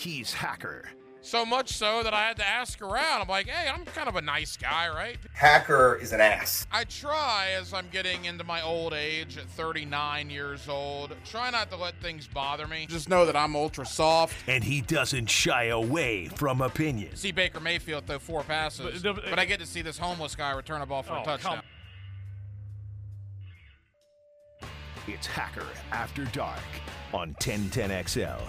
He's 0.00 0.32
Hacker. 0.32 0.88
So 1.20 1.44
much 1.44 1.74
so 1.74 2.02
that 2.02 2.14
I 2.14 2.26
had 2.26 2.38
to 2.38 2.46
ask 2.46 2.80
around. 2.80 3.20
I'm 3.20 3.28
like, 3.28 3.46
hey, 3.48 3.68
I'm 3.68 3.84
kind 3.84 4.08
of 4.08 4.16
a 4.16 4.22
nice 4.22 4.56
guy, 4.56 4.88
right? 4.88 5.18
Hacker 5.34 5.96
is 6.00 6.14
an 6.14 6.22
ass. 6.22 6.66
I 6.72 6.84
try 6.84 7.48
as 7.60 7.74
I'm 7.74 7.86
getting 7.92 8.24
into 8.24 8.42
my 8.42 8.62
old 8.62 8.94
age 8.94 9.36
at 9.36 9.44
39 9.50 10.30
years 10.30 10.70
old. 10.70 11.14
Try 11.26 11.50
not 11.50 11.70
to 11.72 11.76
let 11.76 12.00
things 12.00 12.26
bother 12.26 12.66
me. 12.66 12.86
Just 12.88 13.10
know 13.10 13.26
that 13.26 13.36
I'm 13.36 13.54
ultra 13.54 13.84
soft. 13.84 14.34
And 14.48 14.64
he 14.64 14.80
doesn't 14.80 15.26
shy 15.28 15.64
away 15.64 16.28
from 16.28 16.62
opinion. 16.62 17.14
See 17.16 17.32
Baker 17.32 17.60
Mayfield 17.60 18.06
throw 18.06 18.18
four 18.18 18.42
passes, 18.42 19.02
But- 19.02 19.16
but, 19.28 19.38
I 19.38 19.44
get 19.44 19.60
to 19.60 19.66
see 19.66 19.82
this 19.82 19.98
homeless 19.98 20.34
guy 20.34 20.52
return 20.52 20.80
a 20.80 20.86
ball 20.86 21.02
for 21.02 21.12
Oh, 21.12 21.20
a 21.20 21.24
touchdown. 21.26 21.60
come- 24.62 24.68
It's 25.06 25.26
Hacker 25.26 25.66
After 25.92 26.24
Dark 26.26 26.62
on 27.12 27.34
1010XL. 27.34 28.40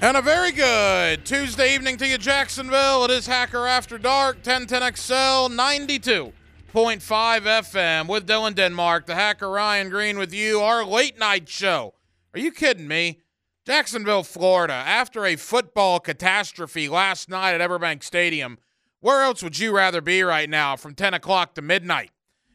And 0.00 0.16
a 0.16 0.22
very 0.22 0.52
good 0.52 1.26
Tuesday 1.26 1.74
evening 1.74 1.96
to 1.96 2.06
you, 2.06 2.18
Jacksonville. 2.18 3.04
It 3.06 3.10
is 3.10 3.26
Hacker 3.26 3.66
After 3.66 3.98
Dark, 3.98 4.44
1010XL 4.44 5.50
92.5 5.50 6.32
FM 6.72 8.06
with 8.06 8.24
Dylan 8.24 8.54
Denmark, 8.54 9.06
the 9.06 9.16
Hacker 9.16 9.50
Ryan 9.50 9.90
Green 9.90 10.16
with 10.16 10.32
you, 10.32 10.60
our 10.60 10.84
late 10.84 11.18
night 11.18 11.48
show. 11.48 11.94
Are 12.32 12.38
you 12.38 12.52
kidding 12.52 12.86
me? 12.86 13.18
Jacksonville, 13.66 14.22
Florida, 14.22 14.72
after 14.72 15.26
a 15.26 15.34
football 15.34 15.98
catastrophe 15.98 16.88
last 16.88 17.28
night 17.28 17.60
at 17.60 17.68
Everbank 17.68 18.04
Stadium, 18.04 18.58
where 19.00 19.22
else 19.22 19.42
would 19.42 19.58
you 19.58 19.74
rather 19.74 20.00
be 20.00 20.22
right 20.22 20.48
now 20.48 20.76
from 20.76 20.94
10 20.94 21.12
o'clock 21.12 21.56
to 21.56 21.62
midnight 21.62 22.12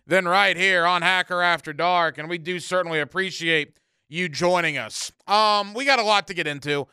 than 0.07 0.25
right 0.25 0.55
here 0.55 0.85
on 0.85 1.01
Hacker 1.01 1.41
After 1.41 1.73
Dark? 1.73 2.17
And 2.17 2.29
we 2.29 2.37
do 2.37 2.61
certainly 2.61 3.01
appreciate 3.01 3.79
you 4.07 4.29
joining 4.29 4.77
us. 4.77 5.11
Um, 5.27 5.73
we 5.73 5.83
got 5.83 5.99
a 5.99 6.03
lot 6.03 6.27
to 6.27 6.33
get 6.33 6.47
into 6.47 6.87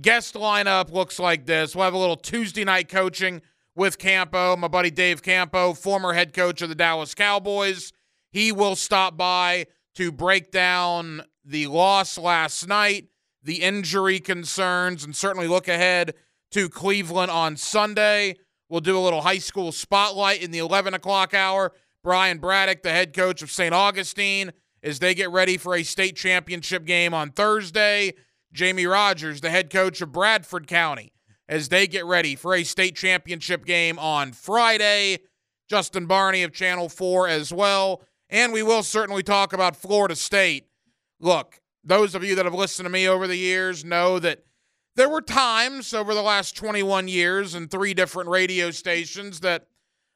guest 0.00 0.34
lineup 0.34 0.90
looks 0.90 1.18
like 1.18 1.46
this. 1.46 1.74
We'll 1.74 1.84
have 1.84 1.94
a 1.94 1.98
little 1.98 2.16
Tuesday 2.16 2.64
night 2.64 2.88
coaching 2.88 3.42
with 3.74 3.98
Campo, 3.98 4.56
my 4.56 4.68
buddy 4.68 4.90
Dave 4.90 5.22
Campo, 5.22 5.72
former 5.72 6.12
head 6.12 6.32
coach 6.32 6.62
of 6.62 6.68
the 6.68 6.74
Dallas 6.74 7.14
Cowboys. 7.14 7.92
He 8.30 8.52
will 8.52 8.76
stop 8.76 9.16
by 9.16 9.66
to 9.94 10.12
break 10.12 10.50
down 10.50 11.22
the 11.44 11.66
loss 11.66 12.18
last 12.18 12.68
night, 12.68 13.06
the 13.42 13.62
injury 13.62 14.20
concerns, 14.20 15.04
and 15.04 15.14
certainly 15.14 15.48
look 15.48 15.68
ahead 15.68 16.14
to 16.50 16.68
Cleveland 16.68 17.30
on 17.30 17.56
Sunday. 17.56 18.36
We'll 18.68 18.80
do 18.80 18.98
a 18.98 19.00
little 19.00 19.22
high 19.22 19.38
school 19.38 19.72
spotlight 19.72 20.42
in 20.42 20.50
the 20.50 20.58
11 20.58 20.94
o'clock 20.94 21.32
hour. 21.32 21.72
Brian 22.04 22.38
Braddock, 22.38 22.82
the 22.82 22.90
head 22.90 23.14
coach 23.14 23.42
of 23.42 23.50
St. 23.50 23.74
Augustine, 23.74 24.52
as 24.82 24.98
they 24.98 25.14
get 25.14 25.30
ready 25.30 25.56
for 25.56 25.74
a 25.74 25.82
state 25.82 26.16
championship 26.16 26.84
game 26.84 27.12
on 27.12 27.30
Thursday. 27.30 28.12
Jamie 28.58 28.86
Rogers, 28.86 29.40
the 29.40 29.50
head 29.50 29.70
coach 29.70 30.00
of 30.00 30.10
Bradford 30.10 30.66
County, 30.66 31.12
as 31.48 31.68
they 31.68 31.86
get 31.86 32.04
ready 32.04 32.34
for 32.34 32.56
a 32.56 32.64
state 32.64 32.96
championship 32.96 33.64
game 33.64 34.00
on 34.00 34.32
Friday. 34.32 35.18
Justin 35.70 36.06
Barney 36.06 36.42
of 36.42 36.52
Channel 36.52 36.88
4 36.88 37.28
as 37.28 37.52
well. 37.52 38.02
And 38.28 38.52
we 38.52 38.64
will 38.64 38.82
certainly 38.82 39.22
talk 39.22 39.52
about 39.52 39.76
Florida 39.76 40.16
State. 40.16 40.66
Look, 41.20 41.60
those 41.84 42.16
of 42.16 42.24
you 42.24 42.34
that 42.34 42.46
have 42.46 42.54
listened 42.54 42.86
to 42.86 42.90
me 42.90 43.06
over 43.06 43.28
the 43.28 43.36
years 43.36 43.84
know 43.84 44.18
that 44.18 44.42
there 44.96 45.08
were 45.08 45.22
times 45.22 45.94
over 45.94 46.12
the 46.12 46.20
last 46.20 46.56
21 46.56 47.06
years 47.06 47.54
and 47.54 47.70
three 47.70 47.94
different 47.94 48.28
radio 48.28 48.72
stations 48.72 49.38
that 49.40 49.68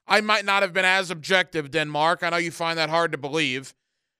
I 0.09 0.21
might 0.21 0.45
not 0.45 0.65
have 0.65 0.73
been 0.73 0.85
as 0.85 1.13
objective, 1.13 1.71
Denmark. 1.71 2.25
I 2.25 2.31
know 2.31 2.39
you 2.39 2.51
find 2.51 2.77
that 2.77 2.91
hard 2.91 3.13
to 3.13 3.19
believe. 3.19 3.73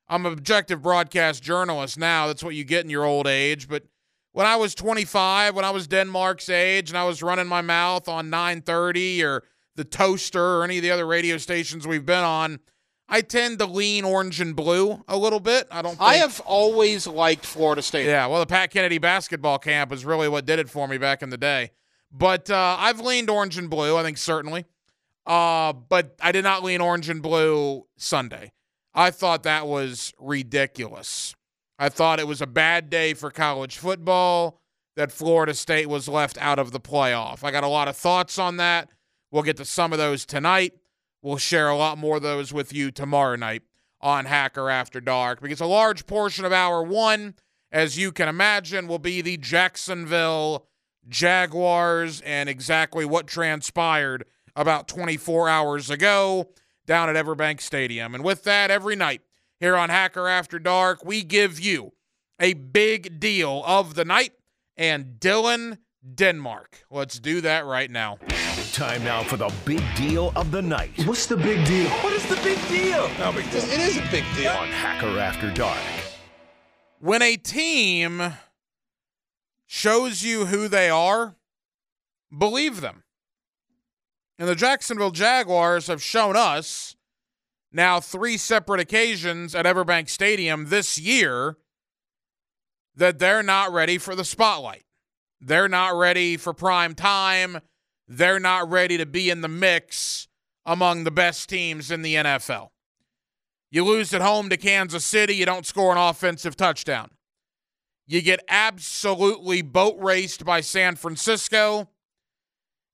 I'm 0.09 0.25
an 0.27 0.33
objective 0.33 0.81
broadcast 0.81 1.43
journalist 1.43 1.99
now. 1.99 2.29
That's 2.29 2.45
what 2.45 2.55
you 2.55 2.63
get 2.63 2.85
in 2.85 2.91
your 2.91 3.05
old 3.05 3.27
age. 3.27 3.69
But 3.69 3.83
when 4.33 4.47
I 4.47 4.57
was 4.57 4.75
25, 4.75 5.55
when 5.55 5.65
I 5.65 5.71
was 5.71 5.87
Denmark's 5.87 6.49
age, 6.49 6.91
and 6.91 6.99
I 6.99 7.05
was 7.05 7.23
running 7.23 7.47
my 7.47 7.61
mouth 7.61 8.09
on 8.09 8.31
930 8.31 9.23
or 9.25 9.43
the 9.77 9.85
Toaster 9.85 10.59
or 10.59 10.65
any 10.65 10.79
of 10.79 10.83
the 10.83 10.91
other 10.91 11.07
radio 11.07 11.39
stations 11.39 11.87
we've 11.87 12.07
been 12.07 12.25
on, 12.25 12.61
I 13.09 13.21
tend 13.21 13.59
to 13.59 13.67
lean 13.67 14.05
orange 14.05 14.41
and 14.41 14.57
blue 14.57 15.05
a 15.07 15.19
little 15.19 15.41
bit. 15.41 15.67
I 15.71 15.83
don't. 15.83 15.93
Think, 15.93 16.03
I 16.03 16.15
have 16.15 16.41
always 16.41 17.07
liked 17.07 17.45
Florida 17.45 17.83
State. 17.83 18.07
Yeah, 18.07 18.27
well, 18.27 18.41
the 18.41 18.47
Pat 18.47 18.71
Kennedy 18.71 18.99
basketball 18.99 19.59
camp 19.59 19.93
is 19.93 20.05
really 20.05 20.29
what 20.29 20.47
did 20.47 20.59
it 20.59 20.71
for 20.71 20.89
me 20.89 20.97
back 20.99 21.23
in 21.23 21.31
the 21.31 21.37
day. 21.37 21.73
But 22.11 22.51
uh, 22.51 22.77
I've 22.79 23.01
leaned 23.01 23.29
orange 23.29 23.59
and 23.59 23.69
blue. 23.69 23.97
I 23.97 24.03
think 24.03 24.17
certainly. 24.17 24.65
Uh, 25.27 25.73
but 25.73 26.17
I 26.21 26.33
did 26.33 26.43
not 26.43 26.65
lean 26.65 26.81
orange 26.81 27.09
and 27.09 27.23
blue 27.23 27.87
Sunday. 27.97 28.53
I 28.95 29.11
thought 29.11 29.45
that 29.45 29.67
was 29.67 30.13
ridiculous. 30.19 31.35
I 31.83 31.89
thought 31.89 32.21
it 32.21 32.29
was 32.29 32.41
a 32.41 32.47
bad 32.47 32.91
day 32.91 33.13
for 33.13 33.29
college 33.33 33.77
football 33.77 34.61
that 34.95 35.11
Florida 35.11 35.53
State 35.53 35.89
was 35.89 36.07
left 36.07 36.39
out 36.39 36.61
of 36.61 36.71
the 36.71 36.79
playoff. 36.79 37.43
I 37.43 37.51
got 37.51 37.65
a 37.65 37.69
lot 37.69 37.89
of 37.89 37.97
thoughts 37.97 38.39
on 38.39 38.57
that. 38.59 38.89
We'll 39.33 39.43
get 39.43 39.57
to 39.57 39.65
some 39.65 39.93
of 39.93 39.99
those 39.99 40.25
tonight. 40.25 40.75
We'll 41.23 41.39
share 41.39 41.69
a 41.69 41.77
lot 41.77 41.99
more 41.99 42.19
of 42.19 42.23
those 42.23 42.53
with 42.53 42.73
you 42.73 42.93
tomorrow 42.93 43.35
night 43.35 43.63
on 44.01 44.27
Hacker 44.27 44.71
After 44.71 45.01
Dark 45.01 45.41
because 45.41 45.61
a 45.61 45.67
large 45.67 46.07
portion 46.07 46.45
of 46.45 46.53
hour 46.53 46.85
one, 46.85 47.35
as 47.73 47.99
you 47.99 48.13
can 48.13 48.29
imagine, 48.29 48.87
will 48.87 49.01
be 49.01 49.21
the 49.21 49.37
Jacksonville 49.37 50.69
Jaguars 51.09 52.21
and 52.21 52.49
exactly 52.49 53.05
what 53.05 53.27
transpired 53.27 54.25
about 54.55 54.87
24 54.87 55.49
hours 55.49 55.91
ago 55.91 56.49
down 56.87 57.09
at 57.09 57.17
Everbank 57.17 57.61
Stadium. 57.61 58.15
And 58.15 58.23
with 58.23 58.45
that, 58.45 58.71
every 58.71 58.95
night 58.95 59.23
here 59.63 59.77
on 59.77 59.91
Hacker 59.91 60.27
After 60.27 60.59
Dark, 60.59 61.05
we 61.05 61.23
give 61.23 61.61
you 61.61 61.93
a 62.41 62.53
big 62.53 63.21
deal 63.21 63.63
of 63.65 63.95
the 63.95 64.05
night 64.05 64.33
and 64.77 65.21
Dylan 65.21 65.79
Denmark. 66.03 66.83
Let's 66.91 67.21
do 67.21 67.41
that 67.43 67.65
right 67.65 67.89
now. 67.89 68.19
Time 68.73 69.05
now 69.05 69.23
for 69.23 69.37
the 69.37 69.53
big 69.65 69.83
deal 69.97 70.33
of 70.35 70.51
the 70.51 70.63
night 70.63 70.91
What's 71.05 71.27
the 71.27 71.37
big 71.37 71.65
deal? 71.65 71.89
What 71.89 72.13
is 72.13 72.27
the 72.27 72.37
big 72.37 72.59
deal? 72.69 73.09
It 73.09 73.81
is 73.81 73.99
a 73.99 74.11
big 74.11 74.25
deal. 74.35 74.51
on 74.51 74.67
Hacker 74.69 75.19
After 75.21 75.53
Dark. 75.53 75.79
When 76.99 77.23
a 77.23 77.37
team 77.37 78.33
shows 79.69 80.25
you 80.25 80.47
who 80.47 80.67
they 80.67 80.91
are, 80.91 81.37
believe 82.37 82.81
them. 82.81 83.05
And 84.41 84.49
the 84.49 84.57
Jacksonville 84.57 85.13
Jaguars 85.13 85.87
have 85.87 86.03
shown 86.03 86.37
us 86.37 86.97
now 87.73 88.01
three 88.01 88.37
separate 88.37 88.81
occasions 88.81 89.55
at 89.55 89.65
Everbank 89.65 90.09
Stadium 90.09 90.67
this 90.69 90.99
year 90.99 91.57
that 92.95 93.19
they're 93.19 93.43
not 93.43 93.73
ready 93.73 93.99
for 93.99 94.15
the 94.15 94.25
spotlight. 94.25 94.85
They're 95.41 95.69
not 95.69 95.97
ready 95.97 96.37
for 96.37 96.53
prime 96.53 96.95
time. 96.95 97.59
They're 98.07 98.41
not 98.41 98.71
ready 98.71 98.99
to 98.99 99.07
be 99.07 99.31
in 99.31 99.41
the 99.41 99.49
mix 99.49 100.29
among 100.67 101.05
the 101.05 101.11
best 101.11 101.49
teams 101.49 101.91
in 101.91 102.03
the 102.03 102.15
NFL. 102.15 102.69
You 103.71 103.85
lose 103.85 104.13
at 104.13 104.21
home 104.21 104.51
to 104.51 104.57
Kansas 104.57 105.05
City, 105.05 105.35
you 105.35 105.47
don't 105.47 105.67
score 105.67 105.93
an 105.93 105.99
offensive 105.99 106.57
touchdown. 106.57 107.11
You 108.07 108.21
get 108.21 108.41
absolutely 108.49 109.63
boat 109.63 109.97
raced 109.99 110.45
by 110.45 110.61
San 110.61 110.97
Francisco. 110.97 111.89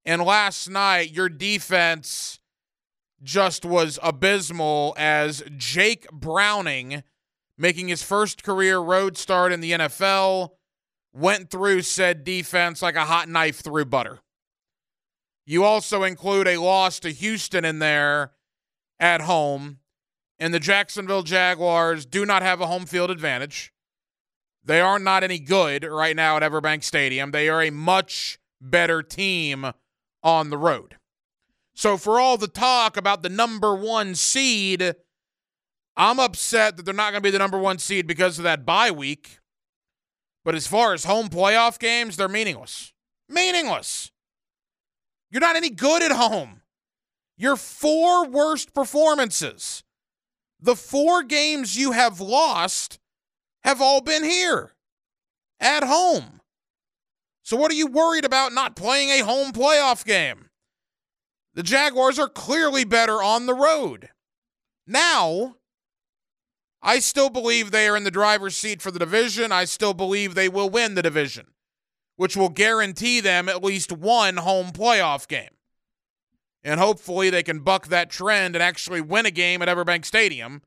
And 0.05 0.23
last 0.23 0.71
night, 0.71 1.11
your 1.11 1.29
defense 1.29 2.38
just 3.23 3.65
was 3.65 3.99
abysmal 4.03 4.95
as 4.97 5.43
Jake 5.57 6.09
Browning, 6.11 7.03
making 7.57 7.89
his 7.89 8.03
first 8.03 8.43
career 8.43 8.79
road 8.79 9.17
start 9.17 9.53
in 9.53 9.61
the 9.61 9.73
NFL, 9.73 10.51
went 11.13 11.51
through 11.51 11.83
said 11.83 12.25
defense 12.25 12.83
like 12.83 12.97
a 12.97 13.05
hot 13.05 13.29
knife 13.29 13.61
through 13.61 13.87
butter. 13.87 14.21
You 15.45 15.65
also 15.65 16.03
include 16.03 16.47
a 16.47 16.61
loss 16.61 17.01
to 17.01 17.11
Houston 17.11 17.65
in 17.65 17.79
there 17.79 18.33
at 19.01 19.23
home, 19.23 19.79
and 20.39 20.53
the 20.53 20.61
Jacksonville 20.61 21.23
Jaguars 21.23 22.05
do 22.05 22.27
not 22.27 22.43
have 22.43 22.61
a 22.61 22.67
home 22.67 22.87
field 22.87 23.11
advantage. 23.11 23.73
They 24.63 24.81
are 24.81 24.99
not 24.99 25.25
any 25.25 25.39
good 25.39 25.85
right 25.85 26.15
now 26.15 26.37
at 26.37 26.43
Everbank 26.43 26.85
Stadium. 26.85 27.31
They 27.31 27.49
are 27.49 27.63
a 27.63 27.71
much 27.71 28.39
better 28.61 29.03
team 29.03 29.73
on 30.23 30.51
the 30.51 30.59
road. 30.59 30.98
So, 31.79 31.97
for 31.97 32.19
all 32.19 32.37
the 32.37 32.49
talk 32.49 32.97
about 32.97 33.23
the 33.23 33.29
number 33.29 33.73
one 33.73 34.17
seed, 34.17 34.97
I'm 35.97 36.19
upset 36.19 36.77
that 36.77 36.83
they're 36.83 36.93
not 36.93 37.13
going 37.13 37.23
to 37.23 37.27
be 37.27 37.31
the 37.31 37.39
number 37.39 37.57
one 37.57 37.79
seed 37.79 38.09
because 38.09 38.37
of 38.37 38.43
that 38.43 38.67
bye 38.67 38.91
week. 38.91 39.39
But 40.45 40.57
as 40.57 40.67
far 40.67 40.93
as 40.93 41.05
home 41.05 41.29
playoff 41.29 41.79
games, 41.79 42.17
they're 42.17 42.27
meaningless. 42.27 42.93
Meaningless. 43.29 44.11
You're 45.31 45.41
not 45.41 45.55
any 45.55 45.71
good 45.71 46.03
at 46.03 46.11
home. 46.11 46.63
Your 47.37 47.55
four 47.55 48.27
worst 48.27 48.75
performances, 48.75 49.85
the 50.61 50.75
four 50.75 51.23
games 51.23 51.77
you 51.77 51.93
have 51.93 52.21
lost, 52.21 52.99
have 53.63 53.81
all 53.81 54.01
been 54.01 54.25
here 54.25 54.73
at 55.61 55.85
home. 55.85 56.41
So, 57.45 57.57
what 57.57 57.71
are 57.71 57.77
you 57.77 57.87
worried 57.87 58.25
about 58.25 58.53
not 58.53 58.75
playing 58.75 59.11
a 59.11 59.25
home 59.25 59.53
playoff 59.53 60.05
game? 60.05 60.48
The 61.59 61.65
Jaguars 61.65 62.21
are 62.21 62.29
clearly 62.29 62.85
better 62.85 63.21
on 63.21 63.47
the 63.47 63.53
road. 63.53 64.11
Now, 64.87 65.57
I 66.81 67.01
still 67.01 67.31
believe 67.31 67.73
they 67.73 67.89
are 67.89 67.97
in 67.97 68.05
the 68.05 68.13
driver's 68.13 68.57
seat 68.57 68.81
for 68.81 68.93
the 68.93 69.01
division. 69.01 69.51
I 69.51 69.65
still 69.65 69.93
believe 69.93 70.37
they 70.37 70.49
will 70.49 70.71
win 70.71 70.95
the 70.95 71.03
division. 71.03 71.47
which 72.19 72.37
will 72.37 72.49
guarantee 72.49 73.21
them 73.21 73.49
at 73.49 73.63
least 73.63 73.93
one 73.93 74.39
home 74.39 74.73
playoff 74.73 75.29
game. 75.29 75.55
And 76.65 76.81
hopefully 76.81 77.31
they 77.31 77.45
can 77.45 77.61
buck 77.61 77.87
that 77.87 78.11
trend 78.11 78.57
and 78.57 78.63
actually 78.63 79.01
win 79.01 79.25
a 79.25 79.31
game 79.31 79.63
at 79.63 79.69
Everbank 79.69 80.05
Stadium, 80.05 80.63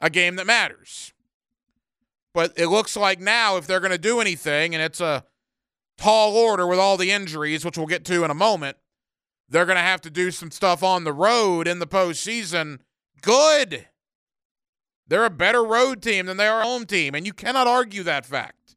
a 0.00 0.08
game 0.08 0.36
that 0.36 0.46
matters. 0.46 1.12
But 2.32 2.54
it 2.56 2.68
looks 2.68 2.96
like 2.96 3.20
now, 3.20 3.58
if 3.58 3.66
they're 3.66 3.80
going 3.80 3.92
to 3.92 3.98
do 3.98 4.18
anything, 4.18 4.74
and 4.74 4.82
it's 4.82 5.00
a 5.00 5.24
tall 5.98 6.34
order 6.34 6.66
with 6.66 6.78
all 6.78 6.96
the 6.96 7.10
injuries, 7.10 7.62
which 7.62 7.76
we'll 7.76 7.86
get 7.86 8.06
to 8.06 8.24
in 8.24 8.30
a 8.30 8.34
moment, 8.34 8.78
they're 9.48 9.66
going 9.66 9.76
to 9.76 9.82
have 9.82 10.00
to 10.02 10.10
do 10.10 10.30
some 10.30 10.50
stuff 10.50 10.82
on 10.82 11.04
the 11.04 11.12
road 11.12 11.68
in 11.68 11.78
the 11.78 11.86
postseason. 11.86 12.80
Good. 13.22 13.88
They're 15.06 15.24
a 15.24 15.30
better 15.30 15.62
road 15.62 16.02
team 16.02 16.26
than 16.26 16.36
they 16.36 16.48
are 16.48 16.62
home 16.62 16.84
team, 16.84 17.14
and 17.14 17.24
you 17.24 17.32
cannot 17.32 17.66
argue 17.66 18.02
that 18.02 18.26
fact. 18.26 18.76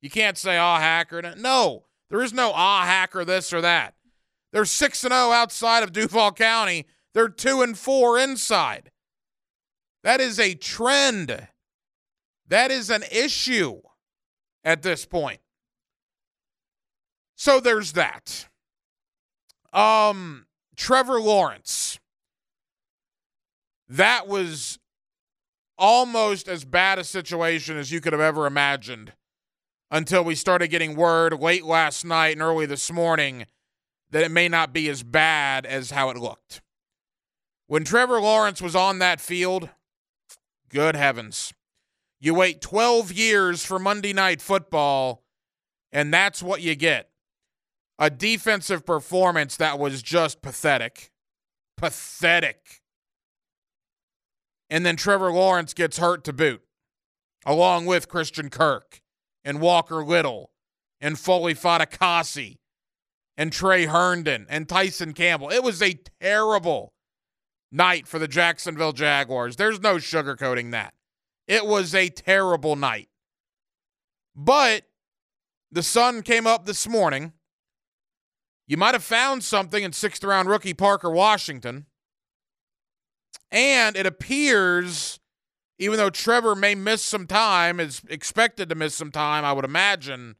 You 0.00 0.10
can't 0.10 0.38
say, 0.38 0.56
ah, 0.56 0.78
hacker. 0.78 1.34
No, 1.36 1.86
there 2.10 2.22
is 2.22 2.32
no 2.32 2.52
ah, 2.54 2.84
hacker 2.84 3.24
this 3.24 3.52
or 3.52 3.60
that. 3.60 3.94
They're 4.52 4.64
6 4.64 5.04
and 5.04 5.12
0 5.12 5.32
outside 5.32 5.82
of 5.82 5.92
Duval 5.92 6.32
County. 6.32 6.86
They're 7.12 7.28
2 7.28 7.62
and 7.62 7.76
4 7.76 8.18
inside. 8.18 8.90
That 10.04 10.20
is 10.20 10.38
a 10.38 10.54
trend. 10.54 11.48
That 12.46 12.70
is 12.70 12.90
an 12.90 13.02
issue 13.10 13.80
at 14.62 14.82
this 14.82 15.04
point. 15.04 15.40
So 17.34 17.58
there's 17.58 17.92
that. 17.92 18.48
Um, 19.76 20.46
Trevor 20.74 21.20
Lawrence. 21.20 22.00
That 23.88 24.26
was 24.26 24.78
almost 25.78 26.48
as 26.48 26.64
bad 26.64 26.98
a 26.98 27.04
situation 27.04 27.76
as 27.76 27.92
you 27.92 28.00
could 28.00 28.14
have 28.14 28.22
ever 28.22 28.46
imagined 28.46 29.12
until 29.90 30.24
we 30.24 30.34
started 30.34 30.68
getting 30.68 30.96
word 30.96 31.38
late 31.38 31.64
last 31.64 32.04
night 32.04 32.32
and 32.32 32.42
early 32.42 32.66
this 32.66 32.90
morning 32.90 33.46
that 34.10 34.24
it 34.24 34.30
may 34.30 34.48
not 34.48 34.72
be 34.72 34.88
as 34.88 35.02
bad 35.02 35.66
as 35.66 35.90
how 35.90 36.08
it 36.08 36.16
looked. 36.16 36.62
When 37.66 37.84
Trevor 37.84 38.20
Lawrence 38.20 38.62
was 38.62 38.74
on 38.74 38.98
that 39.00 39.20
field, 39.20 39.68
good 40.70 40.96
heavens. 40.96 41.52
You 42.18 42.32
wait 42.32 42.62
12 42.62 43.12
years 43.12 43.64
for 43.64 43.78
Monday 43.78 44.14
Night 44.14 44.40
Football, 44.40 45.22
and 45.92 46.14
that's 46.14 46.42
what 46.42 46.62
you 46.62 46.74
get. 46.74 47.10
A 47.98 48.10
defensive 48.10 48.84
performance 48.84 49.56
that 49.56 49.78
was 49.78 50.02
just 50.02 50.42
pathetic. 50.42 51.12
Pathetic. 51.76 52.82
And 54.68 54.84
then 54.84 54.96
Trevor 54.96 55.32
Lawrence 55.32 55.72
gets 55.74 55.98
hurt 55.98 56.24
to 56.24 56.32
boot, 56.32 56.62
along 57.44 57.86
with 57.86 58.08
Christian 58.08 58.50
Kirk 58.50 59.00
and 59.44 59.60
Walker 59.60 60.04
Little 60.04 60.50
and 61.00 61.18
Foley 61.18 61.54
Fatukasi 61.54 62.58
and 63.36 63.52
Tre 63.52 63.86
Herndon 63.86 64.46
and 64.48 64.68
Tyson 64.68 65.12
Campbell. 65.12 65.50
It 65.50 65.62
was 65.62 65.80
a 65.80 65.98
terrible 66.20 66.92
night 67.70 68.08
for 68.08 68.18
the 68.18 68.28
Jacksonville 68.28 68.92
Jaguars. 68.92 69.56
There's 69.56 69.80
no 69.80 69.96
sugarcoating 69.96 70.72
that. 70.72 70.94
It 71.46 71.66
was 71.66 71.94
a 71.94 72.08
terrible 72.08 72.76
night. 72.76 73.08
But 74.34 74.82
the 75.70 75.82
sun 75.82 76.22
came 76.22 76.46
up 76.46 76.66
this 76.66 76.88
morning. 76.88 77.32
You 78.66 78.76
might 78.76 78.94
have 78.94 79.04
found 79.04 79.44
something 79.44 79.82
in 79.82 79.92
sixth 79.92 80.24
round 80.24 80.48
rookie 80.48 80.74
Parker 80.74 81.10
Washington. 81.10 81.86
And 83.52 83.96
it 83.96 84.06
appears, 84.06 85.20
even 85.78 85.98
though 85.98 86.10
Trevor 86.10 86.54
may 86.56 86.74
miss 86.74 87.02
some 87.02 87.26
time, 87.26 87.78
is 87.78 88.02
expected 88.08 88.68
to 88.68 88.74
miss 88.74 88.94
some 88.94 89.12
time, 89.12 89.44
I 89.44 89.52
would 89.52 89.64
imagine, 89.64 90.36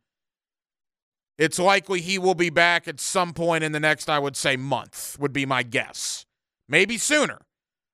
it's 1.38 1.58
likely 1.58 2.00
he 2.00 2.18
will 2.18 2.34
be 2.34 2.50
back 2.50 2.88
at 2.88 2.98
some 2.98 3.32
point 3.32 3.62
in 3.62 3.72
the 3.72 3.80
next, 3.80 4.08
I 4.10 4.18
would 4.18 4.36
say, 4.36 4.56
month, 4.56 5.16
would 5.20 5.32
be 5.32 5.46
my 5.46 5.62
guess. 5.62 6.26
Maybe 6.68 6.98
sooner. 6.98 7.42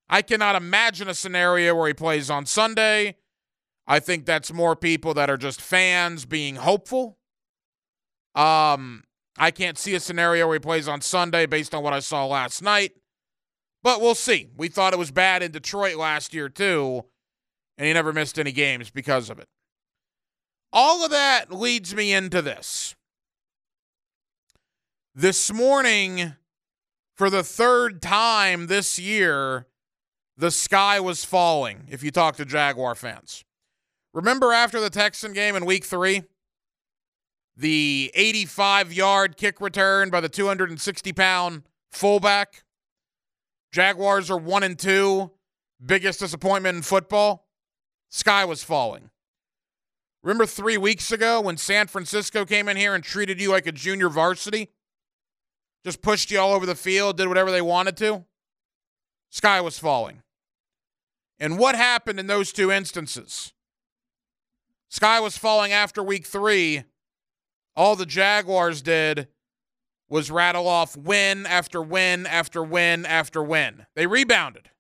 I 0.09 0.23
cannot 0.23 0.57
imagine 0.57 1.09
a 1.09 1.15
scenario 1.15 1.75
where 1.75 1.89
he 1.89 1.95
plays 1.95 2.31
on 2.31 2.47
Sunday. 2.47 3.17
I 3.87 3.99
think 3.99 4.25
that's 4.25 4.53
more 4.53 4.77
people 4.77 5.13
that 5.15 5.29
are 5.29 5.37
just 5.37 5.61
fans 5.61 6.25
being 6.25 6.57
hopeful. 6.57 7.19
Um, 8.35 9.05
I 9.39 9.51
can't 9.51 9.79
see 9.79 9.95
a 9.95 10.01
scenario 10.01 10.47
where 10.47 10.57
he 10.57 10.61
plays 10.61 10.89
on 10.89 11.01
Sunday 11.01 11.47
based 11.47 11.75
on 11.75 11.83
what 11.83 11.93
I 11.93 12.01
saw 12.01 12.27
last 12.27 12.63
night. 12.63 12.93
But 13.83 14.01
we'll 14.01 14.15
see. 14.15 14.49
We 14.57 14.69
thought 14.69 14.93
it 14.93 14.99
was 14.99 15.11
bad 15.11 15.43
in 15.43 15.51
Detroit 15.51 15.97
last 15.97 16.35
year, 16.35 16.49
too, 16.49 17.05
and 17.77 17.87
he 17.87 17.93
never 17.93 18.13
missed 18.13 18.39
any 18.39 18.53
games 18.53 18.91
because 18.91 19.29
of 19.31 19.39
it. 19.39 19.49
All 20.73 21.05
of 21.05 21.11
that 21.11 21.53
leads 21.53 21.95
me 21.95 22.13
into 22.13 22.41
this. 22.41 22.95
This 25.15 25.53
morning, 25.53 26.35
for 27.15 27.29
the 27.29 27.43
third 27.43 28.01
time 28.01 28.69
this 28.69 28.99
year, 28.99 29.67
the 30.37 30.51
sky 30.51 31.01
was 31.01 31.25
falling 31.25 31.87
if 31.91 32.03
you 32.03 32.11
talk 32.11 32.37
to 32.37 32.45
Jaguar 32.45 32.95
fans. 32.95 33.45
Remember 34.15 34.53
after 34.53 34.81
the 34.81 34.91
Texan 34.91 35.33
game 35.33 35.55
in 35.55 35.67
week 35.67 35.85
three? 35.85 36.23
The 37.57 38.11
85 38.15 38.93
yard 38.93 39.37
kick 39.37 39.61
return 39.61 40.11
by 40.11 40.21
the 40.21 40.29
260 40.29 41.13
pound 41.13 41.63
fullback. 41.91 42.65
Jaguars 43.73 44.31
are 44.31 44.39
one 44.39 44.63
and 44.63 44.79
two. 44.79 45.31
Biggest 45.85 46.21
disappointment 46.21 46.77
in 46.77 46.83
football. 46.83 47.47
Sky 48.09 48.45
was 48.45 48.63
falling. 48.63 49.11
Remember 50.23 50.47
three 50.47 50.77
weeks 50.77 51.11
ago 51.11 51.41
when 51.41 51.57
San 51.57 51.89
Francisco 51.89 52.45
came 52.45 52.69
in 52.69 52.77
here 52.77 52.95
and 52.95 53.03
treated 53.03 53.41
you 53.41 53.51
like 53.51 53.67
a 53.67 53.73
junior 53.73 54.09
varsity? 54.09 54.71
Just 55.85 56.01
pushed 56.01 56.31
you 56.31 56.39
all 56.39 56.53
over 56.53 56.65
the 56.65 56.77
field, 56.77 57.17
did 57.17 57.27
whatever 57.27 57.51
they 57.51 57.63
wanted 57.63 57.97
to? 57.97 58.25
Sky 59.31 59.61
was 59.61 59.79
falling. 59.79 60.23
And 61.41 61.59
what 61.59 61.75
happened 61.75 62.21
in 62.21 62.29
those 62.29 62.53
two 62.53 62.71
instances? 62.71 63.53
Sky 64.89 65.19
was 65.19 65.37
falling 65.37 65.73
after 65.73 66.03
week 66.03 66.25
three. 66.25 66.85
All 67.75 67.97
the 67.97 68.07
Jaguars 68.07 68.83
did 68.83 69.29
was 70.09 70.31
rattle 70.31 70.69
off 70.69 70.97
win 70.97 71.47
after 71.47 71.81
win 71.81 72.27
after 72.27 72.63
win 72.63 73.07
after 73.07 73.43
win. 73.43 73.87
They 73.95 74.07
rebounded. 74.07 74.71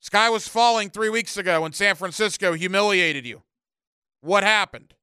Sky 0.00 0.30
was 0.30 0.46
falling 0.46 0.90
three 0.90 1.08
weeks 1.08 1.36
ago 1.36 1.62
when 1.62 1.72
San 1.72 1.96
Francisco 1.96 2.52
humiliated 2.52 3.26
you. 3.26 3.42
What 4.20 4.44
happened? 4.44 4.94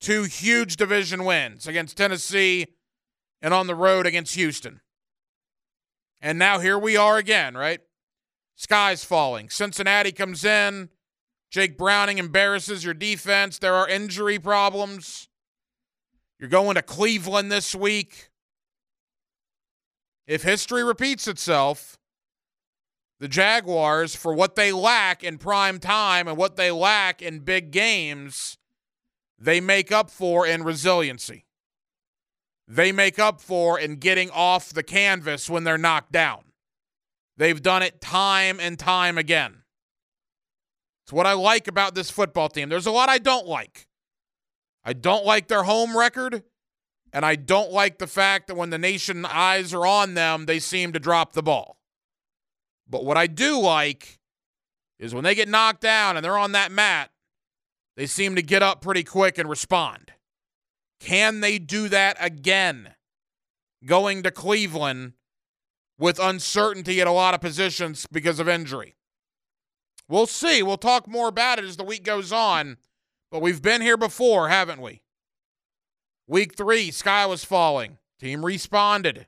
Two 0.00 0.24
huge 0.24 0.76
division 0.76 1.24
wins 1.24 1.66
against 1.66 1.96
Tennessee 1.96 2.66
and 3.40 3.54
on 3.54 3.66
the 3.66 3.74
road 3.74 4.06
against 4.06 4.34
Houston. 4.34 4.80
And 6.20 6.38
now 6.38 6.58
here 6.58 6.78
we 6.78 6.96
are 6.96 7.16
again, 7.16 7.56
right? 7.56 7.80
Sky's 8.56 9.04
falling. 9.04 9.48
Cincinnati 9.48 10.12
comes 10.12 10.44
in. 10.44 10.90
Jake 11.50 11.78
Browning 11.78 12.18
embarrasses 12.18 12.84
your 12.84 12.94
defense. 12.94 13.58
There 13.58 13.74
are 13.74 13.88
injury 13.88 14.38
problems. 14.38 15.28
You're 16.44 16.50
going 16.50 16.74
to 16.74 16.82
Cleveland 16.82 17.50
this 17.50 17.74
week. 17.74 18.28
If 20.26 20.42
history 20.42 20.84
repeats 20.84 21.26
itself, 21.26 21.98
the 23.18 23.28
Jaguars, 23.28 24.14
for 24.14 24.34
what 24.34 24.54
they 24.54 24.70
lack 24.70 25.24
in 25.24 25.38
prime 25.38 25.78
time 25.78 26.28
and 26.28 26.36
what 26.36 26.56
they 26.56 26.70
lack 26.70 27.22
in 27.22 27.38
big 27.38 27.70
games, 27.70 28.58
they 29.38 29.58
make 29.58 29.90
up 29.90 30.10
for 30.10 30.46
in 30.46 30.64
resiliency 30.64 31.46
they 32.68 32.92
make 32.92 33.18
up 33.18 33.40
for 33.40 33.80
in 33.80 33.96
getting 33.96 34.28
off 34.28 34.68
the 34.68 34.82
canvas 34.82 35.48
when 35.48 35.64
they're 35.64 35.78
knocked 35.78 36.12
down. 36.12 36.44
They've 37.38 37.62
done 37.62 37.82
it 37.82 38.02
time 38.02 38.60
and 38.60 38.78
time 38.78 39.16
again. 39.16 39.62
It's 41.06 41.12
what 41.12 41.26
I 41.26 41.32
like 41.32 41.68
about 41.68 41.94
this 41.94 42.10
football 42.10 42.50
team. 42.50 42.68
There's 42.68 42.84
a 42.84 42.90
lot 42.90 43.08
I 43.08 43.16
don't 43.16 43.46
like. 43.46 43.86
I 44.84 44.92
don't 44.92 45.24
like 45.24 45.48
their 45.48 45.62
home 45.62 45.96
record, 45.96 46.42
and 47.12 47.24
I 47.24 47.36
don't 47.36 47.72
like 47.72 47.98
the 47.98 48.06
fact 48.06 48.48
that 48.48 48.56
when 48.56 48.70
the 48.70 48.78
nation 48.78 49.24
eyes 49.24 49.72
are 49.72 49.86
on 49.86 50.14
them, 50.14 50.46
they 50.46 50.58
seem 50.58 50.92
to 50.92 50.98
drop 50.98 51.32
the 51.32 51.42
ball. 51.42 51.78
But 52.88 53.04
what 53.04 53.16
I 53.16 53.26
do 53.26 53.58
like 53.58 54.18
is 54.98 55.14
when 55.14 55.24
they 55.24 55.34
get 55.34 55.48
knocked 55.48 55.80
down 55.80 56.16
and 56.16 56.24
they're 56.24 56.36
on 56.36 56.52
that 56.52 56.70
mat, 56.70 57.10
they 57.96 58.06
seem 58.06 58.34
to 58.36 58.42
get 58.42 58.62
up 58.62 58.80
pretty 58.82 59.04
quick 59.04 59.38
and 59.38 59.48
respond. 59.48 60.12
Can 61.00 61.40
they 61.40 61.58
do 61.58 61.88
that 61.88 62.16
again? 62.20 62.94
Going 63.84 64.22
to 64.22 64.30
Cleveland 64.30 65.12
with 65.98 66.18
uncertainty 66.18 67.00
at 67.00 67.06
a 67.06 67.12
lot 67.12 67.34
of 67.34 67.40
positions 67.40 68.06
because 68.10 68.40
of 68.40 68.48
injury. 68.48 68.96
We'll 70.08 70.26
see. 70.26 70.62
We'll 70.62 70.76
talk 70.76 71.06
more 71.06 71.28
about 71.28 71.58
it 71.58 71.64
as 71.64 71.76
the 71.76 71.84
week 71.84 72.04
goes 72.04 72.32
on. 72.32 72.76
But 73.34 73.42
we've 73.42 73.60
been 73.60 73.80
here 73.80 73.96
before, 73.96 74.48
haven't 74.48 74.80
we? 74.80 75.02
Week 76.28 76.54
three, 76.54 76.92
sky 76.92 77.26
was 77.26 77.42
falling. 77.42 77.98
Team 78.20 78.44
responded. 78.44 79.26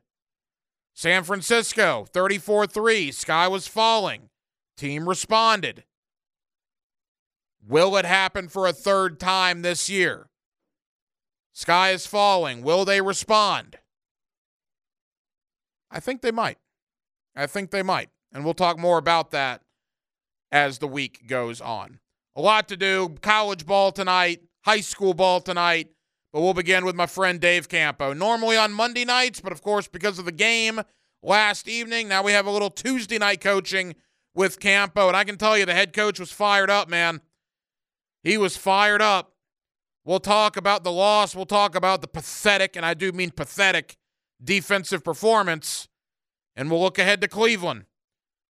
San 0.94 1.24
Francisco, 1.24 2.06
34 2.12 2.68
3, 2.68 3.10
sky 3.10 3.48
was 3.48 3.66
falling. 3.66 4.28
Team 4.76 5.08
responded. 5.08 5.82
Will 7.66 7.96
it 7.96 8.04
happen 8.04 8.46
for 8.46 8.68
a 8.68 8.72
third 8.72 9.18
time 9.18 9.62
this 9.62 9.88
year? 9.88 10.28
Sky 11.52 11.90
is 11.90 12.06
falling. 12.06 12.62
Will 12.62 12.84
they 12.84 13.00
respond? 13.00 13.78
I 15.90 15.98
think 15.98 16.22
they 16.22 16.30
might. 16.30 16.58
I 17.34 17.48
think 17.48 17.72
they 17.72 17.82
might. 17.82 18.10
And 18.32 18.44
we'll 18.44 18.54
talk 18.54 18.78
more 18.78 18.98
about 18.98 19.32
that 19.32 19.62
as 20.52 20.78
the 20.78 20.86
week 20.86 21.26
goes 21.26 21.60
on. 21.60 21.98
A 22.36 22.40
lot 22.40 22.68
to 22.68 22.76
do. 22.76 23.16
College 23.22 23.64
ball 23.64 23.90
tonight, 23.92 24.42
high 24.60 24.82
school 24.82 25.14
ball 25.14 25.40
tonight. 25.40 25.88
But 26.32 26.42
we'll 26.42 26.54
begin 26.54 26.84
with 26.84 26.94
my 26.94 27.06
friend 27.06 27.40
Dave 27.40 27.66
Campo. 27.66 28.12
Normally 28.12 28.58
on 28.58 28.72
Monday 28.72 29.06
nights, 29.06 29.40
but 29.40 29.52
of 29.52 29.62
course, 29.62 29.88
because 29.88 30.18
of 30.18 30.26
the 30.26 30.32
game 30.32 30.82
last 31.22 31.66
evening, 31.66 32.08
now 32.08 32.22
we 32.22 32.32
have 32.32 32.46
a 32.46 32.50
little 32.50 32.68
Tuesday 32.68 33.16
night 33.16 33.40
coaching 33.40 33.94
with 34.34 34.60
Campo. 34.60 35.08
And 35.08 35.16
I 35.16 35.24
can 35.24 35.38
tell 35.38 35.56
you 35.56 35.64
the 35.64 35.72
head 35.72 35.94
coach 35.94 36.20
was 36.20 36.30
fired 36.30 36.68
up, 36.68 36.90
man. 36.90 37.22
He 38.22 38.36
was 38.36 38.54
fired 38.56 39.00
up. 39.00 39.32
We'll 40.04 40.20
talk 40.20 40.58
about 40.58 40.84
the 40.84 40.92
loss. 40.92 41.34
We'll 41.34 41.46
talk 41.46 41.74
about 41.74 42.02
the 42.02 42.06
pathetic, 42.06 42.76
and 42.76 42.84
I 42.84 42.92
do 42.92 43.12
mean 43.12 43.30
pathetic, 43.30 43.96
defensive 44.42 45.02
performance. 45.02 45.88
And 46.54 46.70
we'll 46.70 46.82
look 46.82 46.98
ahead 46.98 47.22
to 47.22 47.28
Cleveland. 47.28 47.86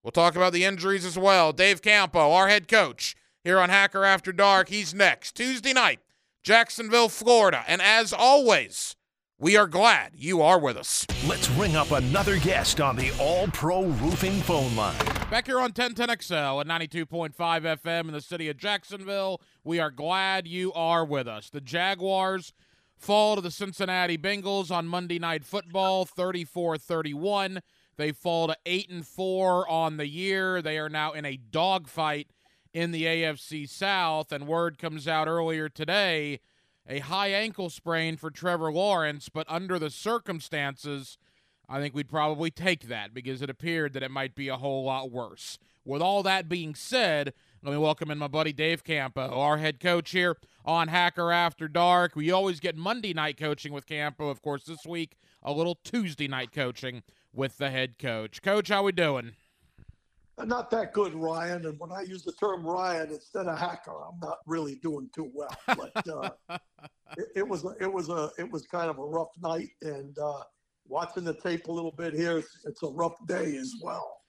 We'll 0.03 0.11
talk 0.11 0.35
about 0.35 0.53
the 0.53 0.65
injuries 0.65 1.05
as 1.05 1.17
well. 1.17 1.53
Dave 1.53 1.83
Campo, 1.83 2.33
our 2.33 2.49
head 2.49 2.69
coach, 2.69 3.15
here 3.47 3.61
on 3.61 3.69
Hacker 3.69 4.05
After 4.05 4.33
Dark. 4.33 4.69
He's 4.71 4.93
next. 4.93 5.37
Tuesday 5.37 5.73
night, 5.73 6.01
Jacksonville, 6.43 7.09
Florida. 7.09 7.63
And 7.69 7.81
as 7.81 8.13
always, 8.13 8.97
we 9.39 9.57
are 9.57 9.69
glad 9.69 10.15
you 10.17 10.43
are 10.43 10.59
with 10.59 10.77
us. 10.77 11.07
Let's 11.29 11.49
ring 11.51 11.77
up 11.77 11.93
another 11.93 12.39
guest 12.39 12.81
on 12.81 12.97
the 12.97 13.13
All 13.21 13.47
Pro 13.47 13.85
Roofing 13.85 14.41
phone 14.41 14.75
line. 14.75 14.99
Back 15.31 15.47
here 15.47 15.61
on 15.61 15.71
1010XL 15.71 16.61
at 16.61 16.67
92.5 16.67 17.35
FM 17.37 18.01
in 18.09 18.13
the 18.13 18.21
city 18.21 18.49
of 18.49 18.57
Jacksonville. 18.57 19.41
We 19.63 19.79
are 19.79 19.93
glad 19.93 20.49
you 20.49 20.73
are 20.73 21.05
with 21.05 21.29
us. 21.29 21.49
The 21.49 21.61
Jaguars 21.61 22.53
fall 22.97 23.37
to 23.37 23.41
the 23.41 23.53
Cincinnati 23.53 24.19
Bengals 24.19 24.73
on 24.73 24.89
Monday 24.89 25.21
Night 25.21 25.45
Football 25.45 26.05
34 26.05 26.79
31. 26.79 27.61
They 27.97 28.11
fall 28.11 28.49
to 28.49 28.57
8 28.67 28.91
and 28.91 29.07
4 29.07 29.69
on 29.69 29.99
the 29.99 30.09
year. 30.09 30.61
They 30.61 30.79
are 30.79 30.89
now 30.89 31.13
in 31.13 31.25
a 31.25 31.37
dogfight 31.37 32.27
in 32.77 32.91
the 32.91 33.05
AFC 33.05 33.67
South, 33.67 34.31
and 34.31 34.47
word 34.47 34.77
comes 34.77 35.09
out 35.09 35.27
earlier 35.27 35.67
today 35.67 36.41
a 36.87 36.99
high 36.99 37.29
ankle 37.29 37.71
sprain 37.71 38.19
for 38.19 38.31
Trevor 38.31 38.71
Lawrence, 38.71 39.31
but 39.31 39.47
under 39.49 39.79
the 39.79 39.89
circumstances, 39.89 41.17
I 41.71 41.81
think 41.81 41.95
we'd 41.95 42.11
probably 42.11 42.51
take 42.51 42.89
that 42.89 43.15
because 43.15 43.41
it 43.41 43.49
appeared 43.49 43.95
that 43.95 44.03
it 44.03 44.11
might 44.11 44.35
be 44.35 44.49
a 44.49 44.59
whole 44.59 44.85
lot 44.85 45.11
worse. 45.11 45.59
With 45.87 46.03
all 46.03 46.23
that 46.25 46.51
being 46.51 46.75
said, 46.75 47.33
let 47.63 47.73
me 47.73 47.79
welcome 47.79 48.11
in 48.11 48.19
my 48.19 48.29
buddy 48.29 48.53
Dave 48.53 48.85
Campo, 48.85 49.23
our 49.23 49.57
head 49.57 49.81
coach 49.81 50.11
here 50.11 50.37
on 50.63 50.89
Hacker 50.89 51.33
After 51.33 51.69
Dark. 51.69 52.15
We 52.15 52.31
always 52.31 52.61
get 52.61 52.77
Monday 52.77 53.15
night 53.15 53.39
coaching 53.39 53.73
with 53.73 53.87
Campo. 53.87 54.29
Of 54.29 54.43
course, 54.43 54.65
this 54.65 54.85
week, 54.85 55.17
a 55.43 55.51
little 55.51 55.79
Tuesday 55.83 56.29
night 56.29 56.53
coaching 56.53 57.05
with 57.33 57.57
the 57.57 57.71
head 57.71 57.99
coach. 57.99 58.43
Coach, 58.43 58.69
how 58.69 58.83
we 58.83 58.93
doing? 58.93 59.33
Not 60.45 60.71
that 60.71 60.93
good, 60.93 61.15
Ryan. 61.15 61.67
And 61.67 61.79
when 61.79 61.93
I 61.93 62.03
use 62.03 62.23
the 62.23 62.33
term 62.33 62.67
Ryan 62.67 63.11
instead 63.11 63.47
of 63.47 63.59
hacker, 63.59 63.93
I'm 63.93 64.19
not 64.21 64.39
really 64.47 64.77
doing 64.77 65.09
too 65.15 65.31
well. 65.33 65.57
But 65.67 66.09
uh, 66.09 66.31
it, 67.17 67.29
it, 67.37 67.49
was 67.49 67.67
it 67.81 67.93
was 67.93 68.09
a 68.11 68.31
it 68.39 68.51
was 68.51 68.67
kind 68.67 68.91
of 68.91 68.99
a 68.99 69.05
rough 69.05 69.31
night, 69.43 69.71
and 69.83 70.19
uh, 70.19 70.43
watching 70.87 71.25
the 71.25 71.35
tape 71.35 71.69
a 71.69 71.73
little 71.73 71.93
bit 71.93 72.15
here, 72.15 72.39
it's, 72.39 72.59
it's 72.65 72.83
a 72.83 72.89
rough 72.89 73.17
day 73.27 73.57
as 73.57 73.75
well. 73.83 74.21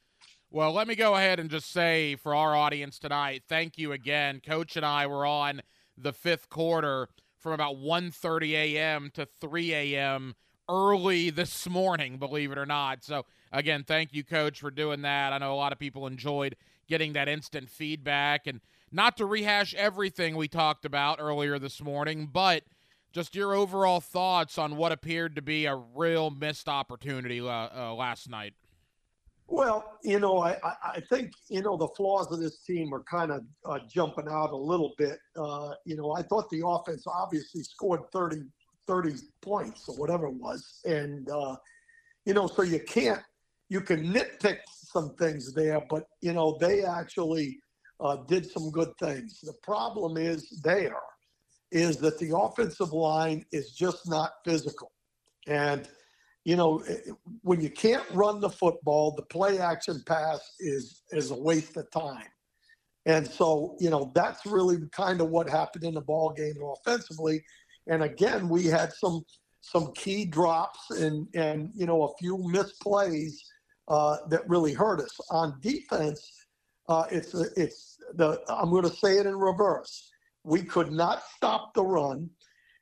Well, 0.49 0.71
let 0.71 0.87
me 0.87 0.95
go 0.95 1.15
ahead 1.15 1.41
and 1.41 1.49
just 1.49 1.71
say 1.71 2.15
for 2.15 2.33
our 2.33 2.55
audience 2.55 2.99
tonight, 2.99 3.43
thank 3.49 3.77
you 3.77 3.91
again. 3.91 4.39
Coach 4.39 4.77
and 4.77 4.85
I 4.85 5.05
were 5.05 5.25
on 5.25 5.61
the 5.97 6.13
fifth 6.13 6.49
quarter 6.49 7.09
from 7.37 7.51
about 7.51 7.75
1:30 7.75 8.51
a.m. 8.51 9.11
to 9.13 9.27
3 9.41 9.73
a.m. 9.73 10.35
early 10.69 11.29
this 11.29 11.67
morning, 11.69 12.17
believe 12.17 12.51
it 12.51 12.57
or 12.57 12.65
not. 12.65 13.03
So 13.03 13.25
again, 13.51 13.83
thank 13.83 14.13
you, 14.13 14.23
Coach, 14.23 14.59
for 14.59 14.71
doing 14.71 15.01
that. 15.03 15.33
I 15.33 15.37
know 15.37 15.53
a 15.53 15.55
lot 15.55 15.71
of 15.71 15.79
people 15.79 16.07
enjoyed 16.07 16.55
getting 16.87 17.13
that 17.13 17.27
instant 17.27 17.69
feedback. 17.69 18.47
And 18.47 18.61
not 18.91 19.17
to 19.17 19.25
rehash 19.25 19.73
everything 19.75 20.35
we 20.35 20.47
talked 20.47 20.85
about 20.85 21.19
earlier 21.19 21.59
this 21.59 21.81
morning, 21.81 22.29
but 22.31 22.63
just 23.11 23.35
your 23.35 23.53
overall 23.53 23.99
thoughts 23.99 24.57
on 24.57 24.77
what 24.77 24.91
appeared 24.91 25.35
to 25.35 25.41
be 25.41 25.65
a 25.65 25.75
real 25.75 26.29
missed 26.29 26.69
opportunity 26.69 27.39
uh, 27.39 27.69
uh, 27.75 27.93
last 27.93 28.29
night. 28.29 28.53
Well, 29.49 29.97
you 30.03 30.19
know, 30.19 30.39
I, 30.39 30.57
I 30.61 31.01
think, 31.09 31.31
you 31.47 31.61
know, 31.61 31.77
the 31.77 31.87
flaws 31.95 32.29
of 32.33 32.39
this 32.39 32.59
team 32.63 32.93
are 32.93 33.03
kind 33.03 33.31
of 33.31 33.43
uh, 33.65 33.79
jumping 33.89 34.27
out 34.29 34.51
a 34.51 34.57
little 34.57 34.93
bit. 34.97 35.19
Uh, 35.37 35.71
you 35.85 35.95
know, 35.95 36.11
I 36.11 36.21
thought 36.21 36.49
the 36.49 36.63
offense 36.65 37.05
obviously 37.07 37.63
scored 37.63 38.01
30, 38.11 38.43
30 38.87 39.15
points 39.41 39.87
or 39.87 39.95
whatever 39.95 40.27
it 40.27 40.35
was. 40.35 40.81
And, 40.85 41.29
uh, 41.29 41.57
you 42.25 42.33
know, 42.33 42.47
so 42.47 42.61
you 42.61 42.79
can't 42.79 43.21
you 43.69 43.81
can 43.81 44.13
nitpick 44.13 44.59
some 44.69 45.15
things 45.15 45.53
there, 45.53 45.81
but 45.89 46.07
you 46.21 46.33
know 46.33 46.57
they 46.59 46.83
actually 46.83 47.59
uh, 47.99 48.17
did 48.27 48.49
some 48.49 48.71
good 48.71 48.91
things. 48.99 49.39
The 49.41 49.53
problem 49.63 50.17
is 50.17 50.61
there 50.63 51.01
is 51.71 51.97
that 51.97 52.17
the 52.19 52.37
offensive 52.37 52.93
line 52.93 53.45
is 53.51 53.71
just 53.71 54.09
not 54.09 54.31
physical, 54.45 54.91
and 55.47 55.87
you 56.45 56.55
know 56.55 56.83
when 57.41 57.59
you 57.59 57.69
can't 57.69 58.05
run 58.11 58.39
the 58.39 58.49
football, 58.49 59.11
the 59.11 59.23
play 59.23 59.59
action 59.59 60.01
pass 60.05 60.39
is 60.59 61.03
is 61.11 61.31
a 61.31 61.39
waste 61.39 61.75
of 61.77 61.89
time. 61.91 62.27
And 63.05 63.25
so, 63.25 63.77
you 63.79 63.89
know, 63.89 64.11
that's 64.13 64.45
really 64.45 64.79
kind 64.91 65.21
of 65.21 65.29
what 65.29 65.49
happened 65.49 65.85
in 65.85 65.93
the 65.93 66.01
ball 66.01 66.33
game 66.33 66.55
offensively. 66.61 67.41
And 67.87 68.03
again, 68.03 68.49
we 68.49 68.65
had 68.65 68.93
some 68.93 69.23
some 69.61 69.91
key 69.93 70.25
drops 70.25 70.91
and 70.91 71.27
and 71.35 71.71
you 71.75 71.85
know 71.85 72.03
a 72.03 72.17
few 72.17 72.37
misplays 72.37 73.33
uh, 73.87 74.17
that 74.29 74.47
really 74.47 74.73
hurt 74.73 74.99
us. 75.01 75.19
On 75.29 75.57
defense, 75.61 76.31
uh, 76.89 77.05
it's 77.11 77.33
it's 77.33 77.97
the 78.15 78.41
I'm 78.47 78.69
going 78.69 78.83
to 78.83 78.95
say 78.95 79.17
it 79.17 79.25
in 79.25 79.35
reverse. 79.35 80.09
We 80.43 80.63
could 80.63 80.91
not 80.91 81.23
stop 81.35 81.73
the 81.73 81.83
run, 81.83 82.29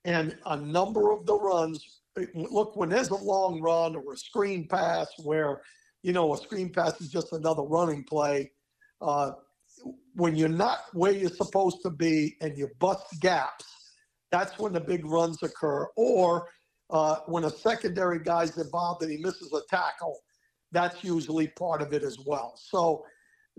and 0.04 0.38
a 0.46 0.58
number 0.58 1.12
of 1.12 1.26
the 1.26 1.36
runs. 1.36 2.02
Look, 2.34 2.76
when 2.78 2.90
there's 2.90 3.10
a 3.10 3.16
long 3.16 3.62
run 3.62 3.96
or 3.96 4.14
a 4.14 4.18
screen 4.18 4.68
pass 4.70 5.08
where, 5.24 5.62
you 6.02 6.14
know, 6.14 6.34
a 6.34 6.38
screen 6.38 6.72
pass 6.72 7.02
is 7.02 7.10
just 7.10 7.34
another 7.34 7.64
running 7.64 8.06
play. 8.06 8.52
Uh, 9.02 9.32
when 10.14 10.36
you're 10.36 10.48
not 10.48 10.80
where 10.94 11.12
you're 11.12 11.30
supposed 11.30 11.82
to 11.82 11.90
be 11.90 12.38
and 12.40 12.58
you 12.58 12.70
bust 12.80 13.20
gaps, 13.20 13.66
that's 14.32 14.58
when 14.60 14.74
the 14.74 14.80
big 14.80 15.06
runs 15.06 15.42
occur. 15.44 15.88
Or 15.96 16.50
uh, 16.90 17.18
when 17.26 17.46
a 17.46 17.50
secondary 17.50 18.20
guy's 18.20 18.58
involved 18.58 19.02
and 19.02 19.12
he 19.12 19.18
misses 19.18 19.54
a 19.54 19.62
tackle, 19.70 20.20
that's 20.72 21.04
usually 21.04 21.48
part 21.50 21.82
of 21.82 21.94
it 21.94 22.04
as 22.04 22.18
well. 22.26 22.54
So 22.58 23.06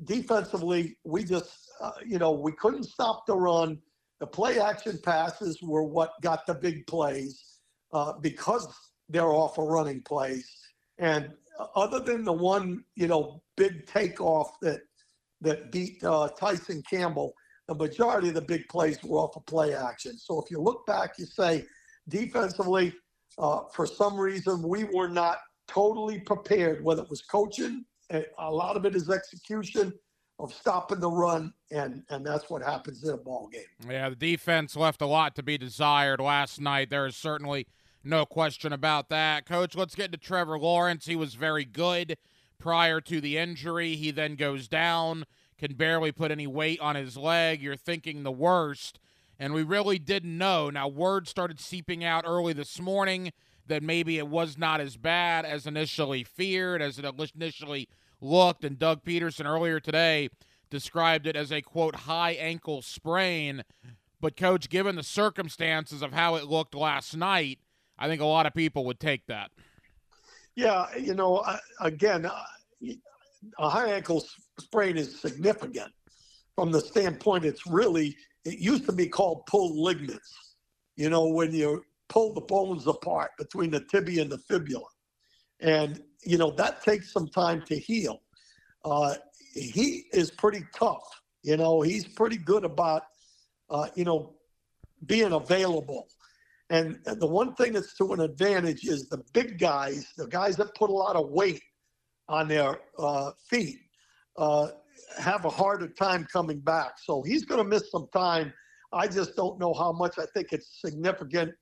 defensively, 0.05 0.97
we 1.05 1.25
just, 1.25 1.71
uh, 1.81 1.93
you 2.05 2.19
know, 2.19 2.33
we 2.33 2.53
couldn't 2.53 2.85
stop 2.85 3.27
the 3.27 3.35
run. 3.35 3.79
The 4.21 4.27
play 4.27 4.61
action 4.61 4.99
passes 5.03 5.61
were 5.63 5.85
what 5.85 6.13
got 6.23 6.47
the 6.47 6.55
big 6.55 6.87
plays 6.87 7.61
uh, 7.93 8.15
because 8.21 8.69
they're 9.09 9.33
off 9.33 9.59
of 9.59 9.67
running 9.67 10.03
plays. 10.03 10.51
And 10.99 11.31
other 11.75 12.01
than 12.01 12.25
the 12.25 12.33
one, 12.33 12.85
you 12.95 13.07
know, 13.07 13.43
big 13.57 13.87
takeoff 13.87 14.59
that 14.61 14.81
that 15.43 15.71
beat 15.71 16.03
uh, 16.03 16.29
Tyson 16.39 16.83
Campbell, 16.89 17.35
the 17.69 17.75
majority 17.75 18.29
of 18.29 18.35
the 18.35 18.41
big 18.41 18.69
plays 18.69 19.03
were 19.03 19.19
off 19.19 19.37
of 19.37 19.45
play 19.47 19.75
action. 19.75 20.17
So 20.19 20.41
if 20.41 20.51
you 20.51 20.61
look 20.61 20.87
back, 20.87 21.19
you 21.19 21.27
say 21.27 21.65
defensively, 22.09 22.95
uh, 23.39 23.63
for 23.75 23.87
some 23.87 24.19
reason, 24.19 24.63
we 24.63 24.85
were 24.85 25.09
not 25.09 25.39
totally 25.67 26.21
prepared, 26.21 26.85
whether 26.85 27.03
it 27.03 27.11
was 27.11 27.23
coaching, 27.23 27.85
a 28.11 28.51
lot 28.51 28.77
of 28.77 28.87
it 28.87 28.95
is 28.95 29.11
execution 29.11 29.93
of 30.39 30.53
stopping 30.53 31.01
the 31.01 31.11
run, 31.11 31.53
and 31.71 32.03
and 32.11 32.25
that's 32.25 32.51
what 32.51 32.63
happens 32.63 33.03
in 33.03 33.11
a 33.11 33.17
ball 33.17 33.49
game. 33.49 33.63
Yeah, 33.89 34.11
the 34.11 34.17
defense 34.17 34.77
left 34.77 35.01
a 35.01 35.07
lot 35.07 35.35
to 35.37 35.43
be 35.43 35.59
desired 35.59 36.21
last 36.21 36.61
night. 36.61 36.91
There 36.91 37.07
is 37.07 37.17
certainly 37.17 37.67
no 38.05 38.27
question 38.27 38.73
about 38.73 39.09
that. 39.09 39.47
Coach, 39.47 39.75
let's 39.75 39.95
get 39.95 40.13
to 40.13 40.19
Trevor 40.19 40.59
Lawrence. 40.59 41.07
He 41.07 41.17
was 41.17 41.35
very 41.35 41.65
good 41.65 42.17
prior 42.59 43.01
to 43.01 43.21
the 43.21 43.39
injury. 43.39 43.97
He 43.97 44.11
then 44.11 44.37
goes 44.37 44.69
down, 44.69 45.25
can 45.59 45.75
barely 45.75 46.13
put 46.13 46.31
any 46.31 46.47
weight 46.47 46.81
on 46.81 46.97
his 46.97 47.17
leg. 47.17 47.63
You're 47.63 47.77
thinking 47.77 48.23
the 48.23 48.33
worst, 48.33 48.99
and 49.39 49.55
we 49.55 49.63
really 49.63 49.99
didn't 49.99 50.37
know. 50.37 50.71
Now, 50.71 50.89
word 50.89 51.29
started 51.29 51.61
seeping 51.61 52.05
out 52.05 52.25
early 52.27 52.53
this 52.53 52.81
morning 52.81 53.33
that 53.67 53.83
maybe 53.83 54.19
it 54.19 54.29
was 54.29 54.57
not 54.57 54.81
as 54.81 54.97
bad 54.97 55.45
as 55.45 55.67
initially 55.67 56.23
feared, 56.25 56.81
as 56.81 56.99
it 56.99 57.05
initially 57.35 57.89
looked. 58.21 58.65
And 58.65 58.79
Doug 58.79 59.05
Pederson 59.05 59.47
earlier 59.47 59.81
today 59.81 60.29
described 60.71 61.27
it 61.27 61.37
as 61.37 61.51
a 61.51 61.63
quote 61.63 61.97
high 61.97 62.33
ankle 62.33 62.83
sprain. 62.83 63.65
But, 64.21 64.37
coach, 64.37 64.69
given 64.69 64.97
the 64.97 65.03
circumstances 65.03 66.01
of 66.03 66.13
how 66.13 66.37
it 66.37 66.45
looked 66.45 66.75
last 66.75 67.17
night, 67.17 67.59
I 67.99 68.09
think 68.09 68.21
a 68.21 68.27
lot 68.27 68.47
of 68.47 68.55
people 68.55 68.85
would 68.87 69.01
take 69.01 69.27
that. 69.27 69.51
Yeah, 70.55 70.87
you 70.97 71.15
know, 71.15 71.45
again, 71.81 72.27
a 73.59 73.69
high 73.69 73.93
ankle 73.93 74.25
sprain 74.59 74.97
is 74.97 75.21
significant 75.21 75.93
from 76.55 76.73
the 76.73 76.81
standpoint 76.81 77.45
it's 77.45 77.67
really, 77.67 78.17
it 78.45 78.59
used 78.59 78.87
to 78.87 78.93
be 78.93 79.07
called 79.07 79.45
pull 79.47 79.83
ligaments. 79.83 80.55
You 80.97 81.11
know, 81.11 81.27
when 81.27 81.53
you 81.53 81.85
pull 82.09 82.33
the 82.33 82.41
bones 82.41 82.87
apart 82.87 83.33
between 83.39 83.71
the 83.71 83.81
tibia 83.81 84.23
and 84.23 84.31
the 84.31 84.39
fibula. 84.39 84.87
And, 85.61 86.03
you 86.25 86.39
know, 86.39 86.51
that 86.53 86.83
takes 86.83 87.13
some 87.13 87.29
time 87.29 87.63
to 87.63 87.79
heal. 87.79 88.23
Uh, 88.85 89.15
he 89.55 90.05
is 90.13 90.31
pretty 90.31 90.65
tough. 90.75 91.03
You 91.43 91.57
know, 91.57 91.83
he's 91.83 92.07
pretty 92.07 92.37
good 92.37 92.65
about, 92.65 93.03
uh, 93.71 93.89
you 93.95 94.05
know, 94.05 94.35
being 95.07 95.33
available. 95.33 96.09
And, 96.71 96.99
and 97.07 97.21
the 97.21 97.27
one 97.27 97.55
thing 97.55 97.73
that's 97.73 97.97
to 97.99 98.13
an 98.13 98.21
advantage 98.21 98.85
is 98.85 99.09
the 99.09 99.23
big 99.33 99.59
guys, 99.59 100.13
the 100.17 100.27
guys 100.27 100.57
that 100.57 100.75
put 100.75 100.91
a 100.91 100.93
lot 100.93 101.17
of 101.17 101.31
weight 101.31 101.63
on 102.29 102.49
their 102.49 102.81
uh, 102.99 103.31
feet, 103.49 103.79
uh, 104.39 104.69
have 105.19 105.45
a 105.45 105.51
harder 105.51 105.89
time 105.89 106.27
coming 106.33 106.61
back. 106.61 106.93
So 107.03 107.23
he's 107.23 107.45
going 107.45 107.63
to 107.63 107.69
miss 107.69 107.91
some 107.91 108.09
time. 108.13 108.53
I 108.93 109.07
just 109.07 109.37
don't 109.37 109.59
know 109.59 109.75
how 109.75 109.93
much. 109.93 110.19
I 110.19 110.27
think 110.35 110.53
it's 110.53 110.81
significant 110.81 111.53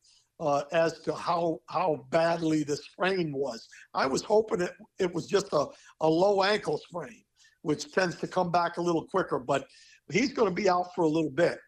uh, 0.40 0.62
as 0.72 1.00
to 1.00 1.14
how 1.14 1.60
how 1.68 2.06
badly 2.10 2.64
the 2.64 2.76
sprain 2.76 3.32
was. 3.32 3.68
I 3.94 4.06
was 4.06 4.22
hoping 4.22 4.60
it 4.60 4.72
it 4.98 5.12
was 5.12 5.26
just 5.26 5.52
a, 5.52 5.66
a 6.00 6.08
low 6.08 6.42
ankle 6.42 6.78
sprain, 6.78 7.22
which 7.62 7.92
tends 7.92 8.16
to 8.16 8.26
come 8.26 8.50
back 8.50 8.76
a 8.76 8.82
little 8.82 9.06
quicker. 9.06 9.38
But 9.38 9.66
he's 10.10 10.32
going 10.32 10.48
to 10.48 10.54
be 10.54 10.68
out 10.68 10.94
for 10.94 11.02
a 11.02 11.08
little 11.08 11.30
bit. 11.30 11.58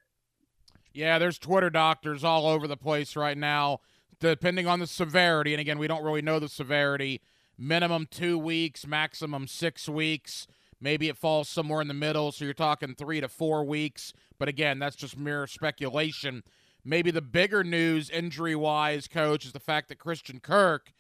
Yeah, 0.93 1.19
there's 1.19 1.39
Twitter 1.39 1.71
doctors 1.71 2.25
all 2.25 2.47
over 2.47 2.67
the 2.67 2.77
place 2.77 3.17
right 3.17 3.37
now, 3.37 3.81
depending 4.19 4.67
on 4.67 4.81
the 4.81 4.87
severity. 4.87 5.53
And 5.53 5.61
again, 5.61 5.79
we 5.79 5.89
don't 5.89 6.03
really 6.03 6.23
know 6.23 6.39
the 6.39 6.49
severity. 6.49 7.21
Minimum 7.59 8.09
two 8.11 8.39
weeks, 8.39 8.87
maximum 8.87 9.47
six 9.47 9.89
weeks. 9.89 10.47
Maybe 10.81 11.09
it 11.09 11.17
falls 11.17 11.49
somewhere 11.49 11.81
in 11.81 11.89
the 11.89 11.95
middle, 11.95 12.33
so 12.33 12.45
you're 12.45 12.55
talking 12.55 12.95
three 12.95 13.21
to 13.21 13.29
four 13.29 13.65
weeks. 13.65 14.13
But 14.39 14.49
again, 14.49 14.79
that's 14.79 14.97
just 14.97 15.19
mere 15.19 15.47
speculation. 15.47 16.43
Maybe 16.85 17.11
the 17.11 17.23
bigger 17.23 17.65
news, 17.65 18.11
injury 18.11 18.55
wise, 18.55 19.09
coach, 19.09 19.45
is 19.45 19.53
the 19.53 19.61
fact 19.61 19.89
that 19.89 19.99
Christian 19.99 20.39
Kirk 20.39 20.93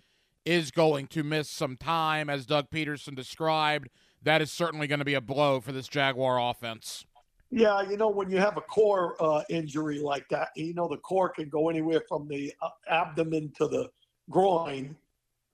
is 0.45 0.71
going 0.71 1.09
to 1.09 1.23
miss 1.23 1.51
some 1.51 1.77
time, 1.77 2.31
as 2.31 2.47
Doug 2.47 2.71
Pederson 2.71 3.15
described. 3.15 3.89
That 4.23 4.41
is 4.41 4.51
certainly 4.51 4.87
going 4.87 4.99
to 5.01 5.05
be 5.05 5.15
a 5.15 5.21
blow 5.21 5.61
for 5.61 5.73
this 5.73 5.89
Jaguar 5.89 6.41
offense. 6.41 7.05
Yeah, 7.51 7.83
you 7.83 7.97
know, 7.97 8.09
when 8.09 8.31
you 8.31 8.39
have 8.39 8.57
a 8.57 8.61
core 8.61 9.15
uh, 9.21 9.43
injury 9.49 10.01
like 10.01 10.29
that, 10.31 10.49
you 10.57 10.75
know, 10.75 10.89
the 10.89 10.97
core 10.97 11.29
can 11.29 11.49
go 11.49 11.69
anywhere 11.69 12.03
from 12.09 12.27
the 12.27 12.53
uh, 12.61 12.71
abdomen 12.89 13.53
to 13.59 13.69
the 13.69 13.89
groin. 14.31 14.97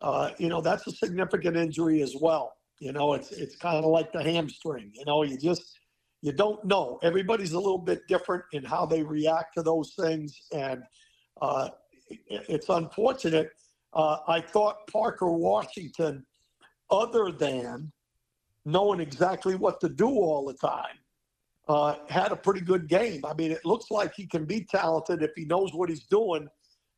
Uh, 0.00 0.30
you 0.38 0.48
know, 0.48 0.60
that's 0.60 0.86
a 0.86 0.92
significant 0.92 1.56
injury 1.56 2.00
as 2.02 2.16
well. 2.18 2.54
You 2.82 2.90
know, 2.90 3.14
it's 3.14 3.30
it's 3.30 3.54
kind 3.54 3.76
of 3.76 3.84
like 3.84 4.12
the 4.12 4.24
hamstring. 4.24 4.90
You 4.92 5.04
know, 5.04 5.22
you 5.22 5.38
just 5.38 5.78
you 6.20 6.32
don't 6.32 6.64
know. 6.64 6.98
Everybody's 7.04 7.52
a 7.52 7.60
little 7.60 7.78
bit 7.78 8.00
different 8.08 8.42
in 8.52 8.64
how 8.64 8.86
they 8.86 9.04
react 9.04 9.54
to 9.54 9.62
those 9.62 9.94
things, 9.94 10.36
and 10.52 10.82
uh, 11.40 11.68
it's 12.28 12.70
unfortunate. 12.70 13.50
Uh, 13.94 14.16
I 14.26 14.40
thought 14.40 14.88
Parker 14.88 15.30
Washington, 15.30 16.26
other 16.90 17.30
than 17.30 17.92
knowing 18.64 18.98
exactly 18.98 19.54
what 19.54 19.78
to 19.82 19.88
do 19.88 20.08
all 20.08 20.44
the 20.44 20.54
time, 20.54 20.98
uh, 21.68 21.94
had 22.08 22.32
a 22.32 22.36
pretty 22.36 22.62
good 22.62 22.88
game. 22.88 23.24
I 23.24 23.32
mean, 23.34 23.52
it 23.52 23.64
looks 23.64 23.92
like 23.92 24.12
he 24.16 24.26
can 24.26 24.44
be 24.44 24.64
talented 24.64 25.22
if 25.22 25.30
he 25.36 25.44
knows 25.44 25.72
what 25.72 25.88
he's 25.88 26.06
doing 26.06 26.48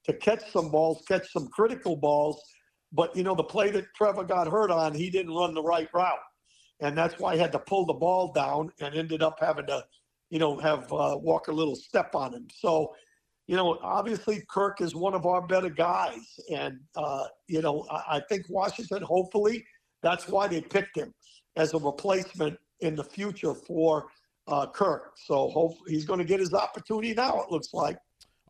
to 0.04 0.14
catch 0.14 0.50
some 0.50 0.70
balls, 0.70 1.04
catch 1.06 1.30
some 1.30 1.48
critical 1.48 1.94
balls. 1.94 2.42
But, 2.94 3.14
you 3.16 3.24
know, 3.24 3.34
the 3.34 3.44
play 3.44 3.70
that 3.72 3.92
Trevor 3.94 4.24
got 4.24 4.46
hurt 4.46 4.70
on, 4.70 4.94
he 4.94 5.10
didn't 5.10 5.34
run 5.34 5.52
the 5.52 5.62
right 5.62 5.88
route 5.92 6.20
and 6.80 6.96
that's 6.96 7.18
why 7.18 7.32
I 7.32 7.36
had 7.36 7.52
to 7.52 7.58
pull 7.58 7.86
the 7.86 7.94
ball 7.94 8.32
down 8.32 8.70
and 8.80 8.94
ended 8.94 9.22
up 9.22 9.38
having 9.40 9.66
to, 9.66 9.84
you 10.30 10.38
know, 10.38 10.58
have 10.58 10.92
uh, 10.92 11.16
Walker 11.20 11.52
Little 11.52 11.76
step 11.76 12.14
on 12.14 12.34
him. 12.34 12.46
So, 12.52 12.94
you 13.46 13.56
know, 13.56 13.78
obviously 13.82 14.42
Kirk 14.48 14.80
is 14.80 14.94
one 14.94 15.14
of 15.14 15.26
our 15.26 15.46
better 15.46 15.68
guys, 15.68 16.40
and 16.52 16.80
uh, 16.96 17.26
you 17.46 17.60
know, 17.60 17.86
I, 17.90 18.16
I 18.16 18.20
think 18.28 18.46
Washington. 18.48 19.02
Hopefully, 19.02 19.64
that's 20.02 20.28
why 20.28 20.49
they 20.49 20.62
picked 20.62 20.97
him 20.97 21.12
as 21.56 21.75
a 21.75 21.78
replacement 21.78 22.58
in 22.80 22.97
the 22.97 23.04
future 23.04 23.54
for 23.54 24.06
uh, 24.49 24.66
Kirk. 24.66 25.12
So, 25.16 25.50
hope 25.50 25.76
he's 25.86 26.06
going 26.06 26.19
to 26.19 26.25
get 26.25 26.40
his 26.40 26.54
opportunity 26.54 27.12
now. 27.12 27.42
It 27.42 27.50
looks 27.50 27.75
like. 27.75 27.99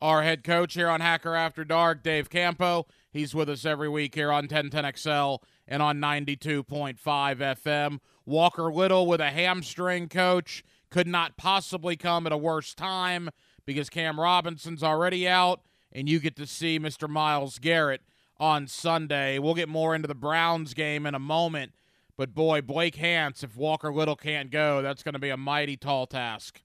Our 0.01 0.23
head 0.23 0.45
coach 0.45 0.75
here 0.75 0.88
on 0.88 1.01
Hacker 1.01 1.35
After 1.35 1.64
Dark, 1.64 2.03
Dave 2.03 2.31
Campo. 2.31 2.87
He's 3.14 3.33
with 3.33 3.48
us 3.48 3.64
every 3.64 3.88
week 3.88 4.16
here 4.16 4.33
on 4.33 4.48
1010XL 4.48 5.38
and 5.68 5.81
on 5.81 6.00
92.5 6.00 6.96
FM. 6.98 8.00
Walker 8.27 8.72
Little 8.72 9.07
with 9.07 9.20
a 9.20 9.31
hamstring 9.31 10.09
coach 10.09 10.64
could 10.90 11.07
not 11.07 11.37
possibly 11.37 11.96
come 11.96 12.27
at 12.27 12.33
a 12.33 12.37
worse 12.37 12.74
time 12.74 13.31
because 13.64 13.88
Cam 13.88 14.18
Robinson's 14.18 14.83
already 14.83 15.29
out, 15.29 15.61
and 15.92 16.09
you 16.09 16.18
get 16.18 16.35
to 16.35 16.46
see 16.46 16.81
Mr. 16.81 17.09
Myles 17.09 17.61
Garrett 17.61 18.03
on 18.40 18.66
Sunday. 18.66 19.38
We'll 19.38 19.55
get 19.55 19.68
more 19.68 19.94
into 19.94 20.09
the 20.09 20.16
Browns 20.16 20.74
game 20.74 21.07
in 21.07 21.14
a 21.14 21.20
moment, 21.20 21.70
but 22.16 22.35
boy, 22.35 22.62
Blake 22.62 22.96
Hance, 22.96 23.44
if 23.44 23.57
Walker 23.57 23.94
Little 23.94 24.16
can't 24.16 24.50
go, 24.50 24.83
that's 24.83 25.05
going 25.05 25.12
to 25.12 25.20
be 25.20 25.31
a 25.31 25.37
mighty 25.37 25.77
tall 25.77 26.09
task. 26.09 26.63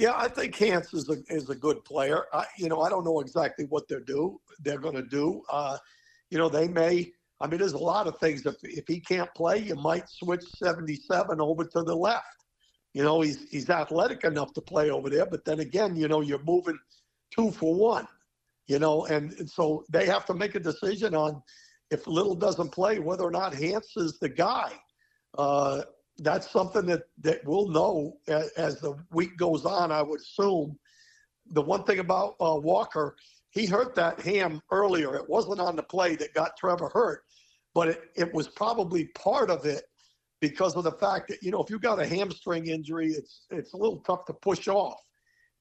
Yeah, 0.00 0.14
I 0.16 0.28
think 0.28 0.56
Hance 0.56 0.94
is 0.94 1.10
a 1.10 1.18
is 1.28 1.50
a 1.50 1.54
good 1.54 1.84
player. 1.84 2.24
I, 2.32 2.46
you 2.56 2.70
know, 2.70 2.80
I 2.80 2.88
don't 2.88 3.04
know 3.04 3.20
exactly 3.20 3.66
what 3.66 3.86
they're 3.86 4.00
do 4.00 4.40
they're 4.60 4.78
going 4.78 4.94
to 4.94 5.02
do. 5.02 5.42
Uh, 5.52 5.76
you 6.30 6.38
know, 6.38 6.48
they 6.48 6.68
may 6.68 7.12
I 7.38 7.46
mean, 7.46 7.58
there's 7.58 7.74
a 7.74 7.78
lot 7.78 8.06
of 8.06 8.18
things. 8.18 8.46
If, 8.46 8.56
if 8.62 8.86
he 8.88 8.98
can't 8.98 9.32
play, 9.34 9.58
you 9.58 9.74
might 9.74 10.08
switch 10.08 10.42
77 10.62 11.38
over 11.38 11.64
to 11.64 11.82
the 11.82 11.94
left. 11.94 12.24
You 12.94 13.02
know, 13.02 13.20
he's 13.20 13.46
he's 13.50 13.68
athletic 13.68 14.24
enough 14.24 14.54
to 14.54 14.62
play 14.62 14.88
over 14.90 15.10
there, 15.10 15.26
but 15.26 15.44
then 15.44 15.60
again, 15.60 15.94
you 15.94 16.08
know, 16.08 16.22
you're 16.22 16.42
moving 16.44 16.78
two 17.30 17.50
for 17.50 17.74
one. 17.74 18.08
You 18.68 18.78
know, 18.78 19.04
and, 19.04 19.32
and 19.34 19.50
so 19.50 19.84
they 19.90 20.06
have 20.06 20.24
to 20.26 20.34
make 20.34 20.54
a 20.54 20.60
decision 20.60 21.14
on 21.14 21.42
if 21.90 22.06
Little 22.06 22.34
doesn't 22.34 22.70
play, 22.70 23.00
whether 23.00 23.24
or 23.24 23.30
not 23.30 23.54
Hance 23.54 23.98
is 23.98 24.18
the 24.18 24.30
guy. 24.30 24.72
Uh, 25.36 25.82
that's 26.20 26.50
something 26.50 26.86
that 26.86 27.02
that 27.22 27.44
we'll 27.44 27.68
know 27.68 28.18
as, 28.28 28.50
as, 28.50 28.80
the 28.80 28.94
week 29.10 29.36
goes 29.36 29.64
on. 29.64 29.90
I 29.90 30.02
would 30.02 30.20
assume. 30.20 30.78
The 31.52 31.62
one 31.62 31.82
thing 31.82 31.98
about 31.98 32.36
uh, 32.40 32.56
Walker, 32.62 33.16
he 33.50 33.66
hurt 33.66 33.96
that 33.96 34.20
ham 34.20 34.62
earlier. 34.70 35.16
It 35.16 35.28
wasn't 35.28 35.58
on 35.58 35.74
the 35.74 35.82
play 35.82 36.14
that 36.16 36.32
got 36.32 36.56
Trevor 36.56 36.88
hurt, 36.90 37.24
but 37.74 37.88
it, 37.88 38.02
it 38.14 38.32
was 38.32 38.46
probably 38.46 39.06
part 39.16 39.50
of 39.50 39.64
it 39.66 39.82
because 40.40 40.76
of 40.76 40.84
the 40.84 40.92
fact 40.92 41.28
that 41.28 41.42
you 41.42 41.50
know 41.50 41.62
if 41.62 41.70
you've 41.70 41.80
got 41.80 42.00
a 42.00 42.06
hamstring 42.06 42.66
injury, 42.68 43.08
it's 43.08 43.46
it's 43.50 43.72
a 43.72 43.76
little 43.76 44.00
tough 44.00 44.26
to 44.26 44.34
push 44.34 44.68
off. 44.68 45.00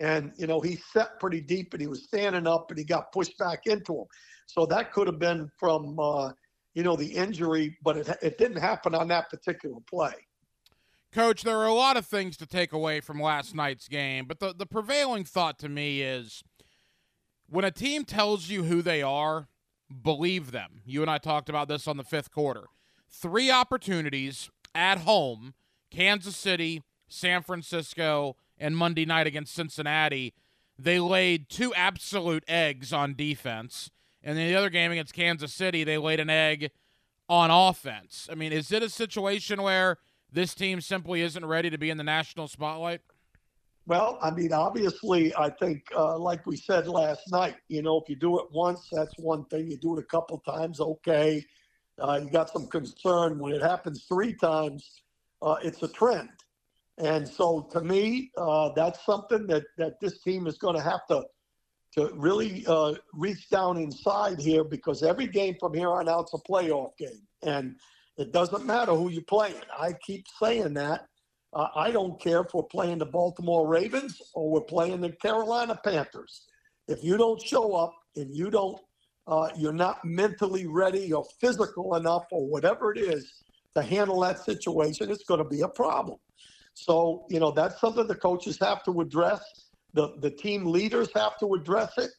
And 0.01 0.31
you 0.37 0.47
know 0.47 0.59
he 0.59 0.77
set 0.93 1.19
pretty 1.19 1.41
deep 1.41 1.73
and 1.73 1.81
he 1.81 1.87
was 1.87 2.03
standing 2.03 2.45
up 2.45 2.69
and 2.69 2.77
he 2.77 2.85
got 2.85 3.11
pushed 3.11 3.37
back 3.37 3.65
into 3.65 3.93
him. 3.93 4.05
So 4.45 4.65
that 4.67 4.91
could 4.91 5.07
have 5.07 5.19
been 5.19 5.49
from 5.57 5.97
uh, 5.99 6.31
you 6.75 6.83
know 6.83 6.95
the 6.95 7.07
injury, 7.07 7.77
but 7.83 7.97
it 7.97 8.09
it 8.21 8.37
didn't 8.37 8.61
happen 8.61 8.93
on 8.93 9.07
that 9.07 9.29
particular 9.29 9.79
play. 9.89 10.13
Coach, 11.11 11.41
there 11.41 11.57
are 11.57 11.65
a 11.65 11.73
lot 11.73 11.97
of 11.97 12.05
things 12.05 12.37
to 12.37 12.45
take 12.45 12.71
away 12.71 12.99
from 12.99 13.19
last 13.19 13.55
night's 13.55 13.87
game, 13.87 14.25
but 14.25 14.39
the, 14.39 14.53
the 14.53 14.67
prevailing 14.67 15.23
thought 15.23 15.57
to 15.59 15.67
me 15.67 16.01
is 16.01 16.43
when 17.47 17.65
a 17.65 17.71
team 17.71 18.05
tells 18.05 18.49
you 18.49 18.65
who 18.65 18.83
they 18.83 19.01
are, 19.01 19.47
believe 20.03 20.51
them. 20.51 20.81
You 20.85 21.01
and 21.01 21.09
I 21.09 21.17
talked 21.17 21.49
about 21.49 21.67
this 21.67 21.87
on 21.87 21.97
the 21.97 22.03
fifth 22.03 22.31
quarter. 22.31 22.65
Three 23.09 23.49
opportunities 23.49 24.51
at 24.75 24.99
home 24.99 25.55
Kansas 25.89 26.37
City, 26.37 26.83
San 27.07 27.41
Francisco, 27.41 28.35
and 28.59 28.77
Monday 28.77 29.05
night 29.05 29.25
against 29.25 29.55
Cincinnati. 29.55 30.35
They 30.77 30.99
laid 30.99 31.49
two 31.49 31.73
absolute 31.73 32.43
eggs 32.47 32.93
on 32.93 33.15
defense. 33.15 33.89
And 34.23 34.37
in 34.37 34.47
the 34.47 34.55
other 34.55 34.69
game 34.69 34.91
against 34.91 35.13
Kansas 35.13 35.51
City, 35.51 35.83
they 35.83 35.97
laid 35.97 36.19
an 36.19 36.29
egg 36.29 36.69
on 37.27 37.49
offense. 37.49 38.27
I 38.31 38.35
mean, 38.35 38.53
is 38.53 38.71
it 38.71 38.83
a 38.83 38.89
situation 38.89 39.63
where 39.63 39.97
this 40.31 40.53
team 40.53 40.81
simply 40.81 41.21
isn't 41.21 41.45
ready 41.45 41.69
to 41.69 41.77
be 41.77 41.89
in 41.89 41.97
the 41.97 42.03
national 42.03 42.47
spotlight? 42.47 43.01
Well, 43.87 44.19
I 44.21 44.29
mean, 44.29 44.53
obviously, 44.53 45.35
I 45.35 45.49
think, 45.49 45.83
uh, 45.95 46.17
like 46.17 46.45
we 46.45 46.55
said 46.55 46.87
last 46.87 47.31
night, 47.31 47.55
you 47.69 47.81
know, 47.81 47.99
if 47.99 48.07
you 48.07 48.15
do 48.15 48.39
it 48.39 48.45
once, 48.51 48.87
that's 48.91 49.17
one 49.17 49.45
thing. 49.45 49.69
You 49.69 49.77
do 49.77 49.97
it 49.97 49.99
a 49.99 50.05
couple 50.05 50.37
times, 50.39 50.79
okay. 50.79 51.43
Uh, 51.97 52.19
you 52.23 52.29
got 52.29 52.49
some 52.49 52.67
concern. 52.67 53.39
When 53.39 53.53
it 53.53 53.63
happens 53.63 54.05
three 54.07 54.33
times, 54.33 55.01
uh, 55.41 55.55
it's 55.63 55.81
a 55.81 55.87
trend. 55.87 56.29
And 56.99 57.27
so, 57.27 57.67
to 57.71 57.81
me, 57.81 58.31
uh, 58.37 58.69
that's 58.75 59.03
something 59.05 59.47
that, 59.47 59.63
that 59.77 59.99
this 59.99 60.21
team 60.21 60.45
is 60.45 60.57
going 60.57 60.75
to 60.75 60.83
have 60.83 61.07
to 61.07 61.23
to 61.91 62.11
really 62.13 62.63
uh, 62.67 62.93
reach 63.13 63.49
down 63.49 63.77
inside 63.77 64.39
here 64.39 64.63
because 64.63 65.01
every 65.01 65.25
game 65.25 65.55
from 65.59 65.73
here 65.73 65.89
on 65.89 66.07
out 66.07 66.25
is 66.25 66.39
a 66.39 66.51
playoff 66.51 66.95
game, 66.97 67.25
and 67.41 67.75
it 68.19 68.31
doesn't 68.31 68.65
matter 68.65 68.93
who 68.93 69.09
you're 69.09 69.23
playing. 69.23 69.63
I 69.77 69.93
keep 70.05 70.25
saying 70.41 70.73
that 70.75 71.07
uh, 71.53 71.67
I 71.75 71.89
don't 71.89 72.21
care 72.21 72.41
if 72.41 72.53
we're 72.53 72.63
playing 72.63 72.99
the 72.99 73.05
Baltimore 73.05 73.65
Ravens 73.67 74.21
or 74.35 74.51
we're 74.51 74.61
playing 74.61 75.01
the 75.01 75.11
Carolina 75.13 75.79
Panthers. 75.83 76.33
If 76.87 77.03
you 77.03 77.17
don't 77.17 77.41
show 77.41 77.75
up 77.75 77.93
and 78.15 78.35
you 78.35 78.51
don't, 78.51 78.77
uh, 79.25 79.49
you're 79.57 79.71
not 79.87 80.03
mentally 80.03 80.67
ready 80.67 81.13
or 81.13 81.23
physical 81.39 81.95
enough 81.95 82.25
or 82.31 82.45
whatever 82.47 82.91
it 82.93 82.99
is 82.99 83.43
to 83.75 83.81
handle 83.81 84.19
that 84.19 84.39
situation, 84.39 85.09
it's 85.09 85.23
going 85.23 85.43
to 85.45 85.49
be 85.49 85.61
a 85.61 85.67
problem. 85.67 86.19
So, 86.73 87.25
you 87.29 87.39
know, 87.39 87.51
that's 87.51 87.79
something 87.79 88.05
the 88.05 88.15
coaches 88.15 88.57
have 88.61 88.83
to 88.83 89.01
address. 89.01 89.41
The, 89.93 90.15
the 90.19 90.31
team 90.31 90.65
leaders 90.65 91.09
have 91.15 91.39
to 91.39 91.53
address 91.53 91.97
it. 91.97 92.11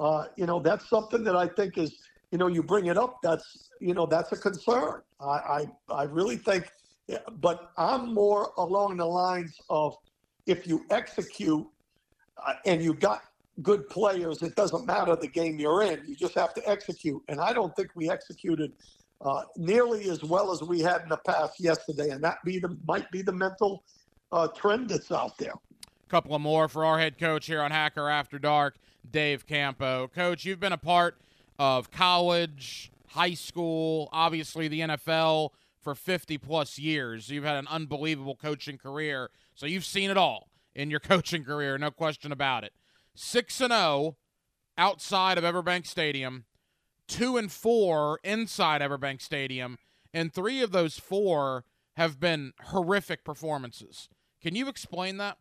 uh, 0.00 0.24
you 0.36 0.46
know, 0.46 0.60
that's 0.60 0.88
something 0.88 1.22
that 1.24 1.36
I 1.36 1.46
think 1.46 1.76
is, 1.76 1.98
you 2.32 2.38
know, 2.38 2.46
you 2.46 2.62
bring 2.62 2.86
it 2.86 2.96
up. 2.96 3.18
That's, 3.22 3.70
you 3.80 3.94
know, 3.94 4.06
that's 4.06 4.32
a 4.32 4.36
concern. 4.36 5.02
I, 5.20 5.26
I, 5.26 5.66
I 5.90 6.02
really 6.04 6.36
think, 6.36 6.70
but 7.40 7.72
I'm 7.76 8.14
more 8.14 8.52
along 8.56 8.96
the 8.96 9.06
lines 9.06 9.60
of 9.68 9.96
if 10.46 10.66
you 10.66 10.84
execute 10.90 11.66
uh, 12.44 12.54
and 12.66 12.82
you 12.82 12.94
got 12.94 13.22
good 13.62 13.88
players, 13.88 14.42
it 14.42 14.54
doesn't 14.54 14.86
matter 14.86 15.14
the 15.16 15.28
game 15.28 15.58
you're 15.58 15.82
in. 15.82 16.02
You 16.06 16.16
just 16.16 16.34
have 16.34 16.54
to 16.54 16.68
execute. 16.68 17.22
And 17.28 17.40
I 17.40 17.52
don't 17.52 17.74
think 17.76 17.90
we 17.94 18.10
executed 18.10 18.72
uh, 19.20 19.42
nearly 19.56 20.08
as 20.08 20.24
well 20.24 20.50
as 20.50 20.62
we 20.62 20.80
had 20.80 21.02
in 21.02 21.08
the 21.08 21.18
past 21.18 21.60
yesterday. 21.60 22.10
And 22.10 22.22
that 22.24 22.38
be 22.44 22.58
the 22.58 22.76
might 22.86 23.10
be 23.10 23.22
the 23.22 23.32
mental 23.32 23.84
uh, 24.32 24.48
trend 24.48 24.88
that's 24.88 25.12
out 25.12 25.36
there. 25.38 25.52
Couple 26.08 26.34
of 26.34 26.40
more 26.40 26.68
for 26.68 26.84
our 26.84 26.98
head 26.98 27.18
coach 27.18 27.46
here 27.46 27.60
on 27.60 27.70
Hacker 27.70 28.08
After 28.08 28.38
Dark, 28.38 28.76
Dave 29.08 29.46
Campo. 29.46 30.08
Coach, 30.08 30.44
you've 30.44 30.58
been 30.58 30.72
a 30.72 30.78
part 30.78 31.20
of 31.58 31.90
college, 31.90 32.90
high 33.10 33.34
school, 33.34 34.08
obviously 34.12 34.68
the 34.68 34.80
NFL 34.80 35.50
for 35.80 35.94
50 35.94 36.38
plus 36.38 36.78
years. 36.78 37.28
You've 37.28 37.44
had 37.44 37.56
an 37.56 37.66
unbelievable 37.68 38.36
coaching 38.36 38.78
career. 38.78 39.30
So 39.54 39.66
you've 39.66 39.84
seen 39.84 40.10
it 40.10 40.16
all 40.16 40.48
in 40.74 40.90
your 40.90 41.00
coaching 41.00 41.44
career, 41.44 41.76
no 41.78 41.90
question 41.90 42.32
about 42.32 42.64
it. 42.64 42.72
6 43.14 43.60
and 43.60 43.72
0 43.72 44.16
outside 44.78 45.38
of 45.38 45.44
Everbank 45.44 45.86
Stadium, 45.86 46.44
2 47.08 47.36
and 47.36 47.50
4 47.50 48.20
inside 48.22 48.80
Everbank 48.80 49.20
Stadium, 49.20 49.78
and 50.14 50.32
3 50.32 50.62
of 50.62 50.72
those 50.72 50.98
4 50.98 51.64
have 51.96 52.20
been 52.20 52.52
horrific 52.66 53.24
performances. 53.24 54.08
Can 54.40 54.54
you 54.54 54.68
explain 54.68 55.16
that? 55.16 55.38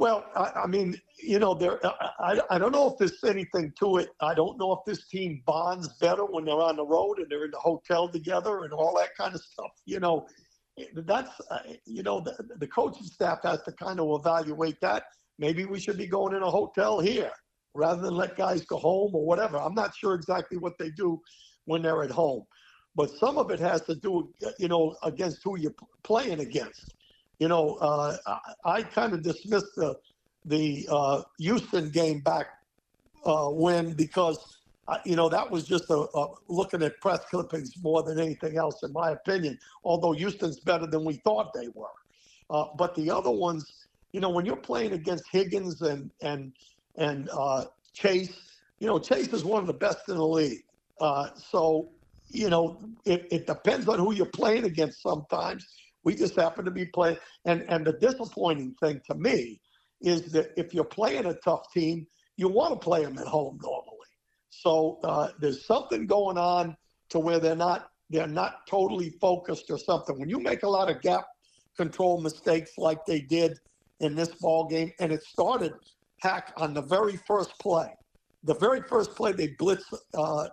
Well, 0.00 0.24
I, 0.34 0.62
I 0.64 0.66
mean, 0.66 0.98
you 1.22 1.38
know, 1.38 1.52
there. 1.52 1.78
I, 2.18 2.40
I 2.48 2.58
don't 2.58 2.72
know 2.72 2.90
if 2.90 2.98
there's 2.98 3.22
anything 3.22 3.70
to 3.80 3.98
it. 3.98 4.08
I 4.22 4.32
don't 4.32 4.58
know 4.58 4.72
if 4.72 4.78
this 4.86 5.06
team 5.08 5.42
bonds 5.44 5.88
better 6.00 6.24
when 6.24 6.46
they're 6.46 6.54
on 6.54 6.76
the 6.76 6.86
road 6.86 7.18
and 7.18 7.26
they're 7.28 7.44
in 7.44 7.50
the 7.50 7.58
hotel 7.58 8.08
together 8.08 8.64
and 8.64 8.72
all 8.72 8.96
that 8.98 9.14
kind 9.14 9.34
of 9.34 9.42
stuff. 9.42 9.72
You 9.84 10.00
know, 10.00 10.26
that's 10.94 11.38
uh, 11.50 11.58
you 11.84 12.02
know 12.02 12.18
the, 12.18 12.34
the 12.56 12.66
coaching 12.66 13.06
staff 13.06 13.40
has 13.42 13.62
to 13.64 13.72
kind 13.72 14.00
of 14.00 14.18
evaluate 14.18 14.80
that. 14.80 15.04
Maybe 15.38 15.66
we 15.66 15.78
should 15.78 15.98
be 15.98 16.06
going 16.06 16.34
in 16.34 16.42
a 16.42 16.50
hotel 16.50 16.98
here 17.00 17.32
rather 17.74 18.00
than 18.00 18.14
let 18.14 18.38
guys 18.38 18.64
go 18.64 18.78
home 18.78 19.14
or 19.14 19.26
whatever. 19.26 19.58
I'm 19.58 19.74
not 19.74 19.94
sure 19.94 20.14
exactly 20.14 20.56
what 20.56 20.78
they 20.78 20.88
do 20.92 21.20
when 21.66 21.82
they're 21.82 22.02
at 22.02 22.10
home, 22.10 22.44
but 22.96 23.10
some 23.10 23.36
of 23.36 23.50
it 23.50 23.60
has 23.60 23.82
to 23.82 23.94
do, 23.96 24.32
you 24.58 24.68
know, 24.68 24.96
against 25.02 25.40
who 25.44 25.58
you're 25.58 25.74
playing 26.04 26.40
against. 26.40 26.94
You 27.40 27.48
know, 27.48 27.76
uh, 27.76 28.16
I, 28.26 28.38
I 28.64 28.82
kind 28.82 29.14
of 29.14 29.22
dismissed 29.22 29.74
the 29.74 29.98
the 30.44 30.86
uh, 30.90 31.22
Houston 31.38 31.90
game 31.90 32.20
back 32.20 32.46
uh, 33.24 33.48
when 33.48 33.94
because 33.94 34.58
you 35.06 35.16
know 35.16 35.30
that 35.30 35.50
was 35.50 35.64
just 35.66 35.88
a, 35.88 36.06
a, 36.14 36.34
looking 36.48 36.82
at 36.82 37.00
press 37.00 37.20
clippings 37.30 37.72
more 37.82 38.02
than 38.02 38.20
anything 38.20 38.58
else, 38.58 38.82
in 38.82 38.92
my 38.92 39.12
opinion. 39.12 39.58
Although 39.84 40.12
Houston's 40.12 40.60
better 40.60 40.86
than 40.86 41.02
we 41.02 41.14
thought 41.14 41.54
they 41.54 41.68
were, 41.68 41.86
uh, 42.50 42.66
but 42.76 42.94
the 42.94 43.10
other 43.10 43.30
ones, 43.30 43.86
you 44.12 44.20
know, 44.20 44.28
when 44.28 44.44
you're 44.44 44.56
playing 44.56 44.92
against 44.92 45.24
Higgins 45.32 45.80
and 45.80 46.10
and 46.20 46.52
and 46.96 47.30
uh, 47.32 47.64
Chase, 47.94 48.38
you 48.80 48.86
know, 48.86 48.98
Chase 48.98 49.28
is 49.28 49.44
one 49.44 49.62
of 49.62 49.66
the 49.66 49.72
best 49.72 50.10
in 50.10 50.16
the 50.16 50.26
league. 50.26 50.62
Uh, 51.00 51.30
so 51.34 51.88
you 52.32 52.50
know, 52.50 52.78
it, 53.04 53.26
it 53.30 53.46
depends 53.46 53.88
on 53.88 53.98
who 53.98 54.12
you're 54.12 54.26
playing 54.26 54.64
against 54.64 55.02
sometimes. 55.02 55.66
We 56.04 56.14
just 56.14 56.36
happen 56.36 56.64
to 56.64 56.70
be 56.70 56.86
playing. 56.86 57.18
And, 57.44 57.64
and 57.68 57.86
the 57.86 57.92
disappointing 57.94 58.74
thing 58.80 59.00
to 59.06 59.14
me 59.14 59.60
is 60.00 60.32
that 60.32 60.52
if 60.56 60.72
you're 60.72 60.84
playing 60.84 61.26
a 61.26 61.34
tough 61.34 61.72
team, 61.72 62.06
you 62.36 62.48
want 62.48 62.72
to 62.72 62.78
play 62.78 63.04
them 63.04 63.18
at 63.18 63.26
home 63.26 63.58
normally. 63.62 63.96
So 64.48 64.98
uh, 65.04 65.28
there's 65.38 65.66
something 65.66 66.06
going 66.06 66.38
on 66.38 66.76
to 67.10 67.18
where 67.18 67.38
they're 67.38 67.56
not 67.56 67.90
they're 68.10 68.26
not 68.26 68.66
totally 68.66 69.10
focused 69.20 69.70
or 69.70 69.78
something. 69.78 70.18
When 70.18 70.28
you 70.28 70.40
make 70.40 70.64
a 70.64 70.68
lot 70.68 70.90
of 70.90 71.00
gap 71.00 71.26
control 71.76 72.20
mistakes 72.20 72.72
like 72.76 73.06
they 73.06 73.20
did 73.20 73.58
in 74.00 74.16
this 74.16 74.30
ball 74.30 74.66
game, 74.66 74.92
and 74.98 75.12
it 75.12 75.22
started 75.22 75.72
hack 76.18 76.52
on 76.56 76.74
the 76.74 76.82
very 76.82 77.16
first 77.16 77.56
play. 77.58 77.94
The 78.44 78.54
very 78.54 78.82
first 78.82 79.14
play 79.14 79.32
they 79.32 79.48
blitz 79.58 79.84
uh, 80.14 80.48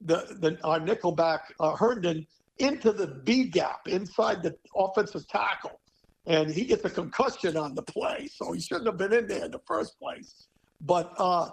the 0.00 0.36
the 0.40 0.58
our 0.64 0.80
nickelback 0.80 1.40
uh, 1.60 1.76
Herndon 1.76 2.26
into 2.58 2.92
the 2.92 3.06
B 3.06 3.44
gap 3.44 3.88
inside 3.88 4.42
the 4.42 4.54
offensive 4.76 5.26
tackle. 5.28 5.80
And 6.26 6.50
he 6.50 6.64
gets 6.64 6.84
a 6.84 6.90
concussion 6.90 7.56
on 7.56 7.74
the 7.74 7.82
play, 7.82 8.28
so 8.32 8.52
he 8.52 8.60
shouldn't 8.60 8.86
have 8.86 8.96
been 8.96 9.12
in 9.12 9.26
there 9.26 9.44
in 9.44 9.50
the 9.50 9.60
first 9.66 9.98
place. 9.98 10.46
But 10.80 11.12
uh, 11.18 11.50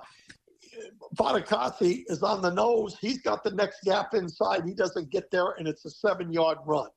Fatukasi 1.15 2.03
is 2.07 2.23
on 2.23 2.41
the 2.41 2.51
nose. 2.51 2.97
He's 2.99 3.21
got 3.21 3.43
the 3.43 3.51
next 3.51 3.83
gap 3.83 4.13
inside. 4.13 4.63
He 4.65 4.73
doesn't 4.73 5.09
get 5.09 5.29
there, 5.29 5.55
and 5.57 5.67
it's 5.67 5.83
a 5.85 5.89
seven 5.89 6.31
yard 6.31 6.59
run. 6.65 6.89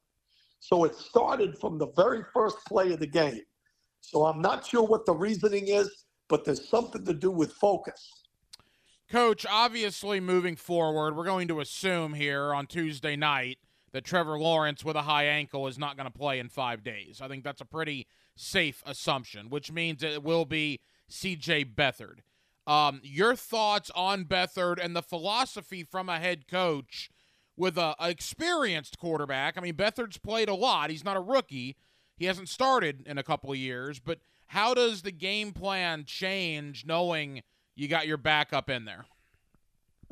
So 0.61 0.85
it 0.85 0.95
started 0.95 1.59
from 1.59 1.79
the 1.79 1.89
very 1.89 2.23
first 2.33 2.57
play 2.67 2.93
of 2.93 3.01
the 3.01 3.07
game. 3.07 3.43
So 4.01 4.25
I'm 4.25 4.41
not 4.41 4.67
sure 4.67 4.83
what 4.83 5.05
the 5.05 5.15
reasoning 5.15 5.69
is, 5.69 6.05
but 6.29 6.45
there's 6.45 6.69
something 6.69 7.05
to 7.05 7.15
do 7.15 7.31
with 7.31 7.53
focus. 7.53 8.23
Coach, 9.11 9.45
obviously 9.51 10.21
moving 10.21 10.57
forward, 10.57 11.17
we're 11.17 11.25
going 11.25 11.49
to 11.49 11.61
assume 11.61 12.15
here 12.15 12.55
on 12.55 12.67
Tuesday 12.67 13.17
night 13.17 13.59
that 13.95 14.05
Trevor 14.05 14.41
Lawrence 14.41 14.85
with 14.85 14.97
a 14.97 15.03
high 15.03 15.27
ankle 15.27 15.69
is 15.69 15.79
not 15.79 15.97
going 15.97 16.11
to 16.11 16.19
play 16.19 16.41
in 16.41 16.49
five 16.49 16.83
days. 16.83 17.21
I 17.23 17.29
think 17.29 17.45
that's 17.45 17.61
a 17.61 17.65
pretty 17.65 18.09
safe 18.35 18.83
assumption, 18.85 19.49
which 19.49 19.71
means 19.71 20.03
it 20.03 20.25
will 20.25 20.45
be 20.45 20.81
CJ 21.09 21.77
Beathard. 21.77 22.19
Um, 22.67 23.01
your 23.05 23.37
thoughts 23.37 23.93
on 23.95 24.25
Beathard 24.25 24.85
and 24.85 24.97
the 24.97 25.03
philosophy 25.03 25.85
from 25.85 26.09
a 26.09 26.19
head 26.19 26.49
coach 26.49 27.09
with 27.57 27.79
a, 27.79 27.95
a 28.01 28.11
experienced 28.11 28.99
quarterback? 28.99 29.57
I 29.57 29.61
mean, 29.61 29.75
Beathard's 29.75 30.19
played 30.19 30.49
a 30.49 30.55
lot. 30.55 30.91
He's 30.91 31.05
not 31.05 31.17
a 31.17 31.21
rookie. 31.21 31.77
He 32.17 32.25
hasn't 32.25 32.49
started 32.49 33.07
in 33.07 33.17
a 33.17 33.23
couple 33.23 33.53
of 33.53 33.59
years, 33.59 34.01
but 34.01 34.19
how 34.49 34.75
does 34.75 35.03
the 35.03 35.13
game 35.13 35.53
plan 35.53 36.05
change 36.05 36.85
knowing 36.85 37.43
you 37.77 37.87
got 37.87 38.09
your 38.09 38.17
backup 38.17 38.69
in 38.69 38.87
there? 38.87 39.07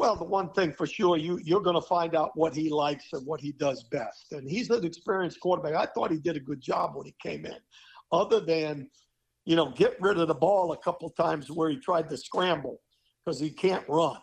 Well, 0.03 0.17
the 0.17 0.25
one 0.25 0.51
thing 0.51 0.73
for 0.73 0.85
sure, 0.85 1.17
you 1.17 1.39
you're 1.45 1.61
going 1.61 1.81
to 1.81 1.87
find 1.87 2.17
out 2.17 2.33
what 2.35 2.57
he 2.57 2.69
likes 2.69 3.13
and 3.13 3.25
what 3.25 3.41
he 3.41 3.53
does 3.53 3.85
best. 3.85 4.33
And 4.33 4.51
he's 4.51 4.69
an 4.71 4.85
experienced 4.85 5.39
quarterback. 5.39 5.75
I 5.75 5.87
thought 5.87 6.11
he 6.11 6.19
did 6.19 6.37
a 6.37 6.41
good 6.41 6.61
job 6.61 6.97
when 6.97 7.07
he 7.07 7.15
came 7.23 7.47
in, 7.47 7.55
other 8.11 8.41
than, 8.41 8.91
you 9.45 9.55
know, 9.55 9.71
get 9.71 9.97
rid 10.01 10.19
of 10.19 10.27
the 10.27 10.35
ball 10.35 10.73
a 10.73 10.77
couple 10.77 11.09
times 11.11 11.53
where 11.53 11.71
he 11.71 11.77
tried 11.77 12.11
to 12.11 12.17
scramble 12.17 12.81
because 13.25 13.39
he 13.39 13.49
can't 13.49 13.89
run. 13.89 14.17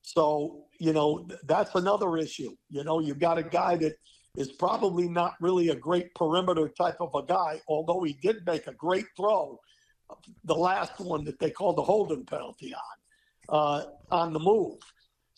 So 0.00 0.64
you 0.80 0.94
know 0.94 1.28
that's 1.44 1.74
another 1.74 2.16
issue. 2.16 2.56
You 2.70 2.84
know, 2.84 3.00
you've 3.00 3.18
got 3.18 3.36
a 3.36 3.42
guy 3.42 3.76
that 3.76 3.96
is 4.34 4.52
probably 4.52 5.10
not 5.10 5.34
really 5.42 5.68
a 5.68 5.76
great 5.76 6.14
perimeter 6.14 6.70
type 6.70 6.96
of 7.00 7.14
a 7.14 7.22
guy, 7.26 7.60
although 7.68 8.02
he 8.02 8.14
did 8.22 8.46
make 8.46 8.66
a 8.66 8.72
great 8.72 9.04
throw, 9.14 9.60
the 10.44 10.54
last 10.54 10.98
one 11.00 11.22
that 11.24 11.38
they 11.38 11.50
called 11.50 11.76
the 11.76 11.82
holding 11.82 12.24
penalty 12.24 12.72
on, 12.74 13.54
uh, 13.54 13.84
on 14.10 14.32
the 14.32 14.40
move. 14.40 14.78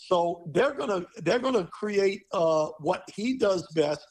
So 0.09 0.49
they're 0.53 0.75
gonna 0.75 1.05
they're 1.19 1.39
gonna 1.39 1.67
create 1.67 2.23
uh, 2.33 2.69
what 2.79 3.05
he 3.15 3.37
does 3.37 3.67
best, 3.75 4.07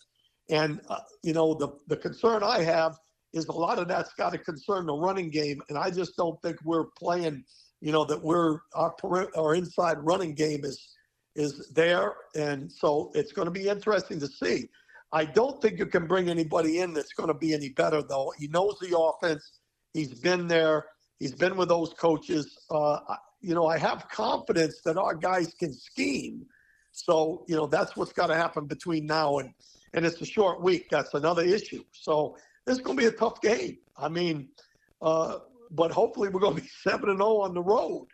and 0.49 0.81
uh, 0.87 0.99
you 1.23 1.33
know 1.33 1.55
the 1.55 1.69
the 1.87 1.97
concern 1.97 2.43
I 2.43 2.61
have 2.61 2.95
is 3.33 3.45
a 3.47 3.51
lot 3.51 3.79
of 3.79 3.87
that's 3.87 4.13
got 4.13 4.31
to 4.31 4.37
concern 4.37 4.85
the 4.85 4.93
running 4.93 5.29
game, 5.29 5.61
and 5.69 5.77
I 5.77 5.89
just 5.89 6.15
don't 6.15 6.39
think 6.41 6.57
we're 6.63 6.85
playing. 6.97 7.43
You 7.81 7.91
know 7.91 8.05
that 8.05 8.21
we're 8.21 8.59
our 8.75 8.95
our 9.35 9.55
inside 9.55 9.97
running 10.01 10.35
game 10.35 10.63
is 10.63 10.89
is 11.35 11.69
there, 11.69 12.13
and 12.35 12.71
so 12.71 13.11
it's 13.15 13.31
going 13.31 13.45
to 13.45 13.51
be 13.51 13.67
interesting 13.67 14.19
to 14.19 14.27
see. 14.27 14.69
I 15.11 15.25
don't 15.25 15.59
think 15.61 15.79
you 15.79 15.87
can 15.87 16.05
bring 16.05 16.29
anybody 16.29 16.79
in 16.81 16.93
that's 16.93 17.13
going 17.13 17.29
to 17.29 17.33
be 17.33 17.53
any 17.53 17.69
better, 17.69 18.03
though. 18.03 18.31
He 18.37 18.47
knows 18.47 18.77
the 18.79 18.97
offense. 18.97 19.59
He's 19.93 20.13
been 20.13 20.47
there. 20.47 20.85
He's 21.19 21.33
been 21.33 21.57
with 21.57 21.69
those 21.69 21.93
coaches. 21.93 22.57
Uh, 22.69 22.99
you 23.41 23.53
know, 23.53 23.67
I 23.67 23.77
have 23.77 24.07
confidence 24.09 24.81
that 24.85 24.97
our 24.97 25.15
guys 25.15 25.53
can 25.53 25.73
scheme. 25.73 26.45
So, 26.91 27.45
you 27.47 27.55
know, 27.55 27.67
that's 27.67 27.95
what's 27.95 28.11
got 28.11 28.27
to 28.27 28.35
happen 28.35 28.65
between 28.65 29.05
now 29.05 29.39
and 29.39 29.53
and 29.93 30.05
it's 30.05 30.21
a 30.21 30.25
short 30.25 30.61
week. 30.61 30.87
That's 30.89 31.13
another 31.15 31.43
issue. 31.43 31.83
So 31.91 32.37
this 32.65 32.77
is 32.77 32.83
going 32.83 32.97
to 32.97 33.01
be 33.01 33.07
a 33.07 33.11
tough 33.11 33.41
game. 33.41 33.79
I 33.97 34.07
mean, 34.07 34.49
uh, 35.01 35.39
but 35.71 35.91
hopefully 35.91 36.29
we're 36.29 36.39
going 36.39 36.55
to 36.55 36.61
be 36.61 36.67
seven 36.83 37.09
and 37.09 37.17
zero 37.17 37.29
oh 37.29 37.41
on 37.41 37.53
the 37.53 37.61
road. 37.61 38.07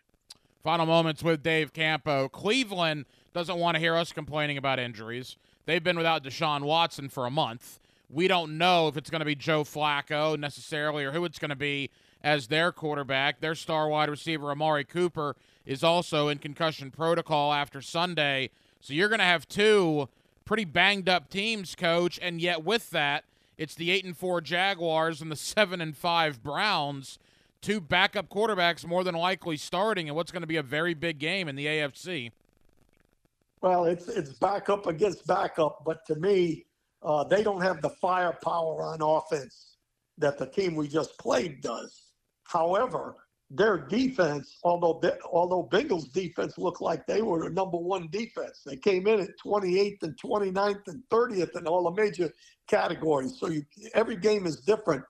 Final 0.64 0.86
moments 0.86 1.22
with 1.22 1.44
Dave 1.44 1.74
Campo. 1.74 2.28
Cleveland 2.30 3.06
doesn't 3.34 3.58
want 3.58 3.76
to 3.76 3.80
hear 3.80 3.96
us 3.96 4.12
complaining 4.12 4.58
about 4.58 4.80
injuries. 4.80 5.38
They've 5.66 5.84
been 5.84 5.98
without 5.98 6.24
Deshaun 6.24 6.62
Watson 6.62 7.10
for 7.10 7.26
a 7.26 7.32
month. 7.32 7.80
We 8.10 8.28
don't 8.28 8.58
know 8.58 8.88
if 8.88 8.98
it's 8.98 9.10
going 9.10 9.20
to 9.20 9.26
be 9.26 9.36
Joe 9.36 9.64
Flacco 9.64 10.40
necessarily 10.40 11.04
or 11.04 11.12
who 11.12 11.26
it's 11.26 11.40
going 11.40 11.50
to 11.50 11.56
be 11.56 11.90
as 12.26 12.48
their 12.48 12.72
quarterback. 12.72 13.40
Their 13.40 13.56
star 13.56 13.88
wide 13.88 14.10
receiver, 14.10 14.50
Amari 14.50 14.84
Cooper, 14.84 15.36
is 15.66 15.84
also 15.84 16.28
in 16.28 16.40
concussion 16.40 16.90
protocol 16.90 17.54
after 17.54 17.82
Sunday. 17.82 18.50
So 18.82 18.94
you're 18.94 19.10
going 19.10 19.20
to 19.20 19.26
have 19.26 19.48
two 19.48 20.10
pretty 20.44 20.66
banged 20.66 21.08
up 21.08 21.30
teams, 21.30 21.76
coach, 21.76 22.20
and 22.22 22.42
yet 22.42 22.64
with 22.64 22.90
that, 22.90 23.24
it's 23.58 23.76
the 23.76 23.92
8 23.92 24.06
and 24.06 24.18
4 24.18 24.42
Jaguars 24.42 25.22
and 25.22 25.32
the 25.32 25.36
7 25.38 25.80
and 25.80 25.96
5 25.96 26.44
Browns. 26.44 27.20
two 27.62 27.80
backup 27.80 28.28
quarterbacks 28.30 28.86
more 28.86 29.04
than 29.04 29.16
likely 29.16 29.56
starting 29.56 30.08
in 30.08 30.16
what's 30.16 30.32
going 30.32 30.42
to 30.42 30.48
be 30.48 30.58
a 30.58 30.64
very 30.64 30.94
big 30.94 31.20
game 31.20 31.48
in 31.48 31.56
the 31.56 31.66
AFC. 31.68 32.32
Well, 33.62 33.86
it's 33.86 34.08
it's 34.08 34.34
backup 34.34 34.86
against 34.86 35.26
backup, 35.26 35.84
but 35.84 36.06
to 36.06 36.16
me, 36.16 36.66
uh, 37.02 37.24
they 37.24 37.42
don't 37.42 37.62
have 37.62 37.82
the 37.82 37.90
firepower 37.90 38.84
on 38.84 39.02
offense 39.02 39.78
that 40.20 40.38
the 40.38 40.46
team 40.46 40.76
we 40.76 40.88
just 40.88 41.18
played 41.18 41.62
does. 41.62 42.05
However, 42.46 43.16
their 43.52 43.78
defense, 43.78 44.58
although 44.64 45.02
although 45.32 45.68
Bengals 45.72 46.12
defense 46.12 46.58
looked 46.58 46.82
like 46.82 47.06
they 47.06 47.22
were 47.22 47.44
the 47.44 47.50
number 47.50 47.78
one 47.78 48.08
defense, 48.12 48.62
they 48.66 48.76
came 48.76 49.08
in 49.08 49.20
at 49.20 49.38
28th 49.46 50.02
and 50.04 50.18
29th 50.18 50.88
and 50.88 51.04
30th 51.12 51.58
in 51.58 51.68
all 51.68 51.84
the 51.84 52.02
major 52.02 52.32
categories. 52.68 53.38
So 53.40 53.48
you, 53.48 53.64
every 53.94 54.16
game 54.16 54.48
is 54.48 54.58
different, 54.58 55.04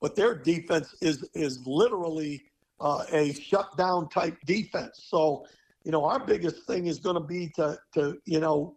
but 0.00 0.14
their 0.14 0.34
defense 0.36 0.94
is 1.00 1.28
is 1.34 1.66
literally 1.66 2.42
uh, 2.80 3.04
a 3.12 3.32
shutdown 3.34 4.08
type 4.08 4.36
defense. 4.46 5.06
So 5.08 5.46
you 5.84 5.90
know 5.90 6.04
our 6.04 6.24
biggest 6.24 6.66
thing 6.66 6.86
is 6.86 7.00
going 7.00 7.16
to 7.16 7.26
be 7.26 7.48
to 7.56 7.76
to 7.94 8.18
you 8.24 8.38
know 8.38 8.76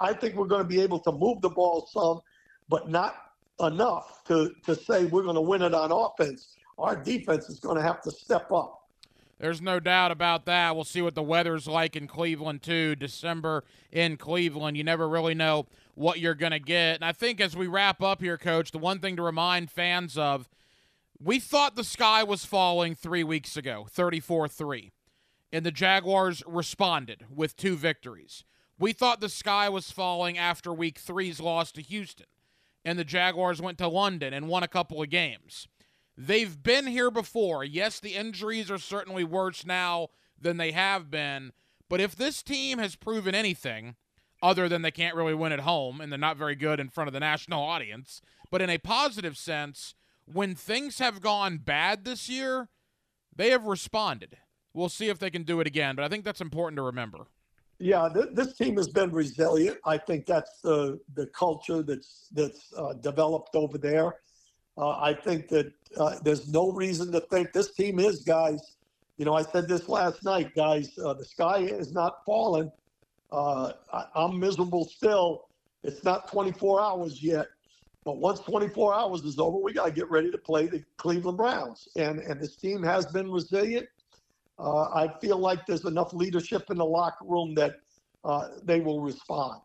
I 0.00 0.12
think 0.12 0.34
we're 0.34 0.48
going 0.48 0.62
to 0.62 0.68
be 0.68 0.80
able 0.80 0.98
to 1.00 1.12
move 1.12 1.40
the 1.42 1.50
ball 1.50 1.88
some, 1.92 2.20
but 2.68 2.90
not 2.90 3.14
enough 3.60 4.24
to 4.24 4.52
to 4.64 4.74
say 4.74 5.04
we're 5.04 5.22
going 5.22 5.36
to 5.36 5.40
win 5.40 5.62
it 5.62 5.74
on 5.74 5.92
offense 5.92 6.56
our 6.78 6.96
defense 6.96 7.48
is 7.48 7.58
going 7.60 7.76
to 7.76 7.82
have 7.82 8.00
to 8.02 8.10
step 8.10 8.50
up. 8.52 8.78
There's 9.38 9.62
no 9.62 9.78
doubt 9.78 10.10
about 10.10 10.46
that. 10.46 10.74
We'll 10.74 10.84
see 10.84 11.02
what 11.02 11.14
the 11.14 11.22
weather's 11.22 11.68
like 11.68 11.94
in 11.94 12.08
Cleveland, 12.08 12.62
too. 12.62 12.96
December 12.96 13.64
in 13.92 14.16
Cleveland. 14.16 14.76
You 14.76 14.82
never 14.82 15.08
really 15.08 15.34
know 15.34 15.66
what 15.94 16.18
you're 16.18 16.34
going 16.34 16.52
to 16.52 16.58
get. 16.58 16.96
And 16.96 17.04
I 17.04 17.12
think 17.12 17.40
as 17.40 17.56
we 17.56 17.68
wrap 17.68 18.02
up 18.02 18.20
here, 18.20 18.36
Coach, 18.36 18.72
the 18.72 18.78
one 18.78 18.98
thing 18.98 19.14
to 19.16 19.22
remind 19.22 19.70
fans 19.70 20.18
of 20.18 20.48
we 21.20 21.38
thought 21.38 21.76
the 21.76 21.84
sky 21.84 22.24
was 22.24 22.44
falling 22.44 22.94
three 22.94 23.24
weeks 23.24 23.56
ago, 23.56 23.86
34 23.90 24.48
3. 24.48 24.90
And 25.52 25.64
the 25.64 25.70
Jaguars 25.70 26.42
responded 26.46 27.24
with 27.34 27.56
two 27.56 27.76
victories. 27.76 28.44
We 28.78 28.92
thought 28.92 29.20
the 29.20 29.28
sky 29.28 29.68
was 29.68 29.90
falling 29.90 30.36
after 30.36 30.72
week 30.72 30.98
three's 30.98 31.40
loss 31.40 31.72
to 31.72 31.82
Houston. 31.82 32.26
And 32.84 32.98
the 32.98 33.04
Jaguars 33.04 33.60
went 33.60 33.78
to 33.78 33.88
London 33.88 34.32
and 34.32 34.48
won 34.48 34.62
a 34.62 34.68
couple 34.68 35.02
of 35.02 35.10
games. 35.10 35.68
They've 36.20 36.60
been 36.60 36.88
here 36.88 37.12
before. 37.12 37.62
Yes, 37.62 38.00
the 38.00 38.16
injuries 38.16 38.72
are 38.72 38.78
certainly 38.78 39.22
worse 39.22 39.64
now 39.64 40.08
than 40.40 40.56
they 40.56 40.72
have 40.72 41.12
been. 41.12 41.52
But 41.88 42.00
if 42.00 42.16
this 42.16 42.42
team 42.42 42.78
has 42.78 42.96
proven 42.96 43.36
anything, 43.36 43.94
other 44.42 44.68
than 44.68 44.82
they 44.82 44.90
can't 44.90 45.14
really 45.14 45.34
win 45.34 45.52
at 45.52 45.60
home 45.60 46.00
and 46.00 46.10
they're 46.10 46.18
not 46.18 46.36
very 46.36 46.56
good 46.56 46.80
in 46.80 46.88
front 46.88 47.06
of 47.06 47.14
the 47.14 47.20
national 47.20 47.62
audience, 47.62 48.20
but 48.50 48.60
in 48.60 48.68
a 48.68 48.78
positive 48.78 49.38
sense, 49.38 49.94
when 50.26 50.56
things 50.56 50.98
have 50.98 51.20
gone 51.20 51.58
bad 51.58 52.04
this 52.04 52.28
year, 52.28 52.68
they 53.34 53.50
have 53.50 53.66
responded. 53.66 54.38
We'll 54.74 54.88
see 54.88 55.08
if 55.08 55.20
they 55.20 55.30
can 55.30 55.44
do 55.44 55.60
it 55.60 55.68
again, 55.68 55.94
but 55.94 56.04
I 56.04 56.08
think 56.08 56.24
that's 56.24 56.40
important 56.40 56.78
to 56.78 56.82
remember. 56.82 57.28
Yeah, 57.78 58.08
th- 58.12 58.30
this 58.32 58.54
team 58.54 58.76
has 58.76 58.88
been 58.88 59.12
resilient. 59.12 59.78
I 59.84 59.98
think 59.98 60.26
that's 60.26 60.60
the 60.62 60.98
the 61.14 61.26
culture 61.28 61.82
that's 61.82 62.26
that's 62.32 62.72
uh, 62.76 62.94
developed 62.94 63.54
over 63.54 63.78
there. 63.78 64.16
Uh, 64.78 64.90
I 65.00 65.12
think 65.12 65.48
that 65.48 65.72
uh, 65.96 66.16
there's 66.22 66.48
no 66.48 66.70
reason 66.70 67.10
to 67.12 67.20
think 67.20 67.52
this 67.52 67.74
team 67.74 67.98
is, 67.98 68.20
guys. 68.20 68.76
You 69.16 69.24
know, 69.24 69.34
I 69.34 69.42
said 69.42 69.66
this 69.66 69.88
last 69.88 70.22
night, 70.22 70.54
guys. 70.54 70.96
Uh, 70.96 71.14
the 71.14 71.24
sky 71.24 71.58
is 71.58 71.92
not 71.92 72.24
falling. 72.24 72.70
Uh, 73.32 73.72
I, 73.92 74.04
I'm 74.14 74.38
miserable 74.38 74.84
still. 74.84 75.48
It's 75.82 76.04
not 76.04 76.30
24 76.30 76.80
hours 76.80 77.20
yet, 77.22 77.46
but 78.04 78.18
once 78.18 78.38
24 78.40 78.94
hours 78.94 79.22
is 79.22 79.38
over, 79.40 79.58
we 79.58 79.72
got 79.72 79.86
to 79.86 79.92
get 79.92 80.08
ready 80.10 80.30
to 80.30 80.38
play 80.38 80.66
the 80.66 80.84
Cleveland 80.96 81.38
Browns. 81.38 81.88
And 81.96 82.20
and 82.20 82.40
this 82.40 82.54
team 82.54 82.82
has 82.84 83.06
been 83.06 83.30
resilient. 83.32 83.88
Uh, 84.60 84.82
I 84.82 85.12
feel 85.20 85.38
like 85.38 85.66
there's 85.66 85.84
enough 85.84 86.12
leadership 86.12 86.70
in 86.70 86.78
the 86.78 86.84
locker 86.84 87.24
room 87.24 87.54
that 87.56 87.80
uh, 88.24 88.48
they 88.62 88.80
will 88.80 89.00
respond 89.00 89.60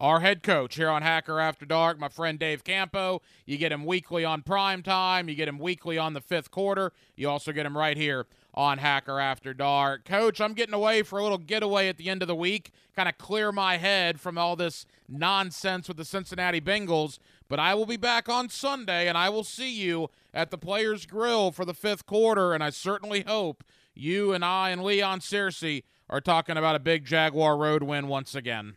our 0.00 0.20
head 0.20 0.42
coach 0.42 0.74
here 0.74 0.88
on 0.88 1.02
Hacker 1.02 1.38
After 1.38 1.64
Dark, 1.64 1.98
my 1.98 2.08
friend 2.08 2.38
Dave 2.38 2.64
Campo. 2.64 3.22
You 3.46 3.56
get 3.56 3.72
him 3.72 3.84
weekly 3.84 4.24
on 4.24 4.42
prime 4.42 4.82
time. 4.82 5.28
You 5.28 5.34
get 5.34 5.48
him 5.48 5.58
weekly 5.58 5.98
on 5.98 6.14
the 6.14 6.20
fifth 6.20 6.50
quarter. 6.50 6.92
You 7.16 7.28
also 7.28 7.52
get 7.52 7.66
him 7.66 7.76
right 7.76 7.96
here 7.96 8.26
on 8.54 8.78
Hacker 8.78 9.20
After 9.20 9.54
Dark. 9.54 10.04
Coach, 10.04 10.40
I'm 10.40 10.54
getting 10.54 10.74
away 10.74 11.02
for 11.02 11.18
a 11.18 11.22
little 11.22 11.38
getaway 11.38 11.88
at 11.88 11.96
the 11.96 12.08
end 12.08 12.22
of 12.22 12.28
the 12.28 12.34
week, 12.34 12.70
kind 12.94 13.08
of 13.08 13.18
clear 13.18 13.52
my 13.52 13.76
head 13.76 14.20
from 14.20 14.38
all 14.38 14.56
this 14.56 14.86
nonsense 15.08 15.88
with 15.88 15.96
the 15.96 16.04
Cincinnati 16.04 16.60
Bengals. 16.60 17.18
But 17.48 17.60
I 17.60 17.74
will 17.74 17.86
be 17.86 17.96
back 17.96 18.28
on 18.28 18.48
Sunday, 18.48 19.06
and 19.06 19.18
I 19.18 19.28
will 19.28 19.44
see 19.44 19.72
you 19.72 20.08
at 20.32 20.50
the 20.50 20.58
Players 20.58 21.06
Grill 21.06 21.52
for 21.52 21.64
the 21.64 21.74
fifth 21.74 22.06
quarter. 22.06 22.52
And 22.52 22.64
I 22.64 22.70
certainly 22.70 23.22
hope 23.22 23.62
you 23.94 24.32
and 24.32 24.44
I 24.44 24.70
and 24.70 24.82
Leon 24.82 25.20
Searcy 25.20 25.84
are 26.10 26.20
talking 26.20 26.56
about 26.56 26.76
a 26.76 26.80
big 26.80 27.04
Jaguar 27.04 27.56
road 27.56 27.82
win 27.82 28.08
once 28.08 28.34
again. 28.34 28.76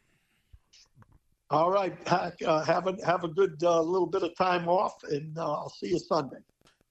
All 1.50 1.72
right, 1.72 1.96
uh, 2.08 2.64
have 2.66 2.88
a 2.88 2.98
have 3.06 3.24
a 3.24 3.30
good 3.30 3.64
uh, 3.64 3.82
little 3.82 4.08
bit 4.08 4.22
of 4.22 4.36
time 4.36 4.68
off, 4.68 5.02
and 5.10 5.38
uh, 5.38 5.50
I'll 5.50 5.70
see 5.70 5.88
you 5.88 6.00
Sunday. 6.00 6.40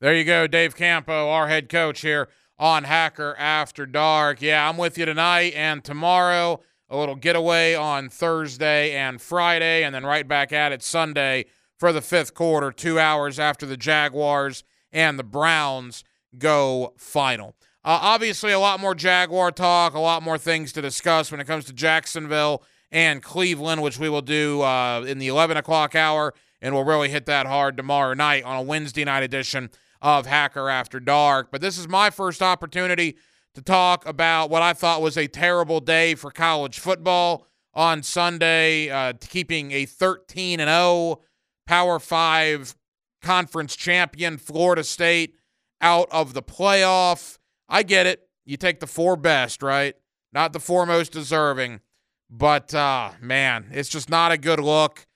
There 0.01 0.14
you 0.14 0.25
go, 0.25 0.47
Dave 0.47 0.75
Campo, 0.75 1.29
our 1.29 1.47
head 1.49 1.69
coach 1.69 2.01
here 2.01 2.31
on 2.59 2.85
Hacker 2.85 3.37
After 3.38 3.85
Dark. 3.85 4.40
Yeah, 4.40 4.66
I'm 4.66 4.79
with 4.79 4.97
you 4.97 5.05
tonight 5.05 5.53
and 5.55 5.85
tomorrow. 5.85 6.61
A 6.88 6.97
little 6.97 7.16
getaway 7.16 7.75
on 7.75 8.09
Thursday 8.09 8.92
and 8.92 9.21
Friday, 9.21 9.85
and 9.85 9.95
then 9.95 10.07
right 10.07 10.27
back 10.27 10.53
at 10.53 10.73
it 10.73 10.83
Sunday 10.83 11.47
for 11.79 11.92
the 11.92 12.01
fifth 12.01 12.33
quarter, 12.33 12.73
two 12.73 12.99
hours 12.99 13.38
after 13.38 13.66
the 13.66 13.77
Jaguars 13.77 14.64
and 14.90 15.19
the 15.19 15.25
Browns 15.25 16.03
go 16.38 16.95
final. 16.97 17.55
Uh, 17.85 17.99
obviously, 18.01 18.53
a 18.53 18.59
lot 18.59 18.81
more 18.81 18.95
Jaguar 18.95 19.53
talk, 19.53 19.92
a 19.92 20.01
lot 20.01 20.23
more 20.23 20.38
things 20.38 20.73
to 20.73 20.81
discuss 20.81 21.31
when 21.31 21.40
it 21.40 21.47
comes 21.47 21.66
to 21.66 21.75
Jacksonville 21.75 22.62
and 22.90 23.22
Cleveland, 23.22 23.83
which 23.83 23.99
we 23.99 24.09
will 24.09 24.22
do 24.22 24.62
uh, 24.62 25.05
in 25.07 25.18
the 25.18 25.29
11 25.29 25.57
o'clock 25.57 25.94
hour. 25.94 26.35
And 26.62 26.75
we'll 26.75 26.85
really 26.85 27.11
hit 27.11 27.27
that 27.27 27.46
hard 27.46 27.77
tomorrow 27.77 28.14
night 28.14 28.44
on 28.44 28.57
a 28.57 28.62
Wednesday 28.62 29.05
night 29.05 29.22
edition 29.22 29.70
of 30.01 30.27
Hacker 30.27 30.68
After 30.68 31.01
Dark. 31.01 31.49
But 31.51 31.61
this 31.61 31.79
is 31.79 31.88
my 31.88 32.11
first 32.11 32.42
opportunity 32.42 33.16
to 33.55 33.62
talk 33.62 34.07
about 34.07 34.51
what 34.51 34.62
I 34.62 34.72
thought 34.72 35.03
was 35.03 35.16
a 35.16 35.27
terrible 35.27 35.81
day 35.81 36.14
for 36.14 36.31
college 36.31 36.79
football 36.79 37.46
on 37.75 38.03
Sunday, 38.03 38.88
uh, 38.88 39.12
keeping 39.20 39.72
a 39.72 39.85
13 39.85 40.61
and 40.61 40.68
0 40.68 41.20
Power 41.66 41.99
5 41.99 42.77
conference 43.22 43.75
champion 43.75 44.38
Florida 44.38 44.85
State 44.85 45.35
out 45.81 46.09
of 46.11 46.33
the 46.33 46.42
playoff. 46.42 47.38
I 47.68 47.83
get 47.83 48.07
it. 48.07 48.29
You 48.44 48.57
take 48.57 48.81
the 48.81 48.87
four 48.87 49.16
best, 49.16 49.62
right? 49.62 49.94
Not 50.33 50.53
the 50.53 50.61
four 50.61 50.87
most 50.87 51.12
deserving. 51.12 51.81
But 52.30 52.74
uh, 52.74 53.12
man, 53.20 53.66
it's 53.72 53.88
just 53.88 54.10
not 54.10 54.32
a 54.32 54.38
good 54.38 54.60
look 54.60 55.06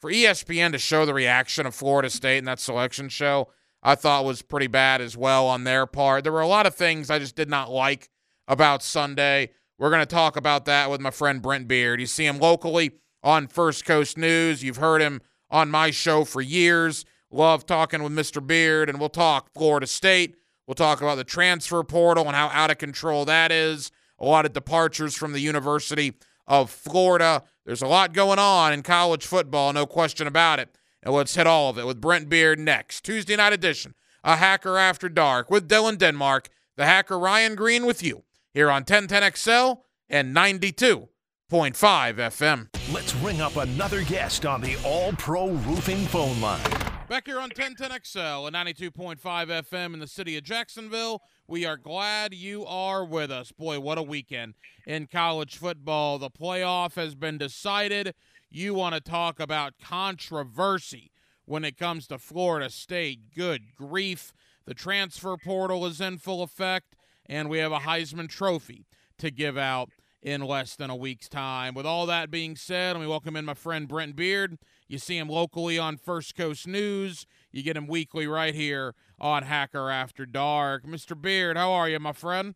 for 0.00 0.10
ESPN 0.10 0.72
to 0.72 0.78
show 0.78 1.04
the 1.06 1.14
reaction 1.14 1.66
of 1.66 1.74
Florida 1.74 2.10
State 2.10 2.38
in 2.38 2.44
that 2.44 2.60
selection 2.60 3.08
show. 3.08 3.48
I 3.82 3.94
thought 3.94 4.24
was 4.24 4.42
pretty 4.42 4.66
bad 4.66 5.00
as 5.00 5.16
well 5.16 5.46
on 5.46 5.64
their 5.64 5.86
part. 5.86 6.24
There 6.24 6.32
were 6.32 6.40
a 6.40 6.48
lot 6.48 6.66
of 6.66 6.74
things 6.74 7.10
I 7.10 7.18
just 7.18 7.36
did 7.36 7.48
not 7.48 7.70
like 7.70 8.10
about 8.46 8.82
Sunday. 8.82 9.50
We're 9.78 9.90
going 9.90 10.02
to 10.02 10.06
talk 10.06 10.36
about 10.36 10.64
that 10.64 10.90
with 10.90 11.00
my 11.00 11.10
friend 11.10 11.40
Brent 11.40 11.68
Beard. 11.68 12.00
You 12.00 12.06
see 12.06 12.26
him 12.26 12.38
locally 12.38 12.92
on 13.22 13.46
First 13.46 13.84
Coast 13.84 14.18
News. 14.18 14.62
You've 14.62 14.78
heard 14.78 15.00
him 15.00 15.20
on 15.50 15.70
my 15.70 15.90
show 15.90 16.24
for 16.24 16.40
years. 16.40 17.04
Love 17.30 17.66
talking 17.66 18.02
with 18.02 18.12
Mr. 18.12 18.44
Beard, 18.44 18.88
and 18.88 18.98
we'll 18.98 19.08
talk 19.08 19.50
Florida 19.54 19.86
State. 19.86 20.36
We'll 20.66 20.74
talk 20.74 21.00
about 21.00 21.16
the 21.16 21.24
transfer 21.24 21.82
portal 21.84 22.26
and 22.26 22.34
how 22.34 22.48
out 22.48 22.70
of 22.70 22.78
control 22.78 23.24
that 23.26 23.52
is. 23.52 23.90
A 24.18 24.24
lot 24.24 24.44
of 24.44 24.52
departures 24.52 25.14
from 25.14 25.32
the 25.32 25.40
University 25.40 26.14
of 26.48 26.70
Florida. 26.70 27.44
There's 27.64 27.82
a 27.82 27.86
lot 27.86 28.12
going 28.14 28.38
on 28.40 28.72
in 28.72 28.82
college 28.82 29.26
football, 29.26 29.72
no 29.72 29.86
question 29.86 30.26
about 30.26 30.58
it. 30.58 30.70
And 31.02 31.14
let's 31.14 31.36
hit 31.36 31.46
all 31.46 31.70
of 31.70 31.78
it 31.78 31.86
with 31.86 32.00
Brent 32.00 32.28
Beard 32.28 32.58
next. 32.58 33.04
Tuesday 33.04 33.36
night 33.36 33.52
edition, 33.52 33.94
a 34.24 34.36
Hacker 34.36 34.76
After 34.76 35.08
Dark 35.08 35.50
with 35.50 35.68
Dylan 35.68 35.98
Denmark, 35.98 36.48
the 36.76 36.86
hacker 36.86 37.18
Ryan 37.18 37.54
Green 37.54 37.86
with 37.86 38.02
you 38.02 38.24
here 38.52 38.70
on 38.70 38.84
1010XL 38.84 39.78
and 40.08 40.34
92.5 40.34 41.08
FM. 41.50 42.92
Let's 42.92 43.14
ring 43.16 43.40
up 43.40 43.56
another 43.56 44.02
guest 44.02 44.46
on 44.46 44.60
the 44.60 44.76
All 44.84 45.12
Pro 45.12 45.50
Roofing 45.50 46.06
phone 46.06 46.40
line. 46.40 46.62
Back 47.08 47.26
here 47.26 47.40
on 47.40 47.50
1010XL 47.50 48.46
and 48.46 48.56
92.5 48.56 49.18
FM 49.20 49.94
in 49.94 50.00
the 50.00 50.06
city 50.06 50.36
of 50.36 50.44
Jacksonville. 50.44 51.22
We 51.50 51.64
are 51.64 51.78
glad 51.78 52.34
you 52.34 52.66
are 52.66 53.02
with 53.02 53.30
us. 53.30 53.52
Boy, 53.52 53.80
what 53.80 53.96
a 53.96 54.02
weekend 54.02 54.52
in 54.86 55.06
college 55.06 55.56
football. 55.56 56.18
The 56.18 56.28
playoff 56.28 56.96
has 56.96 57.14
been 57.14 57.38
decided. 57.38 58.14
You 58.50 58.74
want 58.74 58.94
to 58.94 59.00
talk 59.00 59.40
about 59.40 59.78
controversy 59.82 61.10
when 61.46 61.64
it 61.64 61.78
comes 61.78 62.06
to 62.08 62.18
Florida 62.18 62.68
State. 62.68 63.34
Good 63.34 63.74
grief. 63.74 64.34
The 64.66 64.74
transfer 64.74 65.38
portal 65.38 65.86
is 65.86 66.02
in 66.02 66.18
full 66.18 66.42
effect, 66.42 66.94
and 67.24 67.48
we 67.48 67.56
have 67.60 67.72
a 67.72 67.78
Heisman 67.78 68.28
Trophy 68.28 68.84
to 69.16 69.30
give 69.30 69.56
out 69.56 69.88
in 70.20 70.42
less 70.42 70.76
than 70.76 70.90
a 70.90 70.96
week's 70.96 71.30
time. 71.30 71.72
With 71.72 71.86
all 71.86 72.04
that 72.04 72.30
being 72.30 72.56
said, 72.56 72.94
let 72.94 73.00
me 73.00 73.08
welcome 73.08 73.36
in 73.36 73.46
my 73.46 73.54
friend 73.54 73.88
Brent 73.88 74.16
Beard. 74.16 74.58
You 74.86 74.98
see 74.98 75.16
him 75.16 75.30
locally 75.30 75.78
on 75.78 75.96
First 75.96 76.34
Coast 76.34 76.66
News. 76.66 77.24
You 77.52 77.62
get 77.62 77.76
him 77.76 77.86
weekly 77.86 78.26
right 78.26 78.54
here 78.54 78.94
on 79.20 79.42
Hacker 79.42 79.90
After 79.90 80.26
Dark. 80.26 80.84
Mr. 80.84 81.20
Beard, 81.20 81.56
how 81.56 81.72
are 81.72 81.88
you, 81.88 81.98
my 81.98 82.12
friend? 82.12 82.54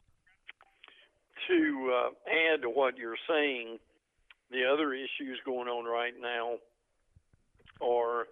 To 1.48 1.92
uh, 1.92 2.08
add 2.30 2.62
to 2.62 2.68
what 2.68 2.96
you're 2.96 3.16
saying, 3.28 3.78
the 4.50 4.64
other 4.64 4.94
issues 4.94 5.38
going 5.44 5.68
on 5.68 5.84
right 5.84 6.14
now 6.20 6.54
are 7.84 8.26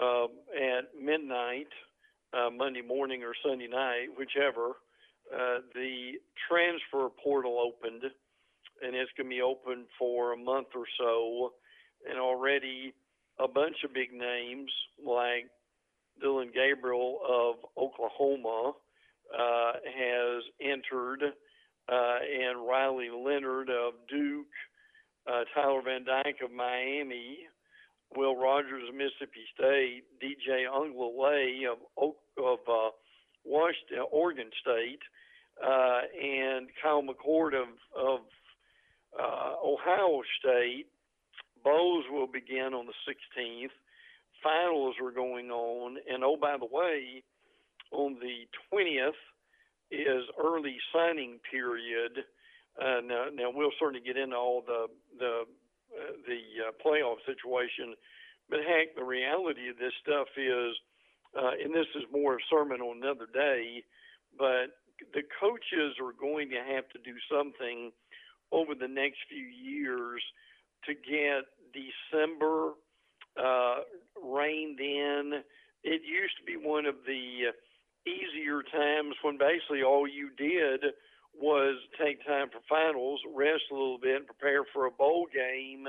uh, 0.00 0.24
at 0.54 0.84
midnight, 1.00 1.68
uh, 2.32 2.50
Monday 2.50 2.82
morning 2.82 3.22
or 3.22 3.32
Sunday 3.44 3.68
night, 3.68 4.06
whichever, 4.16 4.76
uh, 5.34 5.60
the 5.74 6.12
transfer 6.48 7.08
portal 7.22 7.58
opened, 7.58 8.02
and 8.82 8.94
it's 8.94 9.10
going 9.16 9.28
to 9.28 9.36
be 9.36 9.42
open 9.42 9.84
for 9.98 10.32
a 10.32 10.36
month 10.36 10.68
or 10.74 10.84
so. 10.98 11.52
And 12.08 12.18
already 12.18 12.94
a 13.38 13.48
bunch 13.48 13.76
of 13.84 13.92
big 13.92 14.12
names 14.12 14.70
like 15.04 15.50
Dillon 16.20 16.50
Gabriel 16.54 17.18
of 17.28 17.56
Oklahoma 17.76 18.72
uh, 19.32 19.72
has 19.84 20.42
entered, 20.60 21.22
uh, 21.88 22.18
and 22.40 22.66
Riley 22.66 23.10
Leonard 23.10 23.70
of 23.70 23.94
Duke, 24.08 24.46
uh, 25.26 25.44
Tyler 25.54 25.82
Van 25.82 26.04
Dyke 26.04 26.38
of 26.44 26.52
Miami, 26.52 27.38
Will 28.14 28.36
Rogers 28.36 28.88
of 28.88 28.94
Mississippi 28.94 29.44
State, 29.54 30.04
DJ 30.22 30.66
Uiagalelei 30.70 31.66
of 31.70 31.78
of 32.38 32.58
uh, 32.68 32.90
Washington, 33.44 34.06
Oregon 34.12 34.50
State, 34.60 35.00
uh, 35.62 36.00
and 36.22 36.68
Kyle 36.82 37.02
McCord 37.02 37.54
of 37.54 37.68
of 37.96 38.20
uh, 39.18 39.54
Ohio 39.64 40.22
State. 40.38 40.86
Bowls 41.64 42.04
will 42.10 42.28
begin 42.28 42.74
on 42.74 42.86
the 42.86 42.92
16th. 43.10 43.74
Finals 44.42 44.94
are 45.02 45.10
going 45.10 45.50
on, 45.50 45.96
and 46.10 46.22
oh 46.24 46.36
by 46.36 46.56
the 46.58 46.66
way, 46.66 47.22
on 47.92 48.16
the 48.20 48.46
20th 48.72 49.18
is 49.90 50.24
early 50.42 50.76
signing 50.92 51.38
period. 51.50 52.24
Uh, 52.80 53.00
now, 53.04 53.26
now 53.32 53.50
we'll 53.52 53.70
certainly 53.78 54.04
get 54.04 54.16
into 54.16 54.36
all 54.36 54.62
the 54.66 54.86
the 55.18 55.44
uh, 55.96 56.12
the 56.26 56.68
uh, 56.68 56.72
playoff 56.84 57.16
situation, 57.24 57.94
but 58.50 58.58
heck, 58.60 58.94
the 58.96 59.04
reality 59.04 59.68
of 59.70 59.78
this 59.78 59.94
stuff 60.02 60.26
is, 60.36 60.74
uh, 61.38 61.52
and 61.62 61.72
this 61.72 61.86
is 61.94 62.02
more 62.12 62.34
a 62.34 62.46
sermon 62.50 62.80
on 62.80 63.02
another 63.02 63.26
day, 63.32 63.82
but 64.36 64.76
the 65.14 65.22
coaches 65.40 65.96
are 66.02 66.12
going 66.18 66.50
to 66.50 66.74
have 66.74 66.88
to 66.90 66.98
do 67.04 67.14
something 67.30 67.92
over 68.52 68.74
the 68.74 68.88
next 68.88 69.18
few 69.28 69.46
years 69.46 70.22
to 70.84 70.94
get 70.94 71.46
December 71.72 72.72
uh, 73.36 73.80
reined 74.22 74.80
in. 74.80 75.42
It 75.84 76.02
used 76.02 76.36
to 76.38 76.44
be 76.46 76.56
one 76.56 76.86
of 76.86 76.96
the 77.06 77.52
easier 78.06 78.62
times 78.62 79.14
when 79.22 79.38
basically 79.38 79.82
all 79.82 80.06
you 80.06 80.30
did 80.36 80.92
was 81.38 81.76
take 82.02 82.24
time 82.26 82.48
for 82.50 82.60
finals, 82.68 83.20
rest 83.34 83.64
a 83.70 83.74
little 83.74 83.98
bit, 83.98 84.16
and 84.16 84.26
prepare 84.26 84.64
for 84.72 84.86
a 84.86 84.90
bowl 84.90 85.26
game. 85.32 85.86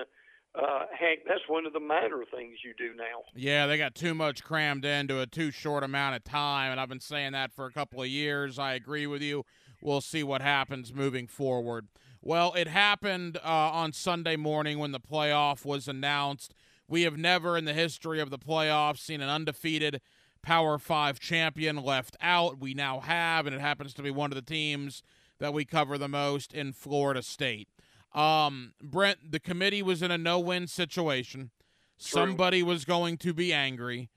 Uh, 0.55 0.85
heck, 0.91 1.19
that's 1.27 1.47
one 1.47 1.65
of 1.65 1.73
the 1.73 1.79
minor 1.79 2.23
things 2.33 2.57
you 2.65 2.73
do 2.77 2.95
now. 2.95 3.21
Yeah, 3.35 3.67
they 3.67 3.77
got 3.77 3.95
too 3.95 4.15
much 4.15 4.43
crammed 4.43 4.85
into 4.85 5.19
a 5.19 5.27
too 5.27 5.51
short 5.51 5.83
amount 5.83 6.15
of 6.15 6.23
time, 6.23 6.71
and 6.71 6.81
I've 6.81 6.89
been 6.89 6.99
saying 6.99 7.33
that 7.33 7.53
for 7.53 7.65
a 7.65 7.71
couple 7.71 8.01
of 8.01 8.07
years. 8.07 8.57
I 8.57 8.73
agree 8.73 9.07
with 9.07 9.21
you. 9.21 9.45
We'll 9.81 10.01
see 10.01 10.23
what 10.23 10.41
happens 10.41 10.93
moving 10.93 11.27
forward. 11.27 11.87
Well, 12.21 12.53
it 12.55 12.67
happened 12.67 13.37
uh, 13.37 13.41
on 13.47 13.93
Sunday 13.93 14.35
morning 14.35 14.79
when 14.79 14.91
the 14.91 14.99
playoff 14.99 15.63
was 15.63 15.87
announced. 15.87 16.53
We 16.87 17.01
have 17.03 17.17
never 17.17 17.57
in 17.57 17.65
the 17.65 17.73
history 17.73 18.19
of 18.19 18.29
the 18.29 18.39
playoffs 18.39 18.99
seen 18.99 19.21
an 19.21 19.29
undefeated 19.29 20.01
Power 20.41 20.77
Five 20.77 21.19
champion 21.19 21.83
left 21.83 22.15
out. 22.21 22.59
We 22.59 22.73
now 22.73 23.01
have, 23.01 23.45
and 23.45 23.55
it 23.55 23.61
happens 23.61 23.93
to 23.95 24.01
be 24.01 24.11
one 24.11 24.31
of 24.31 24.35
the 24.35 24.41
teams 24.41 25.03
that 25.39 25.53
we 25.53 25.65
cover 25.65 25.97
the 25.97 26.07
most 26.07 26.53
in 26.53 26.73
Florida 26.73 27.21
State. 27.21 27.67
Um, 28.13 28.73
Brent, 28.81 29.31
the 29.31 29.39
committee 29.39 29.83
was 29.83 30.01
in 30.01 30.11
a 30.11 30.17
no 30.17 30.39
win 30.39 30.67
situation. 30.67 31.51
True. 31.99 32.21
Somebody 32.21 32.63
was 32.63 32.85
going 32.85 33.17
to 33.17 33.33
be 33.33 33.51
angry, 33.51 34.09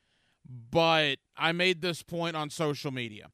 but 0.48 1.16
I 1.37 1.52
made 1.52 1.80
this 1.80 2.02
point 2.02 2.37
on 2.37 2.50
social 2.50 2.90
media. 2.90 3.30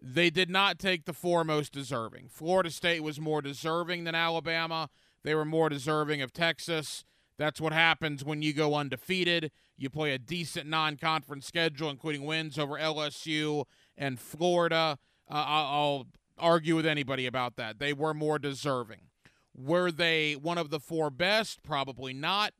They 0.00 0.30
did 0.30 0.50
not 0.50 0.78
take 0.78 1.04
the 1.04 1.12
four 1.12 1.44
most 1.44 1.72
deserving. 1.72 2.28
Florida 2.28 2.70
State 2.70 3.02
was 3.02 3.20
more 3.20 3.42
deserving 3.42 4.04
than 4.04 4.14
Alabama. 4.14 4.88
They 5.22 5.34
were 5.34 5.44
more 5.44 5.68
deserving 5.68 6.22
of 6.22 6.32
Texas. 6.32 7.04
That's 7.42 7.60
what 7.60 7.72
happens 7.72 8.24
when 8.24 8.40
you 8.40 8.52
go 8.52 8.76
undefeated. 8.76 9.50
You 9.76 9.90
play 9.90 10.12
a 10.12 10.18
decent 10.18 10.68
non 10.68 10.96
conference 10.96 11.44
schedule, 11.44 11.90
including 11.90 12.24
wins 12.24 12.56
over 12.56 12.74
LSU 12.74 13.64
and 13.98 14.20
Florida. 14.20 14.96
Uh, 15.28 15.44
I'll 15.44 16.06
argue 16.38 16.76
with 16.76 16.86
anybody 16.86 17.26
about 17.26 17.56
that. 17.56 17.80
They 17.80 17.92
were 17.92 18.14
more 18.14 18.38
deserving. 18.38 19.08
Were 19.56 19.90
they 19.90 20.34
one 20.34 20.56
of 20.56 20.70
the 20.70 20.78
four 20.78 21.10
best? 21.10 21.64
Probably 21.64 22.12
not. 22.12 22.52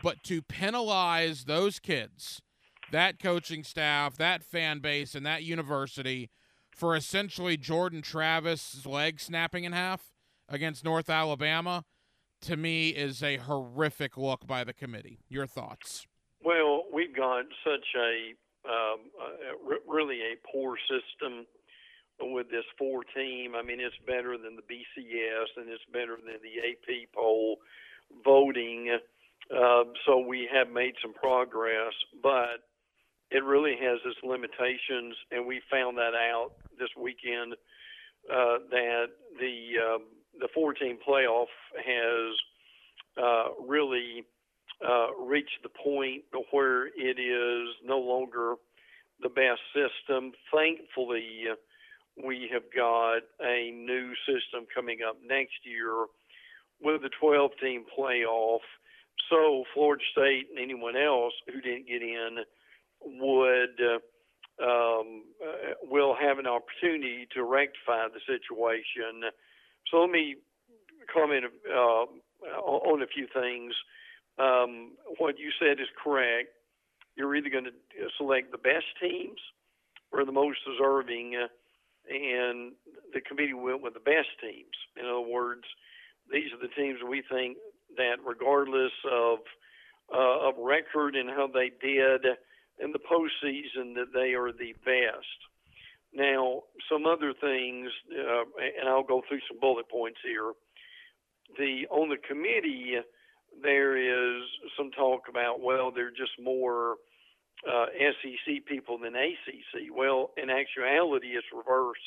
But 0.00 0.22
to 0.26 0.42
penalize 0.42 1.46
those 1.46 1.80
kids, 1.80 2.40
that 2.92 3.18
coaching 3.18 3.64
staff, 3.64 4.16
that 4.18 4.44
fan 4.44 4.78
base, 4.78 5.16
and 5.16 5.26
that 5.26 5.42
university 5.42 6.30
for 6.70 6.94
essentially 6.94 7.56
Jordan 7.56 8.00
Travis' 8.00 8.86
leg 8.86 9.18
snapping 9.18 9.64
in 9.64 9.72
half 9.72 10.12
against 10.48 10.84
North 10.84 11.10
Alabama, 11.10 11.84
to 12.42 12.56
me, 12.56 12.90
is 12.90 13.22
a 13.22 13.36
horrific 13.36 14.16
look 14.16 14.46
by 14.46 14.64
the 14.64 14.72
committee. 14.72 15.18
Your 15.28 15.46
thoughts? 15.46 16.06
Well, 16.42 16.84
we've 16.92 17.14
got 17.14 17.44
such 17.64 17.86
a 17.96 18.34
um, 18.68 19.80
really 19.88 20.20
a 20.20 20.36
poor 20.52 20.76
system 20.88 21.46
with 22.20 22.50
this 22.50 22.64
four 22.78 23.02
team. 23.16 23.54
I 23.56 23.62
mean, 23.62 23.80
it's 23.80 23.96
better 24.06 24.36
than 24.36 24.56
the 24.56 24.62
BCS 24.62 25.56
and 25.56 25.68
it's 25.68 25.84
better 25.92 26.16
than 26.16 26.36
the 26.42 26.60
AP 26.60 27.08
poll 27.14 27.56
voting. 28.24 28.98
Uh, 29.50 29.84
so 30.06 30.18
we 30.18 30.48
have 30.52 30.70
made 30.70 30.94
some 31.02 31.14
progress, 31.14 31.94
but 32.22 32.68
it 33.30 33.44
really 33.44 33.76
has 33.80 33.98
its 34.04 34.18
limitations, 34.22 35.16
and 35.30 35.46
we 35.46 35.60
found 35.70 35.96
that 35.96 36.14
out 36.14 36.50
this 36.78 36.90
weekend 37.00 37.54
uh, 38.30 38.58
that 38.70 39.06
the 39.38 39.72
uh, 39.78 39.98
the 40.40 40.48
four 40.54 40.72
team 40.74 40.98
playoff 41.06 41.52
has 41.76 42.36
uh, 43.16 43.48
really 43.66 44.24
uh, 44.86 45.08
reached 45.18 45.62
the 45.62 45.68
point 45.68 46.22
where 46.50 46.86
it 46.86 47.18
is 47.18 47.74
no 47.84 47.98
longer 47.98 48.54
the 49.20 49.28
best 49.28 49.60
system. 49.74 50.32
Thankfully 50.52 51.44
we 52.16 52.48
have 52.52 52.64
got 52.74 53.22
a 53.40 53.70
new 53.70 54.12
system 54.26 54.66
coming 54.74 54.98
up 55.06 55.16
next 55.26 55.64
year 55.64 56.06
with 56.82 57.02
the 57.02 57.10
12 57.20 57.50
team 57.62 57.84
playoff. 57.98 58.60
So 59.28 59.64
Florida 59.74 60.02
State 60.12 60.48
and 60.50 60.58
anyone 60.58 60.96
else 60.96 61.34
who 61.46 61.60
didn't 61.60 61.86
get 61.86 62.02
in 62.02 62.38
would 63.02 63.80
uh, 63.80 63.98
um, 64.62 65.24
uh, 65.42 65.74
will 65.82 66.14
have 66.20 66.38
an 66.38 66.46
opportunity 66.46 67.26
to 67.34 67.44
rectify 67.44 68.08
the 68.08 68.20
situation. 68.26 69.30
So 69.90 69.98
let 69.98 70.10
me 70.10 70.36
comment 71.12 71.44
uh, 71.68 72.04
on 72.62 73.02
a 73.02 73.06
few 73.06 73.26
things. 73.32 73.74
Um, 74.38 74.92
what 75.18 75.38
you 75.38 75.50
said 75.60 75.80
is 75.80 75.88
correct. 76.02 76.48
You're 77.16 77.34
either 77.34 77.50
going 77.50 77.64
to 77.64 77.72
select 78.16 78.52
the 78.52 78.58
best 78.58 78.86
teams 79.00 79.38
or 80.12 80.24
the 80.24 80.32
most 80.32 80.58
deserving. 80.64 81.36
Uh, 81.36 81.48
and 82.08 82.72
the 83.12 83.20
committee 83.20 83.54
went 83.54 83.82
with 83.82 83.94
the 83.94 84.00
best 84.00 84.28
teams. 84.40 84.74
In 84.96 85.06
other 85.06 85.20
words, 85.20 85.64
these 86.32 86.52
are 86.52 86.60
the 86.60 86.72
teams 86.74 86.98
we 87.06 87.22
think 87.30 87.58
that, 87.96 88.16
regardless 88.24 88.92
of 89.10 89.38
uh, 90.12 90.48
of 90.48 90.54
record 90.58 91.14
and 91.14 91.28
how 91.28 91.46
they 91.46 91.70
did 91.80 92.24
in 92.82 92.92
the 92.92 92.98
postseason, 92.98 93.94
that 93.94 94.12
they 94.12 94.34
are 94.34 94.50
the 94.50 94.74
best. 94.84 95.49
Now, 96.12 96.62
some 96.90 97.06
other 97.06 97.32
things, 97.40 97.90
uh, 98.10 98.44
and 98.80 98.88
I'll 98.88 99.04
go 99.04 99.22
through 99.28 99.40
some 99.48 99.60
bullet 99.60 99.88
points 99.88 100.18
here. 100.24 100.52
The 101.56 101.86
on 101.90 102.08
the 102.08 102.16
committee, 102.16 102.96
there 103.62 103.96
is 103.96 104.42
some 104.76 104.90
talk 104.90 105.22
about 105.28 105.60
well, 105.60 105.90
they're 105.90 106.10
just 106.10 106.32
more 106.42 106.96
uh, 107.68 107.86
SEC 107.94 108.64
people 108.66 108.98
than 108.98 109.14
ACC. 109.14 109.94
Well, 109.94 110.30
in 110.36 110.50
actuality, 110.50 111.28
it's 111.28 111.46
reverse. 111.54 112.02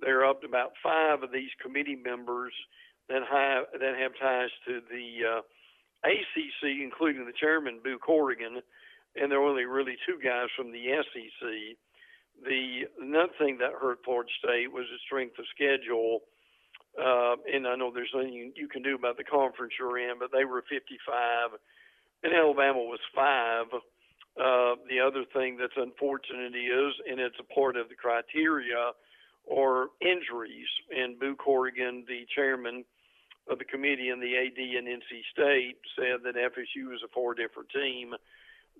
There 0.00 0.20
are 0.20 0.30
up 0.30 0.40
to 0.42 0.46
about 0.46 0.72
five 0.82 1.22
of 1.22 1.32
these 1.32 1.50
committee 1.62 1.96
members 1.96 2.52
that 3.08 3.22
have 3.30 3.64
that 3.80 3.94
have 4.00 4.12
ties 4.20 4.50
to 4.66 4.80
the 4.90 5.38
uh, 5.38 5.42
ACC, 6.04 6.82
including 6.82 7.24
the 7.24 7.38
chairman, 7.38 7.80
Boo 7.82 7.98
Corrigan, 7.98 8.60
and 9.16 9.30
there 9.30 9.40
are 9.40 9.48
only 9.48 9.64
really 9.64 9.96
two 10.06 10.18
guys 10.22 10.48
from 10.56 10.72
the 10.72 10.84
SEC. 11.12 11.76
The 12.42 12.88
another 13.00 13.32
thing 13.38 13.58
that 13.58 13.72
hurt 13.80 14.00
Florida 14.04 14.30
State 14.38 14.72
was 14.72 14.86
the 14.90 14.98
strength 15.06 15.38
of 15.38 15.46
schedule. 15.54 16.20
uh, 16.98 17.36
and 17.52 17.66
I 17.66 17.74
know 17.76 17.90
there's 17.92 18.12
nothing 18.14 18.32
you, 18.32 18.52
you 18.54 18.68
can 18.68 18.82
do 18.82 18.94
about 18.94 19.16
the 19.16 19.24
conference 19.24 19.74
you're 19.78 19.98
in, 19.98 20.18
but 20.18 20.30
they 20.32 20.44
were 20.44 20.62
55, 20.68 21.58
and 22.22 22.32
Alabama 22.34 22.80
was 22.80 23.00
five. 23.14 23.66
Uh, 24.36 24.74
the 24.88 25.00
other 25.00 25.24
thing 25.32 25.56
that's 25.56 25.76
unfortunate 25.76 26.54
is, 26.54 26.92
and 27.08 27.20
it's 27.20 27.38
a 27.38 27.54
part 27.54 27.76
of 27.76 27.88
the 27.88 27.94
criteria, 27.94 28.92
are 29.50 29.88
injuries. 30.00 30.68
And 30.90 31.18
Boo 31.18 31.36
Corrigan, 31.36 32.04
the 32.08 32.26
chairman 32.34 32.84
of 33.48 33.58
the 33.58 33.64
committee 33.64 34.08
and 34.08 34.22
the 34.22 34.36
AD 34.36 34.58
in 34.58 34.86
NC 34.86 35.22
State, 35.32 35.78
said 35.96 36.22
that 36.24 36.34
FSU 36.34 36.94
is 36.94 37.00
a 37.04 37.08
far 37.14 37.34
different 37.34 37.68
team 37.70 38.14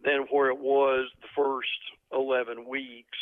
than 0.05 0.27
where 0.31 0.49
it 0.51 0.59
was 0.59 1.09
the 1.21 1.29
first 1.37 1.69
11 2.13 2.69
weeks. 2.69 3.19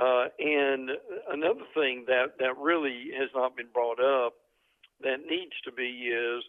Uh, 0.00 0.28
and 0.38 0.90
another 1.30 1.66
thing 1.74 2.04
that, 2.06 2.38
that 2.38 2.56
really 2.58 3.10
has 3.18 3.28
not 3.34 3.56
been 3.56 3.68
brought 3.72 4.00
up 4.00 4.34
that 5.02 5.26
needs 5.28 5.52
to 5.64 5.72
be 5.72 6.08
is 6.08 6.42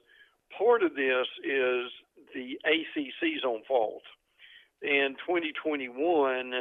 part 0.58 0.84
of 0.84 0.96
this 0.96 1.28
is 1.44 1.92
the 2.34 2.58
ACC's 2.66 3.44
own 3.46 3.62
fault. 3.68 4.04
In 4.82 5.16
2021, 5.26 6.52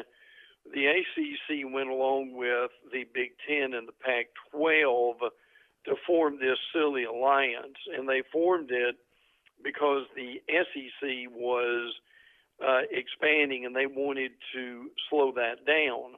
the 0.73 0.87
ACC 0.87 1.73
went 1.73 1.89
along 1.89 2.35
with 2.35 2.71
the 2.93 3.05
Big 3.13 3.33
Ten 3.47 3.75
and 3.75 3.89
the 3.89 3.93
Pac 4.05 4.27
12 4.53 5.17
to 5.87 5.95
form 6.07 6.39
this 6.39 6.59
silly 6.73 7.05
alliance, 7.05 7.79
and 7.97 8.09
they 8.09 8.23
formed 8.33 8.71
it 8.71 8.97
because 9.65 10.05
the 10.15 10.41
SEC 10.49 11.31
was 11.31 11.95
uh, 12.65 12.83
expanding 12.91 13.67
and 13.67 13.75
they 13.75 13.87
wanted 13.87 14.33
to 14.55 14.91
slow 15.11 15.33
that 15.33 15.67
down. 15.67 16.15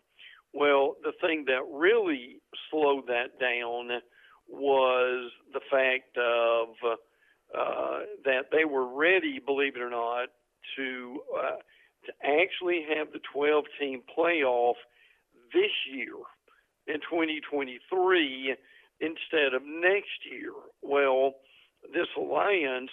Well, 0.54 0.94
the 1.02 1.12
thing 1.20 1.46
that 1.48 1.62
really 1.70 2.40
slowed 2.70 3.08
that 3.08 3.40
down 3.40 4.00
was 4.48 5.30
the 5.52 5.60
fact 5.70 6.16
of 6.16 6.68
uh, 7.56 8.00
that 8.24 8.46
they 8.52 8.64
were 8.64 8.86
ready, 8.86 9.40
believe 9.44 9.76
it 9.76 9.82
or 9.82 9.90
not, 9.90 10.28
to 10.76 11.20
uh, 11.36 11.56
to 12.06 12.12
actually 12.22 12.86
have 12.96 13.08
the 13.12 13.20
12 13.32 13.64
team 13.80 14.02
playoff 14.16 14.74
this 15.52 15.72
year 15.92 16.14
in 16.86 17.00
2023 17.00 18.56
instead 19.00 19.54
of 19.54 19.62
next 19.64 20.22
year. 20.30 20.52
Well, 20.82 21.34
this 21.92 22.08
alliance 22.16 22.90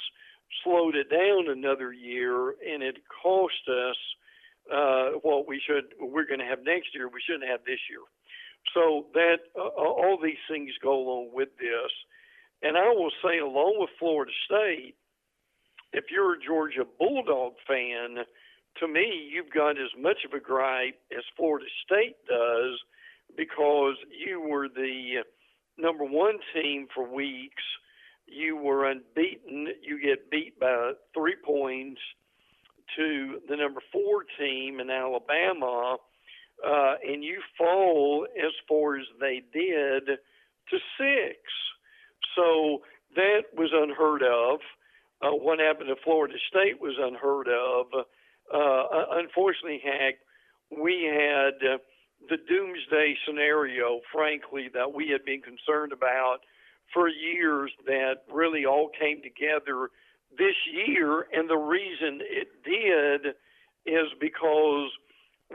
slowed 0.64 0.96
it 0.96 1.10
down 1.10 1.50
another 1.50 1.94
year, 1.94 2.52
and 2.52 2.82
it 2.82 2.98
cost 3.24 3.68
us 3.70 3.98
uh, 4.70 5.18
what 5.22 5.48
we 5.48 5.62
should 5.66 5.94
we're 6.00 6.26
going 6.26 6.40
to 6.40 6.46
have 6.46 6.64
next 6.64 6.94
year. 6.94 7.08
We 7.08 7.22
shouldn't 7.26 7.50
have 7.50 7.62
this 7.66 7.80
year. 7.90 8.04
So 8.74 9.08
that 9.14 9.40
uh, 9.58 9.68
all 9.68 10.20
these 10.22 10.42
things 10.50 10.72
go 10.82 10.94
along 10.94 11.32
with 11.34 11.50
this, 11.58 11.92
and 12.62 12.78
I 12.78 12.90
will 12.90 13.12
say, 13.24 13.40
along 13.40 13.78
with 13.80 13.90
Florida 13.98 14.32
State, 14.46 14.96
if 15.94 16.06
you're 16.12 16.36
a 16.36 16.40
Georgia 16.40 16.86
Bulldog 17.00 17.54
fan, 17.68 18.24
to 18.80 18.88
me, 18.88 19.30
you've 19.34 19.52
got 19.54 19.72
as 19.72 19.92
much 20.00 20.20
of 20.26 20.34
a 20.34 20.40
gripe 20.40 21.00
as 21.12 21.24
Florida 21.36 21.66
State 21.86 22.16
does 22.28 22.80
because 23.36 23.96
you 24.10 24.42
were 24.42 24.68
the 24.70 25.24
number 25.78 26.06
one 26.06 26.38
team 26.54 26.88
for 26.94 27.04
weeks. 27.08 27.64
You 28.28 28.56
were 28.56 28.86
unbeaten. 28.86 29.68
You 29.82 30.02
get 30.02 30.30
beat 30.32 30.60
by 30.60 30.94
three 31.14 31.36
points 31.44 32.00
to 32.98 33.40
the 33.48 33.56
number 33.56 33.82
four 33.92 34.24
team 34.40 34.80
in 34.80 34.90
Alabama, 34.90 35.98
uh, 36.66 36.94
and 37.08 37.24
you 37.24 37.42
fall 37.58 38.28
as 38.38 38.52
far 38.68 38.98
as 38.98 39.06
they 39.20 39.42
did 39.54 40.06
to 40.06 40.78
six. 40.98 41.38
So 42.36 42.82
that 43.16 43.44
was 43.56 43.72
unheard 43.74 44.24
of. 44.24 44.60
Uh, 45.22 45.36
what 45.36 45.60
happened 45.60 45.90
to 45.90 45.96
Florida 46.04 46.36
State 46.50 46.82
was 46.82 46.96
unheard 47.00 47.48
of. 47.48 47.88
Uh, 48.54 49.06
unfortunately, 49.12 49.82
Hack, 49.84 50.16
we 50.72 51.04
had 51.04 51.56
uh, 51.68 51.78
the 52.30 52.38
doomsday 52.48 53.16
scenario, 53.26 54.02
frankly, 54.12 54.70
that 54.74 54.94
we 54.94 55.10
had 55.10 55.24
been 55.26 55.42
concerned 55.42 55.94
about 55.94 56.40
for 56.94 57.08
years 57.08 57.72
that 57.86 58.24
really 58.32 58.66
all 58.66 58.90
came 59.00 59.22
together 59.22 59.90
this 60.38 60.56
year, 60.88 61.28
and 61.34 61.50
the 61.50 61.58
reason 61.58 62.20
it 62.22 62.61
did 62.72 63.34
is 63.86 64.08
because 64.20 64.90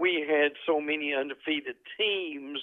we 0.01 0.27
had 0.29 0.53
so 0.67 0.81
many 0.81 1.15
undefeated 1.15 1.77
teams 1.99 2.59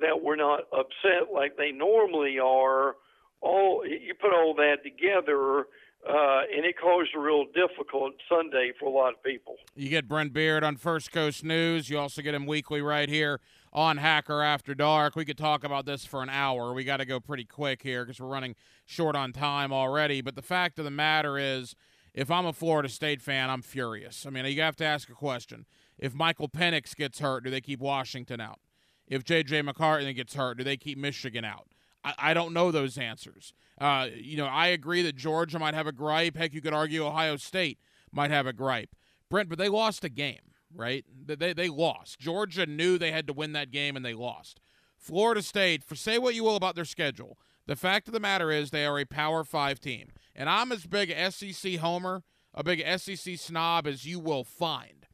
that 0.00 0.22
were 0.22 0.36
not 0.36 0.60
upset 0.72 1.32
like 1.32 1.56
they 1.56 1.72
normally 1.72 2.38
are. 2.38 2.96
All 3.40 3.82
you 3.86 4.14
put 4.14 4.32
all 4.32 4.54
that 4.54 4.78
together, 4.82 5.60
uh, 6.08 6.40
and 6.54 6.64
it 6.64 6.76
caused 6.80 7.10
a 7.14 7.20
real 7.20 7.44
difficult 7.54 8.14
Sunday 8.28 8.72
for 8.78 8.86
a 8.86 8.90
lot 8.90 9.14
of 9.14 9.22
people. 9.22 9.56
You 9.74 9.88
get 9.88 10.08
Brent 10.08 10.32
Beard 10.32 10.64
on 10.64 10.76
First 10.76 11.12
Coast 11.12 11.44
News. 11.44 11.88
You 11.88 11.98
also 11.98 12.22
get 12.22 12.34
him 12.34 12.46
weekly 12.46 12.80
right 12.80 13.08
here 13.08 13.40
on 13.72 13.98
Hacker 13.98 14.42
After 14.42 14.74
Dark. 14.74 15.16
We 15.16 15.24
could 15.24 15.38
talk 15.38 15.64
about 15.64 15.84
this 15.86 16.04
for 16.04 16.22
an 16.22 16.30
hour. 16.30 16.72
We 16.72 16.84
got 16.84 16.98
to 16.98 17.04
go 17.04 17.20
pretty 17.20 17.44
quick 17.44 17.82
here 17.82 18.04
because 18.04 18.20
we're 18.20 18.28
running 18.28 18.56
short 18.86 19.16
on 19.16 19.32
time 19.32 19.72
already. 19.72 20.22
But 20.22 20.34
the 20.34 20.42
fact 20.42 20.78
of 20.78 20.84
the 20.84 20.90
matter 20.90 21.38
is, 21.38 21.74
if 22.16 22.30
I'm 22.30 22.46
a 22.46 22.52
Florida 22.52 22.88
State 22.88 23.20
fan, 23.20 23.50
I'm 23.50 23.60
furious. 23.60 24.24
I 24.26 24.30
mean, 24.30 24.46
you 24.46 24.62
have 24.62 24.76
to 24.76 24.84
ask 24.84 25.10
a 25.10 25.14
question. 25.14 25.66
If 25.98 26.14
Michael 26.14 26.48
Penix 26.48 26.96
gets 26.96 27.20
hurt, 27.20 27.44
do 27.44 27.50
they 27.50 27.60
keep 27.60 27.78
Washington 27.78 28.40
out? 28.40 28.58
If 29.06 29.22
J.J. 29.22 29.62
McCarthy 29.62 30.12
gets 30.14 30.34
hurt, 30.34 30.56
do 30.56 30.64
they 30.64 30.78
keep 30.78 30.98
Michigan 30.98 31.44
out? 31.44 31.68
I, 32.02 32.14
I 32.18 32.34
don't 32.34 32.54
know 32.54 32.70
those 32.70 32.96
answers. 32.96 33.52
Uh, 33.78 34.08
you 34.14 34.38
know, 34.38 34.46
I 34.46 34.68
agree 34.68 35.02
that 35.02 35.14
Georgia 35.14 35.58
might 35.58 35.74
have 35.74 35.86
a 35.86 35.92
gripe. 35.92 36.36
Heck, 36.36 36.54
you 36.54 36.62
could 36.62 36.72
argue 36.72 37.04
Ohio 37.04 37.36
State 37.36 37.78
might 38.10 38.30
have 38.30 38.46
a 38.46 38.52
gripe. 38.52 38.96
Brent, 39.28 39.50
but 39.50 39.58
they 39.58 39.68
lost 39.68 40.02
a 40.02 40.08
game, 40.08 40.52
right? 40.74 41.04
They, 41.26 41.52
they 41.52 41.68
lost. 41.68 42.18
Georgia 42.18 42.64
knew 42.64 42.96
they 42.96 43.12
had 43.12 43.26
to 43.26 43.32
win 43.34 43.52
that 43.52 43.70
game, 43.70 43.94
and 43.94 44.04
they 44.04 44.14
lost. 44.14 44.58
Florida 44.96 45.42
State, 45.42 45.84
for 45.84 45.94
say 45.94 46.18
what 46.18 46.34
you 46.34 46.44
will 46.44 46.56
about 46.56 46.76
their 46.76 46.84
schedule, 46.86 47.38
the 47.66 47.76
fact 47.76 48.06
of 48.08 48.14
the 48.14 48.20
matter 48.20 48.50
is 48.50 48.70
they 48.70 48.86
are 48.86 48.98
a 48.98 49.04
Power 49.04 49.44
Five 49.44 49.80
team, 49.80 50.08
and 50.36 50.48
I'm 50.48 50.70
as 50.70 50.86
big 50.86 51.10
a 51.10 51.32
SEC 51.32 51.76
homer, 51.76 52.22
a 52.54 52.62
big 52.62 52.84
SEC 52.98 53.38
snob 53.38 53.86
as 53.86 54.04
you 54.04 54.20
will 54.20 54.44
find. 54.44 55.06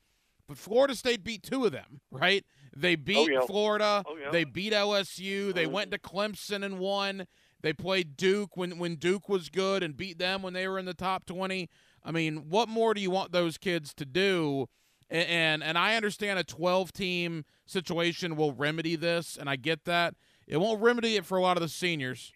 But 0.49 0.59
Florida 0.59 0.95
State 0.95 1.25
beat 1.25 1.45
two 1.45 1.65
of 1.65 1.73
them, 1.73 2.01
right? 2.11 2.45
They 2.77 2.97
beat 2.97 3.17
oh, 3.17 3.29
yeah. 3.29 3.47
Florida. 3.47 4.03
Oh, 4.07 4.17
yeah. 4.17 4.31
They 4.31 4.45
beat 4.45 4.73
LSU. 4.73 5.55
They 5.55 5.65
mm-hmm. 5.65 5.73
went 5.73 5.91
to 5.93 5.99
Clemson 5.99 6.65
and 6.65 6.79
won. 6.79 7.27
They 7.63 7.73
played 7.73 8.17
Duke 8.17 8.57
when, 8.57 8.79
when 8.79 8.97
Duke 8.97 9.29
was 9.29 9.49
good 9.49 9.85
and 9.85 9.97
beat 9.97 10.19
them 10.19 10.43
when 10.43 10.53
they 10.53 10.67
were 10.67 10.81
in 10.81 10.85
the 10.85 10.95
top 10.95 11.25
20. 11.27 11.71
I 12.05 12.11
mean, 12.11 12.49
what 12.49 12.69
more 12.69 12.93
do 12.93 13.01
you 13.01 13.11
want 13.11 13.31
those 13.31 13.57
kids 13.57 13.95
to 13.95 14.05
do? 14.05 14.67
And, 15.09 15.29
and, 15.29 15.63
and 15.63 15.79
I 15.79 15.95
understand 15.95 16.41
a 16.41 16.45
12 16.45 16.93
team 16.93 17.45
situation 17.65 18.35
will 18.35 18.53
remedy 18.53 18.97
this, 18.97 19.37
and 19.39 19.49
I 19.49 19.55
get 19.55 19.85
that. 19.85 20.15
It 20.49 20.57
won't 20.57 20.83
remedy 20.83 21.17
it 21.17 21.25
for 21.25 21.39
a 21.39 21.43
lot 21.43 21.57
of 21.57 21.63
the 21.63 21.69
seniors 21.69 22.33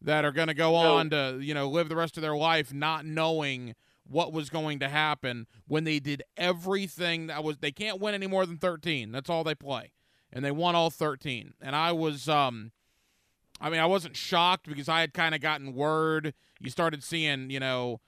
that 0.00 0.24
are 0.24 0.32
going 0.32 0.48
to 0.48 0.54
go 0.54 0.72
no. 0.72 0.96
on 0.96 1.10
to, 1.10 1.38
you 1.40 1.54
know, 1.54 1.68
live 1.68 1.88
the 1.88 1.96
rest 1.96 2.16
of 2.16 2.22
their 2.22 2.36
life 2.36 2.72
not 2.72 3.04
knowing 3.04 3.74
what 4.08 4.32
was 4.32 4.48
going 4.48 4.78
to 4.78 4.88
happen 4.88 5.46
when 5.66 5.84
they 5.84 5.98
did 5.98 6.22
everything 6.36 7.26
that 7.26 7.44
was 7.44 7.58
they 7.58 7.72
can't 7.72 8.00
win 8.00 8.14
any 8.14 8.26
more 8.26 8.46
than 8.46 8.56
13 8.56 9.12
that's 9.12 9.28
all 9.28 9.44
they 9.44 9.54
play. 9.54 9.92
And 10.32 10.44
they 10.44 10.50
won 10.50 10.74
all 10.74 10.90
13 10.90 11.54
and 11.60 11.76
i 11.76 11.92
was 11.92 12.28
um 12.28 12.72
i 13.60 13.70
mean 13.70 13.80
i 13.80 13.86
wasn't 13.86 14.16
shocked 14.16 14.68
because 14.68 14.88
i 14.88 15.00
had 15.00 15.12
kind 15.12 15.34
of 15.34 15.40
gotten 15.40 15.74
word. 15.74 16.34
You 16.60 16.70
started 16.70 17.02
seeing 17.02 17.50
you 17.50 17.60
know 17.60 18.00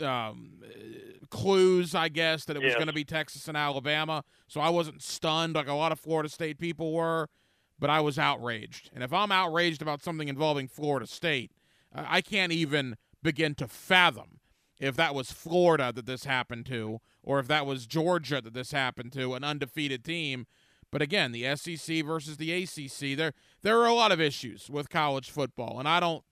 um, 0.00 0.62
clues 1.30 1.94
i 1.94 2.08
guess 2.08 2.44
that 2.44 2.56
it 2.56 2.62
was 2.62 2.74
going 2.74 2.86
to 2.86 2.92
be 2.92 3.04
texas 3.04 3.48
and 3.48 3.56
alabama. 3.56 4.24
So 4.46 4.60
i 4.60 4.68
wasn't 4.68 5.02
stunned 5.02 5.54
like 5.54 5.68
a 5.68 5.74
lot 5.74 5.90
of 5.90 5.98
florida 5.98 6.28
state 6.28 6.58
people 6.58 6.92
were 6.92 7.28
but 7.80 7.90
i 7.90 8.00
was 8.00 8.18
outraged 8.18 8.90
and 8.94 9.02
if 9.02 9.12
i'm 9.12 9.32
outraged 9.32 9.82
about 9.82 10.02
something 10.02 10.28
involving 10.28 10.68
florida 10.68 11.06
state 11.06 11.50
i 11.94 12.20
can't 12.20 12.52
even 12.52 12.96
begin 13.22 13.54
to 13.54 13.66
fathom 13.66 14.40
if 14.80 14.96
that 14.96 15.14
was 15.14 15.30
Florida 15.30 15.92
that 15.94 16.06
this 16.06 16.24
happened 16.24 16.66
to, 16.66 17.00
or 17.22 17.38
if 17.38 17.46
that 17.48 17.66
was 17.66 17.86
Georgia 17.86 18.40
that 18.40 18.54
this 18.54 18.72
happened 18.72 19.12
to, 19.12 19.34
an 19.34 19.44
undefeated 19.44 20.02
team. 20.02 20.46
But 20.90 21.02
again, 21.02 21.30
the 21.32 21.54
SEC 21.54 22.04
versus 22.04 22.38
the 22.38 22.50
ACC, 22.52 23.16
there 23.16 23.32
there 23.62 23.78
are 23.78 23.86
a 23.86 23.94
lot 23.94 24.10
of 24.10 24.20
issues 24.20 24.68
with 24.68 24.88
college 24.88 25.30
football, 25.30 25.78
and 25.78 25.86
I 25.86 26.00
don't 26.00 26.24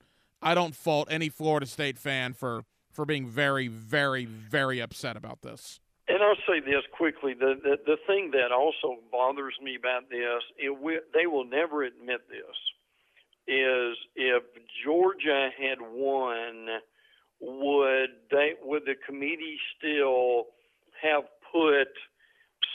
I 0.42 0.54
don't 0.54 0.74
fault 0.74 1.08
any 1.10 1.28
Florida 1.28 1.66
State 1.66 1.98
fan 1.98 2.32
for 2.32 2.64
for 2.90 3.04
being 3.04 3.28
very 3.28 3.68
very 3.68 4.24
very 4.24 4.80
upset 4.80 5.16
about 5.16 5.42
this. 5.42 5.78
And 6.18 6.26
I'll 6.26 6.34
say 6.48 6.58
this 6.58 6.82
quickly: 6.92 7.34
the 7.34 7.54
the, 7.62 7.76
the 7.86 7.96
thing 8.08 8.32
that 8.32 8.50
also 8.50 8.98
bothers 9.12 9.54
me 9.62 9.76
about 9.78 10.10
this, 10.10 10.42
it 10.58 10.70
will, 10.70 10.98
they 11.14 11.26
will 11.26 11.44
never 11.44 11.84
admit 11.84 12.22
this, 12.28 12.58
is 13.46 13.96
if 14.16 14.42
Georgia 14.84 15.50
had 15.56 15.78
won 15.80 16.66
would 17.40 18.10
they 18.32 18.54
would 18.64 18.82
the 18.84 18.96
committee 19.06 19.58
still 19.78 20.46
have 21.00 21.22
put 21.52 21.86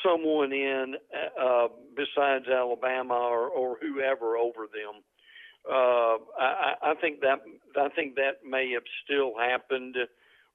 someone 0.05 0.53
in 0.53 0.95
uh, 1.37 1.67
besides 1.97 2.45
Alabama 2.47 3.15
or, 3.15 3.49
or 3.49 3.77
whoever 3.81 4.37
over 4.37 4.67
them? 4.71 5.03
uh, 5.69 6.17
I, 6.39 6.73
I 6.81 6.93
think 6.99 7.21
that 7.21 7.39
I 7.77 7.89
think 7.89 8.15
that 8.15 8.45
may 8.47 8.71
have 8.71 8.83
still 9.03 9.33
happened, 9.37 9.95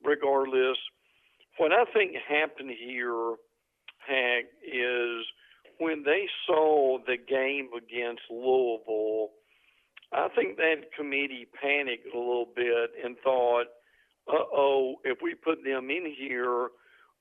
regardless. 0.04 0.76
What 1.58 1.72
I 1.72 1.84
think 1.92 2.14
happened 2.28 2.70
here, 2.70 3.34
Hank, 4.06 4.46
is 4.62 5.26
when 5.78 6.04
they 6.04 6.28
saw 6.46 6.98
the 7.04 7.16
game 7.16 7.70
against 7.76 8.22
Louisville, 8.30 9.30
I 10.12 10.28
think 10.36 10.56
that 10.56 10.92
committee 10.96 11.48
panicked 11.60 12.14
a 12.14 12.18
little 12.18 12.48
bit 12.54 12.92
and 13.04 13.16
thought, 13.18 13.66
"Uh 14.28 14.46
oh, 14.52 15.00
if 15.04 15.20
we 15.20 15.34
put 15.34 15.64
them 15.64 15.90
in 15.90 16.06
here, 16.06 16.70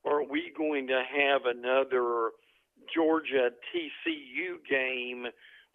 are 0.04 0.22
we 0.22 0.50
going 0.56 0.86
to 0.86 1.02
have 1.02 1.46
another 1.46 2.30
Georgia 2.94 3.50
TCU 3.74 4.58
game 4.68 5.26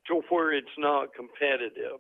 to 0.07 0.21
where 0.29 0.53
it's 0.53 0.77
not 0.77 1.13
competitive?" 1.13 1.99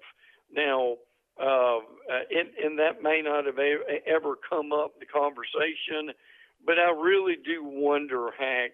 Now, 0.49 0.97
uh, 1.37 1.79
and, 2.09 2.49
and 2.63 2.79
that 2.79 3.03
may 3.03 3.21
not 3.21 3.45
have 3.45 3.59
ever 3.59 4.35
come 4.49 4.71
up 4.71 4.97
the 4.99 5.05
conversation, 5.05 6.13
but 6.65 6.79
I 6.79 6.91
really 6.91 7.35
do 7.35 7.63
wonder, 7.63 8.29
Hank, 8.37 8.73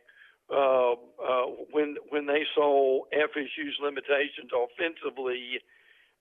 uh, 0.51 0.93
uh, 0.93 1.45
when 1.71 1.95
when 2.09 2.25
they 2.25 2.43
saw 2.55 3.01
FSU's 3.13 3.77
limitations 3.81 4.51
offensively, 4.53 5.59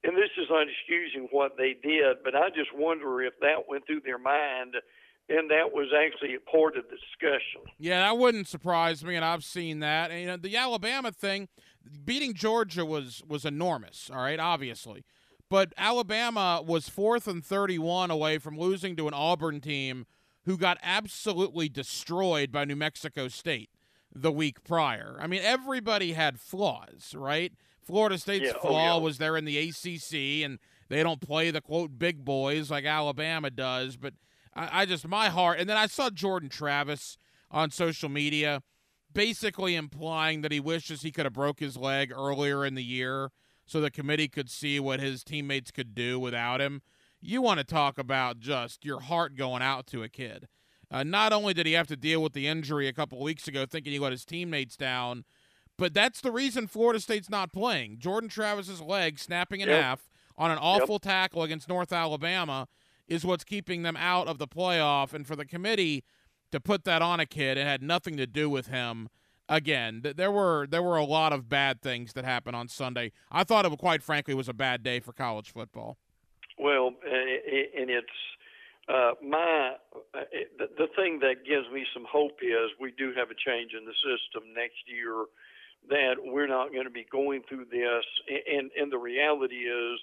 and 0.04 0.16
this 0.16 0.30
is 0.36 0.46
not 0.50 0.66
excusing 0.68 1.28
what 1.30 1.56
they 1.56 1.74
did, 1.82 2.18
but 2.24 2.34
I 2.34 2.50
just 2.50 2.70
wonder 2.74 3.22
if 3.22 3.34
that 3.40 3.68
went 3.68 3.86
through 3.86 4.02
their 4.04 4.18
mind, 4.18 4.74
and 5.28 5.50
that 5.50 5.72
was 5.72 5.88
actually 5.96 6.34
a 6.34 6.50
part 6.50 6.76
of 6.76 6.84
the 6.84 6.96
discussion. 6.96 7.62
Yeah, 7.78 8.00
that 8.00 8.18
wouldn't 8.18 8.48
surprise 8.48 9.04
me, 9.04 9.16
and 9.16 9.24
I've 9.24 9.44
seen 9.44 9.80
that. 9.80 10.10
And 10.10 10.20
you 10.20 10.26
know, 10.26 10.36
the 10.36 10.56
Alabama 10.56 11.10
thing, 11.10 11.48
beating 12.04 12.34
Georgia 12.34 12.84
was 12.84 13.22
was 13.26 13.44
enormous. 13.44 14.10
All 14.12 14.20
right, 14.22 14.40
obviously. 14.40 15.04
But 15.50 15.72
Alabama 15.78 16.62
was 16.64 16.90
fourth 16.90 17.26
and 17.26 17.42
31 17.42 18.10
away 18.10 18.36
from 18.36 18.58
losing 18.58 18.96
to 18.96 19.08
an 19.08 19.14
Auburn 19.14 19.62
team 19.62 20.04
who 20.44 20.56
got 20.56 20.78
absolutely 20.82 21.68
destroyed 21.68 22.50
by 22.50 22.64
New 22.64 22.76
Mexico 22.76 23.28
State 23.28 23.70
the 24.14 24.32
week 24.32 24.64
prior. 24.64 25.16
I 25.20 25.26
mean, 25.26 25.42
everybody 25.42 26.12
had 26.12 26.40
flaws, 26.40 27.14
right? 27.14 27.52
Florida 27.82 28.18
State's 28.18 28.46
yeah, 28.46 28.52
oh, 28.56 28.68
flaw 28.68 28.94
oh, 28.94 28.96
yeah. 28.96 29.02
was 29.02 29.18
they're 29.18 29.36
in 29.36 29.44
the 29.44 29.58
ACC 29.58 30.44
and 30.44 30.58
they 30.88 31.02
don't 31.02 31.20
play 31.20 31.50
the 31.50 31.60
quote 31.60 31.98
big 31.98 32.24
boys 32.24 32.70
like 32.70 32.84
Alabama 32.84 33.50
does. 33.50 33.96
But 33.96 34.14
I, 34.54 34.82
I 34.82 34.86
just, 34.86 35.06
my 35.06 35.28
heart, 35.28 35.58
and 35.58 35.68
then 35.68 35.76
I 35.76 35.86
saw 35.86 36.10
Jordan 36.10 36.48
Travis 36.48 37.16
on 37.50 37.70
social 37.70 38.08
media 38.08 38.62
basically 39.12 39.74
implying 39.74 40.42
that 40.42 40.52
he 40.52 40.60
wishes 40.60 41.02
he 41.02 41.10
could 41.10 41.24
have 41.24 41.32
broke 41.32 41.60
his 41.60 41.76
leg 41.76 42.12
earlier 42.14 42.64
in 42.64 42.74
the 42.74 42.84
year 42.84 43.30
so 43.66 43.80
the 43.80 43.90
committee 43.90 44.28
could 44.28 44.50
see 44.50 44.80
what 44.80 45.00
his 45.00 45.24
teammates 45.24 45.70
could 45.70 45.94
do 45.94 46.18
without 46.18 46.60
him. 46.60 46.82
You 47.20 47.42
want 47.42 47.58
to 47.58 47.64
talk 47.64 47.98
about 47.98 48.38
just 48.38 48.84
your 48.84 49.00
heart 49.00 49.34
going 49.36 49.62
out 49.62 49.86
to 49.88 50.02
a 50.02 50.08
kid. 50.08 50.48
Uh, 50.90 51.02
not 51.02 51.32
only 51.32 51.52
did 51.52 51.66
he 51.66 51.72
have 51.72 51.86
to 51.88 51.96
deal 51.96 52.22
with 52.22 52.32
the 52.32 52.46
injury 52.46 52.88
a 52.88 52.92
couple 52.92 53.20
weeks 53.20 53.46
ago, 53.46 53.66
thinking 53.66 53.92
he 53.92 53.98
let 53.98 54.12
his 54.12 54.24
teammates 54.24 54.76
down, 54.76 55.24
but 55.76 55.92
that's 55.92 56.20
the 56.20 56.30
reason 56.32 56.66
Florida 56.66 56.98
State's 57.00 57.28
not 57.28 57.52
playing. 57.52 57.98
Jordan 57.98 58.28
Travis's 58.30 58.80
leg 58.80 59.18
snapping 59.18 59.60
in 59.60 59.68
Yep. 59.68 59.82
half 59.82 60.08
on 60.36 60.50
an 60.50 60.58
awful 60.58 60.98
tackle 60.98 61.42
against 61.42 61.68
North 61.68 61.92
Alabama 61.92 62.68
is 63.06 63.24
what's 63.24 63.44
keeping 63.44 63.82
them 63.82 63.96
out 63.96 64.28
of 64.28 64.38
the 64.38 64.46
playoff. 64.48 65.12
And 65.12 65.26
for 65.26 65.36
the 65.36 65.44
committee 65.44 66.04
to 66.52 66.60
put 66.60 66.84
that 66.84 67.02
on 67.02 67.20
a 67.20 67.26
kid, 67.26 67.58
it 67.58 67.64
had 67.66 67.82
nothing 67.82 68.16
to 68.16 68.26
do 68.26 68.48
with 68.48 68.68
him. 68.68 69.08
Again, 69.48 70.00
th- 70.02 70.16
there 70.16 70.30
were 70.30 70.66
there 70.68 70.82
were 70.82 70.96
a 70.96 71.04
lot 71.04 71.32
of 71.32 71.48
bad 71.48 71.80
things 71.80 72.12
that 72.14 72.24
happened 72.24 72.54
on 72.54 72.68
Sunday. 72.68 73.12
I 73.30 73.44
thought 73.44 73.64
it, 73.64 73.78
quite 73.78 74.02
frankly, 74.02 74.34
was 74.34 74.48
a 74.48 74.52
bad 74.54 74.82
day 74.82 75.00
for 75.00 75.12
college 75.12 75.50
football. 75.50 75.96
Well, 76.58 76.88
and 76.88 77.90
it's 77.90 78.18
uh, 78.88 79.12
my 79.22 79.76
uh, 80.14 80.20
the, 80.58 80.88
thing 80.96 81.20
that 81.20 81.44
gives 81.46 81.70
me 81.72 81.84
some 81.92 82.06
hope 82.10 82.40
is 82.42 82.72
we 82.80 82.92
do 82.96 83.12
have 83.16 83.28
a 83.30 83.36
change 83.36 83.72
in 83.76 83.84
the 83.84 83.92
system 84.00 84.54
next 84.56 84.80
year 84.88 85.26
that 85.88 86.16
we're 86.24 86.48
not 86.48 86.72
going 86.72 86.84
to 86.84 86.90
be 86.90 87.06
going 87.12 87.42
through 87.48 87.66
this, 87.70 88.04
and 88.28 88.70
and 88.76 88.90
the 88.90 88.98
reality 88.98 89.68
is 89.68 90.00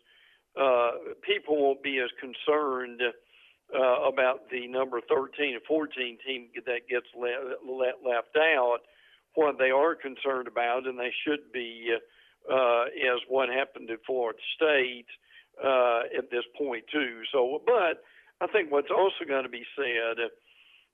uh, 0.55 0.91
people 1.25 1.57
won't 1.57 1.81
be 1.83 1.99
as 1.99 2.11
concerned 2.21 3.01
uh, 3.73 4.07
about 4.07 4.49
the 4.51 4.67
number 4.67 5.01
13 5.01 5.55
and 5.55 5.63
14 5.67 6.17
team 6.25 6.47
that 6.65 6.87
gets 6.87 7.07
le- 7.17 7.97
left 8.07 8.37
out. 8.37 8.79
What 9.33 9.57
they 9.57 9.71
are 9.71 9.95
concerned 9.95 10.47
about, 10.47 10.85
and 10.85 10.97
they 10.97 11.11
should 11.25 11.51
be, 11.51 11.89
uh, 12.49 12.85
is 12.95 13.19
what 13.27 13.49
happened 13.49 13.89
to 13.89 13.97
Florida 14.05 14.39
State 14.55 15.07
uh, 15.63 16.01
at 16.17 16.29
this 16.31 16.43
point 16.57 16.85
too. 16.91 17.21
So, 17.31 17.61
but 17.65 18.03
I 18.41 18.47
think 18.51 18.71
what's 18.71 18.91
also 18.91 19.25
going 19.27 19.43
to 19.43 19.49
be 19.49 19.65
said, 19.75 20.17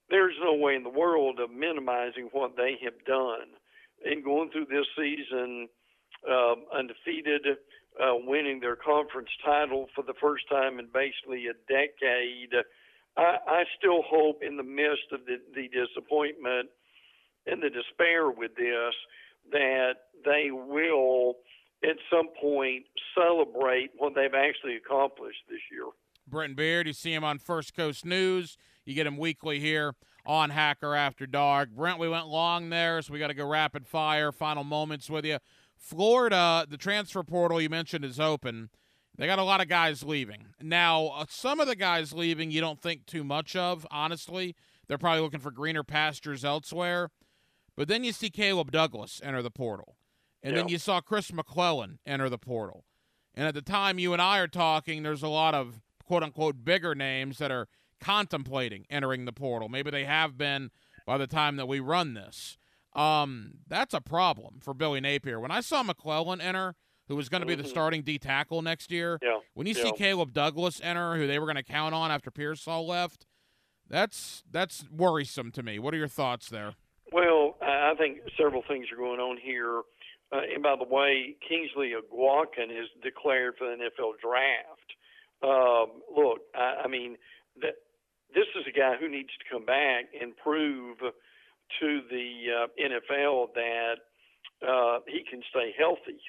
there's 0.10 0.36
no 0.44 0.54
way 0.54 0.76
in 0.76 0.84
the 0.84 0.90
world 0.90 1.40
of 1.40 1.50
minimizing 1.52 2.30
what 2.32 2.56
they 2.58 2.76
have 2.84 3.06
done 3.06 3.56
in 4.04 4.24
going 4.24 4.50
through 4.52 4.66
this 4.66 4.86
season 4.98 5.68
um, 6.30 6.66
undefeated, 6.74 7.58
uh, 8.00 8.14
winning 8.26 8.60
their 8.60 8.76
conference 8.76 9.30
title 9.44 9.88
for 9.96 10.04
the 10.04 10.14
first 10.22 10.44
time 10.50 10.80
in 10.80 10.88
basically 10.94 11.48
a 11.48 11.58
decade. 11.68 12.54
I, 13.18 13.38
I 13.48 13.64
still 13.78 14.04
hope, 14.04 14.44
in 14.44 14.58
the 14.58 14.64
midst 14.64 15.12
of 15.12 15.26
the, 15.26 15.38
the 15.56 15.68
disappointment 15.70 16.70
and 17.48 17.62
the 17.62 17.70
despair 17.70 18.30
with 18.30 18.56
this, 18.56 18.94
that 19.52 19.94
they 20.24 20.52
will 20.52 21.36
at 21.84 21.98
some 22.10 22.28
point 22.40 22.86
celebrate 23.16 23.92
what 23.98 24.14
they've 24.16 24.34
actually 24.34 24.76
accomplished 24.76 25.40
this 25.50 25.60
year. 25.72 25.86
Brenton 26.28 26.56
Beard. 26.56 26.88
You 26.88 26.94
see 26.94 27.14
him 27.14 27.24
on 27.24 27.40
First 27.40 27.76
Coast 27.76 28.06
News. 28.06 28.58
You 28.86 28.96
get 28.96 29.08
him 29.08 29.18
weekly 29.18 29.60
here 29.60 29.94
on 30.26 30.50
Hacker 30.52 30.96
After 30.96 31.26
Dark. 31.26 31.70
Brent, 31.72 32.00
we 32.00 32.08
went 32.08 32.28
long 32.28 32.70
there, 32.70 33.02
so 33.02 33.14
we 33.14 33.20
got 33.20 33.28
to 33.28 33.34
go 33.34 33.46
rapid 33.46 33.88
fire. 33.88 34.32
Final 34.32 34.64
moments 34.64 35.10
with 35.10 35.26
you. 35.26 35.38
Florida, 35.76 36.66
the 36.70 36.78
transfer 36.78 37.24
portal 37.24 37.60
you 37.60 37.70
mentioned 37.70 38.06
is 38.06 38.20
open. 38.20 38.70
They 39.18 39.26
got 39.26 39.40
a 39.40 39.44
lot 39.44 39.62
of 39.62 39.68
guys 39.68 40.04
leaving. 40.04 40.48
Now, 40.62 41.08
uh, 41.08 41.26
some 41.30 41.60
of 41.60 41.68
the 41.68 41.76
guys 41.76 42.14
leaving 42.14 42.50
you 42.50 42.62
don't 42.62 42.82
think 42.82 43.06
too 43.06 43.24
much 43.24 43.56
of, 43.56 43.86
honestly. 43.92 44.56
They're 44.88 44.98
probably 44.98 45.22
looking 45.22 45.40
for 45.40 45.52
greener 45.52 45.84
pastures 45.84 46.46
elsewhere. 46.46 47.10
But 47.76 47.88
then 47.88 48.04
you 48.04 48.12
see 48.14 48.30
Caleb 48.30 48.72
Douglas 48.72 49.22
enter 49.24 49.42
the 49.42 49.52
portal. 49.52 49.96
And 50.44 50.56
then 50.58 50.68
you 50.70 50.78
saw 50.78 51.02
Chris 51.02 51.32
McClellan 51.32 52.00
enter 52.06 52.30
the 52.30 52.38
portal. 52.38 52.86
And 53.36 53.48
at 53.48 53.54
the 53.54 53.62
time 53.62 54.00
you 54.00 54.14
and 54.14 54.22
I 54.22 54.40
are 54.40 54.48
talking, 54.48 55.04
there's 55.04 55.24
a 55.24 55.28
lot 55.28 55.54
of 55.54 55.82
quote 56.04 56.24
unquote 56.24 56.64
bigger 56.66 56.96
names 56.96 57.38
that 57.38 57.52
are 57.52 57.68
contemplating 58.00 58.86
entering 58.90 59.26
the 59.26 59.32
portal. 59.32 59.70
Maybe 59.70 59.92
they 59.92 60.06
have 60.06 60.38
been 60.38 60.72
by 61.06 61.18
the 61.18 61.28
time 61.28 61.56
that 61.58 61.68
we 61.68 61.80
run 61.80 62.14
this. 62.16 62.58
Um, 62.94 63.54
that's 63.68 63.94
a 63.94 64.02
problem 64.02 64.60
for 64.62 64.74
Billy 64.74 65.00
Napier. 65.00 65.40
When 65.40 65.52
I 65.52 65.62
saw 65.62 65.82
McClellan 65.84 66.42
enter, 66.42 66.76
who 67.08 67.16
was 67.16 67.30
going 67.30 67.42
to 67.42 67.48
be 67.48 67.56
the 67.56 67.64
Mhm. 67.64 67.68
starting 67.70 68.02
D 68.02 68.18
tackle 68.20 68.62
next 68.62 68.92
year, 68.92 69.18
Yeah. 69.22 69.40
when 69.54 69.68
you 69.68 69.74
see. 69.74 69.92
Caleb 69.94 70.34
Douglas 70.34 70.82
enter, 70.82 71.16
who 71.16 71.28
they 71.28 71.40
were 71.40 71.46
going 71.46 71.56
to 71.56 71.64
count 71.64 71.94
on 71.96 72.12
after 72.12 72.32
Pearsall 72.32 72.86
left, 72.88 73.26
that's 73.88 74.44
that's 74.50 74.90
worrisome 74.90 75.52
to 75.52 75.64
me. 75.64 75.80
What 75.80 75.94
are 75.94 75.98
your 75.98 76.08
thoughts 76.08 76.50
there? 76.50 76.74
Well, 77.12 77.58
I 77.62 77.92
I 77.92 77.96
think 77.96 78.20
several 78.38 78.62
things 78.68 78.88
are 78.92 78.96
going 78.98 79.20
on 79.20 79.38
here. 79.38 79.82
Uh, 80.32 80.42
and 80.54 80.64
by 80.64 80.76
the 80.78 80.88
way, 80.88 81.36
Kingsley 81.48 81.92
Eguakun 81.92 82.72
is 82.72 82.88
declared 83.04 83.56
for 83.58 83.68
the 83.68 83.76
NFL 83.76 84.20
draft. 84.22 84.90
Um, 85.44 86.02
look, 86.16 86.40
I, 86.56 86.84
I 86.86 86.88
mean, 86.88 87.18
that 87.62 87.76
this 88.34 88.48
is 88.56 88.64
a 88.68 88.72
guy 88.72 88.96
who 89.00 89.10
needs 89.10 89.30
to 89.40 89.52
come 89.52 89.66
back 89.66 90.06
and 90.20 90.36
prove 90.38 90.98
to 91.00 92.02
the 92.10 92.28
uh, 92.48 92.68
NFL 92.80 93.54
that 93.56 93.96
uh, 94.66 95.00
he 95.08 95.24
can 95.30 95.42
stay 95.50 95.74
healthy. 95.78 96.20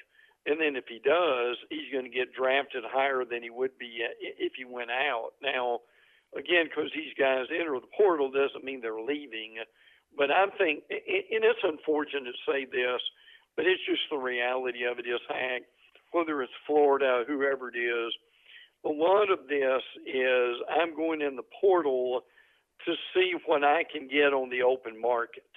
And 0.45 0.59
then 0.59 0.75
if 0.75 0.85
he 0.89 0.99
does, 0.99 1.55
he's 1.69 1.87
going 1.91 2.03
to 2.03 2.11
get 2.11 2.35
drafted 2.35 2.83
higher 2.83 3.23
than 3.23 3.43
he 3.43 3.49
would 3.49 3.77
be 3.79 4.03
uh, 4.03 4.11
if 4.19 4.53
he 4.57 4.65
went 4.65 4.91
out. 4.91 5.31
Now, 5.41 5.79
again, 6.35 6.67
because 6.67 6.91
these 6.93 7.15
guys 7.17 7.47
enter 7.47 7.79
the 7.79 7.93
portal 7.95 8.31
doesn't 8.31 8.63
mean 8.63 8.81
they're 8.81 8.99
leaving. 8.99 9.63
But 10.15 10.29
I 10.29 10.45
think, 10.57 10.83
and 10.91 11.41
it's 11.47 11.63
unfortunate 11.63 12.35
to 12.35 12.51
say 12.51 12.65
this, 12.65 13.01
but 13.55 13.65
it's 13.65 13.81
just 13.87 14.01
the 14.09 14.17
reality 14.17 14.83
of 14.85 14.99
it 14.99 15.07
is, 15.07 15.21
Hank, 15.29 15.63
whether 16.11 16.41
it's 16.41 16.53
Florida, 16.65 17.23
whoever 17.27 17.69
it 17.69 17.77
is, 17.77 18.13
a 18.85 18.89
lot 18.89 19.31
of 19.31 19.47
this 19.47 19.81
is 20.05 20.55
I'm 20.69 20.95
going 20.95 21.21
in 21.21 21.35
the 21.35 21.47
portal 21.61 22.21
to 22.85 22.93
see 23.13 23.33
what 23.45 23.63
I 23.63 23.83
can 23.89 24.07
get 24.07 24.33
on 24.33 24.49
the 24.49 24.61
open 24.61 24.99
market. 24.99 25.47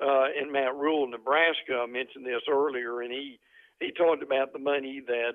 Uh, 0.00 0.26
and 0.40 0.50
Matt 0.50 0.74
Rhule, 0.74 1.06
Nebraska, 1.06 1.84
I 1.84 1.86
mentioned 1.86 2.26
this 2.26 2.42
earlier, 2.50 3.02
and 3.02 3.12
he 3.12 3.38
he 3.80 3.90
talked 3.92 4.22
about 4.22 4.52
the 4.52 4.58
money 4.58 5.02
that 5.06 5.34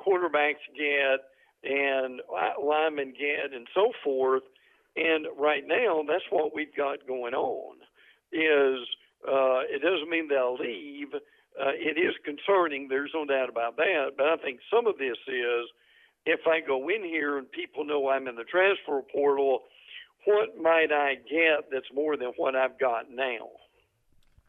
quarterbacks 0.00 0.64
get 0.76 1.20
and 1.62 2.20
linemen 2.62 3.14
get 3.16 3.54
and 3.54 3.66
so 3.74 3.92
forth. 4.02 4.42
And 4.96 5.26
right 5.38 5.62
now, 5.66 6.02
that's 6.06 6.24
what 6.30 6.54
we've 6.54 6.74
got 6.76 7.06
going 7.06 7.34
on. 7.34 7.76
Is 8.32 8.86
uh, 9.26 9.60
it 9.70 9.82
doesn't 9.82 10.10
mean 10.10 10.28
they'll 10.28 10.56
leave. 10.56 11.14
uh, 11.14 11.72
it 11.74 11.98
is 11.98 12.14
concerning. 12.24 12.88
There's 12.88 13.10
no 13.14 13.24
doubt 13.24 13.48
about 13.48 13.76
that. 13.76 14.12
But 14.16 14.26
I 14.26 14.36
think 14.36 14.60
some 14.72 14.86
of 14.86 14.98
this 14.98 15.16
is 15.28 15.64
if 16.26 16.40
I 16.46 16.60
go 16.60 16.88
in 16.88 17.04
here 17.04 17.38
and 17.38 17.50
people 17.50 17.84
know 17.84 18.08
I'm 18.08 18.28
in 18.28 18.36
the 18.36 18.44
transfer 18.44 19.02
portal, 19.12 19.60
what 20.24 20.60
might 20.60 20.92
I 20.92 21.14
get 21.14 21.70
that's 21.70 21.92
more 21.94 22.16
than 22.16 22.32
what 22.36 22.56
I've 22.56 22.78
got 22.78 23.10
now? 23.10 23.50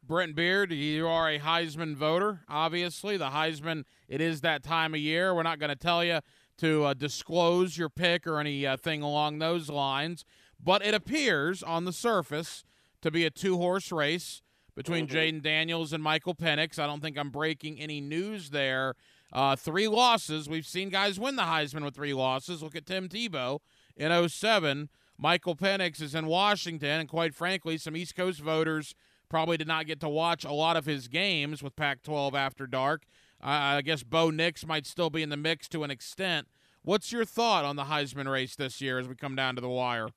Brent 0.08 0.36
Beard, 0.36 0.72
you 0.72 1.08
are 1.08 1.30
a 1.30 1.40
Heisman 1.40 1.96
voter, 1.96 2.42
obviously. 2.48 3.18
The 3.18 3.30
Heisman, 3.30 3.86
it 4.08 4.22
is 4.22 4.42
that 4.42 4.64
time 4.64 4.94
of 4.94 5.00
year. 5.00 5.34
We're 5.34 5.44
not 5.44 5.60
going 5.60 5.72
to 5.72 5.76
tell 5.76 6.04
you 6.04 6.20
to 6.58 6.84
uh, 6.86 6.94
disclose 6.94 7.78
your 7.78 7.90
pick 7.90 8.28
or 8.28 8.40
anything 8.40 9.04
uh, 9.04 9.08
along 9.08 9.40
those 9.40 9.70
lines, 9.70 10.24
but 10.64 10.86
it 10.86 10.94
appears 10.94 11.64
on 11.64 11.86
the 11.86 11.92
surface 11.92 12.64
to 13.02 13.12
be 13.12 13.26
a 13.26 13.30
two 13.30 13.58
horse 13.58 13.92
race 13.92 14.42
between 14.76 15.08
mm-hmm. 15.08 15.16
Jayden 15.16 15.42
Daniels 15.42 15.94
and 15.94 16.04
Michael 16.04 16.36
Penix. 16.36 16.78
I 16.80 16.88
don't 16.88 17.02
think 17.02 17.18
I'm 17.18 17.30
breaking 17.30 17.80
any 17.80 18.02
news 18.02 18.50
there. 18.50 18.96
Uh, 19.34 19.56
three 19.56 19.88
losses. 19.88 20.48
We've 20.48 20.68
seen 20.68 20.90
guys 20.90 21.20
win 21.20 21.36
the 21.36 21.44
Heisman 21.44 21.84
with 21.84 21.96
three 21.96 22.14
losses. 22.14 22.62
Look 22.62 22.76
at 22.76 22.86
Tim 22.86 23.10
Tebow 23.10 23.60
in 23.98 24.30
07. 24.30 24.90
Michael 25.18 25.56
Penix 25.56 26.02
is 26.02 26.14
in 26.14 26.28
Washington, 26.28 27.00
and 27.00 27.10
quite 27.10 27.34
frankly, 27.34 27.78
some 27.78 27.96
East 27.96 28.16
Coast 28.16 28.42
voters 28.42 28.96
Probably 29.30 29.58
did 29.58 29.68
not 29.68 29.88
get 29.88 30.00
to 30.02 30.10
watch 30.10 30.46
a 30.46 30.54
lot 30.54 30.78
of 30.78 30.86
his 30.86 31.08
games 31.08 31.64
with 31.64 31.76
Pac 31.76 32.04
12 32.04 32.36
after 32.36 32.68
dark. 32.68 33.04
Uh, 33.44 33.48
I 33.78 33.82
guess 33.82 34.04
Bo 34.04 34.30
Nix 34.30 34.66
might 34.66 34.86
still 34.86 35.10
be 35.10 35.24
in 35.24 35.30
the 35.30 35.38
mix 35.38 35.68
to 35.70 35.84
an 35.84 35.92
extent. 35.92 36.48
What's 36.84 37.12
your 37.12 37.26
thought 37.26 37.66
on 37.66 37.76
the 37.76 37.86
Heisman 37.86 38.32
race 38.32 38.56
this 38.56 38.82
year 38.82 39.00
as 39.00 39.08
we 39.08 39.16
come 39.16 39.36
down 39.36 39.56
to 39.56 39.62
the 39.62 39.70
wire? 39.70 40.10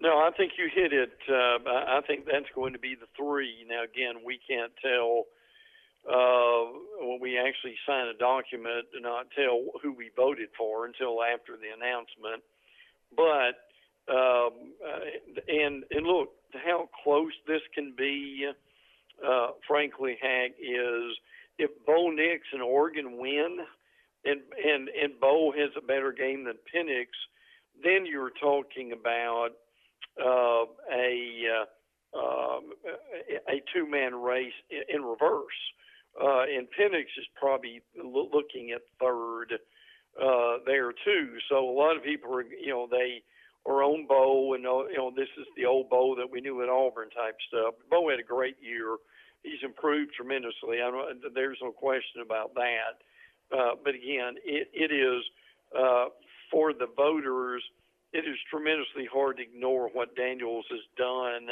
No, 0.00 0.18
I 0.18 0.30
think 0.36 0.52
you 0.56 0.68
hit 0.72 0.92
it. 0.92 1.18
Uh, 1.28 1.58
I 1.68 2.00
think 2.06 2.24
that's 2.24 2.46
going 2.54 2.72
to 2.72 2.78
be 2.78 2.94
the 2.94 3.08
three. 3.16 3.66
Now, 3.68 3.82
again, 3.82 4.22
we 4.24 4.38
can't 4.48 4.72
tell 4.80 5.24
uh, 6.08 6.70
when 7.00 7.18
we 7.20 7.36
actually 7.38 7.74
sign 7.86 8.06
a 8.06 8.14
document 8.14 8.86
to 8.94 9.00
not 9.00 9.26
tell 9.34 9.66
who 9.82 9.92
we 9.92 10.10
voted 10.14 10.50
for 10.56 10.86
until 10.86 11.18
after 11.22 11.56
the 11.56 11.74
announcement. 11.74 12.42
But 13.16 13.66
um, 14.08 14.72
uh, 14.86 15.00
and 15.48 15.84
and 15.90 16.06
look, 16.06 16.30
how 16.54 16.88
close 17.02 17.32
this 17.46 17.62
can 17.74 17.92
be, 17.96 18.48
uh, 19.26 19.48
frankly, 19.66 20.16
Hack, 20.22 20.52
is 20.60 21.18
if 21.58 21.70
Bo 21.84 22.10
Nix 22.10 22.46
and 22.52 22.62
Oregon 22.62 23.18
win, 23.18 23.58
and 24.24 24.40
and 24.64 24.88
and 24.88 25.20
Bo 25.20 25.52
has 25.52 25.70
a 25.76 25.84
better 25.84 26.12
game 26.12 26.44
than 26.44 26.54
Penix, 26.72 27.08
then 27.82 28.06
you're 28.06 28.32
talking 28.40 28.92
about 28.92 29.50
uh, 30.20 30.64
a 30.92 31.42
uh, 31.60 32.18
um, 32.18 32.72
a 33.48 33.62
two 33.74 33.88
man 33.88 34.14
race 34.14 34.52
in, 34.88 35.02
reverse. 35.02 35.60
Uh, 36.20 36.42
and 36.42 36.66
Penix 36.78 37.04
is 37.18 37.26
probably 37.36 37.82
looking 38.02 38.72
at 38.72 38.80
third 39.00 39.52
uh, 40.20 40.58
there 40.66 40.92
too. 40.92 41.36
So 41.48 41.68
a 41.68 41.70
lot 41.70 41.96
of 41.96 42.02
people 42.02 42.34
are, 42.34 42.42
you 42.42 42.70
know, 42.70 42.88
they 42.90 43.22
or 43.64 43.82
own 43.82 44.06
Bo, 44.06 44.54
and 44.54 44.66
uh, 44.66 44.88
you 44.88 44.96
know 44.96 45.12
this 45.14 45.28
is 45.38 45.46
the 45.56 45.66
old 45.66 45.90
Bo 45.90 46.14
that 46.16 46.30
we 46.30 46.40
knew 46.40 46.62
at 46.62 46.68
Auburn 46.68 47.10
type 47.10 47.36
stuff. 47.48 47.74
Bo 47.90 48.08
had 48.08 48.18
a 48.18 48.22
great 48.22 48.56
year. 48.62 48.96
He's 49.42 49.62
improved 49.62 50.12
tremendously. 50.14 50.80
I 50.82 50.90
don't, 50.90 51.34
there's 51.34 51.58
no 51.62 51.70
question 51.70 52.22
about 52.22 52.54
that. 52.54 52.98
Uh, 53.52 53.76
but 53.84 53.94
again, 53.94 54.34
it, 54.44 54.68
it 54.72 54.92
is 54.92 55.22
uh, 55.78 56.06
for 56.50 56.72
the 56.72 56.88
voters. 56.96 57.62
It 58.12 58.24
is 58.26 58.36
tremendously 58.50 59.06
hard 59.12 59.36
to 59.36 59.42
ignore 59.42 59.88
what 59.88 60.16
Daniels 60.16 60.64
has 60.70 60.80
done 60.96 61.48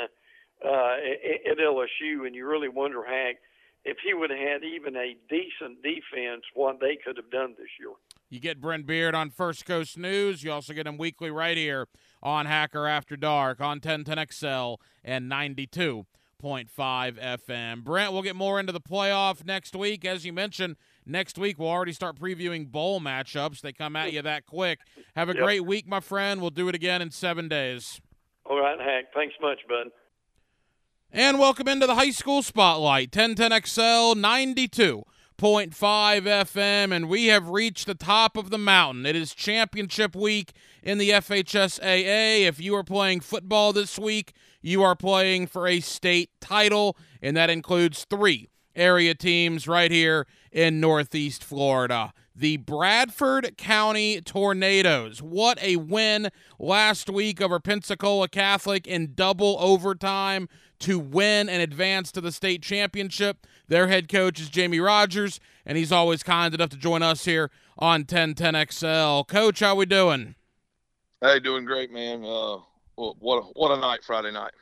uh, 0.65 0.69
at, 0.69 1.53
at 1.53 1.59
LSU, 1.59 2.27
and 2.27 2.35
you 2.35 2.47
really 2.47 2.69
wonder, 2.69 3.05
Hack, 3.05 3.37
if 3.85 3.99
he 4.05 4.15
would 4.15 4.31
have 4.31 4.39
had 4.39 4.65
even 4.65 4.97
a 4.97 5.17
decent 5.29 5.83
defense, 5.83 6.43
what 6.55 6.81
they 6.81 6.97
could 6.97 7.17
have 7.17 7.31
done 7.31 7.55
this 7.57 7.69
year. 7.79 7.91
You 8.29 8.41
get 8.41 8.61
Brent 8.61 8.87
Beard 8.87 9.15
on 9.15 9.31
First 9.31 9.65
Coast 9.65 9.97
News. 9.97 10.43
You 10.43 10.51
also 10.51 10.75
get 10.75 10.87
him 10.87 10.99
weekly 10.99 11.31
right 11.31 11.57
here 11.57 11.87
on 12.21 12.47
Hacker 12.47 12.89
After 12.89 13.17
Dark 13.17 13.61
on 13.61 13.79
1010XL 13.79 14.79
and 15.05 15.31
92.5 15.31 16.05
FM. 16.43 17.85
Brent, 17.85 18.13
we'll 18.13 18.23
get 18.23 18.35
more 18.35 18.59
into 18.59 18.73
the 18.73 18.81
playoff 18.81 19.45
next 19.45 19.77
week. 19.77 20.05
As 20.05 20.25
you 20.25 20.33
mentioned, 20.33 20.75
next 21.07 21.39
week 21.39 21.59
we'll 21.59 21.69
already 21.69 21.93
start 21.93 22.19
previewing 22.19 22.71
bowl 22.71 23.01
matchups. 23.01 23.61
They 23.61 23.73
come 23.73 23.97
at 23.97 24.13
you 24.13 24.23
that 24.23 24.47
quick. 24.47 24.81
Have 25.15 25.29
a 25.29 25.35
yep. 25.35 25.43
great 25.43 25.65
week, 25.65 25.87
my 25.87 26.01
friend. 26.01 26.41
We'll 26.41 26.51
do 26.51 26.69
it 26.69 26.75
again 26.75 27.01
in 27.01 27.11
seven 27.11 27.49
days. 27.49 28.01
All 28.45 28.61
right, 28.61 28.79
Hack. 28.79 29.07
Thanks 29.15 29.35
much, 29.41 29.61
bud. 29.69 29.91
And 31.13 31.39
welcome 31.39 31.69
into 31.69 31.87
the 31.87 31.95
high 31.95 32.11
school 32.11 32.43
spotlight 32.43 33.11
1010XL 33.13 34.17
92. 34.17 35.05
106.5 35.39 36.23
FM, 36.23 36.93
and 36.93 37.11
we 37.11 37.27
have 37.27 37.51
reached 37.51 37.87
the 37.87 37.95
top 37.95 38.39
of 38.39 38.49
the 38.49 38.57
mountain. 38.57 39.05
It 39.05 39.15
is 39.15 39.35
championship 39.35 40.17
week 40.17 40.53
in 40.83 40.97
the 40.97 41.11
FHSAA. 41.11 42.47
If 42.47 42.59
you 42.59 42.75
are 42.75 42.85
playing 42.85 43.21
football 43.21 43.75
this 43.75 43.99
week, 43.99 44.33
you 44.63 44.83
are 44.83 44.97
playing 44.97 45.49
for 45.49 45.69
a 45.69 45.81
state 45.81 46.31
title, 46.41 46.97
and 47.21 47.37
that 47.37 47.51
includes 47.51 48.07
three 48.09 48.49
area 48.77 49.14
teams 49.14 49.66
right 49.66 49.91
here 49.91 50.27
in 50.53 50.81
Northeast 50.81 51.43
Florida. 51.43 52.12
The 52.35 52.59
Bradford 52.59 53.57
County 53.57 54.20
Tornadoes. 54.20 55.22
What 55.22 55.61
a 55.62 55.77
win 55.77 56.29
last 56.59 57.09
week 57.09 57.41
over 57.41 57.59
Pensacola 57.59 58.29
Catholic 58.29 58.87
in 58.87 59.14
double 59.14 59.57
overtime 59.59 60.49
to 60.81 60.99
win 60.99 61.49
and 61.49 61.62
advance 61.62 62.12
to 62.12 62.20
the 62.20 62.31
state 62.31 62.62
championship. 62.62 63.47
Their 63.68 63.89
head 63.89 64.09
coach 64.09 64.39
is 64.39 64.51
Jamie 64.51 64.81
Rogers, 64.81 65.41
and 65.64 65.79
he's 65.79 65.91
always 65.93 66.22
kind 66.22 66.55
enough 66.55 66.70
to 66.70 66.77
join 66.77 67.03
us 67.03 67.24
here 67.24 67.51
on 67.79 68.05
1010XL. 68.05 69.27
Coach, 69.27 69.61
how 69.61 69.74
we 69.74 69.87
doing? 69.87 70.35
Hey, 71.20 71.41
doing 71.41 71.64
great, 71.64 71.91
man. 71.91 72.22
Uh, 72.22 72.59
what 72.97 73.39
a, 73.39 73.43
what 73.55 73.77
a 73.77 73.81
night 73.81 74.05
Friday 74.05 74.33
night. 74.33 74.53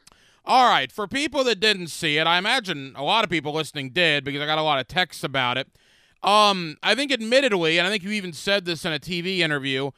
All 0.47 0.69
right, 0.69 0.93
for 0.93 1.07
people 1.07 1.43
that 1.45 1.59
didn't 1.59 1.87
see 1.87 2.19
it, 2.19 2.27
I 2.27 2.37
imagine 2.37 2.93
a 2.97 3.03
lot 3.03 3.25
of 3.25 3.31
people 3.31 3.55
listening 3.55 3.91
did 3.91 4.25
because 4.25 4.43
I 4.43 4.47
got 4.47 4.59
a 4.59 4.63
lot 4.63 4.79
of 4.79 4.87
texts 4.87 5.25
about 5.25 5.57
it. 5.57 5.69
Um, 6.23 6.77
I 6.83 6.95
think 6.95 7.11
admittedly, 7.11 7.79
and 7.79 7.87
I 7.87 7.91
think 7.91 8.03
you 8.03 8.11
even 8.11 8.35
said 8.35 8.67
this 8.67 8.85
in 8.85 8.93
a 8.93 8.99
TV 8.99 9.39
interview, 9.39 9.91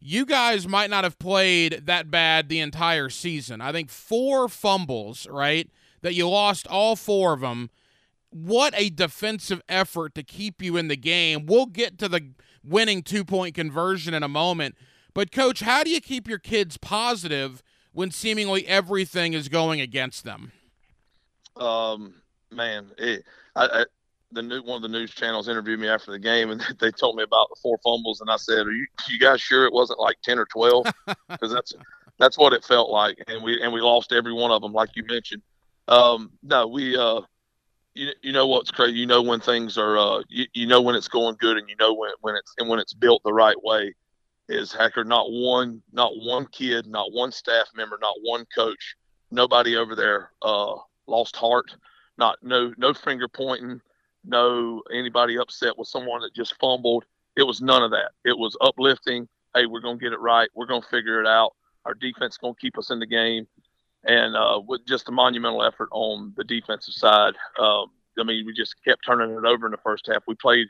you 0.00 0.26
guys 0.26 0.68
might 0.68 0.90
not 0.90 1.04
have 1.04 1.18
played 1.18 1.86
that 1.86 2.10
bad 2.10 2.50
the 2.50 2.60
entire 2.60 3.08
season. 3.08 3.62
I 3.62 3.72
think 3.72 3.88
four 3.88 4.46
fumbles, 4.50 5.26
right? 5.30 5.70
That 6.02 6.12
you 6.12 6.28
lost 6.28 6.66
all 6.66 6.96
four 6.96 7.32
of 7.32 7.40
them. 7.40 7.70
What 8.28 8.74
a 8.76 8.90
defensive 8.90 9.62
effort 9.70 10.14
to 10.16 10.22
keep 10.22 10.60
you 10.60 10.76
in 10.76 10.88
the 10.88 10.96
game. 10.96 11.46
We'll 11.46 11.66
get 11.66 11.96
to 12.00 12.10
the 12.10 12.32
winning 12.62 13.02
two 13.02 13.24
point 13.24 13.54
conversion 13.54 14.12
in 14.12 14.22
a 14.22 14.28
moment. 14.28 14.74
But, 15.14 15.32
coach, 15.32 15.60
how 15.60 15.82
do 15.82 15.88
you 15.88 16.02
keep 16.02 16.28
your 16.28 16.38
kids 16.38 16.76
positive 16.76 17.62
when 17.94 18.10
seemingly 18.10 18.66
everything 18.66 19.32
is 19.32 19.48
going 19.48 19.80
against 19.80 20.24
them? 20.24 20.52
Um, 21.56 22.14
man, 22.50 22.90
it, 22.98 23.24
I, 23.56 23.66
I, 23.66 23.84
the 24.32 24.42
new 24.42 24.62
one 24.62 24.76
of 24.76 24.82
the 24.82 24.88
news 24.88 25.12
channels 25.12 25.48
interviewed 25.48 25.80
me 25.80 25.88
after 25.88 26.10
the 26.10 26.18
game, 26.18 26.50
and 26.50 26.60
they 26.80 26.90
told 26.90 27.16
me 27.16 27.22
about 27.22 27.48
the 27.48 27.56
four 27.62 27.78
fumbles, 27.82 28.20
and 28.20 28.30
I 28.30 28.36
said, 28.36 28.66
"Are 28.66 28.72
you, 28.72 28.86
you 29.08 29.18
guys 29.18 29.40
sure 29.40 29.64
it 29.64 29.72
wasn't 29.72 30.00
like 30.00 30.16
ten 30.22 30.38
or 30.38 30.46
12? 30.46 30.86
Because 31.28 31.52
that's 31.54 31.72
that's 32.18 32.36
what 32.36 32.52
it 32.52 32.64
felt 32.64 32.90
like, 32.90 33.22
and 33.28 33.42
we 33.42 33.62
and 33.62 33.72
we 33.72 33.80
lost 33.80 34.12
every 34.12 34.32
one 34.32 34.50
of 34.50 34.60
them, 34.60 34.72
like 34.72 34.90
you 34.94 35.04
mentioned. 35.08 35.42
Um, 35.88 36.32
no, 36.42 36.66
we 36.66 36.96
uh, 36.96 37.20
you 37.94 38.10
you 38.22 38.32
know 38.32 38.46
what's 38.46 38.70
crazy? 38.70 38.98
You 38.98 39.06
know 39.06 39.22
when 39.22 39.40
things 39.40 39.78
are 39.78 39.98
uh, 39.98 40.22
you, 40.28 40.46
you 40.52 40.66
know 40.66 40.80
when 40.80 40.96
it's 40.96 41.08
going 41.08 41.36
good, 41.38 41.56
and 41.56 41.68
you 41.68 41.76
know 41.78 41.94
when 41.94 42.10
when 42.20 42.34
it's 42.34 42.52
and 42.58 42.68
when 42.68 42.78
it's 42.80 42.94
built 42.94 43.22
the 43.24 43.32
right 43.32 43.60
way. 43.62 43.94
Is 44.48 44.72
Hacker 44.72 45.04
not 45.04 45.30
one 45.30 45.82
not 45.92 46.12
one 46.16 46.46
kid, 46.46 46.86
not 46.86 47.12
one 47.12 47.32
staff 47.32 47.68
member, 47.74 47.98
not 48.00 48.16
one 48.22 48.44
coach, 48.54 48.96
nobody 49.30 49.76
over 49.76 49.96
there 49.96 50.32
uh, 50.42 50.74
lost 51.06 51.34
heart, 51.36 51.74
not 52.18 52.38
no 52.42 52.72
no 52.76 52.92
finger 52.92 53.28
pointing 53.28 53.80
no 54.24 54.82
anybody 54.92 55.38
upset 55.38 55.76
with 55.78 55.88
someone 55.88 56.20
that 56.22 56.34
just 56.34 56.54
fumbled. 56.60 57.04
It 57.36 57.42
was 57.42 57.60
none 57.60 57.82
of 57.82 57.90
that. 57.90 58.12
It 58.24 58.36
was 58.36 58.56
uplifting. 58.60 59.28
Hey, 59.54 59.66
we're 59.66 59.80
to 59.98 60.04
get 60.04 60.12
it 60.12 60.20
right. 60.20 60.48
We're 60.54 60.66
to 60.82 60.88
figure 60.88 61.20
it 61.20 61.26
out. 61.26 61.52
Our 61.84 61.94
defense 61.94 62.38
to 62.38 62.54
keep 62.60 62.78
us 62.78 62.90
in 62.90 62.98
the 62.98 63.06
game. 63.06 63.46
And 64.04 64.36
uh, 64.36 64.60
with 64.66 64.86
just 64.86 65.08
a 65.08 65.12
monumental 65.12 65.62
effort 65.64 65.88
on 65.92 66.32
the 66.36 66.44
defensive 66.44 66.94
side, 66.94 67.34
um, 67.58 67.86
I 68.18 68.24
mean, 68.24 68.44
we 68.46 68.52
just 68.52 68.74
kept 68.84 69.04
turning 69.06 69.30
it 69.30 69.44
over 69.44 69.66
in 69.66 69.72
the 69.72 69.78
first 69.78 70.06
half. 70.06 70.22
We 70.26 70.34
played 70.34 70.66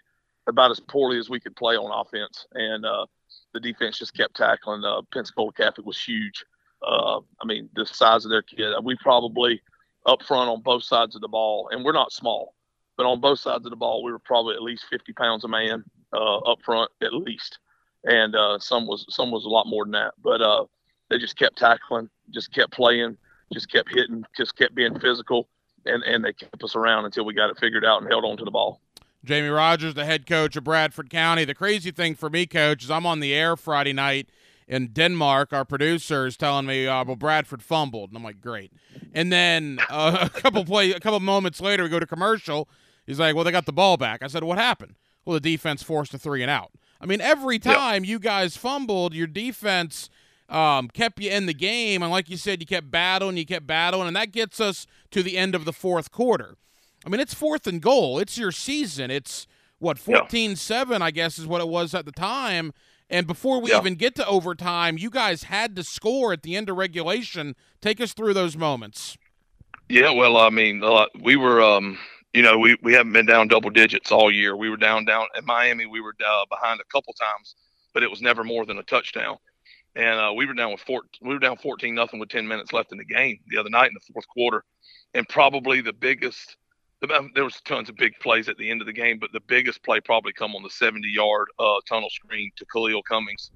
about 0.47 0.71
as 0.71 0.81
poorly 0.81 1.19
as 1.19 1.31
we 1.31 1.41
could 1.41 1.57
play 1.57 1.77
on 1.77 1.91
offense, 1.91 2.47
and 2.53 2.85
uh, 2.85 3.07
the 3.53 3.61
defense 3.61 3.99
just 3.99 4.17
kept 4.17 4.37
tackling. 4.37 4.85
Uh, 4.85 5.03
Pensacola 5.13 5.53
Catholic 5.53 5.87
was 5.87 6.03
huge. 6.03 6.45
Uh, 6.87 7.19
I 7.41 7.47
mean, 7.47 7.69
the 7.75 7.87
size 7.87 8.25
of 8.25 8.31
their 8.31 8.43
kid. 8.43 8.75
We 8.83 8.97
probably 8.97 9.63
up 10.07 10.23
front 10.23 10.51
on 10.51 10.61
both 10.61 10.85
sides 10.85 11.15
of 11.15 11.23
the 11.23 11.29
ball, 11.29 11.69
and 11.73 11.85
we're 11.85 11.93
not 11.93 12.13
small 12.13 12.55
but 12.97 13.07
on 13.07 13.21
both 13.21 13.41
sides 13.41 13.65
of 13.65 13.71
the 13.71 13.77
ball, 13.77 14.03
we 14.03 14.13
were 14.13 14.19
probably 14.19 14.55
at 14.55 14.63
least 14.63 14.87
50 14.91 15.13
pounds 15.13 15.45
a 15.45 15.49
man 15.49 15.85
uh, 16.13 16.39
up 16.39 16.63
front, 16.65 16.91
at 17.03 17.13
least, 17.13 17.59
and 18.05 18.35
uh, 18.37 18.59
some 18.59 18.87
was 18.87 19.05
some 19.09 19.31
was 19.31 19.45
a 19.45 19.49
lot 19.49 19.67
more 19.67 19.85
than 19.85 19.93
that. 19.93 20.15
But 20.23 20.41
uh, 20.41 20.67
they 21.11 21.19
just 21.19 21.37
kept 21.37 21.59
tackling, 21.59 22.09
just 22.31 22.53
kept 22.53 22.73
playing, 22.73 23.17
just 23.53 23.71
kept 23.71 23.93
hitting, 23.93 24.25
just 24.37 24.57
kept 24.57 24.75
being 24.75 24.99
physical, 25.01 25.49
and 25.87 26.03
and 26.05 26.25
they 26.25 26.33
kept 26.33 26.63
us 26.63 26.77
around 26.77 27.05
until 27.05 27.25
we 27.25 27.35
got 27.35 27.51
it 27.51 27.59
figured 27.59 27.85
out 27.85 28.01
and 28.01 28.11
held 28.11 28.25
on 28.25 28.37
to 28.37 28.45
the 28.45 28.51
ball. 28.51 28.81
Jamie 29.25 29.49
Rogers, 29.49 29.95
the 29.95 30.05
head 30.05 30.27
coach 30.27 30.55
of 30.55 30.65
Bradford 30.65 31.09
County. 31.09 31.47
The 31.47 31.55
crazy 31.55 31.91
thing 31.91 32.15
for 32.15 32.29
me, 32.29 32.45
coach, 32.47 32.85
is 32.85 32.91
I'm 32.91 33.07
on 33.07 33.21
the 33.21 33.33
air 33.33 33.57
Friday 33.57 33.95
night 33.95 34.29
in 34.69 34.89
Denmark. 34.89 35.53
Our 35.53 35.65
producer 35.65 36.27
is 36.27 36.37
telling 36.37 36.67
me, 36.67 36.87
uh, 36.87 37.05
"Well, 37.05 37.17
Bradford 37.17 37.63
fumbled," 37.63 38.11
and 38.11 38.19
I'm 38.19 38.23
like, 38.23 38.43
"Great." 38.43 38.71
And 39.15 39.33
then 39.33 39.79
uh, 39.89 40.29
a 40.35 40.41
couple 40.41 40.65
play, 40.67 40.93
a 40.93 41.01
couple 41.01 41.21
moments 41.21 41.61
later, 41.61 41.85
we 41.85 41.89
go 41.89 41.99
to 41.99 42.07
commercial. 42.07 42.69
He's 43.07 43.19
like, 43.19 43.35
"Well, 43.35 43.45
they 43.45 43.51
got 43.51 43.65
the 43.67 43.73
ball 43.73 43.97
back." 43.97 44.23
I 44.23 44.27
said, 44.27 44.45
"What 44.45 44.59
happened?" 44.59 44.95
Well, 45.25 45.35
the 45.35 45.41
defense 45.41 45.83
forced 45.83 46.13
a 46.13 46.19
three 46.19 46.43
and 46.43 46.51
out. 46.51 46.73
I 47.01 47.07
mean, 47.07 47.23
every 47.23 47.59
time 47.59 48.05
yep. 48.05 48.11
you 48.11 48.19
guys 48.19 48.59
fumbled, 48.59 49.15
your 49.15 49.27
defense 49.27 50.11
um, 50.51 50.89
kept 50.89 51.19
you 51.19 51.31
in 51.31 51.47
the 51.47 51.55
game, 51.55 52.03
and 52.03 52.13
like 52.13 52.29
you 52.29 52.37
said, 52.37 52.61
you 52.61 52.67
kept 52.67 52.91
battling, 52.91 53.39
you 53.39 53.47
kept 53.47 53.67
battling, 53.67 54.07
and 54.07 54.17
that 54.17 54.33
gets 54.33 54.61
us 54.61 54.87
to 55.13 55.23
the 55.23 55.39
end 55.39 55.55
of 55.55 55.65
the 55.65 55.73
fourth 55.73 56.11
quarter. 56.11 56.57
I 57.05 57.11
mean, 57.11 57.21
it's 57.21 57.35
fourth 57.35 57.67
and 57.67 57.81
goal. 57.81 58.19
It's 58.19 58.39
your 58.39 58.53
season. 58.53 59.11
It's 59.11 59.47
what 59.79 59.99
14-7, 59.99 61.01
I 61.01 61.11
guess, 61.11 61.39
is 61.39 61.47
what 61.47 61.61
it 61.61 61.69
was 61.69 61.95
at 61.95 62.07
the 62.07 62.13
time. 62.13 62.73
And 63.11 63.27
before 63.27 63.61
we 63.61 63.71
yeah. 63.71 63.79
even 63.79 63.97
get 63.97 64.15
to 64.17 64.27
overtime, 64.27 64.97
you 64.97 65.11
guys 65.11 65.45
had 65.45 65.77
to 65.77 65.85
score 65.85 66.33
at 66.33 66.43
the 66.43 66.57
end 66.57 66.71
of 66.71 66.77
regulation. 66.77 67.55
Take 67.83 68.01
us 68.01 68.15
through 68.15 68.33
those 68.33 68.57
moments. 68.57 69.19
Yeah, 69.89 70.11
well, 70.11 70.39
I 70.39 70.49
mean, 70.49 70.83
we 71.21 71.37
were, 71.37 71.61
um, 71.61 71.99
you 72.33 72.43
know, 72.43 72.59
we, 72.59 72.77
we 72.83 72.95
haven't 72.95 73.13
been 73.13 73.27
down 73.27 73.49
double 73.49 73.69
digits 73.69 74.11
all 74.11 74.33
year. 74.33 74.57
We 74.57 74.71
were 74.71 74.79
down, 74.79 75.05
down 75.05 75.27
in 75.37 75.45
Miami. 75.45 75.85
We 75.85 76.01
were 76.01 76.15
uh, 76.27 76.47
behind 76.49 76.81
a 76.81 76.85
couple 76.91 77.13
times, 77.13 77.55
but 77.93 78.03
it 78.03 78.11
was 78.11 78.23
never 78.23 78.43
more 78.43 78.65
than 78.65 78.79
a 78.79 78.83
touchdown. 78.83 79.37
And 79.95 80.19
uh, 80.19 80.33
we 80.35 80.47
were 80.47 80.55
down 80.55 80.73
with 80.73 80.81
four, 80.81 81.03
we 81.21 81.35
were 81.35 81.39
down 81.39 81.59
14 81.59 81.95
nothing 81.95 82.19
with 82.19 82.31
10 82.31 82.49
minutes 82.49 82.73
left 82.73 82.91
in 82.91 82.99
the 82.99 83.05
game 83.05 83.39
the 83.49 83.59
other 83.59 83.71
night 83.71 83.89
in 83.89 83.95
the 83.95 84.13
fourth 84.13 84.27
quarter. 84.27 84.65
And 85.13 85.29
probably 85.29 85.83
the 85.83 85.93
biggest 85.93 86.57
there 87.35 87.45
was 87.45 87.61
tons 87.63 87.89
of 87.89 87.97
big 87.97 88.13
plays 88.21 88.49
at 88.49 88.57
the 88.57 88.71
end 88.71 88.81
of 88.81 88.87
the 88.87 88.93
game, 88.93 89.19
but 89.19 89.33
the 89.33 89.41
biggest 89.41 89.83
play 89.83 90.01
probably 90.01 90.33
come 90.33 90.55
on 90.55 90.63
the 90.63 90.71
70 90.71 91.09
yard 91.09 91.49
uh, 91.59 91.81
tunnel 91.89 92.11
screen 92.11 92.51
to 92.57 92.67
Khalil 92.67 93.03
Cummings, 93.03 93.51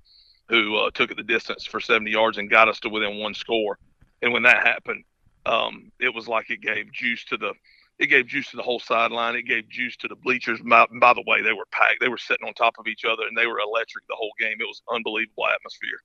who 0.48 0.76
uh, 0.76 0.90
took 0.92 1.10
it 1.10 1.16
the 1.16 1.22
distance 1.22 1.64
for 1.64 1.80
70 1.80 2.10
yards 2.10 2.38
and 2.38 2.50
got 2.50 2.68
us 2.68 2.80
to 2.80 2.88
within 2.88 3.18
one 3.18 3.34
score. 3.34 3.78
And 4.22 4.32
when 4.32 4.42
that 4.42 4.66
happened, 4.66 5.04
um, 5.46 5.92
it 6.00 6.14
was 6.14 6.26
like 6.28 6.50
it 6.50 6.60
gave 6.60 6.92
juice 6.92 7.24
to 7.26 7.36
the 7.36 7.52
it 7.98 8.06
gave 8.06 8.28
juice 8.28 8.48
to 8.50 8.56
the 8.56 8.62
whole 8.62 8.78
sideline. 8.78 9.34
It 9.34 9.42
gave 9.42 9.68
juice 9.68 9.96
to 9.96 10.08
the 10.08 10.14
bleachers. 10.14 10.60
By, 10.60 10.86
by 11.00 11.14
the 11.14 11.24
way, 11.26 11.42
they 11.42 11.52
were 11.52 11.66
packed. 11.72 11.96
They 12.00 12.08
were 12.08 12.16
sitting 12.16 12.46
on 12.46 12.54
top 12.54 12.74
of 12.78 12.86
each 12.86 13.04
other 13.04 13.24
and 13.26 13.36
they 13.36 13.48
were 13.48 13.58
electric 13.58 14.06
the 14.06 14.14
whole 14.14 14.30
game. 14.38 14.56
It 14.60 14.64
was 14.64 14.82
unbelievable 14.92 15.48
atmosphere. 15.48 15.98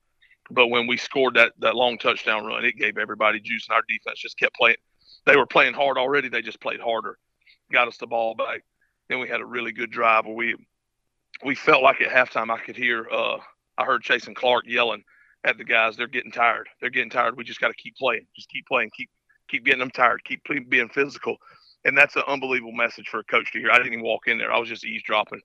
But 0.50 0.68
when 0.68 0.88
we 0.88 0.96
scored 0.96 1.34
that 1.34 1.52
that 1.60 1.76
long 1.76 1.98
touchdown 1.98 2.44
run, 2.44 2.64
it 2.64 2.76
gave 2.76 2.98
everybody 2.98 3.40
juice, 3.40 3.66
and 3.68 3.76
our 3.76 3.82
defense 3.88 4.18
just 4.18 4.38
kept 4.38 4.56
playing. 4.56 4.76
They 5.24 5.36
were 5.36 5.46
playing 5.46 5.74
hard 5.74 5.96
already. 5.96 6.28
They 6.28 6.42
just 6.42 6.60
played 6.60 6.80
harder 6.80 7.18
got 7.72 7.88
us 7.88 7.96
the 7.96 8.06
ball 8.06 8.34
back. 8.34 8.62
Then 9.08 9.20
we 9.20 9.28
had 9.28 9.40
a 9.40 9.46
really 9.46 9.72
good 9.72 9.90
drive 9.90 10.26
where 10.26 10.34
we 10.34 10.56
we 11.44 11.54
felt 11.54 11.82
like 11.82 12.00
at 12.00 12.08
halftime 12.08 12.50
I 12.50 12.58
could 12.58 12.76
hear 12.76 13.06
uh, 13.10 13.38
I 13.76 13.84
heard 13.84 14.02
Jason 14.02 14.34
Clark 14.34 14.64
yelling 14.66 15.04
at 15.44 15.58
the 15.58 15.64
guys. 15.64 15.96
They're 15.96 16.06
getting 16.06 16.32
tired. 16.32 16.68
They're 16.80 16.90
getting 16.90 17.10
tired. 17.10 17.36
We 17.36 17.44
just 17.44 17.60
got 17.60 17.68
to 17.68 17.74
keep 17.74 17.96
playing. 17.96 18.26
Just 18.34 18.48
keep 18.48 18.66
playing. 18.66 18.90
Keep 18.96 19.10
keep 19.48 19.64
getting 19.64 19.80
them 19.80 19.90
tired. 19.90 20.22
Keep 20.24 20.68
being 20.68 20.88
physical. 20.88 21.36
And 21.84 21.96
that's 21.96 22.16
an 22.16 22.22
unbelievable 22.26 22.72
message 22.72 23.08
for 23.08 23.20
a 23.20 23.24
coach 23.24 23.52
to 23.52 23.58
hear. 23.58 23.70
I 23.70 23.76
didn't 23.76 23.92
even 23.92 24.04
walk 24.04 24.26
in 24.26 24.38
there. 24.38 24.52
I 24.52 24.58
was 24.58 24.70
just 24.70 24.86
eavesdropping, 24.86 25.42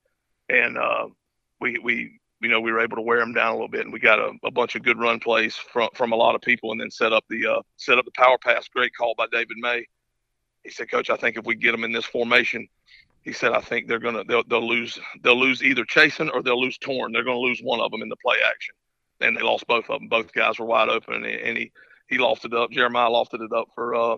and 0.47 0.77
uh, 0.77 1.07
we 1.59 1.77
we 1.79 2.19
you 2.39 2.47
know 2.47 2.61
we 2.61 2.71
were 2.71 2.79
able 2.79 2.95
to 2.95 3.01
wear 3.01 3.19
them 3.19 3.33
down 3.33 3.49
a 3.49 3.53
little 3.53 3.67
bit, 3.67 3.81
and 3.81 3.91
we 3.91 3.99
got 3.99 4.19
a, 4.19 4.31
a 4.45 4.51
bunch 4.51 4.75
of 4.75 4.83
good 4.83 4.97
run 4.97 5.19
plays 5.19 5.55
from 5.55 5.89
from 5.95 6.13
a 6.13 6.15
lot 6.15 6.35
of 6.35 6.41
people, 6.41 6.71
and 6.71 6.79
then 6.79 6.89
set 6.89 7.11
up 7.11 7.25
the 7.29 7.45
uh, 7.45 7.61
set 7.75 7.97
up 7.97 8.05
the 8.05 8.11
power 8.15 8.37
pass. 8.37 8.69
Great 8.69 8.93
call 8.97 9.15
by 9.17 9.25
David 9.33 9.57
May 9.57 9.85
he 10.69 10.73
said, 10.73 10.91
Coach, 10.91 11.09
I 11.09 11.15
think 11.15 11.35
if 11.35 11.45
we 11.45 11.55
get 11.55 11.71
them 11.71 11.83
in 11.83 11.91
this 11.91 12.05
formation, 12.05 12.67
he 13.23 13.33
said, 13.33 13.53
I 13.53 13.59
think 13.59 13.87
they're 13.87 13.99
gonna 13.99 14.23
they'll, 14.23 14.43
they'll 14.43 14.67
lose 14.67 14.99
they'll 15.23 15.39
lose 15.39 15.63
either 15.63 15.83
chasing 15.83 16.29
or 16.29 16.43
they'll 16.43 16.61
lose 16.61 16.77
torn. 16.77 17.11
They're 17.11 17.23
gonna 17.23 17.39
lose 17.39 17.59
one 17.61 17.79
of 17.79 17.91
them 17.91 18.03
in 18.03 18.09
the 18.09 18.15
play 18.17 18.37
action, 18.47 18.75
and 19.19 19.35
they 19.35 19.41
lost 19.41 19.65
both 19.67 19.89
of 19.89 19.99
them. 19.99 20.07
Both 20.07 20.31
guys 20.31 20.59
were 20.59 20.65
wide 20.65 20.89
open, 20.89 21.15
and, 21.15 21.25
and 21.25 21.57
he 21.57 21.71
he 22.07 22.17
lofted 22.17 22.53
up. 22.53 22.69
Jeremiah 22.69 23.09
lofted 23.09 23.43
it 23.43 23.51
up 23.51 23.69
for 23.73 23.95
uh 23.95 24.17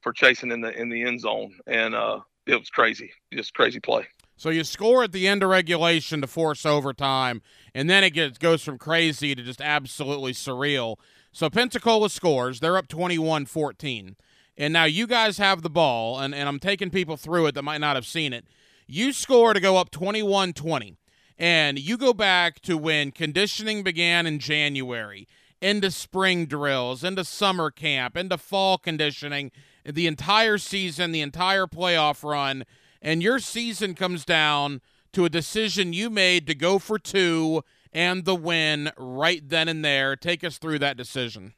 for 0.00 0.12
chasing 0.12 0.50
in 0.50 0.62
the 0.62 0.72
in 0.72 0.88
the 0.88 1.02
end 1.02 1.20
zone, 1.20 1.54
and 1.66 1.94
uh 1.94 2.20
it 2.46 2.58
was 2.58 2.70
crazy, 2.70 3.12
just 3.32 3.54
crazy 3.54 3.78
play. 3.78 4.06
So 4.36 4.48
you 4.48 4.64
score 4.64 5.04
at 5.04 5.12
the 5.12 5.28
end 5.28 5.42
of 5.42 5.50
regulation 5.50 6.22
to 6.22 6.26
force 6.26 6.64
overtime, 6.64 7.42
and 7.74 7.90
then 7.90 8.02
it 8.02 8.10
gets, 8.10 8.38
goes 8.38 8.62
from 8.62 8.78
crazy 8.78 9.34
to 9.34 9.42
just 9.42 9.60
absolutely 9.60 10.32
surreal. 10.32 10.96
So 11.30 11.50
Pensacola 11.50 12.08
scores. 12.08 12.60
They're 12.60 12.78
up 12.78 12.88
21 12.88 13.44
14. 13.44 14.16
And 14.60 14.74
now 14.74 14.84
you 14.84 15.06
guys 15.06 15.38
have 15.38 15.62
the 15.62 15.70
ball, 15.70 16.20
and, 16.20 16.34
and 16.34 16.46
I'm 16.46 16.58
taking 16.58 16.90
people 16.90 17.16
through 17.16 17.46
it 17.46 17.54
that 17.54 17.62
might 17.62 17.80
not 17.80 17.96
have 17.96 18.04
seen 18.04 18.34
it. 18.34 18.44
You 18.86 19.10
score 19.14 19.54
to 19.54 19.60
go 19.60 19.78
up 19.78 19.90
21 19.90 20.52
20. 20.52 20.98
And 21.38 21.78
you 21.78 21.96
go 21.96 22.12
back 22.12 22.60
to 22.60 22.76
when 22.76 23.10
conditioning 23.10 23.82
began 23.82 24.26
in 24.26 24.38
January, 24.38 25.26
into 25.62 25.90
spring 25.90 26.44
drills, 26.44 27.02
into 27.02 27.24
summer 27.24 27.70
camp, 27.70 28.18
into 28.18 28.36
fall 28.36 28.76
conditioning, 28.76 29.50
the 29.86 30.06
entire 30.06 30.58
season, 30.58 31.12
the 31.12 31.22
entire 31.22 31.66
playoff 31.66 32.22
run. 32.22 32.66
And 33.00 33.22
your 33.22 33.38
season 33.38 33.94
comes 33.94 34.26
down 34.26 34.82
to 35.14 35.24
a 35.24 35.30
decision 35.30 35.94
you 35.94 36.10
made 36.10 36.46
to 36.48 36.54
go 36.54 36.78
for 36.78 36.98
two 36.98 37.64
and 37.94 38.26
the 38.26 38.36
win 38.36 38.92
right 38.98 39.40
then 39.42 39.68
and 39.68 39.82
there. 39.82 40.16
Take 40.16 40.44
us 40.44 40.58
through 40.58 40.80
that 40.80 40.98
decision. 40.98 41.54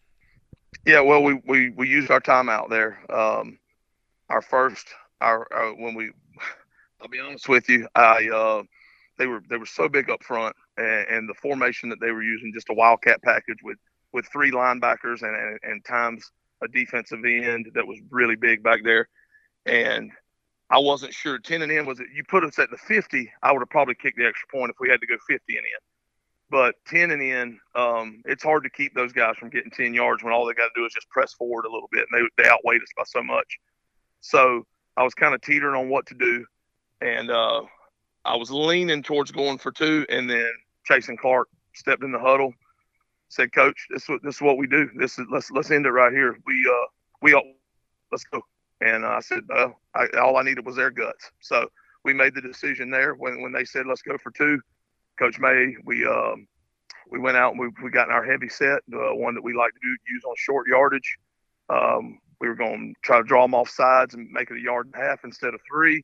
Yeah, 0.84 1.00
well, 1.00 1.22
we 1.22 1.40
we 1.46 1.70
we 1.70 1.88
used 1.88 2.10
our 2.10 2.20
time 2.20 2.48
out 2.48 2.68
there. 2.68 2.98
Um, 3.08 3.58
our 4.28 4.42
first, 4.42 4.88
our, 5.20 5.46
our, 5.52 5.74
when 5.74 5.94
we, 5.94 6.10
I'll 7.00 7.08
be 7.08 7.20
honest 7.20 7.48
with 7.48 7.68
you, 7.68 7.86
I 7.94 8.28
uh, 8.28 8.62
they 9.16 9.26
were 9.26 9.42
they 9.48 9.58
were 9.58 9.66
so 9.66 9.88
big 9.88 10.10
up 10.10 10.24
front, 10.24 10.56
and, 10.76 11.06
and, 11.08 11.28
the 11.28 11.34
formation 11.34 11.88
that 11.90 12.00
they 12.00 12.10
were 12.10 12.22
using, 12.22 12.52
just 12.52 12.70
a 12.70 12.74
wildcat 12.74 13.22
package 13.22 13.58
with 13.62 13.78
with 14.12 14.26
three 14.32 14.50
linebackers 14.50 15.22
and, 15.22 15.36
and 15.36 15.58
and 15.62 15.84
times 15.84 16.30
a 16.62 16.68
defensive 16.68 17.24
end 17.24 17.70
that 17.74 17.86
was 17.86 17.98
really 18.10 18.36
big 18.36 18.62
back 18.64 18.80
there, 18.82 19.08
and 19.66 20.10
I 20.68 20.78
wasn't 20.78 21.14
sure. 21.14 21.38
Ten 21.38 21.62
and 21.62 21.70
in 21.70 21.86
was 21.86 22.00
it? 22.00 22.06
You 22.12 22.24
put 22.24 22.42
us 22.42 22.58
at 22.58 22.70
the 22.70 22.76
fifty, 22.76 23.30
I 23.40 23.52
would 23.52 23.60
have 23.60 23.70
probably 23.70 23.94
kicked 23.94 24.18
the 24.18 24.26
extra 24.26 24.48
point 24.48 24.70
if 24.70 24.76
we 24.80 24.88
had 24.88 25.00
to 25.00 25.06
go 25.06 25.16
fifty 25.28 25.56
and 25.56 25.64
in. 25.64 25.91
But 26.52 26.74
10 26.86 27.12
and 27.12 27.22
in, 27.22 27.58
um, 27.74 28.22
it's 28.26 28.42
hard 28.42 28.62
to 28.64 28.70
keep 28.70 28.94
those 28.94 29.10
guys 29.10 29.36
from 29.38 29.48
getting 29.48 29.70
10 29.70 29.94
yards 29.94 30.22
when 30.22 30.34
all 30.34 30.46
they 30.46 30.52
got 30.52 30.64
to 30.64 30.80
do 30.80 30.84
is 30.84 30.92
just 30.92 31.08
press 31.08 31.32
forward 31.32 31.64
a 31.64 31.72
little 31.72 31.88
bit. 31.90 32.04
And 32.12 32.28
they, 32.36 32.42
they 32.42 32.48
outweighed 32.48 32.82
us 32.82 32.90
by 32.94 33.04
so 33.06 33.22
much. 33.22 33.58
So 34.20 34.66
I 34.98 35.02
was 35.02 35.14
kind 35.14 35.34
of 35.34 35.40
teetering 35.40 35.80
on 35.80 35.88
what 35.88 36.04
to 36.08 36.14
do. 36.14 36.44
And 37.00 37.30
uh, 37.30 37.62
I 38.26 38.36
was 38.36 38.50
leaning 38.50 39.02
towards 39.02 39.32
going 39.32 39.56
for 39.56 39.72
two. 39.72 40.04
And 40.10 40.28
then 40.28 40.50
Jason 40.86 41.16
Clark 41.16 41.48
stepped 41.72 42.04
in 42.04 42.12
the 42.12 42.18
huddle, 42.18 42.52
said, 43.30 43.50
Coach, 43.54 43.86
this, 43.88 44.06
this 44.22 44.34
is 44.34 44.42
what 44.42 44.58
we 44.58 44.66
do. 44.66 44.90
This 44.94 45.18
is 45.18 45.24
let's 45.32 45.50
let's 45.50 45.70
end 45.70 45.86
it 45.86 45.90
right 45.90 46.12
here. 46.12 46.36
We 46.46 46.70
uh 46.70 46.86
we 47.22 47.32
all 47.32 47.50
let's 48.10 48.24
go. 48.24 48.42
And 48.82 49.06
I 49.06 49.20
said, 49.20 49.44
well, 49.48 49.80
I, 49.94 50.06
all 50.20 50.36
I 50.36 50.42
needed 50.42 50.66
was 50.66 50.76
their 50.76 50.90
guts. 50.90 51.30
So 51.40 51.66
we 52.04 52.12
made 52.12 52.34
the 52.34 52.42
decision 52.42 52.90
there 52.90 53.14
when 53.14 53.40
when 53.40 53.52
they 53.52 53.64
said 53.64 53.86
let's 53.86 54.02
go 54.02 54.18
for 54.18 54.30
two. 54.30 54.60
Coach 55.18 55.38
May, 55.38 55.74
we 55.84 56.06
um, 56.06 56.46
we 57.10 57.18
went 57.18 57.36
out 57.36 57.52
and 57.52 57.60
we, 57.60 57.68
we 57.82 57.90
got 57.90 58.08
in 58.08 58.14
our 58.14 58.24
heavy 58.24 58.48
set, 58.48 58.80
the 58.88 59.10
one 59.12 59.34
that 59.34 59.44
we 59.44 59.54
like 59.54 59.72
to 59.72 59.80
do, 59.82 59.96
use 60.12 60.22
on 60.24 60.34
short 60.36 60.66
yardage. 60.66 61.18
Um, 61.68 62.18
we 62.40 62.48
were 62.48 62.54
going 62.54 62.94
to 62.94 63.06
try 63.06 63.18
to 63.18 63.22
draw 63.22 63.42
them 63.42 63.54
off 63.54 63.68
sides 63.68 64.14
and 64.14 64.28
make 64.30 64.50
it 64.50 64.56
a 64.56 64.60
yard 64.60 64.86
and 64.86 64.94
a 64.94 65.06
half 65.06 65.20
instead 65.24 65.54
of 65.54 65.60
three. 65.70 66.02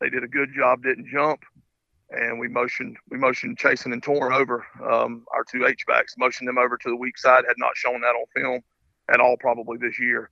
They 0.00 0.10
did 0.10 0.24
a 0.24 0.28
good 0.28 0.48
job, 0.54 0.82
didn't 0.82 1.06
jump, 1.06 1.40
and 2.10 2.38
we 2.38 2.48
motioned 2.48 2.96
we 3.10 3.18
motioned 3.18 3.58
chasing 3.58 3.92
and 3.92 4.02
torn 4.02 4.32
over 4.32 4.66
um, 4.82 5.24
our 5.34 5.44
two 5.50 5.66
H 5.66 5.84
backs, 5.86 6.14
motioned 6.18 6.48
them 6.48 6.58
over 6.58 6.76
to 6.76 6.88
the 6.88 6.96
weak 6.96 7.18
side. 7.18 7.44
Had 7.46 7.56
not 7.58 7.76
shown 7.76 8.00
that 8.00 8.16
on 8.16 8.24
film 8.34 8.60
at 9.12 9.20
all 9.20 9.36
probably 9.36 9.78
this 9.78 9.98
year, 9.98 10.30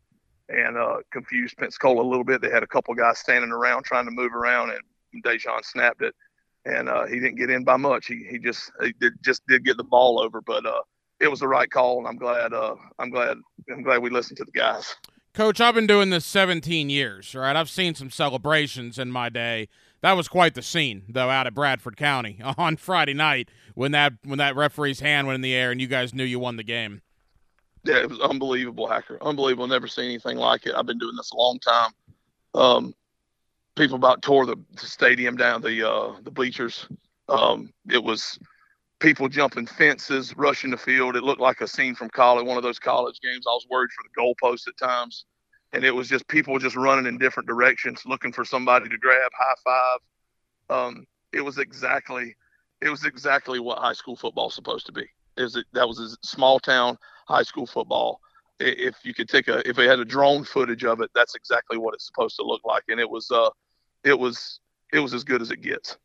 and 0.49 0.77
uh, 0.77 0.97
confused 1.13 1.57
Pensacola 1.57 2.03
a 2.03 2.09
little 2.09 2.25
bit. 2.25 2.41
They 2.41 2.51
had 2.51 2.63
a 2.63 2.67
couple 2.67 2.95
guys 2.95 3.19
standing 3.19 3.53
around 3.53 3.85
trying 3.85 4.07
to 4.07 4.11
move 4.11 4.35
around, 4.35 4.71
and 4.71 5.25
Dejon 5.25 5.65
snapped 5.65 6.03
it 6.03 6.15
and 6.65 6.89
uh, 6.89 7.07
he 7.07 7.21
didn't 7.21 7.37
get 7.37 7.51
in 7.51 7.65
by 7.65 7.77
much. 7.77 8.07
He 8.07 8.27
he 8.29 8.39
just 8.39 8.71
he 8.83 8.93
did, 9.01 9.13
just 9.23 9.43
did 9.47 9.65
get 9.65 9.77
the 9.77 9.85
ball 9.85 10.21
over, 10.21 10.41
but 10.41 10.65
uh, 10.67 10.83
it 11.21 11.29
was 11.29 11.41
the 11.41 11.49
right 11.49 11.71
call, 11.71 11.99
and 11.99 12.07
I'm 12.07 12.17
glad 12.17 12.53
uh, 12.53 12.75
I'm 12.99 13.11
glad 13.11 13.37
I'm 13.71 13.83
glad 13.83 14.03
we 14.03 14.11
listened 14.11 14.39
to 14.39 14.45
the 14.45 14.53
guys. 14.53 14.97
Coach, 15.35 15.61
I've 15.61 15.75
been 15.75 15.89
doing 15.89 16.11
this 16.11 16.25
17 16.25 16.91
years, 16.91 17.35
right? 17.35 17.57
I've 17.57 17.69
seen 17.69 17.97
some 17.97 18.09
celebrations 18.09 19.01
in 19.01 19.11
my 19.11 19.29
day. 19.29 19.69
That 20.01 20.13
was 20.13 20.29
quite 20.29 20.55
the 20.55 20.63
scene, 20.63 21.03
though, 21.09 21.29
out 21.29 21.49
at 21.49 21.55
Bradford 21.55 21.97
County 21.97 22.39
on 22.59 22.77
Friday 22.77 23.15
night 23.15 23.49
when 23.75 23.91
that 23.93 24.13
when 24.25 24.39
that 24.39 24.55
referee's 24.55 25.01
hand 25.01 25.27
went 25.27 25.37
in 25.37 25.41
the 25.41 25.55
air 25.55 25.73
and 25.73 25.81
you 25.81 25.89
guys 25.89 26.15
knew 26.15 26.25
you 26.25 26.39
won 26.39 26.57
the 26.57 26.63
game. 26.63 27.01
Yeah, 27.85 27.97
it 27.97 28.09
was 28.09 28.21
unbelievable, 28.21 28.89
Hacker. 28.89 29.19
Unbelievable. 29.23 29.67
Never 29.67 29.89
seen 29.89 30.07
anything 30.07 30.39
like 30.39 30.67
it. 30.67 30.75
I've 30.75 30.87
been 30.87 30.99
doing 30.99 31.17
this 31.17 31.33
a 31.33 31.37
long 31.37 31.59
time. 31.59 31.91
Um, 32.55 32.95
people 33.77 33.97
about 33.97 34.23
tore 34.23 34.47
the, 34.47 34.57
stadium 34.77 35.37
down, 35.37 35.61
the 35.63 35.89
uh, 35.89 36.15
the 36.23 36.31
bleachers. 36.31 36.89
Um, 37.29 37.73
it 37.91 38.03
was 38.03 38.39
people 39.01 39.29
jumping 39.29 39.67
fences, 39.67 40.37
rushing 40.37 40.71
the 40.71 40.77
field. 40.77 41.17
It 41.17 41.23
looked 41.23 41.41
like 41.41 41.61
a 41.61 41.69
scene 41.69 41.95
from 41.95 42.11
college, 42.11 42.47
one 42.47 42.57
of 42.57 42.63
those 42.63 42.79
college 42.79 43.19
games. 43.23 43.45
I 43.47 43.51
was 43.51 43.67
worried 43.71 43.91
for 43.91 44.05
the 44.05 44.21
goalpost 44.21 44.69
at 44.69 44.77
times, 44.79 45.25
and 45.73 45.85
it 45.85 45.91
was 45.91 46.09
just 46.09 46.27
people 46.29 46.59
just 46.59 46.77
running 46.77 47.07
in 47.07 47.19
different 47.19 47.49
directions, 47.49 48.03
looking 48.07 48.33
for 48.33 48.45
somebody 48.45 48.89
to 48.89 48.99
grab, 48.99 49.31
high 49.39 49.55
five. 49.65 50.79
um, 50.79 51.07
it 51.33 51.41
was 51.41 51.59
exactly 51.59 52.37
it 52.81 52.89
was 52.89 53.05
exactly 53.05 53.61
what 53.61 53.79
high 53.79 53.93
school 53.93 54.17
football 54.17 54.49
is 54.49 54.55
supposed 54.55 54.87
to 54.87 54.93
be. 54.93 55.07
Is 55.37 55.57
it 55.57 55.67
that 55.73 55.89
was 55.89 55.99
a 55.99 56.27
small 56.27 56.61
town 56.61 56.97
high 57.27 57.43
school 57.43 57.67
football. 57.67 58.21
If 58.61 58.97
you 59.03 59.15
could 59.15 59.29
take 59.29 59.49
a 59.49 59.69
if 59.69 59.77
we 59.77 59.87
had 59.87 59.99
a 59.99 60.05
drone 60.05 60.45
footage 60.45 60.85
of 60.85 61.01
it, 61.01 61.11
that's 61.15 61.35
exactly 61.35 61.77
what 61.77 61.95
it's 61.95 62.07
supposed 62.07 62.37
to 62.37 62.45
look 62.45 62.61
like, 62.65 62.85
and 62.89 63.01
it 63.01 63.09
was 63.09 63.31
uh, 63.31 63.51
it 64.05 64.19
was 64.19 64.61
it 64.93 65.01
was 65.01 65.15
as 65.15 65.25
good 65.25 65.43
as 65.43 65.51
it 65.51 65.63
gets. 65.63 65.97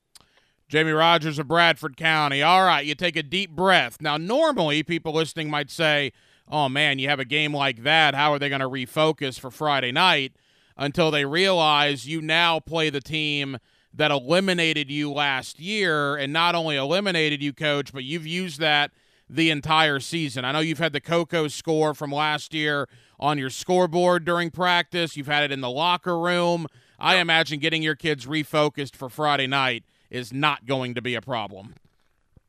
Jamie 0.68 0.92
Rogers 0.92 1.40
of 1.40 1.48
Bradford 1.48 1.98
County. 1.98 2.42
All 2.42 2.64
right, 2.64 2.86
you 2.86 2.96
take 2.96 3.16
a 3.16 3.24
deep 3.24 3.52
breath. 3.56 4.02
Now, 4.02 4.18
normally 4.18 4.84
people 4.84 5.14
listening 5.14 5.50
might 5.50 5.70
say, 5.70 6.12
"Oh 6.48 6.70
man, 6.70 7.00
you 7.00 7.10
have 7.10 7.20
a 7.20 7.26
game 7.26 7.54
like 7.54 7.84
that. 7.84 8.16
How 8.16 8.34
are 8.34 8.40
they 8.40 8.50
going 8.50 8.62
to 8.62 8.70
refocus 8.70 9.40
for 9.40 9.52
Friday 9.52 9.92
night?" 9.92 10.34
Until 10.78 11.12
they 11.12 11.26
realize 11.26 12.08
you 12.08 12.22
now 12.22 12.62
play 12.62 12.90
the 12.90 13.02
team 13.02 13.58
that 13.94 14.12
eliminated 14.12 14.90
you 14.90 15.12
last 15.12 15.60
year, 15.60 16.16
and 16.16 16.32
not 16.32 16.56
only 16.56 16.78
eliminated 16.78 17.44
you, 17.44 17.52
coach, 17.52 17.92
but 17.92 18.06
you've 18.06 18.28
used 18.28 18.60
that 18.62 18.92
the 19.30 19.50
entire 19.50 20.00
season. 20.00 20.46
I 20.46 20.52
know 20.52 20.60
you've 20.60 20.80
had 20.80 20.94
the 20.94 21.02
Cocoa 21.02 21.48
score 21.50 21.94
from 21.94 22.12
last 22.12 22.54
year 22.54 22.88
on 23.20 23.38
your 23.38 23.50
scoreboard 23.50 24.26
during 24.26 24.50
practice. 24.50 25.18
You've 25.18 25.28
had 25.28 25.44
it 25.44 25.52
in 25.52 25.62
the 25.62 25.70
locker 25.70 26.18
room. 26.18 26.68
I 27.00 27.18
imagine 27.18 27.60
getting 27.60 27.82
your 27.82 27.96
kids 27.96 28.26
refocused 28.26 28.96
for 28.96 29.10
Friday 29.10 29.48
night 29.48 29.84
is 30.10 30.34
not 30.34 30.66
going 30.66 30.96
to 30.96 31.02
be 31.02 31.16
a 31.16 31.22
problem. 31.22 31.76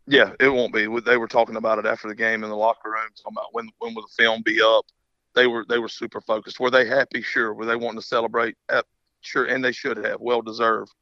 Yeah, 0.07 0.33
it 0.41 0.49
won't 0.49 0.73
be. 0.73 0.89
They 1.05 1.17
were 1.17 1.29
talking 1.29 1.57
about 1.57 1.79
it 1.79 1.87
after 1.87 2.09
the 2.09 2.15
game 2.15 2.43
in 2.43 2.51
the 2.51 2.57
locker 2.57 2.91
room, 2.91 3.09
talking 3.17 3.37
about 3.37 3.53
when 3.53 3.69
when 3.79 3.95
will 3.95 4.03
the 4.03 4.23
film 4.23 4.43
be 4.43 4.61
up. 4.61 4.85
They 5.35 5.47
were 5.47 5.65
they 5.69 5.79
were 5.79 5.89
super 5.89 6.21
focused. 6.21 6.59
Were 6.59 6.71
they 6.71 6.87
happy? 6.87 7.23
Sure. 7.23 7.55
Were 7.55 7.67
they 7.67 7.77
wanting 7.77 8.01
to 8.01 8.07
celebrate? 8.07 8.57
Sure, 9.21 9.45
and 9.45 9.65
they 9.65 9.73
should 9.73 9.99
have. 9.99 10.21
Well 10.21 10.43
deserved. 10.43 10.93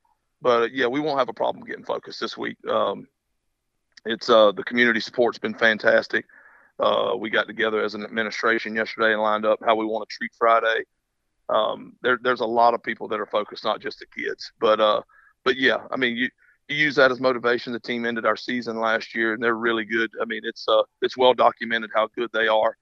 But 0.43 0.73
yeah, 0.73 0.87
we 0.87 1.01
won't 1.01 1.19
have 1.19 1.29
a 1.29 1.35
problem 1.35 1.65
getting 1.65 1.85
focused 1.85 2.21
this 2.21 2.37
week. 2.37 2.57
Um, 2.69 3.09
it's 4.05 4.29
uh, 4.29 4.53
the 4.53 4.65
community 4.65 5.01
support's 5.01 5.39
been 5.39 5.55
fantastic. 5.55 6.27
Uh, 6.79 7.15
we 7.19 7.31
got 7.31 7.47
together 7.47 7.83
as 7.83 7.95
an 7.95 8.05
administration 8.05 8.75
yesterday 8.75 9.13
and 9.13 9.23
lined 9.23 9.45
up 9.45 9.59
how 9.65 9.75
we 9.75 9.85
want 9.85 10.09
to 10.09 10.15
treat 10.15 10.31
Friday. 10.39 10.85
Um, 11.49 11.95
there, 12.03 12.19
there's 12.23 12.41
a 12.41 12.47
lot 12.47 12.75
of 12.75 12.83
people 12.83 13.09
that 13.09 13.21
are 13.21 13.27
focused, 13.27 13.65
not 13.65 13.81
just 13.81 13.99
the 14.01 14.07
kids, 14.07 14.53
but 14.61 14.81
uh, 14.81 15.03
but 15.45 15.57
yeah, 15.57 15.79
I 15.91 15.97
mean, 15.97 16.17
you 16.17 16.29
you 16.69 16.77
use 16.77 16.97
that 16.97 17.11
as 17.11 17.21
motivation. 17.21 17.73
The 17.73 17.81
team 17.81 18.05
ended 18.05 18.27
our 18.27 18.37
season 18.37 18.79
last 18.79 19.15
year, 19.15 19.33
and 19.33 19.43
they're 19.43 19.55
really 19.55 19.85
good. 19.85 20.11
I 20.21 20.27
mean, 20.27 20.43
it's 20.45 20.67
uh, 20.69 20.83
it's 21.01 21.17
well 21.17 21.35
documented 21.35 21.91
how 21.95 22.09
good 22.15 22.31
they 22.33 22.49
are. 22.49 22.77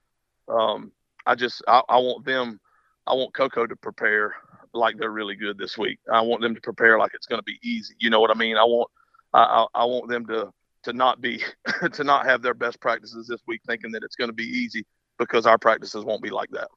Um, 0.48 0.92
I 1.26 1.34
just 1.34 1.62
I, 1.68 1.82
I 1.88 1.98
want 1.98 2.24
them, 2.24 2.60
I 3.06 3.14
want 3.14 3.34
Cocoa 3.34 3.66
to 3.66 3.76
prepare 3.76 4.34
like 4.72 4.98
they're 4.98 5.10
really 5.10 5.36
good 5.36 5.58
this 5.58 5.78
week. 5.78 5.98
I 6.12 6.20
want 6.20 6.42
them 6.42 6.54
to 6.54 6.60
prepare 6.60 6.98
like 6.98 7.12
it's 7.14 7.26
going 7.26 7.38
to 7.40 7.44
be 7.44 7.58
easy. 7.62 7.94
You 7.98 8.10
know 8.10 8.20
what 8.20 8.30
I 8.30 8.34
mean? 8.34 8.56
I 8.56 8.64
want 8.64 8.90
I, 9.32 9.42
I, 9.42 9.82
I 9.82 9.84
want 9.84 10.08
them 10.08 10.26
to 10.26 10.52
to 10.84 10.92
not 10.92 11.20
be 11.20 11.42
to 11.92 12.04
not 12.04 12.26
have 12.26 12.42
their 12.42 12.54
best 12.54 12.80
practices 12.80 13.26
this 13.28 13.40
week 13.46 13.60
thinking 13.66 13.92
that 13.92 14.02
it's 14.02 14.16
going 14.16 14.30
to 14.30 14.34
be 14.34 14.44
easy 14.44 14.84
because 15.18 15.46
our 15.46 15.58
practices 15.58 16.04
won't 16.04 16.22
be 16.22 16.30
like 16.30 16.50
that. 16.50 16.68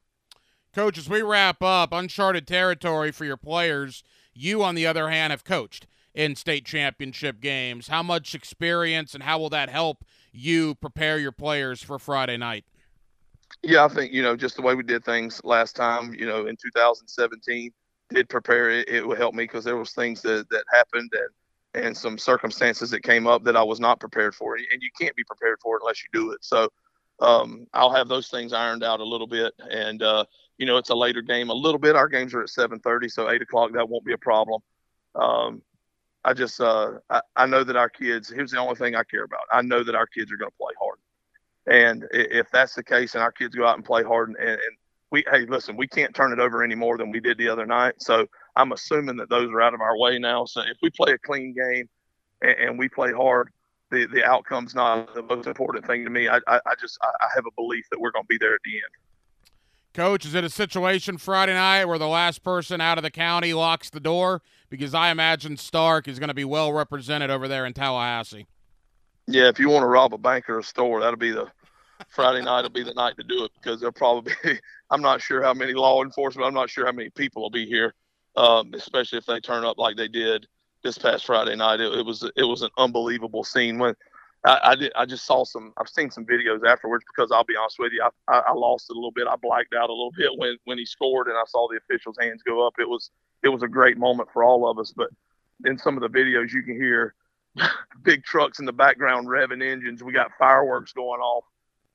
Coach, 0.72 0.98
as 0.98 1.08
we 1.08 1.20
wrap 1.20 1.62
up, 1.62 1.92
uncharted 1.92 2.46
territory 2.46 3.10
for 3.10 3.24
your 3.24 3.36
players. 3.36 4.04
You, 4.32 4.62
on 4.62 4.76
the 4.76 4.86
other 4.86 5.10
hand, 5.10 5.32
have 5.32 5.42
coached 5.42 5.88
in 6.14 6.36
state 6.36 6.64
championship 6.64 7.40
games. 7.40 7.88
How 7.88 8.04
much 8.04 8.34
experience 8.34 9.12
and 9.12 9.24
how 9.24 9.38
will 9.38 9.50
that 9.50 9.68
help 9.68 10.04
you 10.32 10.76
prepare 10.76 11.18
your 11.18 11.32
players 11.32 11.82
for 11.82 11.98
Friday 11.98 12.36
night? 12.36 12.64
Yeah, 13.62 13.84
I 13.84 13.88
think, 13.88 14.12
you 14.12 14.22
know, 14.22 14.36
just 14.36 14.56
the 14.56 14.62
way 14.62 14.76
we 14.76 14.84
did 14.84 15.04
things 15.04 15.40
last 15.42 15.74
time, 15.74 16.14
you 16.14 16.24
know, 16.24 16.46
in 16.46 16.56
2017 16.56 17.72
did 18.10 18.28
prepare 18.28 18.70
it. 18.70 18.88
It 18.88 19.06
would 19.06 19.18
help 19.18 19.34
me 19.34 19.44
because 19.44 19.64
there 19.64 19.76
was 19.76 19.92
things 19.92 20.22
that, 20.22 20.48
that 20.50 20.64
happened 20.72 21.10
and, 21.12 21.84
and 21.84 21.96
some 21.96 22.16
circumstances 22.16 22.90
that 22.90 23.02
came 23.02 23.26
up 23.26 23.42
that 23.42 23.56
I 23.56 23.62
was 23.62 23.80
not 23.80 23.98
prepared 23.98 24.36
for. 24.36 24.54
And 24.54 24.80
you 24.80 24.90
can't 24.98 25.16
be 25.16 25.24
prepared 25.24 25.58
for 25.60 25.76
it 25.76 25.82
unless 25.82 26.02
you 26.02 26.08
do 26.12 26.30
it. 26.30 26.44
So 26.44 26.68
um, 27.18 27.66
I'll 27.74 27.92
have 27.92 28.08
those 28.08 28.28
things 28.28 28.52
ironed 28.52 28.84
out 28.84 29.00
a 29.00 29.04
little 29.04 29.26
bit. 29.26 29.52
And, 29.68 30.00
uh, 30.00 30.24
you 30.60 30.66
know, 30.66 30.76
it's 30.76 30.90
a 30.90 30.94
later 30.94 31.22
game 31.22 31.48
a 31.48 31.54
little 31.54 31.78
bit. 31.78 31.96
Our 31.96 32.06
games 32.06 32.34
are 32.34 32.42
at 32.42 32.50
7:30, 32.50 33.10
so 33.10 33.30
eight 33.30 33.40
o'clock 33.40 33.72
that 33.72 33.88
won't 33.88 34.04
be 34.04 34.12
a 34.12 34.18
problem. 34.18 34.60
Um, 35.14 35.62
I 36.22 36.34
just 36.34 36.60
uh, 36.60 36.98
I, 37.08 37.22
I, 37.34 37.46
know 37.46 37.64
that 37.64 37.76
our 37.76 37.88
kids. 37.88 38.28
Here's 38.28 38.50
the 38.50 38.58
only 38.58 38.74
thing 38.74 38.94
I 38.94 39.02
care 39.04 39.24
about. 39.24 39.40
I 39.50 39.62
know 39.62 39.82
that 39.82 39.94
our 39.94 40.06
kids 40.06 40.30
are 40.30 40.36
going 40.36 40.50
to 40.50 40.56
play 40.58 40.74
hard, 40.78 40.98
and 41.66 42.06
if 42.12 42.50
that's 42.50 42.74
the 42.74 42.84
case, 42.84 43.14
and 43.14 43.22
our 43.22 43.32
kids 43.32 43.54
go 43.54 43.66
out 43.66 43.76
and 43.76 43.84
play 43.84 44.02
hard, 44.02 44.28
and, 44.28 44.36
and 44.38 44.60
we 45.10 45.24
hey 45.32 45.46
listen, 45.46 45.78
we 45.78 45.88
can't 45.88 46.14
turn 46.14 46.30
it 46.30 46.38
over 46.38 46.62
any 46.62 46.74
more 46.74 46.98
than 46.98 47.10
we 47.10 47.20
did 47.20 47.38
the 47.38 47.48
other 47.48 47.64
night. 47.64 47.94
So 48.02 48.26
I'm 48.54 48.72
assuming 48.72 49.16
that 49.16 49.30
those 49.30 49.48
are 49.50 49.62
out 49.62 49.72
of 49.72 49.80
our 49.80 49.96
way 49.96 50.18
now. 50.18 50.44
So 50.44 50.60
if 50.60 50.76
we 50.82 50.90
play 50.90 51.14
a 51.14 51.18
clean 51.18 51.54
game 51.54 51.88
and, 52.42 52.68
and 52.68 52.78
we 52.78 52.90
play 52.90 53.12
hard, 53.12 53.48
the 53.90 54.04
the 54.04 54.26
outcome's 54.26 54.74
not 54.74 55.14
the 55.14 55.22
most 55.22 55.46
important 55.46 55.86
thing 55.86 56.04
to 56.04 56.10
me. 56.10 56.28
I 56.28 56.36
I, 56.46 56.60
I 56.66 56.74
just 56.78 56.98
I, 57.00 57.24
I 57.24 57.28
have 57.34 57.46
a 57.46 57.54
belief 57.56 57.86
that 57.90 57.98
we're 57.98 58.12
going 58.12 58.24
to 58.24 58.28
be 58.28 58.36
there 58.38 58.52
at 58.52 58.60
the 58.62 58.74
end. 58.74 59.09
Coach, 59.92 60.24
is 60.24 60.34
it 60.34 60.44
a 60.44 60.50
situation 60.50 61.18
Friday 61.18 61.54
night 61.54 61.84
where 61.86 61.98
the 61.98 62.06
last 62.06 62.44
person 62.44 62.80
out 62.80 62.96
of 62.96 63.02
the 63.02 63.10
county 63.10 63.52
locks 63.52 63.90
the 63.90 63.98
door? 63.98 64.40
Because 64.68 64.94
I 64.94 65.10
imagine 65.10 65.56
Starke 65.56 66.06
is 66.06 66.20
going 66.20 66.28
to 66.28 66.34
be 66.34 66.44
well 66.44 66.72
represented 66.72 67.28
over 67.28 67.48
there 67.48 67.66
in 67.66 67.72
Tallahassee. 67.72 68.46
Yeah, 69.26 69.48
if 69.48 69.58
you 69.58 69.68
want 69.68 69.82
to 69.82 69.88
rob 69.88 70.14
a 70.14 70.18
bank 70.18 70.48
or 70.48 70.60
a 70.60 70.62
store, 70.62 71.00
that'll 71.00 71.16
be 71.16 71.32
the 71.32 71.48
Friday 72.08 72.42
night. 72.42 72.62
will 72.62 72.70
be 72.70 72.84
the 72.84 72.94
night 72.94 73.16
to 73.16 73.24
do 73.24 73.44
it 73.44 73.50
because 73.60 73.80
there'll 73.80 73.92
probably 73.92 74.32
be. 74.44 74.58
I'm 74.90 75.02
not 75.02 75.20
sure 75.20 75.42
how 75.42 75.54
many 75.54 75.72
law 75.72 76.02
enforcement. 76.02 76.46
I'm 76.46 76.54
not 76.54 76.70
sure 76.70 76.86
how 76.86 76.92
many 76.92 77.10
people 77.10 77.42
will 77.42 77.50
be 77.50 77.66
here, 77.66 77.94
um, 78.36 78.72
especially 78.74 79.18
if 79.18 79.26
they 79.26 79.40
turn 79.40 79.64
up 79.64 79.78
like 79.78 79.96
they 79.96 80.08
did 80.08 80.46
this 80.82 80.98
past 80.98 81.26
Friday 81.26 81.56
night. 81.56 81.80
It, 81.80 81.92
it 81.98 82.06
was 82.06 82.28
it 82.36 82.44
was 82.44 82.62
an 82.62 82.70
unbelievable 82.76 83.44
scene 83.44 83.78
when 83.78 83.94
I, 84.44 84.60
I, 84.64 84.74
did. 84.76 84.92
I 84.96 85.04
just 85.04 85.26
saw 85.26 85.44
some. 85.44 85.72
I've 85.76 85.88
seen 85.88 86.10
some 86.10 86.24
videos 86.24 86.66
afterwards 86.66 87.04
because 87.06 87.30
I'll 87.30 87.44
be 87.44 87.56
honest 87.56 87.78
with 87.78 87.92
you, 87.92 88.02
I, 88.02 88.32
I, 88.32 88.38
I, 88.48 88.52
lost 88.52 88.86
it 88.88 88.94
a 88.94 88.96
little 88.96 89.10
bit. 89.10 89.26
I 89.28 89.36
blacked 89.36 89.74
out 89.74 89.90
a 89.90 89.92
little 89.92 90.12
bit 90.16 90.30
when 90.36 90.56
when 90.64 90.78
he 90.78 90.86
scored, 90.86 91.26
and 91.26 91.36
I 91.36 91.44
saw 91.46 91.68
the 91.68 91.76
officials' 91.76 92.16
hands 92.18 92.42
go 92.42 92.66
up. 92.66 92.74
It 92.78 92.88
was 92.88 93.10
it 93.42 93.48
was 93.48 93.62
a 93.62 93.68
great 93.68 93.98
moment 93.98 94.30
for 94.32 94.42
all 94.42 94.70
of 94.70 94.78
us. 94.78 94.92
But 94.96 95.10
in 95.66 95.76
some 95.76 95.96
of 95.96 96.00
the 96.00 96.18
videos, 96.18 96.52
you 96.52 96.62
can 96.62 96.74
hear 96.74 97.14
big 98.02 98.24
trucks 98.24 98.60
in 98.60 98.64
the 98.64 98.72
background 98.72 99.28
revving 99.28 99.62
engines. 99.62 100.02
We 100.02 100.12
got 100.12 100.30
fireworks 100.38 100.94
going 100.94 101.20
off. 101.20 101.44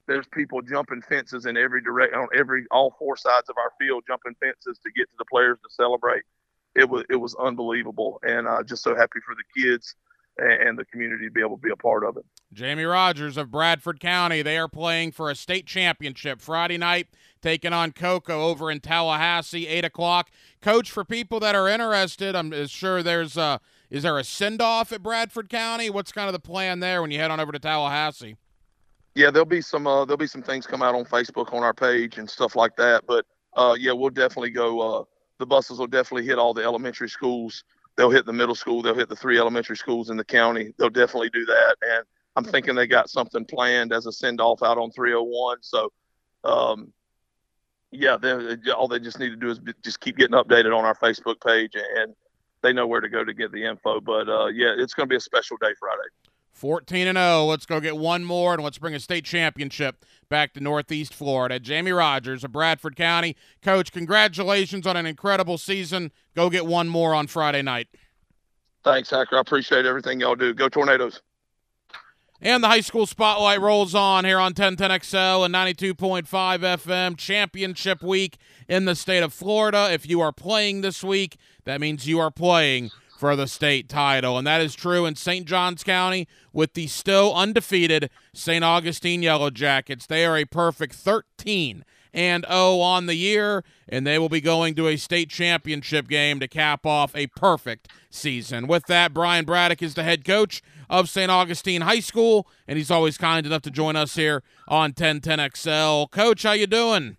There's 0.07 0.27
people 0.27 0.61
jumping 0.61 1.01
fences 1.01 1.47
in 1.47 1.57
every 1.57 1.81
direction 1.81 2.19
on 2.19 2.27
every 2.35 2.65
all 2.69 2.95
four 2.99 3.17
sides 3.17 3.49
of 3.49 3.55
our 3.57 3.71
field, 3.79 4.03
jumping 4.05 4.35
fences 4.39 4.79
to 4.83 4.91
get 4.91 5.09
to 5.09 5.15
the 5.17 5.25
players 5.25 5.57
to 5.63 5.73
celebrate. 5.73 6.21
It 6.75 6.87
was 6.87 7.05
it 7.09 7.15
was 7.15 7.35
unbelievable, 7.39 8.19
and 8.21 8.47
uh, 8.47 8.61
just 8.61 8.83
so 8.83 8.95
happy 8.95 9.19
for 9.25 9.33
the 9.33 9.61
kids 9.63 9.95
and 10.37 10.77
the 10.77 10.85
community 10.85 11.25
to 11.25 11.31
be 11.31 11.41
able 11.41 11.57
to 11.57 11.61
be 11.61 11.71
a 11.71 11.75
part 11.75 12.03
of 12.03 12.17
it. 12.17 12.25
Jamie 12.51 12.83
Rogers 12.83 13.37
of 13.37 13.51
Bradford 13.51 13.99
County. 13.99 14.41
They 14.41 14.57
are 14.57 14.67
playing 14.67 15.11
for 15.11 15.29
a 15.29 15.35
state 15.35 15.65
championship 15.65 16.41
Friday 16.41 16.77
night, 16.77 17.07
taking 17.41 17.73
on 17.73 17.91
Cocoa 17.91 18.43
over 18.43 18.69
in 18.69 18.79
Tallahassee, 18.79 19.67
eight 19.67 19.85
o'clock. 19.85 20.29
Coach, 20.61 20.91
for 20.91 21.03
people 21.03 21.39
that 21.39 21.55
are 21.55 21.67
interested, 21.67 22.35
I'm 22.35 22.67
sure 22.67 23.01
there's 23.03 23.37
a, 23.37 23.59
is 23.89 24.03
there 24.03 24.17
a 24.17 24.23
send 24.23 24.61
off 24.61 24.91
at 24.91 25.03
Bradford 25.03 25.49
County? 25.49 25.89
What's 25.89 26.11
kind 26.11 26.27
of 26.27 26.33
the 26.33 26.39
plan 26.39 26.79
there 26.79 27.01
when 27.01 27.11
you 27.11 27.19
head 27.19 27.31
on 27.31 27.39
over 27.39 27.51
to 27.51 27.59
Tallahassee? 27.59 28.35
Yeah, 29.15 29.31
there'll 29.31 29.45
be 29.45 29.61
some 29.61 29.87
uh, 29.87 30.03
there'll 30.03 30.17
be 30.17 30.27
some 30.27 30.43
things 30.43 30.67
come 30.67 30.81
out 30.81 30.93
on 30.93 31.05
Facebook 31.05 31.53
on 31.53 31.63
our 31.63 31.73
page 31.73 32.17
and 32.17 32.29
stuff 32.29 32.55
like 32.55 32.75
that. 32.75 33.05
But 33.07 33.25
uh, 33.55 33.75
yeah, 33.79 33.93
we'll 33.93 34.09
definitely 34.09 34.49
go. 34.49 34.81
Uh, 34.81 35.03
the 35.39 35.45
buses 35.45 35.79
will 35.79 35.87
definitely 35.87 36.25
hit 36.25 36.37
all 36.37 36.53
the 36.53 36.63
elementary 36.63 37.09
schools 37.09 37.63
they'll 37.97 38.09
hit 38.09 38.25
the 38.25 38.33
middle 38.33 38.55
school, 38.55 38.81
they'll 38.81 38.95
hit 38.95 39.09
the 39.09 39.15
three 39.15 39.39
elementary 39.39 39.77
schools 39.77 40.09
in 40.09 40.17
the 40.17 40.25
county. 40.25 40.73
They'll 40.77 40.89
definitely 40.89 41.29
do 41.29 41.45
that. 41.45 41.75
And 41.81 42.03
I'm 42.35 42.43
thinking 42.43 42.75
they 42.75 42.87
got 42.87 43.09
something 43.09 43.45
planned 43.45 43.93
as 43.93 44.05
a 44.05 44.11
send 44.11 44.41
off 44.41 44.61
out 44.63 44.77
on 44.77 44.91
301. 44.91 45.57
So, 45.61 45.91
um, 46.43 46.91
yeah, 47.91 48.17
they, 48.17 48.57
all 48.71 48.87
they 48.87 48.99
just 48.99 49.19
need 49.19 49.29
to 49.29 49.35
do 49.37 49.49
is 49.49 49.59
just 49.81 50.01
keep 50.01 50.17
getting 50.17 50.35
updated 50.35 50.77
on 50.77 50.83
our 50.83 50.95
Facebook 50.95 51.39
page, 51.45 51.75
and 51.75 52.13
they 52.61 52.73
know 52.73 52.87
where 52.87 52.99
to 52.99 53.09
go 53.09 53.23
to 53.23 53.33
get 53.33 53.51
the 53.51 53.63
info. 53.63 54.01
But 54.01 54.27
uh, 54.27 54.47
yeah, 54.47 54.73
it's 54.77 54.93
going 54.93 55.07
to 55.07 55.11
be 55.11 55.15
a 55.15 55.21
special 55.21 55.55
day 55.61 55.73
Friday. 55.79 56.09
14 56.55 57.07
and 57.07 57.17
0. 57.17 57.45
Let's 57.45 57.65
go 57.65 57.79
get 57.79 57.97
one 57.97 58.23
more 58.23 58.53
and 58.53 58.63
let's 58.63 58.77
bring 58.77 58.95
a 58.95 58.99
state 58.99 59.25
championship 59.25 60.05
back 60.29 60.53
to 60.53 60.61
Northeast 60.61 61.13
Florida. 61.13 61.59
Jamie 61.59 61.91
Rogers 61.91 62.43
of 62.43 62.51
Bradford 62.51 62.95
County. 62.95 63.35
Coach, 63.61 63.91
congratulations 63.91 64.87
on 64.87 64.95
an 64.95 65.05
incredible 65.05 65.57
season. 65.57 66.11
Go 66.35 66.49
get 66.49 66.65
one 66.65 66.87
more 66.87 67.13
on 67.13 67.27
Friday 67.27 67.61
night. 67.61 67.89
Thanks, 68.83 69.09
Hacker. 69.09 69.37
I 69.37 69.41
appreciate 69.41 69.85
everything 69.85 70.19
y'all 70.19 70.35
do. 70.35 70.53
Go 70.53 70.69
Tornadoes. 70.69 71.21
And 72.41 72.63
the 72.63 72.67
high 72.67 72.81
school 72.81 73.05
spotlight 73.05 73.59
rolls 73.59 73.95
on 73.95 74.23
here 74.25 74.39
on 74.39 74.53
1010XL 74.53 75.45
and 75.45 75.53
92.5 75.53 76.27
FM. 76.27 77.17
Championship 77.17 78.03
week 78.03 78.37
in 78.67 78.85
the 78.85 78.95
state 78.95 79.23
of 79.23 79.33
Florida. 79.33 79.89
If 79.91 80.07
you 80.07 80.21
are 80.21 80.31
playing 80.31 80.81
this 80.81 81.03
week, 81.03 81.37
that 81.63 81.81
means 81.81 82.07
you 82.07 82.19
are 82.19 82.31
playing 82.31 82.91
for 83.17 83.35
the 83.35 83.47
state 83.47 83.89
title. 83.89 84.37
And 84.37 84.45
that 84.45 84.61
is 84.61 84.75
true 84.75 85.05
in 85.05 85.15
St. 85.15 85.45
Johns 85.45 85.83
County 85.83 86.27
with 86.53 86.73
the 86.73 86.87
still 86.87 87.33
undefeated 87.33 88.09
St. 88.33 88.63
Augustine 88.63 89.21
Yellow 89.21 89.49
Jackets. 89.49 90.05
They 90.05 90.25
are 90.25 90.37
a 90.37 90.45
perfect 90.45 90.95
13 90.95 91.85
and 92.13 92.45
0 92.47 92.79
on 92.79 93.07
the 93.07 93.15
year, 93.15 93.63
and 93.89 94.07
they 94.07 94.17
will 94.17 94.29
be 94.29 94.39
going 94.39 94.73
to 94.75 94.87
a 94.87 94.95
state 94.95 95.29
championship 95.29 96.07
game 96.07 96.39
to 96.39 96.47
cap 96.47 96.85
off 96.85 97.13
a 97.13 97.27
perfect 97.27 97.89
season. 98.09 98.67
With 98.67 98.85
that, 98.85 99.13
Brian 99.13 99.43
Braddock 99.43 99.83
is 99.83 99.95
the 99.95 100.03
head 100.03 100.23
coach 100.23 100.61
of 100.89 101.09
St. 101.09 101.29
Augustine 101.29 101.81
High 101.81 101.99
School, 101.99 102.47
and 102.67 102.77
he's 102.77 102.89
always 102.89 103.17
kind 103.17 103.45
enough 103.45 103.63
to 103.63 103.71
join 103.71 103.97
us 103.97 104.15
here 104.15 104.43
on 104.67 104.93
1010XL. 104.93 106.09
Coach, 106.09 106.43
how 106.43 106.53
you 106.53 106.67
doing? 106.67 107.17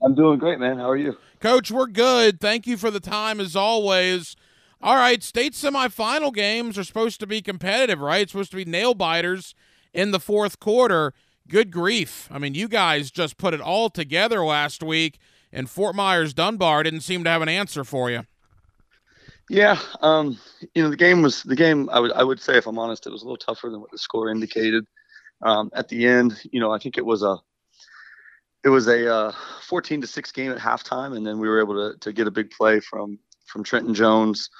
I'm 0.00 0.14
doing 0.14 0.38
great, 0.38 0.60
man. 0.60 0.78
How 0.78 0.90
are 0.90 0.96
you? 0.96 1.16
Coach, 1.40 1.70
we're 1.70 1.86
good. 1.86 2.40
Thank 2.40 2.66
you 2.66 2.76
for 2.76 2.90
the 2.90 3.00
time 3.00 3.40
as 3.40 3.56
always. 3.56 4.36
All 4.84 4.96
right, 4.96 5.22
state 5.22 5.54
semifinal 5.54 6.30
games 6.30 6.76
are 6.76 6.84
supposed 6.84 7.18
to 7.20 7.26
be 7.26 7.40
competitive, 7.40 8.00
right? 8.00 8.20
It's 8.20 8.32
supposed 8.32 8.50
to 8.50 8.58
be 8.58 8.66
nail 8.66 8.92
biters 8.92 9.54
in 9.94 10.10
the 10.10 10.20
fourth 10.20 10.60
quarter. 10.60 11.14
Good 11.48 11.70
grief. 11.70 12.28
I 12.30 12.36
mean, 12.38 12.52
you 12.52 12.68
guys 12.68 13.10
just 13.10 13.38
put 13.38 13.54
it 13.54 13.62
all 13.62 13.88
together 13.88 14.44
last 14.44 14.82
week, 14.82 15.18
and 15.50 15.70
Fort 15.70 15.96
Myers 15.96 16.34
Dunbar 16.34 16.82
didn't 16.82 17.00
seem 17.00 17.24
to 17.24 17.30
have 17.30 17.40
an 17.40 17.48
answer 17.48 17.82
for 17.82 18.10
you. 18.10 18.26
Yeah, 19.48 19.78
um, 20.02 20.38
you 20.74 20.82
know 20.82 20.90
the 20.90 20.98
game 20.98 21.22
was 21.22 21.42
the 21.44 21.56
game. 21.56 21.88
I 21.90 21.98
would 21.98 22.12
I 22.12 22.22
would 22.22 22.38
say, 22.38 22.58
if 22.58 22.66
I'm 22.66 22.78
honest, 22.78 23.06
it 23.06 23.10
was 23.10 23.22
a 23.22 23.24
little 23.24 23.38
tougher 23.38 23.70
than 23.70 23.80
what 23.80 23.90
the 23.90 23.96
score 23.96 24.28
indicated. 24.28 24.86
Um, 25.40 25.70
at 25.72 25.88
the 25.88 26.06
end, 26.06 26.42
you 26.52 26.60
know, 26.60 26.72
I 26.72 26.78
think 26.78 26.98
it 26.98 27.06
was 27.06 27.22
a 27.22 27.38
it 28.64 28.68
was 28.68 28.86
a 28.88 29.10
uh, 29.10 29.32
14 29.62 30.02
to 30.02 30.06
six 30.06 30.30
game 30.30 30.52
at 30.52 30.58
halftime, 30.58 31.16
and 31.16 31.26
then 31.26 31.38
we 31.38 31.48
were 31.48 31.58
able 31.58 31.74
to 31.74 31.98
to 32.00 32.12
get 32.12 32.26
a 32.26 32.30
big 32.30 32.50
play 32.50 32.80
from 32.80 33.18
from 33.44 33.64
Trenton 33.64 33.94
Jones 33.94 34.50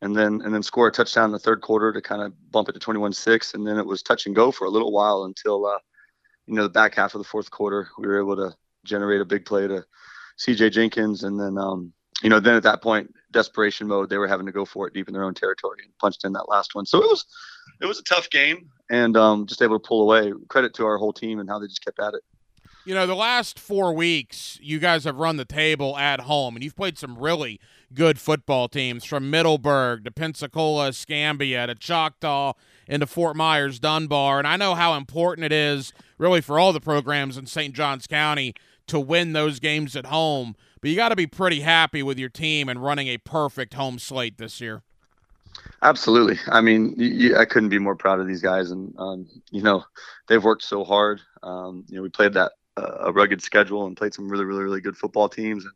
and 0.00 0.14
then 0.16 0.40
and 0.42 0.54
then 0.54 0.62
score 0.62 0.88
a 0.88 0.92
touchdown 0.92 1.26
in 1.26 1.32
the 1.32 1.38
third 1.38 1.60
quarter 1.60 1.92
to 1.92 2.00
kind 2.00 2.22
of 2.22 2.32
bump 2.50 2.68
it 2.68 2.72
to 2.72 2.78
21-6 2.78 3.54
and 3.54 3.66
then 3.66 3.78
it 3.78 3.86
was 3.86 4.02
touch 4.02 4.26
and 4.26 4.36
go 4.36 4.50
for 4.50 4.66
a 4.66 4.70
little 4.70 4.92
while 4.92 5.24
until 5.24 5.66
uh, 5.66 5.78
you 6.46 6.54
know 6.54 6.62
the 6.62 6.68
back 6.68 6.94
half 6.94 7.14
of 7.14 7.20
the 7.20 7.28
fourth 7.28 7.50
quarter 7.50 7.88
we 7.98 8.06
were 8.06 8.18
able 8.18 8.36
to 8.36 8.54
generate 8.84 9.20
a 9.20 9.24
big 9.24 9.44
play 9.44 9.66
to 9.66 9.84
CJ 10.40 10.72
Jenkins 10.72 11.24
and 11.24 11.38
then 11.38 11.58
um, 11.58 11.92
you 12.22 12.30
know 12.30 12.40
then 12.40 12.54
at 12.54 12.62
that 12.62 12.82
point 12.82 13.12
desperation 13.32 13.86
mode 13.86 14.08
they 14.08 14.18
were 14.18 14.28
having 14.28 14.46
to 14.46 14.52
go 14.52 14.64
for 14.64 14.86
it 14.86 14.94
deep 14.94 15.08
in 15.08 15.14
their 15.14 15.24
own 15.24 15.34
territory 15.34 15.78
and 15.82 15.92
punched 15.98 16.24
in 16.24 16.32
that 16.32 16.48
last 16.48 16.74
one. 16.74 16.86
So 16.86 16.98
it 16.98 17.06
was 17.06 17.26
it 17.80 17.86
was 17.86 17.98
a 17.98 18.04
tough 18.04 18.30
game 18.30 18.68
and 18.90 19.16
um, 19.16 19.46
just 19.46 19.62
able 19.62 19.78
to 19.78 19.86
pull 19.86 20.02
away. 20.02 20.32
Credit 20.48 20.72
to 20.74 20.86
our 20.86 20.96
whole 20.96 21.12
team 21.12 21.38
and 21.38 21.48
how 21.48 21.58
they 21.58 21.66
just 21.66 21.84
kept 21.84 22.00
at 22.00 22.14
it. 22.14 22.22
You 22.84 22.94
know, 22.94 23.06
the 23.06 23.14
last 23.14 23.58
four 23.58 23.92
weeks, 23.92 24.58
you 24.62 24.78
guys 24.78 25.04
have 25.04 25.16
run 25.16 25.36
the 25.36 25.44
table 25.44 25.98
at 25.98 26.20
home, 26.20 26.56
and 26.56 26.64
you've 26.64 26.76
played 26.76 26.96
some 26.96 27.18
really 27.18 27.60
good 27.94 28.18
football 28.18 28.68
teams 28.68 29.04
from 29.04 29.30
Middleburg 29.30 30.04
to 30.04 30.10
Pensacola, 30.10 30.88
Escambia 30.88 31.66
to 31.66 31.74
Choctaw 31.74 32.52
into 32.86 33.06
Fort 33.06 33.36
Myers, 33.36 33.78
Dunbar. 33.78 34.38
And 34.38 34.46
I 34.46 34.56
know 34.56 34.74
how 34.74 34.94
important 34.94 35.44
it 35.44 35.52
is, 35.52 35.92
really, 36.18 36.40
for 36.40 36.58
all 36.58 36.72
the 36.72 36.80
programs 36.80 37.36
in 37.36 37.46
St. 37.46 37.74
Johns 37.74 38.06
County 38.06 38.54
to 38.86 38.98
win 38.98 39.32
those 39.32 39.60
games 39.60 39.96
at 39.96 40.06
home. 40.06 40.56
But 40.80 40.90
you 40.90 40.96
got 40.96 41.10
to 41.10 41.16
be 41.16 41.26
pretty 41.26 41.60
happy 41.60 42.02
with 42.02 42.18
your 42.18 42.28
team 42.28 42.68
and 42.68 42.82
running 42.82 43.08
a 43.08 43.18
perfect 43.18 43.74
home 43.74 43.98
slate 43.98 44.38
this 44.38 44.60
year. 44.60 44.82
Absolutely. 45.82 46.38
I 46.48 46.60
mean, 46.60 46.94
you, 46.96 47.36
I 47.36 47.44
couldn't 47.44 47.68
be 47.68 47.78
more 47.78 47.96
proud 47.96 48.20
of 48.20 48.28
these 48.28 48.42
guys, 48.42 48.70
and 48.70 48.94
um, 48.98 49.28
you 49.50 49.62
know, 49.62 49.84
they've 50.28 50.42
worked 50.42 50.62
so 50.62 50.84
hard. 50.84 51.20
Um, 51.42 51.84
you 51.88 51.96
know, 51.96 52.02
we 52.02 52.08
played 52.10 52.34
that 52.34 52.52
a 52.78 53.12
rugged 53.12 53.42
schedule 53.42 53.86
and 53.86 53.96
played 53.96 54.14
some 54.14 54.28
really, 54.28 54.44
really, 54.44 54.62
really 54.62 54.80
good 54.80 54.96
football 54.96 55.28
teams. 55.28 55.64
And 55.64 55.74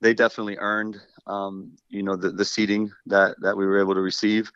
they 0.00 0.14
definitely 0.14 0.56
earned, 0.58 0.96
um, 1.26 1.72
you 1.88 2.02
know, 2.02 2.16
the, 2.16 2.30
the 2.30 2.44
seating 2.44 2.90
that, 3.06 3.36
that 3.40 3.56
we 3.56 3.66
were 3.66 3.80
able 3.80 3.94
to 3.94 4.00
receive. 4.00 4.50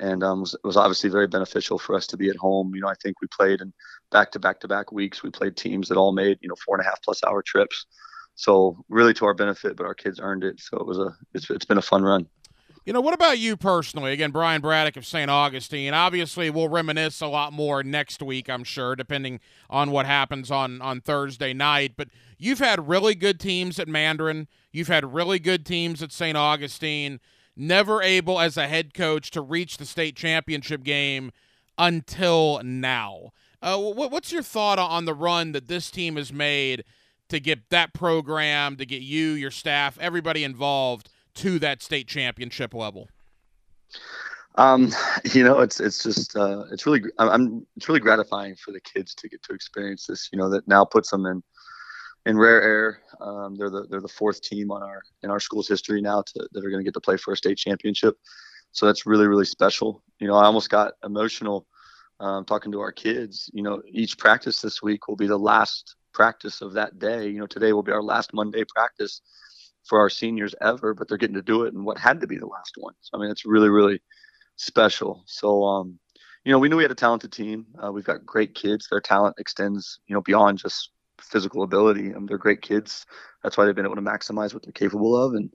And 0.00 0.24
um, 0.24 0.40
was, 0.40 0.56
was 0.64 0.76
obviously 0.76 1.10
very 1.10 1.28
beneficial 1.28 1.78
for 1.78 1.94
us 1.94 2.06
to 2.08 2.16
be 2.16 2.28
at 2.28 2.36
home. 2.36 2.74
You 2.74 2.80
know, 2.80 2.88
I 2.88 2.94
think 3.00 3.20
we 3.20 3.28
played 3.28 3.60
in 3.60 3.72
back 4.10 4.32
to 4.32 4.40
back 4.40 4.58
to 4.60 4.68
back 4.68 4.90
weeks. 4.90 5.22
We 5.22 5.30
played 5.30 5.56
teams 5.56 5.88
that 5.88 5.96
all 5.96 6.12
made, 6.12 6.38
you 6.40 6.48
know, 6.48 6.56
four 6.56 6.76
and 6.76 6.84
a 6.84 6.88
half 6.88 7.00
plus 7.02 7.20
hour 7.24 7.42
trips. 7.42 7.86
So 8.34 8.82
really 8.88 9.14
to 9.14 9.26
our 9.26 9.34
benefit, 9.34 9.76
but 9.76 9.86
our 9.86 9.94
kids 9.94 10.18
earned 10.20 10.42
it. 10.42 10.58
So 10.60 10.76
it 10.78 10.86
was 10.86 10.98
a, 10.98 11.14
it's, 11.34 11.50
it's 11.50 11.66
been 11.66 11.78
a 11.78 11.82
fun 11.82 12.02
run. 12.02 12.26
You 12.84 12.92
know, 12.92 13.00
what 13.00 13.14
about 13.14 13.38
you 13.38 13.56
personally? 13.56 14.12
Again, 14.12 14.32
Brian 14.32 14.60
Braddock 14.60 14.96
of 14.96 15.06
St. 15.06 15.30
Augustine. 15.30 15.94
Obviously, 15.94 16.50
we'll 16.50 16.68
reminisce 16.68 17.20
a 17.20 17.28
lot 17.28 17.52
more 17.52 17.84
next 17.84 18.20
week, 18.20 18.50
I'm 18.50 18.64
sure, 18.64 18.96
depending 18.96 19.38
on 19.70 19.92
what 19.92 20.04
happens 20.04 20.50
on, 20.50 20.82
on 20.82 21.00
Thursday 21.00 21.52
night. 21.52 21.92
But 21.96 22.08
you've 22.38 22.58
had 22.58 22.88
really 22.88 23.14
good 23.14 23.38
teams 23.38 23.78
at 23.78 23.86
Mandarin. 23.86 24.48
You've 24.72 24.88
had 24.88 25.14
really 25.14 25.38
good 25.38 25.64
teams 25.64 26.02
at 26.02 26.10
St. 26.10 26.36
Augustine. 26.36 27.20
Never 27.54 28.02
able, 28.02 28.40
as 28.40 28.56
a 28.56 28.66
head 28.66 28.94
coach, 28.94 29.30
to 29.30 29.40
reach 29.40 29.76
the 29.76 29.86
state 29.86 30.16
championship 30.16 30.82
game 30.82 31.30
until 31.78 32.60
now. 32.64 33.30
Uh, 33.60 33.78
what's 33.78 34.32
your 34.32 34.42
thought 34.42 34.80
on 34.80 35.04
the 35.04 35.14
run 35.14 35.52
that 35.52 35.68
this 35.68 35.88
team 35.88 36.16
has 36.16 36.32
made 36.32 36.82
to 37.28 37.38
get 37.38 37.70
that 37.70 37.94
program, 37.94 38.74
to 38.76 38.84
get 38.84 39.02
you, 39.02 39.30
your 39.30 39.52
staff, 39.52 39.96
everybody 40.00 40.42
involved– 40.42 41.10
to 41.36 41.58
that 41.58 41.82
state 41.82 42.06
championship 42.06 42.74
level? 42.74 43.08
Um, 44.56 44.92
you 45.32 45.44
know, 45.44 45.60
it's 45.60 45.80
it's 45.80 46.02
just 46.02 46.36
uh, 46.36 46.64
it's 46.70 46.86
really 46.86 47.02
I'm 47.18 47.66
it's 47.76 47.88
really 47.88 48.00
gratifying 48.00 48.56
for 48.56 48.72
the 48.72 48.80
kids 48.80 49.14
to 49.16 49.28
get 49.28 49.42
to 49.44 49.54
experience 49.54 50.06
this. 50.06 50.28
You 50.32 50.38
know, 50.38 50.50
that 50.50 50.66
now 50.68 50.84
puts 50.84 51.10
them 51.10 51.26
in 51.26 51.42
in 52.26 52.38
rare 52.38 52.62
air. 52.62 53.00
Um, 53.20 53.54
they're 53.56 53.70
the 53.70 53.86
they're 53.88 54.00
the 54.00 54.08
fourth 54.08 54.42
team 54.42 54.70
on 54.70 54.82
our 54.82 55.02
in 55.22 55.30
our 55.30 55.40
school's 55.40 55.68
history 55.68 56.00
now 56.00 56.22
to, 56.22 56.48
that 56.52 56.64
are 56.64 56.70
going 56.70 56.80
to 56.80 56.84
get 56.84 56.94
to 56.94 57.00
play 57.00 57.16
for 57.16 57.32
a 57.32 57.36
state 57.36 57.58
championship. 57.58 58.16
So 58.72 58.86
that's 58.86 59.06
really 59.06 59.26
really 59.26 59.44
special. 59.44 60.02
You 60.18 60.28
know, 60.28 60.34
I 60.34 60.44
almost 60.44 60.70
got 60.70 60.94
emotional 61.04 61.66
um, 62.20 62.44
talking 62.44 62.72
to 62.72 62.80
our 62.80 62.92
kids. 62.92 63.50
You 63.52 63.62
know, 63.62 63.82
each 63.88 64.18
practice 64.18 64.60
this 64.60 64.82
week 64.82 65.08
will 65.08 65.16
be 65.16 65.26
the 65.26 65.38
last 65.38 65.96
practice 66.12 66.60
of 66.60 66.74
that 66.74 66.98
day. 66.98 67.28
You 67.28 67.40
know, 67.40 67.46
today 67.46 67.72
will 67.72 67.82
be 67.82 67.92
our 67.92 68.02
last 68.02 68.34
Monday 68.34 68.64
practice 68.74 69.22
for 69.84 69.98
our 69.98 70.10
seniors 70.10 70.54
ever, 70.60 70.94
but 70.94 71.08
they're 71.08 71.18
getting 71.18 71.34
to 71.34 71.42
do 71.42 71.64
it 71.64 71.74
in 71.74 71.84
what 71.84 71.98
had 71.98 72.20
to 72.20 72.26
be 72.26 72.38
the 72.38 72.46
last 72.46 72.74
one. 72.76 72.94
So, 73.00 73.16
I 73.16 73.20
mean, 73.20 73.30
it's 73.30 73.44
really, 73.44 73.68
really 73.68 74.00
special. 74.56 75.24
So, 75.26 75.64
um, 75.64 75.98
you 76.44 76.52
know, 76.52 76.58
we 76.58 76.68
knew 76.68 76.76
we 76.76 76.84
had 76.84 76.90
a 76.90 76.96
talented 76.96 77.32
team. 77.32 77.66
Uh, 77.82 77.92
we've 77.92 78.04
got 78.04 78.26
great 78.26 78.54
kids. 78.54 78.88
Their 78.88 79.00
talent 79.00 79.36
extends, 79.38 80.00
you 80.06 80.14
know, 80.14 80.20
beyond 80.20 80.58
just 80.58 80.90
physical 81.20 81.62
ability. 81.62 82.12
They're 82.26 82.38
great 82.38 82.62
kids. 82.62 83.06
That's 83.42 83.56
why 83.56 83.64
they've 83.64 83.74
been 83.74 83.84
able 83.84 83.96
to 83.96 84.02
maximize 84.02 84.52
what 84.52 84.62
they're 84.62 84.72
capable 84.72 85.16
of, 85.16 85.34
and 85.34 85.52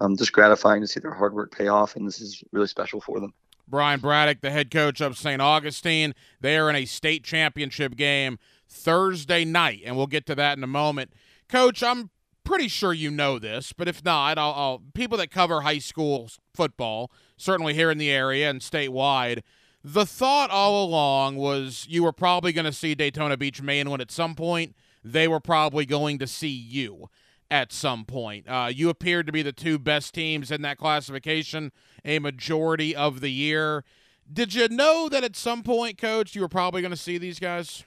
um, 0.00 0.16
just 0.16 0.32
gratifying 0.32 0.82
to 0.82 0.86
see 0.86 1.00
their 1.00 1.14
hard 1.14 1.34
work 1.34 1.52
pay 1.52 1.68
off. 1.68 1.96
And 1.96 2.06
this 2.06 2.20
is 2.20 2.42
really 2.52 2.66
special 2.66 3.00
for 3.00 3.20
them. 3.20 3.32
Brian 3.68 3.98
Braddock, 3.98 4.42
the 4.42 4.50
head 4.50 4.70
coach 4.70 5.00
of 5.00 5.18
St. 5.18 5.42
Augustine, 5.42 6.14
they 6.40 6.56
are 6.56 6.70
in 6.70 6.76
a 6.76 6.84
state 6.84 7.24
championship 7.24 7.96
game 7.96 8.38
Thursday 8.68 9.44
night, 9.44 9.80
and 9.84 9.96
we'll 9.96 10.06
get 10.06 10.26
to 10.26 10.34
that 10.36 10.56
in 10.56 10.62
a 10.62 10.68
moment. 10.68 11.12
Coach, 11.48 11.82
I'm 11.82 12.10
pretty 12.46 12.68
sure 12.68 12.94
you 12.94 13.10
know 13.10 13.38
this, 13.38 13.74
but 13.74 13.88
if 13.88 14.02
not, 14.02 14.38
I'll, 14.38 14.52
I'll, 14.52 14.82
people 14.94 15.18
that 15.18 15.30
cover 15.30 15.60
high 15.60 15.80
school 15.80 16.30
football, 16.54 17.10
certainly 17.36 17.74
here 17.74 17.90
in 17.90 17.98
the 17.98 18.10
area 18.10 18.48
and 18.48 18.60
statewide, 18.60 19.42
the 19.84 20.06
thought 20.06 20.50
all 20.50 20.84
along 20.84 21.36
was 21.36 21.86
you 21.88 22.02
were 22.02 22.12
probably 22.12 22.52
going 22.52 22.64
to 22.64 22.72
see 22.72 22.94
Daytona 22.94 23.36
Beach 23.36 23.60
Mainland 23.60 24.00
at 24.00 24.10
some 24.10 24.34
point. 24.34 24.74
They 25.04 25.28
were 25.28 25.40
probably 25.40 25.84
going 25.84 26.18
to 26.18 26.26
see 26.26 26.48
you 26.48 27.08
at 27.50 27.72
some 27.72 28.04
point. 28.04 28.48
Uh, 28.48 28.70
you 28.72 28.88
appeared 28.88 29.26
to 29.26 29.32
be 29.32 29.42
the 29.42 29.52
two 29.52 29.78
best 29.78 30.14
teams 30.14 30.50
in 30.50 30.62
that 30.62 30.78
classification 30.78 31.72
a 32.04 32.18
majority 32.18 32.96
of 32.96 33.20
the 33.20 33.30
year. 33.30 33.84
Did 34.32 34.54
you 34.54 34.68
know 34.68 35.08
that 35.08 35.22
at 35.22 35.36
some 35.36 35.62
point, 35.62 35.98
Coach, 35.98 36.34
you 36.34 36.40
were 36.40 36.48
probably 36.48 36.80
going 36.80 36.90
to 36.90 36.96
see 36.96 37.18
these 37.18 37.38
guys? 37.38 37.84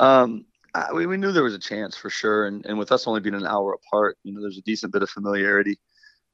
Um, 0.00 0.46
we, 0.92 1.06
we 1.06 1.16
knew 1.16 1.32
there 1.32 1.42
was 1.42 1.54
a 1.54 1.58
chance 1.58 1.96
for 1.96 2.10
sure, 2.10 2.46
and, 2.46 2.64
and 2.66 2.78
with 2.78 2.92
us 2.92 3.06
only 3.06 3.20
being 3.20 3.34
an 3.34 3.46
hour 3.46 3.74
apart, 3.74 4.18
you 4.22 4.32
know, 4.32 4.40
there's 4.40 4.58
a 4.58 4.62
decent 4.62 4.92
bit 4.92 5.02
of 5.02 5.10
familiarity. 5.10 5.78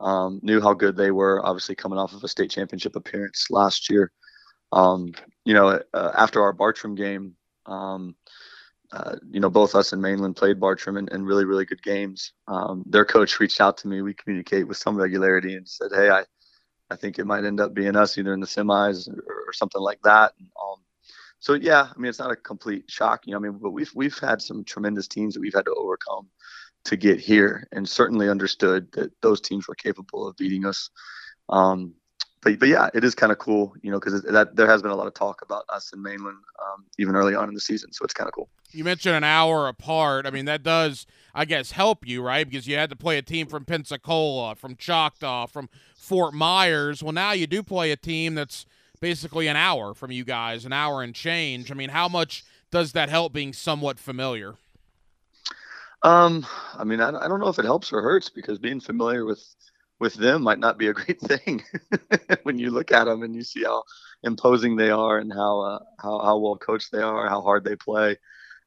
Um, 0.00 0.40
knew 0.42 0.60
how 0.60 0.74
good 0.74 0.96
they 0.96 1.10
were, 1.10 1.44
obviously 1.46 1.74
coming 1.74 1.98
off 1.98 2.14
of 2.14 2.24
a 2.24 2.28
state 2.28 2.50
championship 2.50 2.96
appearance 2.96 3.46
last 3.50 3.88
year. 3.88 4.10
Um, 4.72 5.12
you 5.44 5.54
know, 5.54 5.80
uh, 5.92 6.12
after 6.16 6.42
our 6.42 6.52
Bartram 6.52 6.94
game, 6.94 7.36
um, 7.66 8.16
uh, 8.92 9.16
you 9.30 9.40
know, 9.40 9.50
both 9.50 9.74
us 9.74 9.92
and 9.92 10.02
Mainland 10.02 10.36
played 10.36 10.60
Bartram 10.60 10.96
in 10.96 11.24
really, 11.24 11.44
really 11.44 11.64
good 11.64 11.82
games. 11.82 12.32
Um, 12.48 12.84
their 12.86 13.04
coach 13.04 13.40
reached 13.40 13.60
out 13.60 13.76
to 13.78 13.88
me. 13.88 14.02
We 14.02 14.14
communicate 14.14 14.68
with 14.68 14.76
some 14.76 14.96
regularity 14.96 15.54
and 15.56 15.68
said, 15.68 15.90
"Hey, 15.92 16.10
I, 16.10 16.24
I 16.90 16.96
think 16.96 17.18
it 17.18 17.26
might 17.26 17.44
end 17.44 17.60
up 17.60 17.74
being 17.74 17.96
us 17.96 18.18
either 18.18 18.32
in 18.34 18.40
the 18.40 18.46
semis 18.46 19.08
or, 19.08 19.44
or 19.48 19.52
something 19.52 19.80
like 19.80 20.00
that." 20.04 20.34
And, 20.38 20.48
um, 20.60 20.78
so 21.44 21.52
yeah, 21.52 21.88
I 21.94 21.98
mean 21.98 22.08
it's 22.08 22.18
not 22.18 22.30
a 22.30 22.36
complete 22.36 22.90
shock, 22.90 23.26
you 23.26 23.32
know. 23.32 23.36
I 23.36 23.40
mean, 23.42 23.58
but 23.60 23.72
we've 23.72 23.92
we've 23.94 24.18
had 24.18 24.40
some 24.40 24.64
tremendous 24.64 25.06
teams 25.06 25.34
that 25.34 25.40
we've 25.40 25.52
had 25.52 25.66
to 25.66 25.74
overcome 25.74 26.26
to 26.86 26.96
get 26.96 27.20
here, 27.20 27.68
and 27.70 27.86
certainly 27.86 28.30
understood 28.30 28.90
that 28.92 29.12
those 29.20 29.42
teams 29.42 29.68
were 29.68 29.74
capable 29.74 30.26
of 30.26 30.34
beating 30.38 30.64
us. 30.64 30.88
Um, 31.50 31.92
but 32.40 32.58
but 32.58 32.70
yeah, 32.70 32.88
it 32.94 33.04
is 33.04 33.14
kind 33.14 33.30
of 33.30 33.36
cool, 33.36 33.74
you 33.82 33.90
know, 33.90 34.00
because 34.00 34.22
that 34.22 34.56
there 34.56 34.66
has 34.66 34.80
been 34.80 34.90
a 34.90 34.96
lot 34.96 35.06
of 35.06 35.12
talk 35.12 35.42
about 35.42 35.64
us 35.68 35.92
in 35.92 36.02
Mainland 36.02 36.38
um, 36.64 36.86
even 36.98 37.14
early 37.14 37.34
on 37.34 37.46
in 37.50 37.54
the 37.54 37.60
season, 37.60 37.92
so 37.92 38.06
it's 38.06 38.14
kind 38.14 38.26
of 38.26 38.32
cool. 38.32 38.48
You 38.70 38.82
mentioned 38.82 39.14
an 39.14 39.24
hour 39.24 39.68
apart. 39.68 40.24
I 40.24 40.30
mean, 40.30 40.46
that 40.46 40.62
does, 40.62 41.06
I 41.34 41.44
guess, 41.44 41.72
help 41.72 42.06
you, 42.06 42.22
right? 42.22 42.48
Because 42.48 42.66
you 42.66 42.76
had 42.76 42.88
to 42.88 42.96
play 42.96 43.18
a 43.18 43.22
team 43.22 43.48
from 43.48 43.66
Pensacola, 43.66 44.54
from 44.54 44.76
Choctaw, 44.76 45.46
from 45.46 45.68
Fort 45.94 46.32
Myers. 46.32 47.02
Well, 47.02 47.12
now 47.12 47.32
you 47.32 47.46
do 47.46 47.62
play 47.62 47.90
a 47.90 47.96
team 47.96 48.34
that's 48.34 48.64
basically 49.04 49.48
an 49.48 49.56
hour 49.56 49.92
from 49.92 50.10
you 50.10 50.24
guys, 50.24 50.64
an 50.64 50.72
hour 50.72 51.02
and 51.02 51.14
change. 51.14 51.70
I 51.70 51.74
mean, 51.74 51.90
how 51.90 52.08
much 52.08 52.42
does 52.70 52.92
that 52.92 53.10
help 53.10 53.34
being 53.34 53.52
somewhat 53.52 53.98
familiar? 53.98 54.54
Um, 56.02 56.46
I 56.72 56.84
mean, 56.84 57.02
I, 57.02 57.08
I 57.10 57.28
don't 57.28 57.38
know 57.38 57.48
if 57.48 57.58
it 57.58 57.66
helps 57.66 57.92
or 57.92 58.00
hurts 58.00 58.30
because 58.30 58.58
being 58.58 58.80
familiar 58.80 59.26
with 59.26 59.44
with 60.00 60.14
them 60.14 60.42
might 60.42 60.58
not 60.58 60.78
be 60.78 60.86
a 60.86 60.94
great 60.94 61.20
thing 61.30 61.62
when 62.44 62.58
you 62.58 62.70
look 62.70 62.92
at 62.92 63.04
them 63.04 63.22
and 63.22 63.34
you 63.34 63.42
see 63.42 63.64
how 63.64 63.82
imposing 64.22 64.74
they 64.74 64.88
are 64.88 65.18
and 65.18 65.30
how 65.34 65.60
uh, 65.60 65.78
how 66.00 66.20
how 66.20 66.38
well 66.38 66.56
coached 66.56 66.90
they 66.90 67.02
are, 67.02 67.28
how 67.28 67.42
hard 67.42 67.62
they 67.62 67.76
play. 67.76 68.16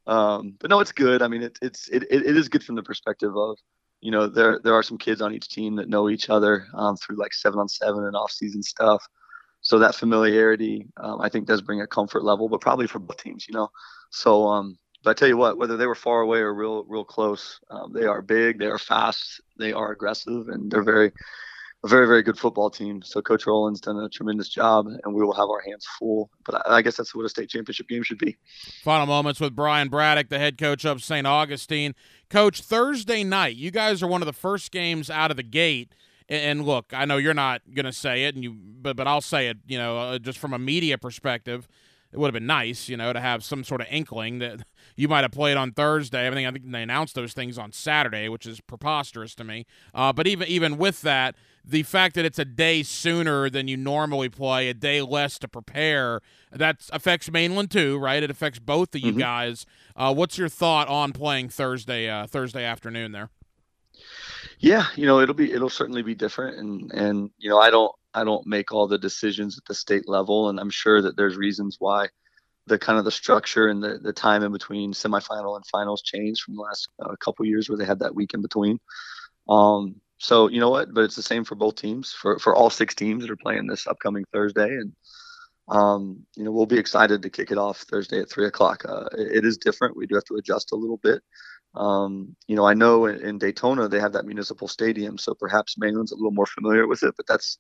Um, 0.06 0.54
but 0.60 0.70
no, 0.70 0.82
it's 0.82 0.92
good. 0.92 1.24
I 1.24 1.28
mean, 1.30 1.42
it, 1.42 1.58
it's 1.64 1.90
it, 1.90 2.04
it 2.12 2.38
is 2.38 2.48
good 2.48 2.64
from 2.64 2.76
the 2.76 2.84
perspective 2.84 3.36
of 3.36 3.58
you 4.02 4.12
know 4.12 4.28
there 4.28 4.60
there 4.64 4.76
are 4.76 4.84
some 4.84 5.00
kids 5.00 5.20
on 5.20 5.34
each 5.34 5.50
team 5.50 5.78
that 5.78 5.90
know 5.90 6.10
each 6.10 6.30
other 6.30 6.68
um, 6.76 6.96
through 6.96 7.16
like 7.16 7.34
seven 7.34 7.60
on 7.60 7.68
seven 7.68 8.06
and 8.06 8.16
off 8.16 8.30
season 8.30 8.62
stuff. 8.62 9.04
So 9.62 9.80
that 9.80 9.96
familiarity, 9.96 10.88
um, 10.98 11.20
I 11.22 11.30
think, 11.30 11.48
does 11.48 11.62
bring 11.62 11.82
a 11.82 11.88
comfort 11.88 12.24
level, 12.24 12.48
but 12.48 12.62
probably 12.62 12.88
for 12.88 13.00
both 13.00 13.22
teams, 13.22 13.48
you 13.48 13.54
know. 13.54 13.70
So, 14.12 14.48
um, 14.48 14.78
but 15.04 15.12
I 15.12 15.14
tell 15.14 15.28
you 15.28 15.38
what, 15.38 15.58
whether 15.58 15.78
they 15.78 15.88
were 15.88 15.96
far 15.96 16.22
away 16.22 16.40
or 16.40 16.54
real, 16.54 16.86
real 16.86 17.04
close, 17.04 17.60
um, 17.70 17.92
they 17.94 18.06
are 18.06 18.22
big, 18.22 18.60
they 18.60 18.68
are 18.68 18.78
fast, 18.78 19.42
they 19.58 19.74
are 19.74 19.92
aggressive, 19.92 20.48
and 20.50 20.72
they're 20.72 20.84
very, 20.84 21.12
a 21.84 21.88
very, 21.88 22.08
very 22.08 22.24
good 22.24 22.38
football 22.38 22.70
team. 22.70 23.02
So 23.04 23.22
Coach 23.22 23.46
Rowland's 23.46 23.82
done 23.82 23.98
a 23.98 24.10
tremendous 24.10 24.50
job, 24.50 24.88
and 24.88 25.14
we 25.14 25.24
will 25.24 25.34
have 25.34 25.50
our 25.50 25.62
hands 25.62 25.86
full. 26.00 26.30
But 26.46 26.68
I, 26.68 26.78
I 26.78 26.82
guess 26.82 26.98
that's 26.98 27.14
what 27.14 27.26
a 27.26 27.30
state 27.30 27.50
championship 27.50 27.88
game 27.88 28.04
should 28.04 28.18
be. 28.18 28.38
Final 28.84 29.06
moments 29.06 29.40
with 29.40 29.56
Brian 29.56 29.90
Braddock, 29.90 30.30
the 30.30 30.40
head 30.40 30.58
coach 30.58 30.86
of 30.86 31.04
St. 31.04 31.28
Augustine. 31.28 31.94
Coach, 32.30 32.62
Thursday 32.62 33.24
night, 33.24 33.56
you 33.56 33.72
guys 33.72 34.02
are 34.02 34.08
one 34.08 34.22
of 34.22 34.26
the 34.26 34.34
first 34.34 34.72
games 34.72 35.10
out 35.10 35.32
of 35.32 35.38
the 35.38 35.44
gate 35.44 35.94
and 36.30 36.66
look, 36.66 36.94
I 36.94 37.06
know 37.06 37.18
you're 37.18 37.34
not 37.34 37.62
going 37.74 37.86
to 37.86 37.94
say 37.94 38.26
it, 38.26 38.36
and 38.36 38.44
you, 38.44 38.54
but 38.54 38.96
but 38.96 39.08
I'll 39.08 39.22
say 39.22 39.48
it. 39.48 39.58
You 39.68 39.78
know, 39.78 39.98
uh, 39.98 40.20
just 40.20 40.40
from 40.40 40.54
a 40.54 40.60
media 40.60 40.98
perspective, 40.98 41.68
it 42.12 42.20
would 42.20 42.28
have 42.28 42.34
been 42.34 42.48
nice, 42.48 42.88
you 42.88 42.98
know, 42.98 43.12
to 43.12 43.20
have 43.20 43.44
some 43.44 43.64
sort 43.64 43.82
of 43.82 43.88
inkling 43.90 44.40
that 44.40 44.62
you 44.96 45.08
might 45.08 45.22
have 45.22 45.32
played 45.32 45.58
on 45.58 45.72
Thursday. 45.72 46.28
I 46.28 46.32
think 46.32 46.48
I 46.48 46.52
think 46.52 46.72
they 46.72 46.84
announced 46.84 47.16
those 47.16 47.34
things 47.34 47.58
on 47.58 47.72
Saturday, 47.72 48.30
which 48.30 48.46
is 48.46 48.62
preposterous 48.62 49.36
to 49.36 49.44
me. 49.44 49.66
Uh, 49.94 50.14
but 50.14 50.28
even 50.28 50.48
even 50.48 50.78
with 50.78 51.02
that, 51.02 51.36
the 51.64 51.84
fact 51.84 52.16
that 52.16 52.26
it's 52.26 52.40
a 52.40 52.46
day 52.46 52.84
sooner 52.84 53.50
than 53.50 53.68
you 53.68 53.78
normally 53.78 54.30
play, 54.30 54.70
a 54.70 54.74
day 54.74 55.02
less 55.02 55.38
to 55.40 55.48
prepare, 55.48 56.22
that 56.52 56.90
affects 56.92 57.30
Mainland 57.30 57.72
too, 57.72 57.98
right? 57.98 58.24
It 58.24 58.32
affects 58.32 58.60
both 58.60 58.96
of 58.96 59.02
you 59.02 59.12
mm-hmm. 59.12 59.20
guys. 59.20 59.66
Uh, 59.96 60.14
what's 60.14 60.38
your 60.38 60.50
thought 60.50 60.88
on 60.88 61.12
playing 61.12 61.50
Thursday 61.50 62.10
uh, 62.10 62.28
Thursday 62.28 62.64
afternoon 62.64 63.12
there? 63.12 63.30
Yeah, 64.60 64.88
you 64.96 65.06
know, 65.06 65.20
it'll 65.20 65.36
be 65.36 65.52
it'll 65.52 65.70
certainly 65.70 66.02
be 66.02 66.16
different, 66.16 66.58
and 66.58 66.92
and 66.92 67.30
you 67.38 67.50
know, 67.50 67.60
I 67.60 67.70
don't 67.70 67.92
I 68.14 68.24
don't 68.24 68.46
make 68.48 68.72
all 68.72 68.88
the 68.88 68.98
decisions 68.98 69.58
at 69.58 69.66
the 69.66 69.76
state 69.76 70.08
level, 70.08 70.50
and 70.50 70.60
I'm 70.60 70.72
sure 70.72 71.02
that 71.02 71.16
there's 71.16 71.38
reasons 71.38 71.78
why 71.80 72.08
the 72.66 72.80
kind 72.80 73.00
of 73.00 73.06
the 73.06 73.12
structure 73.12 73.68
and 73.68 73.82
the, 73.84 74.00
the 74.02 74.14
time 74.14 74.44
in 74.44 74.52
between 74.52 74.94
semifinal 74.94 75.56
and 75.56 75.66
finals 75.68 76.02
changed 76.02 76.42
from 76.42 76.56
the 76.56 76.62
last 76.62 76.90
uh, 77.02 77.16
couple 77.20 77.46
years 77.46 77.70
where 77.70 77.78
they 77.78 77.86
had 77.86 78.00
that 78.00 78.16
week 78.16 78.34
in 78.34 78.42
between. 78.42 78.80
Um, 79.48 79.96
so 80.18 80.50
you 80.50 80.60
know 80.60 80.70
what? 80.72 80.94
But 80.94 81.04
it's 81.06 81.16
the 81.16 81.22
same 81.22 81.44
for 81.44 81.56
both 81.56 81.76
teams, 81.76 82.12
for 82.14 82.40
for 82.40 82.56
all 82.56 82.72
six 82.72 82.96
teams 82.96 83.24
that 83.24 83.32
are 83.32 83.38
playing 83.38 83.68
this 83.68 83.86
upcoming 83.86 84.26
Thursday, 84.34 84.70
and 84.70 84.94
um, 85.70 86.26
you 86.36 86.44
know 86.44 86.52
we'll 86.52 86.66
be 86.66 86.80
excited 86.80 87.22
to 87.22 87.30
kick 87.30 87.52
it 87.52 87.60
off 87.60 87.82
Thursday 87.82 88.22
at 88.22 88.30
three 88.32 88.48
o'clock. 88.48 88.84
Uh, 88.90 89.06
it, 89.18 89.38
it 89.38 89.46
is 89.46 89.58
different. 89.58 89.96
We 89.96 90.08
do 90.08 90.16
have 90.16 90.26
to 90.26 90.36
adjust 90.36 90.72
a 90.72 90.76
little 90.76 90.98
bit. 90.98 91.22
Um, 91.76 92.36
you 92.48 92.56
know, 92.56 92.66
I 92.66 92.74
know 92.74 93.06
in, 93.06 93.20
in, 93.22 93.38
Daytona 93.38 93.88
they 93.88 94.00
have 94.00 94.14
that 94.14 94.26
municipal 94.26 94.68
stadium, 94.68 95.18
so 95.18 95.34
perhaps 95.34 95.78
Mainland's 95.78 96.12
a 96.12 96.16
little 96.16 96.32
more 96.32 96.46
familiar 96.46 96.88
with 96.88 97.04
it. 97.04 97.14
But 97.16 97.28
that's 97.28 97.58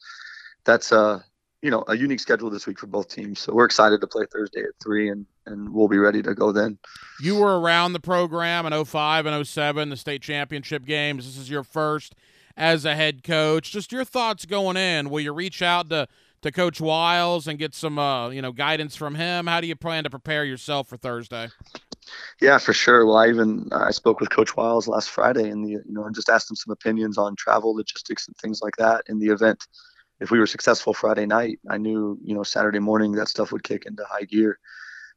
that's 0.65 0.91
uh 0.91 1.21
you 1.61 1.69
know 1.69 1.83
a 1.87 1.95
unique 1.95 2.19
schedule 2.19 2.49
this 2.49 2.65
week 2.65 2.79
for 2.79 2.87
both 2.87 3.09
teams. 3.09 3.39
So 3.39 3.53
we're 3.53 3.65
excited 3.65 4.01
to 4.01 4.07
play 4.07 4.25
Thursday 4.31 4.61
at 4.61 4.81
three, 4.83 5.09
and 5.09 5.25
and 5.45 5.73
we'll 5.73 5.87
be 5.87 5.97
ready 5.97 6.21
to 6.23 6.33
go 6.33 6.51
then. 6.51 6.77
You 7.21 7.35
were 7.39 7.59
around 7.59 7.93
the 7.93 7.99
program 7.99 8.65
in 8.65 8.85
05 8.85 9.25
and 9.25 9.47
07, 9.47 9.89
the 9.89 9.97
state 9.97 10.21
championship 10.21 10.85
games. 10.85 11.25
This 11.25 11.37
is 11.37 11.49
your 11.49 11.63
first 11.63 12.15
as 12.55 12.85
a 12.85 12.95
head 12.95 13.23
coach. 13.23 13.71
Just 13.71 13.91
your 13.91 14.03
thoughts 14.03 14.45
going 14.45 14.77
in. 14.77 15.09
Will 15.09 15.21
you 15.21 15.33
reach 15.33 15.61
out 15.61 15.89
to 15.89 16.07
to 16.41 16.51
Coach 16.51 16.79
Wiles 16.79 17.47
and 17.47 17.57
get 17.57 17.73
some 17.73 17.97
uh, 17.97 18.29
you 18.29 18.41
know 18.41 18.51
guidance 18.51 18.95
from 18.95 19.15
him? 19.15 19.47
How 19.47 19.61
do 19.61 19.67
you 19.67 19.75
plan 19.75 20.03
to 20.03 20.09
prepare 20.09 20.45
yourself 20.45 20.87
for 20.87 20.97
Thursday? 20.97 21.49
Yeah, 22.41 22.57
for 22.57 22.73
sure. 22.73 23.05
Well, 23.05 23.17
I 23.17 23.27
even 23.29 23.69
I 23.71 23.91
spoke 23.91 24.19
with 24.19 24.29
Coach 24.29 24.55
Wiles 24.55 24.87
last 24.87 25.09
Friday, 25.09 25.49
and 25.49 25.65
the 25.65 25.71
you 25.71 25.83
know, 25.87 26.09
just 26.11 26.29
asked 26.29 26.49
him 26.49 26.55
some 26.55 26.71
opinions 26.71 27.17
on 27.17 27.35
travel 27.35 27.75
logistics 27.75 28.27
and 28.27 28.35
things 28.37 28.61
like 28.61 28.75
that 28.77 29.03
in 29.07 29.19
the 29.19 29.27
event. 29.27 29.65
If 30.19 30.31
we 30.31 30.39
were 30.39 30.47
successful 30.47 30.93
Friday 30.93 31.25
night, 31.25 31.59
I 31.69 31.77
knew 31.77 32.17
you 32.23 32.35
know 32.35 32.43
Saturday 32.43 32.79
morning 32.79 33.13
that 33.13 33.27
stuff 33.27 33.51
would 33.51 33.63
kick 33.63 33.85
into 33.85 34.03
high 34.05 34.23
gear. 34.25 34.59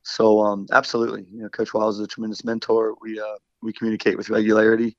So 0.03 0.41
um, 0.41 0.67
absolutely, 0.73 1.27
you 1.31 1.43
know, 1.43 1.49
Coach 1.51 1.75
Wiles 1.75 1.99
is 1.99 2.05
a 2.05 2.09
tremendous 2.09 2.45
mentor. 2.45 2.95
We 3.01 3.21
uh, 3.21 3.37
we 3.63 3.73
communicate 3.73 4.17
with 4.17 4.31
regularity, 4.31 4.97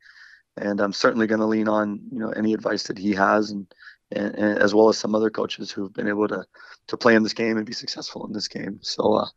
and 0.57 0.79
I'm 0.79 0.93
certainly 0.93 1.27
going 1.27 1.41
to 1.41 1.47
lean 1.47 1.67
on 1.67 2.01
you 2.11 2.19
know 2.19 2.29
any 2.31 2.53
advice 2.53 2.83
that 2.83 2.97
he 2.97 3.13
has, 3.13 3.51
and, 3.51 3.67
and, 4.11 4.35
and, 4.35 4.59
as 4.59 4.75
well 4.75 4.89
as 4.89 4.97
some 4.97 5.15
other 5.15 5.29
coaches 5.29 5.71
who've 5.71 5.93
been 5.93 6.07
able 6.07 6.27
to 6.27 6.45
to 6.87 6.97
play 6.97 7.15
in 7.15 7.23
this 7.23 7.33
game 7.33 7.57
and 7.57 7.65
be 7.65 7.73
successful 7.73 8.25
in 8.27 8.33
this 8.33 8.47
game. 8.47 8.79
So 8.81 9.13
uh, 9.15 9.27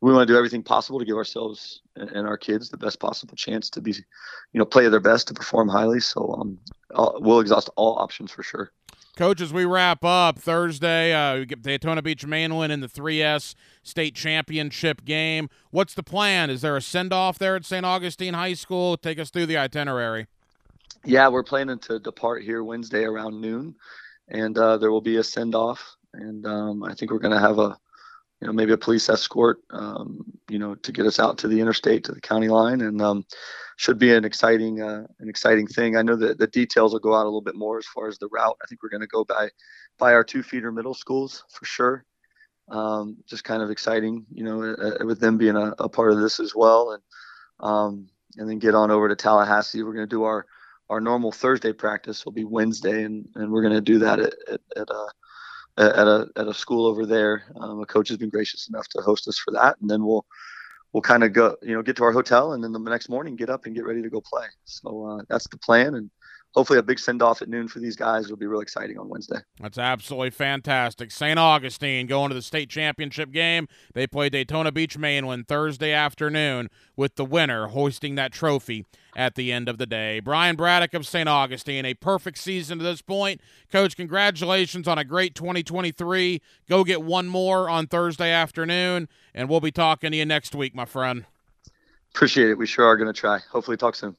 we 0.00 0.12
want 0.12 0.26
to 0.26 0.32
do 0.32 0.36
everything 0.36 0.62
possible 0.62 0.98
to 0.98 1.04
give 1.04 1.16
ourselves 1.16 1.82
and 1.96 2.26
our 2.26 2.38
kids 2.38 2.70
the 2.70 2.76
best 2.76 2.98
possible 3.00 3.36
chance 3.36 3.68
to 3.70 3.80
be, 3.80 3.92
you 3.92 4.58
know, 4.58 4.64
play 4.64 4.88
their 4.88 5.00
best 5.00 5.28
to 5.28 5.34
perform 5.34 5.68
highly. 5.68 6.00
So 6.00 6.34
um, 6.34 6.58
we'll 7.20 7.40
exhaust 7.40 7.68
all 7.76 7.98
options 7.98 8.30
for 8.30 8.42
sure. 8.42 8.72
Coach, 9.16 9.42
as 9.42 9.52
we 9.52 9.66
wrap 9.66 10.02
up 10.02 10.38
Thursday, 10.38 11.12
uh, 11.12 11.40
we 11.40 11.44
get 11.44 11.60
Daytona 11.60 12.00
Beach 12.00 12.24
Mainland 12.24 12.72
in 12.72 12.80
the 12.80 12.88
3S 12.88 13.54
state 13.82 14.14
championship 14.14 15.04
game. 15.04 15.50
What's 15.70 15.92
the 15.92 16.02
plan? 16.02 16.48
Is 16.48 16.62
there 16.62 16.76
a 16.76 16.80
send 16.80 17.12
off 17.12 17.38
there 17.38 17.56
at 17.56 17.66
St. 17.66 17.84
Augustine 17.84 18.32
High 18.32 18.54
School? 18.54 18.96
Take 18.96 19.18
us 19.18 19.28
through 19.28 19.46
the 19.46 19.58
itinerary. 19.58 20.26
Yeah, 21.04 21.28
we're 21.28 21.42
planning 21.42 21.78
to 21.80 21.98
depart 21.98 22.42
here 22.44 22.64
Wednesday 22.64 23.04
around 23.04 23.40
noon, 23.40 23.74
and 24.28 24.56
uh, 24.56 24.78
there 24.78 24.90
will 24.90 25.00
be 25.00 25.16
a 25.16 25.24
send 25.24 25.54
off. 25.54 25.96
And 26.14 26.46
um, 26.46 26.82
I 26.82 26.94
think 26.94 27.10
we're 27.10 27.18
going 27.18 27.34
to 27.34 27.40
have 27.40 27.58
a 27.58 27.76
you 28.40 28.46
know, 28.46 28.52
maybe 28.52 28.72
a 28.72 28.78
police 28.78 29.08
escort, 29.08 29.58
um, 29.70 30.24
you 30.48 30.58
know, 30.58 30.74
to 30.74 30.92
get 30.92 31.06
us 31.06 31.20
out 31.20 31.36
to 31.38 31.48
the 31.48 31.60
interstate 31.60 32.04
to 32.04 32.12
the 32.12 32.20
county 32.20 32.48
line, 32.48 32.80
and 32.80 33.02
um, 33.02 33.24
should 33.76 33.98
be 33.98 34.12
an 34.14 34.24
exciting, 34.24 34.80
uh, 34.80 35.06
an 35.18 35.28
exciting 35.28 35.66
thing. 35.66 35.96
I 35.96 36.02
know 36.02 36.16
that 36.16 36.38
the 36.38 36.46
details 36.46 36.92
will 36.92 37.00
go 37.00 37.14
out 37.14 37.24
a 37.24 37.28
little 37.28 37.42
bit 37.42 37.54
more 37.54 37.78
as 37.78 37.86
far 37.86 38.08
as 38.08 38.18
the 38.18 38.28
route. 38.28 38.56
I 38.62 38.66
think 38.66 38.82
we're 38.82 38.88
going 38.88 39.02
to 39.02 39.06
go 39.06 39.24
by, 39.24 39.50
by 39.98 40.14
our 40.14 40.24
two 40.24 40.42
feeder 40.42 40.72
middle 40.72 40.94
schools 40.94 41.44
for 41.50 41.66
sure. 41.66 42.04
Um, 42.70 43.16
just 43.26 43.44
kind 43.44 43.62
of 43.62 43.70
exciting, 43.70 44.24
you 44.32 44.44
know, 44.44 44.62
uh, 44.62 45.04
with 45.04 45.20
them 45.20 45.36
being 45.36 45.56
a, 45.56 45.74
a, 45.78 45.88
part 45.88 46.12
of 46.12 46.20
this 46.20 46.38
as 46.38 46.54
well, 46.54 46.92
and 46.92 47.02
um, 47.58 48.08
and 48.36 48.48
then 48.48 48.60
get 48.60 48.76
on 48.76 48.92
over 48.92 49.08
to 49.08 49.16
Tallahassee. 49.16 49.82
We're 49.82 49.92
going 49.92 50.06
to 50.08 50.16
do 50.16 50.22
our 50.22 50.46
our 50.88 51.00
normal 51.00 51.32
Thursday 51.32 51.72
practice 51.72 52.24
will 52.24 52.32
be 52.32 52.44
Wednesday, 52.44 53.04
and, 53.04 53.28
and 53.34 53.50
we're 53.50 53.62
going 53.62 53.74
to 53.74 53.80
do 53.80 53.98
that 54.00 54.18
at, 54.18 54.34
at, 54.50 54.60
at 54.76 54.90
uh, 54.90 55.06
at 55.80 56.06
a 56.06 56.28
at 56.36 56.48
a 56.48 56.54
school 56.54 56.86
over 56.86 57.06
there. 57.06 57.44
Um, 57.60 57.80
a 57.80 57.86
coach 57.86 58.08
has 58.08 58.18
been 58.18 58.30
gracious 58.30 58.68
enough 58.68 58.88
to 58.88 59.02
host 59.02 59.28
us 59.28 59.38
for 59.38 59.52
that, 59.52 59.76
and 59.80 59.90
then 59.90 60.04
we'll 60.04 60.26
we'll 60.92 61.02
kind 61.02 61.24
of 61.24 61.32
go, 61.32 61.56
you 61.62 61.74
know, 61.74 61.82
get 61.82 61.96
to 61.96 62.04
our 62.04 62.12
hotel, 62.12 62.52
and 62.52 62.62
then 62.62 62.72
the 62.72 62.78
next 62.78 63.08
morning 63.08 63.36
get 63.36 63.50
up 63.50 63.66
and 63.66 63.74
get 63.74 63.84
ready 63.84 64.02
to 64.02 64.10
go 64.10 64.20
play. 64.20 64.46
So 64.64 65.06
uh, 65.06 65.22
that's 65.28 65.48
the 65.48 65.58
plan, 65.58 65.94
and 65.94 66.10
hopefully 66.54 66.78
a 66.78 66.82
big 66.82 66.98
send 66.98 67.22
off 67.22 67.42
at 67.42 67.48
noon 67.48 67.68
for 67.68 67.78
these 67.78 67.96
guys 67.96 68.28
will 68.28 68.36
be 68.36 68.46
real 68.46 68.60
exciting 68.60 68.98
on 68.98 69.08
Wednesday. 69.08 69.38
That's 69.60 69.78
absolutely 69.78 70.30
fantastic. 70.30 71.10
St. 71.10 71.38
Augustine 71.38 72.06
going 72.06 72.30
to 72.30 72.34
the 72.34 72.42
state 72.42 72.68
championship 72.68 73.30
game. 73.30 73.68
They 73.94 74.06
play 74.06 74.28
Daytona 74.28 74.72
Beach 74.72 74.98
Mainland 74.98 75.48
Thursday 75.48 75.92
afternoon 75.92 76.68
with 76.96 77.16
the 77.16 77.24
winner 77.24 77.68
hoisting 77.68 78.16
that 78.16 78.32
trophy 78.32 78.84
at 79.16 79.34
the 79.34 79.52
end 79.52 79.68
of 79.68 79.78
the 79.78 79.86
day. 79.86 80.20
Brian 80.20 80.56
Braddock 80.56 80.94
of 80.94 81.06
St. 81.06 81.28
Augustine, 81.28 81.84
a 81.84 81.94
perfect 81.94 82.38
season 82.38 82.78
to 82.78 82.84
this 82.84 83.02
point. 83.02 83.40
Coach, 83.70 83.96
congratulations 83.96 84.88
on 84.88 84.98
a 84.98 85.04
great 85.04 85.34
2023. 85.34 86.40
Go 86.68 86.84
get 86.84 87.02
one 87.02 87.28
more 87.28 87.68
on 87.68 87.86
Thursday 87.86 88.30
afternoon, 88.30 89.08
and 89.34 89.48
we'll 89.48 89.60
be 89.60 89.72
talking 89.72 90.10
to 90.10 90.16
you 90.16 90.24
next 90.24 90.54
week, 90.54 90.74
my 90.74 90.84
friend. 90.84 91.26
Appreciate 92.14 92.50
it. 92.50 92.58
We 92.58 92.66
sure 92.66 92.86
are 92.86 92.96
going 92.96 93.12
to 93.12 93.18
try. 93.18 93.38
Hopefully, 93.50 93.76
talk 93.76 93.94
soon. 93.94 94.16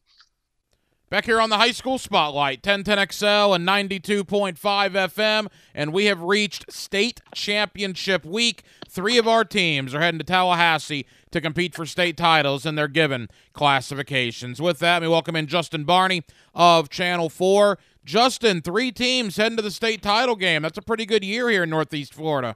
Back 1.12 1.26
here 1.26 1.42
on 1.42 1.50
the 1.50 1.58
High 1.58 1.74
School 1.74 1.98
Spotlight, 1.98 2.64
1010XL 2.64 3.54
and 3.54 3.68
92.5 3.68 4.56
FM, 4.56 5.48
and 5.76 5.92
we 5.92 6.06
have 6.06 6.22
reached 6.22 6.72
state 6.72 7.20
championship 7.36 8.24
week. 8.24 8.64
Three 8.88 9.18
of 9.18 9.28
our 9.28 9.44
teams 9.44 9.94
are 9.94 10.00
heading 10.00 10.20
to 10.20 10.24
Tallahassee 10.24 11.06
to 11.32 11.42
compete 11.42 11.76
for 11.76 11.86
state 11.86 12.16
titles 12.16 12.66
in 12.66 12.76
their 12.76 12.88
given 12.88 13.28
classifications. 13.52 14.62
With 14.62 14.80
that, 14.80 15.02
we 15.02 15.10
welcome 15.10 15.36
in 15.36 15.48
Justin 15.48 15.84
Barney 15.84 16.24
of 16.56 16.88
Channel 16.88 17.28
4. 17.28 17.78
Justin, 18.06 18.62
three 18.62 18.94
teams 18.94 19.36
heading 19.36 19.58
to 19.58 19.62
the 19.62 19.70
state 19.70 20.02
title 20.02 20.38
game. 20.38 20.62
That's 20.62 20.78
a 20.78 20.82
pretty 20.82 21.06
good 21.06 21.26
year 21.26 21.50
here 21.50 21.64
in 21.64 21.70
Northeast 21.72 22.14
Florida. 22.14 22.56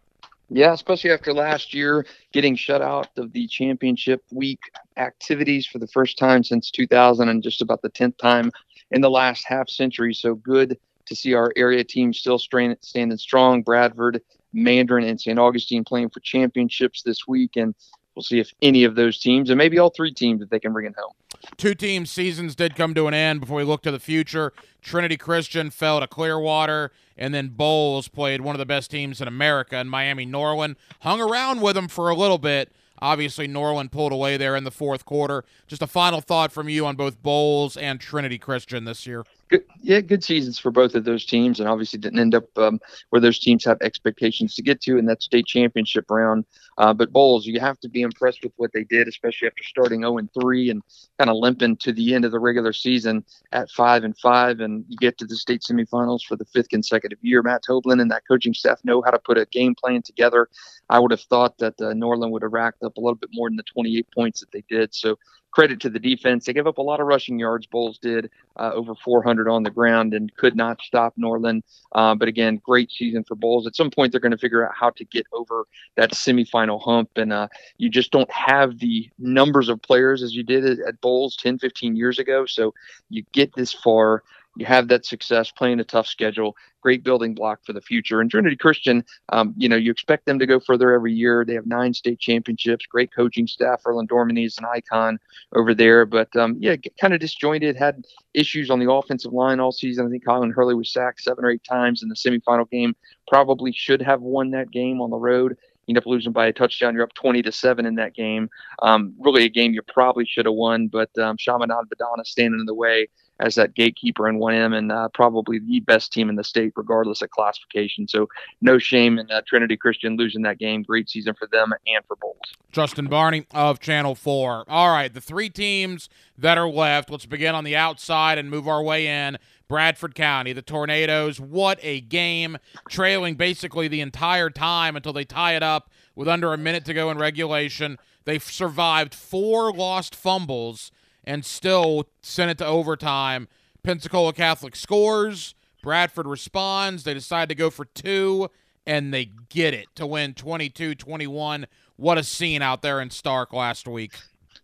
Yeah, 0.50 0.74
especially 0.74 1.12
after 1.12 1.34
last 1.34 1.74
year 1.74 2.06
getting 2.32 2.56
shut 2.56 2.82
out 2.82 3.10
of 3.18 3.34
the 3.34 3.48
championship 3.48 4.24
week 4.32 4.60
activities 4.98 5.66
for 5.66 5.80
the 5.80 5.88
first 5.88 6.18
time 6.18 6.44
since 6.44 6.70
2000 6.70 7.30
and 7.30 7.42
just 7.42 7.62
about 7.62 7.82
the 7.82 7.90
10th 7.90 8.18
time 8.18 8.52
in 8.92 9.02
the 9.02 9.10
last 9.10 9.46
half 9.48 9.70
century. 9.70 10.14
So 10.14 10.36
good 10.36 10.78
to 11.06 11.16
see 11.16 11.34
our 11.34 11.52
area 11.56 11.84
team 11.84 12.14
still 12.14 12.38
standing 12.38 13.18
strong. 13.18 13.64
Bradford, 13.64 14.22
Mandarin, 14.54 15.06
and 15.06 15.20
St. 15.20 15.40
Augustine 15.40 15.84
playing 15.84 16.10
for 16.10 16.20
championships 16.20 17.02
this 17.02 17.28
week. 17.28 17.56
And 17.56 17.74
we'll 18.16 18.24
see 18.24 18.40
if 18.40 18.52
any 18.62 18.84
of 18.84 18.96
those 18.96 19.20
teams, 19.20 19.50
and 19.50 19.58
maybe 19.58 19.78
all 19.78 19.90
three 19.90 20.14
teams, 20.14 20.42
if 20.42 20.50
they 20.50 20.60
can 20.60 20.74
bring 20.74 20.86
it 20.88 20.96
home. 20.98 21.14
two 21.58 21.76
team 21.76 22.06
seasons 22.06 22.56
did 22.56 22.76
come 22.76 22.94
to 22.94 23.08
an 23.08 23.14
end 23.14 23.42
before 23.42 23.58
we 23.58 23.64
look 23.64 23.82
to 23.84 23.92
the 23.92 24.00
future. 24.00 24.54
Trinity 24.82 25.18
Christian 25.18 25.70
fell 25.70 26.00
to 26.00 26.08
Clearwater, 26.08 26.92
and 27.18 27.34
then 27.34 27.50
Bolles 27.50 28.08
played 28.08 28.42
one 28.42 28.56
of 28.56 28.60
the 28.60 28.66
best 28.66 28.92
teams 28.92 29.22
in 29.22 29.28
America 29.28 29.78
in 29.78 29.90
Miami 29.90 30.26
Norland. 30.26 30.76
Hung 31.02 31.22
around 31.22 31.62
with 31.62 31.76
them 31.76 31.88
for 31.88 32.10
a 32.10 32.16
little 32.16 32.38
bit. 32.38 32.72
Obviously, 33.00 33.48
Norland 33.48 33.92
pulled 33.92 34.14
away 34.14 34.38
there 34.38 34.56
in 34.56 34.64
the 34.64 34.72
fourth 34.72 35.06
quarter. 35.06 35.44
Just 35.68 35.82
a 35.82 35.88
final 35.88 36.22
thought 36.22 36.52
from 36.52 36.70
you 36.70 36.86
on 36.86 36.96
both 36.96 37.22
Bolles 37.22 37.76
and 37.76 38.00
Trinity 38.00 38.38
Christian 38.38 38.86
this 38.86 39.06
year 39.06 39.26
good, 39.50 39.64
yeah, 39.82 40.02
good 40.02 40.24
seasons 40.24 40.58
for 40.58 40.72
both 40.72 40.96
of 40.96 41.04
those 41.06 41.26
teams, 41.26 41.60
and 41.60 41.70
obviously 41.70 42.00
didn't 42.00 42.20
end 42.20 42.36
up 42.36 42.46
um, 42.58 42.80
where 43.10 43.20
those 43.20 43.40
teams 43.40 43.64
have 43.66 43.78
expectations 43.82 44.56
to 44.56 44.62
get 44.62 44.82
to 44.82 44.98
in 44.98 45.06
that 45.06 45.22
state 45.22 45.46
championship 45.46 46.06
round. 46.10 46.46
Uh, 46.78 46.94
but 46.94 47.12
Bolles, 47.12 47.46
you 47.46 47.60
have 47.60 47.80
to 47.80 47.90
be 47.90 48.02
impressed 48.02 48.44
with 48.44 48.54
what 48.58 48.72
they 48.74 48.84
did, 48.84 49.08
especially 49.08 49.48
after 49.48 49.64
starting 49.64 50.02
0 50.02 50.18
and 50.18 50.30
3 50.34 50.70
and 50.72 50.82
kind 51.18 51.30
of 51.30 51.38
limping 51.38 51.78
to 51.78 51.94
the 51.94 52.14
end 52.14 52.26
of 52.26 52.32
the 52.32 52.40
regular 52.40 52.74
season 52.74 53.24
at 53.52 53.70
5 53.70 54.04
and 54.04 54.18
5, 54.18 54.60
and 54.60 54.86
you 54.90 54.98
get 54.98 55.18
to 55.20 55.26
the 55.26 55.36
state 55.36 55.62
semifinals 55.62 56.24
for 56.24 56.36
the 56.36 56.46
fifth 56.46 56.70
consecutive 56.70 57.20
year. 57.22 57.42
Matt 57.44 57.64
Toblin 57.66 58.00
and 58.00 58.12
that 58.12 58.24
coaching 58.28 58.54
staff 58.54 58.80
know 58.84 59.02
how 59.02 59.12
to 59.12 59.20
put 59.20 59.38
a 59.38 59.46
game 59.46 59.76
plan 59.76 60.02
together. 60.02 60.50
I 60.90 61.00
would 61.00 61.12
have 61.12 61.22
thought 61.22 61.58
that 61.60 61.80
uh, 61.82 61.94
Norland 61.94 62.32
would 62.32 62.44
have 62.44 62.54
racked 62.54 62.84
up 62.84 62.98
a 62.98 63.00
little 63.00 63.16
bit 63.16 63.30
more 63.34 63.50
than 63.50 63.58
the 63.58 63.64
28 63.64 64.08
points 64.14 64.40
that 64.42 64.52
they 64.52 64.64
did. 64.70 64.94
So 64.94 65.18
credit 65.56 65.80
to 65.80 65.90
the 65.90 66.00
defense. 66.00 66.46
They 66.46 66.54
gave 66.54 66.68
up 66.68 66.80
a 66.80 66.82
lot 66.82 67.00
of 67.00 67.08
rushing 67.08 67.40
yards. 67.40 67.66
Bolles 67.66 67.98
did 67.98 68.30
uh, 68.58 68.72
over 68.74 68.94
400 68.94 69.48
on 69.48 69.64
the 69.64 69.70
ground 69.70 70.14
and 70.14 70.36
could 70.36 70.54
not 70.54 70.82
stop 70.82 71.14
Norland. 71.16 71.64
Uh, 71.94 72.14
but 72.14 72.28
again, 72.28 72.60
great 72.62 72.92
season 72.92 73.24
for 73.24 73.36
Bolles. 73.36 73.66
At 73.66 73.74
some 73.74 73.90
point, 73.90 74.12
they're 74.12 74.20
going 74.20 74.34
to 74.34 74.38
figure 74.38 74.68
out 74.68 74.74
how 74.78 74.90
to 74.90 75.06
get 75.06 75.26
over 75.32 75.66
that 75.96 76.12
semifinal 76.12 76.82
hump. 76.84 77.10
And 77.16 77.32
uh, 77.32 77.48
you 77.78 77.90
just 77.90 78.12
don't 78.12 78.30
have 78.30 78.80
the 78.80 79.10
numbers 79.18 79.70
of 79.70 79.82
players 79.82 80.22
as 80.22 80.36
you 80.36 80.44
did 80.44 80.66
at, 80.66 80.80
at 80.86 81.00
Bolles 81.00 81.38
10, 81.38 81.60
15 81.60 81.96
years 81.96 82.20
ago. 82.20 82.46
So 82.46 82.74
you 83.10 83.24
get 83.32 83.56
this 83.56 83.72
far 83.72 84.24
you 84.56 84.66
have 84.66 84.88
that 84.88 85.06
success 85.06 85.52
playing 85.52 85.80
a 85.80 85.84
tough 85.84 86.08
schedule, 86.08 86.56
great 86.82 87.04
building 87.04 87.34
block 87.34 87.60
for 87.66 87.74
the 87.74 87.82
future. 87.82 88.22
And 88.22 88.30
Trinity 88.30 88.56
Christian, 88.56 89.04
um, 89.30 89.54
you 89.58 89.68
know, 89.68 89.76
you 89.76 89.92
expect 89.92 90.26
them 90.26 90.40
to 90.40 90.46
go 90.46 90.60
further 90.60 90.94
every 90.94 91.14
year. 91.14 91.44
They 91.46 91.56
have 91.56 91.66
nine 91.66 91.94
state 91.94 92.20
championships, 92.20 92.86
great 92.86 93.14
coaching 93.14 93.48
staff. 93.48 93.84
Verlon 93.84 94.08
Dorminey 94.08 94.46
is 94.46 94.58
an 94.58 94.66
icon 94.66 95.20
over 95.54 95.74
there, 95.74 96.06
but 96.06 96.34
um, 96.36 96.56
yeah, 96.60 96.76
kind 97.00 97.14
of 97.14 97.20
disjointed. 97.20 97.76
Had 97.76 98.06
issues 98.34 98.70
on 98.70 98.80
the 98.80 98.92
offensive 98.92 99.34
line 99.34 99.60
all 99.60 99.72
season. 99.72 100.08
I 100.08 100.10
think 100.10 100.26
Colin 100.26 100.52
Hurley 100.52 100.76
was 100.76 100.92
sacked 100.92 101.22
seven 101.22 101.44
or 101.44 101.52
eight 101.52 101.64
times 101.64 102.04
in 102.04 102.10
the 102.10 102.16
semifinal 102.16 102.70
game. 102.70 102.96
Probably 103.28 103.72
should 103.74 104.02
have 104.02 104.22
won 104.22 104.52
that 104.52 104.72
game 104.72 105.02
on 105.02 105.10
the 105.10 105.18
road 105.18 105.58
you 105.88 105.92
end 105.92 105.98
up 105.98 106.06
losing 106.06 106.32
by 106.32 106.48
a 106.48 106.54
touchdown. 106.54 106.96
You're 106.96 107.04
up 107.04 107.14
20 107.14 107.44
to 107.44 107.52
seven 107.52 107.86
in 107.86 107.96
that 107.96 108.16
game. 108.16 108.50
Um, 108.82 109.14
really, 109.20 109.46
a 109.46 109.50
game 109.50 109.74
you 109.74 109.82
probably 109.84 110.26
should 110.26 110.46
have 110.46 110.56
won, 110.56 110.88
but 110.88 111.16
um, 111.20 111.38
Chaminade-Madonna 111.38 112.26
standing 112.26 112.60
in 112.60 112.66
the 112.66 112.74
way 112.74 113.08
as 113.40 113.56
that 113.56 113.74
gatekeeper 113.74 114.30
in 114.30 114.40
1M 114.40 114.76
and 114.78 114.92
uh, 114.92 115.10
probably 115.10 115.60
the 115.60 115.82
best 115.82 116.14
team 116.14 116.30
in 116.30 116.36
the 116.36 116.44
state, 116.44 116.74
regardless 116.76 117.22
of 117.22 117.30
classification. 117.32 118.08
So 118.08 118.30
no 118.62 118.78
shame 118.78 119.20
in 119.20 119.30
uh, 119.30 119.42
Trinity 119.46 119.76
Christian 119.76 120.16
losing 120.16 120.42
that 120.44 120.58
game. 120.58 120.84
Great 120.84 121.10
season 121.10 121.34
for 121.34 121.48
them 121.48 121.74
and 121.88 122.06
for 122.06 122.16
Bolles. 122.16 122.38
Justin 122.72 123.08
Barney 123.08 123.46
of 123.54 123.80
Channel 123.80 124.16
4. 124.16 124.66
All 124.68 124.90
right, 124.90 125.14
the 125.14 125.22
three 125.22 125.50
teams 125.50 126.10
that 126.38 126.58
are 126.58 126.70
left. 126.70 127.10
Let's 127.10 127.26
begin 127.26 127.56
on 127.56 127.64
the 127.64 127.76
outside 127.76 128.38
and 128.38 128.50
move 128.50 128.68
our 128.68 128.84
way 128.84 129.08
in. 129.08 129.38
Bradford 129.68 130.14
County, 130.14 130.54
the 130.54 130.62
Tornadoes. 130.62 131.40
What 131.40 131.80
a 131.82 132.02
game, 132.02 132.58
trailing 132.88 133.36
basically 133.36 133.88
the 133.88 134.02
entire 134.02 134.50
time 134.50 134.96
until 134.96 135.14
they 135.14 135.26
tie 135.26 135.56
it 135.56 135.64
up 135.64 135.90
with 136.16 136.28
under 136.28 136.54
a 136.54 136.58
minute 136.58 136.86
to 136.86 136.94
go 136.94 137.10
in 137.10 137.18
regulation. 137.18 137.98
They've 138.26 138.44
survived 138.44 139.14
four 139.14 139.74
lost 139.74 140.16
fumbles 140.16 140.92
and 141.26 141.44
still 141.44 142.08
sent 142.22 142.52
it 142.52 142.58
to 142.60 142.66
overtime. 142.66 143.48
Pensacola 143.84 144.34
Catholic 144.34 144.76
scores. 144.76 145.56
Bradford 145.84 146.28
responds. 146.28 147.04
They 147.04 147.14
decide 147.14 147.50
to 147.50 147.56
go 147.56 147.70
for 147.70 147.86
two, 147.86 148.50
and 148.88 149.14
they 149.14 149.30
get 149.50 149.74
it 149.74 149.88
to 149.96 150.08
win 150.08 150.34
22 150.34 150.96
21. 150.96 151.68
What 151.98 152.18
a 152.18 152.24
scene 152.24 152.62
out 152.62 152.82
there 152.82 153.00
in 153.02 153.10
Starke 153.10 153.54
last 153.54 153.88
week. 153.88 154.14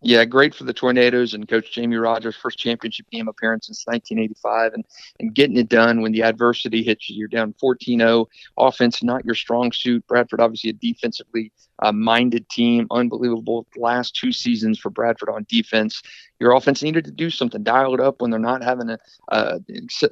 Yeah, 0.03 0.25
great 0.25 0.55
for 0.55 0.63
the 0.63 0.73
Tornadoes 0.73 1.35
and 1.35 1.47
Coach 1.47 1.73
Jamie 1.73 1.95
Rogers' 1.95 2.35
first 2.35 2.57
championship 2.57 3.05
game 3.11 3.27
appearance 3.27 3.67
since 3.67 3.85
1985, 3.85 4.73
and 4.73 4.85
and 5.19 5.35
getting 5.35 5.57
it 5.57 5.69
done 5.69 6.01
when 6.01 6.11
the 6.11 6.23
adversity 6.23 6.81
hits 6.81 7.07
you. 7.07 7.17
You're 7.17 7.27
down 7.27 7.53
14-0. 7.61 8.25
Offense 8.57 9.03
not 9.03 9.23
your 9.23 9.35
strong 9.35 9.71
suit. 9.71 10.05
Bradford 10.07 10.41
obviously 10.41 10.71
a 10.71 10.73
defensively 10.73 11.51
uh, 11.81 11.91
minded 11.91 12.47
team. 12.49 12.87
Unbelievable 12.91 13.65
last 13.75 14.15
two 14.15 14.31
seasons 14.31 14.79
for 14.79 14.89
Bradford 14.89 15.29
on 15.29 15.45
defense. 15.49 16.01
Your 16.39 16.55
offense 16.55 16.81
needed 16.81 17.05
to 17.05 17.11
do 17.11 17.29
something, 17.29 17.61
dial 17.61 17.93
it 17.93 17.99
up 17.99 18.19
when 18.19 18.31
they're 18.31 18.39
not 18.39 18.63
having 18.63 18.89
a, 18.89 18.97
a, 19.27 19.59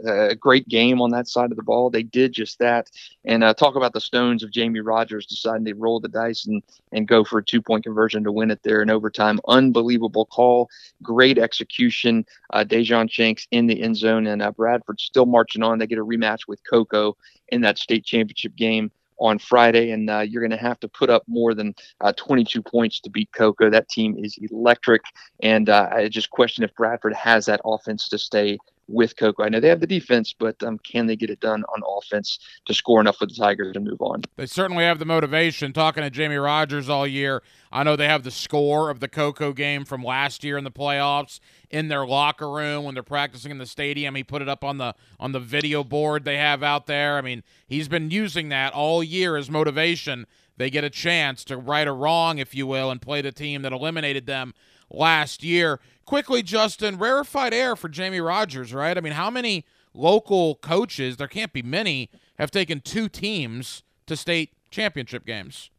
a 0.05 0.35
great 0.35 0.67
game 0.67 1.01
on 1.01 1.09
that 1.09 1.27
side 1.27 1.49
of 1.49 1.57
the 1.57 1.63
ball. 1.63 1.89
They 1.89 2.03
did 2.03 2.33
just 2.33 2.59
that. 2.59 2.87
And 3.25 3.43
uh, 3.43 3.55
talk 3.55 3.75
about 3.75 3.93
the 3.93 4.01
stones 4.01 4.43
of 4.43 4.51
Jamie 4.51 4.81
Rogers 4.81 5.25
deciding 5.25 5.65
to 5.65 5.73
roll 5.73 5.99
the 5.99 6.07
dice 6.07 6.45
and, 6.45 6.61
and 6.91 7.07
go 7.07 7.23
for 7.23 7.39
a 7.39 7.43
two 7.43 7.63
point 7.63 7.83
conversion 7.83 8.23
to 8.23 8.31
win 8.31 8.51
it 8.51 8.61
there 8.61 8.83
in 8.83 8.91
overtime. 8.91 9.39
Unbelievable 9.47 10.27
call, 10.27 10.69
great 11.01 11.39
execution. 11.39 12.23
Uh, 12.51 12.63
Dejon 12.63 13.09
Shanks 13.09 13.47
in 13.49 13.65
the 13.65 13.81
end 13.81 13.97
zone, 13.97 14.27
and 14.27 14.43
uh, 14.43 14.51
Bradford 14.51 14.99
still 14.99 15.25
marching 15.25 15.63
on. 15.63 15.79
They 15.79 15.87
get 15.87 15.97
a 15.97 16.05
rematch 16.05 16.41
with 16.47 16.59
Cocoa 16.69 17.17
in 17.47 17.61
that 17.61 17.79
state 17.79 18.05
championship 18.05 18.55
game 18.55 18.91
on 19.19 19.39
Friday, 19.39 19.91
and 19.91 20.09
uh, 20.09 20.19
you're 20.19 20.41
going 20.41 20.57
to 20.57 20.57
have 20.57 20.79
to 20.79 20.87
put 20.87 21.09
up 21.09 21.23
more 21.27 21.53
than 21.53 21.73
uh, 22.01 22.13
22 22.15 22.61
points 22.61 22.99
to 23.01 23.09
beat 23.09 23.29
Cocoa. 23.33 23.69
That 23.69 23.89
team 23.89 24.15
is 24.17 24.37
electric, 24.51 25.01
and 25.41 25.69
uh, 25.69 25.89
I 25.91 26.09
just 26.09 26.29
question 26.29 26.63
if 26.63 26.73
Bradford 26.75 27.13
has 27.13 27.45
that 27.45 27.61
offense 27.65 28.09
to 28.09 28.17
stay 28.17 28.57
with 28.89 29.15
Cocoa. 29.15 29.43
I 29.43 29.49
know 29.49 29.59
they 29.59 29.69
have 29.69 29.79
the 29.79 29.87
defense, 29.87 30.33
but 30.37 30.61
um, 30.63 30.79
can 30.79 31.05
they 31.07 31.15
get 31.15 31.29
it 31.29 31.39
done 31.39 31.63
on 31.63 31.81
offense 31.97 32.39
to 32.65 32.73
score 32.73 32.99
enough 32.99 33.17
for 33.17 33.25
the 33.25 33.33
Tigers 33.33 33.73
to 33.73 33.79
move 33.79 34.01
on? 34.01 34.23
They 34.35 34.47
certainly 34.47 34.83
have 34.83 34.99
the 34.99 35.05
motivation. 35.05 35.71
Talking 35.73 36.03
to 36.03 36.09
Jamie 36.09 36.37
Rogers 36.37 36.89
all 36.89 37.05
year, 37.05 37.43
I 37.71 37.83
know 37.83 37.95
they 37.95 38.07
have 38.07 38.23
the 38.23 38.31
score 38.31 38.89
of 38.89 38.99
the 38.99 39.07
Cocoa 39.07 39.53
game 39.53 39.85
from 39.85 40.03
last 40.03 40.43
year 40.43 40.57
in 40.57 40.63
the 40.63 40.71
playoffs 40.71 41.39
in 41.69 41.87
their 41.87 42.05
locker 42.05 42.49
room 42.49 42.83
when 42.83 42.95
they're 42.95 43.03
practicing 43.03 43.51
in 43.51 43.59
the 43.59 43.65
stadium. 43.65 44.15
He 44.15 44.23
put 44.23 44.41
it 44.41 44.49
up 44.49 44.63
on 44.63 44.77
the 44.77 44.95
on 45.19 45.31
the 45.31 45.39
video 45.39 45.83
board 45.83 46.25
they 46.25 46.37
have 46.37 46.63
out 46.63 46.87
there. 46.87 47.17
I 47.17 47.21
mean, 47.21 47.43
he's 47.67 47.87
been 47.87 48.09
using 48.09 48.49
that 48.49 48.73
all 48.73 49.03
year 49.03 49.37
as 49.37 49.49
motivation. 49.49 50.25
They 50.57 50.69
get 50.69 50.83
a 50.83 50.89
chance 50.89 51.45
to 51.45 51.57
right 51.57 51.87
a 51.87 51.93
wrong, 51.93 52.37
if 52.37 52.53
you 52.53 52.67
will, 52.67 52.91
and 52.91 53.01
play 53.01 53.21
the 53.21 53.31
team 53.31 53.61
that 53.61 53.71
eliminated 53.71 54.25
them 54.25 54.53
last 54.89 55.43
year. 55.43 55.79
Quickly, 56.05 56.41
Justin, 56.41 56.97
rarefied 56.97 57.53
air 57.53 57.75
for 57.75 57.89
Jamie 57.89 58.21
Rogers, 58.21 58.73
right? 58.73 58.97
I 58.97 59.01
mean, 59.01 59.13
how 59.13 59.29
many 59.29 59.65
local 59.93 60.55
coaches, 60.55 61.17
there 61.17 61.27
can't 61.27 61.53
be 61.53 61.61
many, 61.61 62.09
have 62.37 62.51
taken 62.51 62.81
two 62.81 63.09
teams 63.09 63.83
to 64.07 64.15
state 64.15 64.53
championship 64.71 65.25
games? 65.25 65.69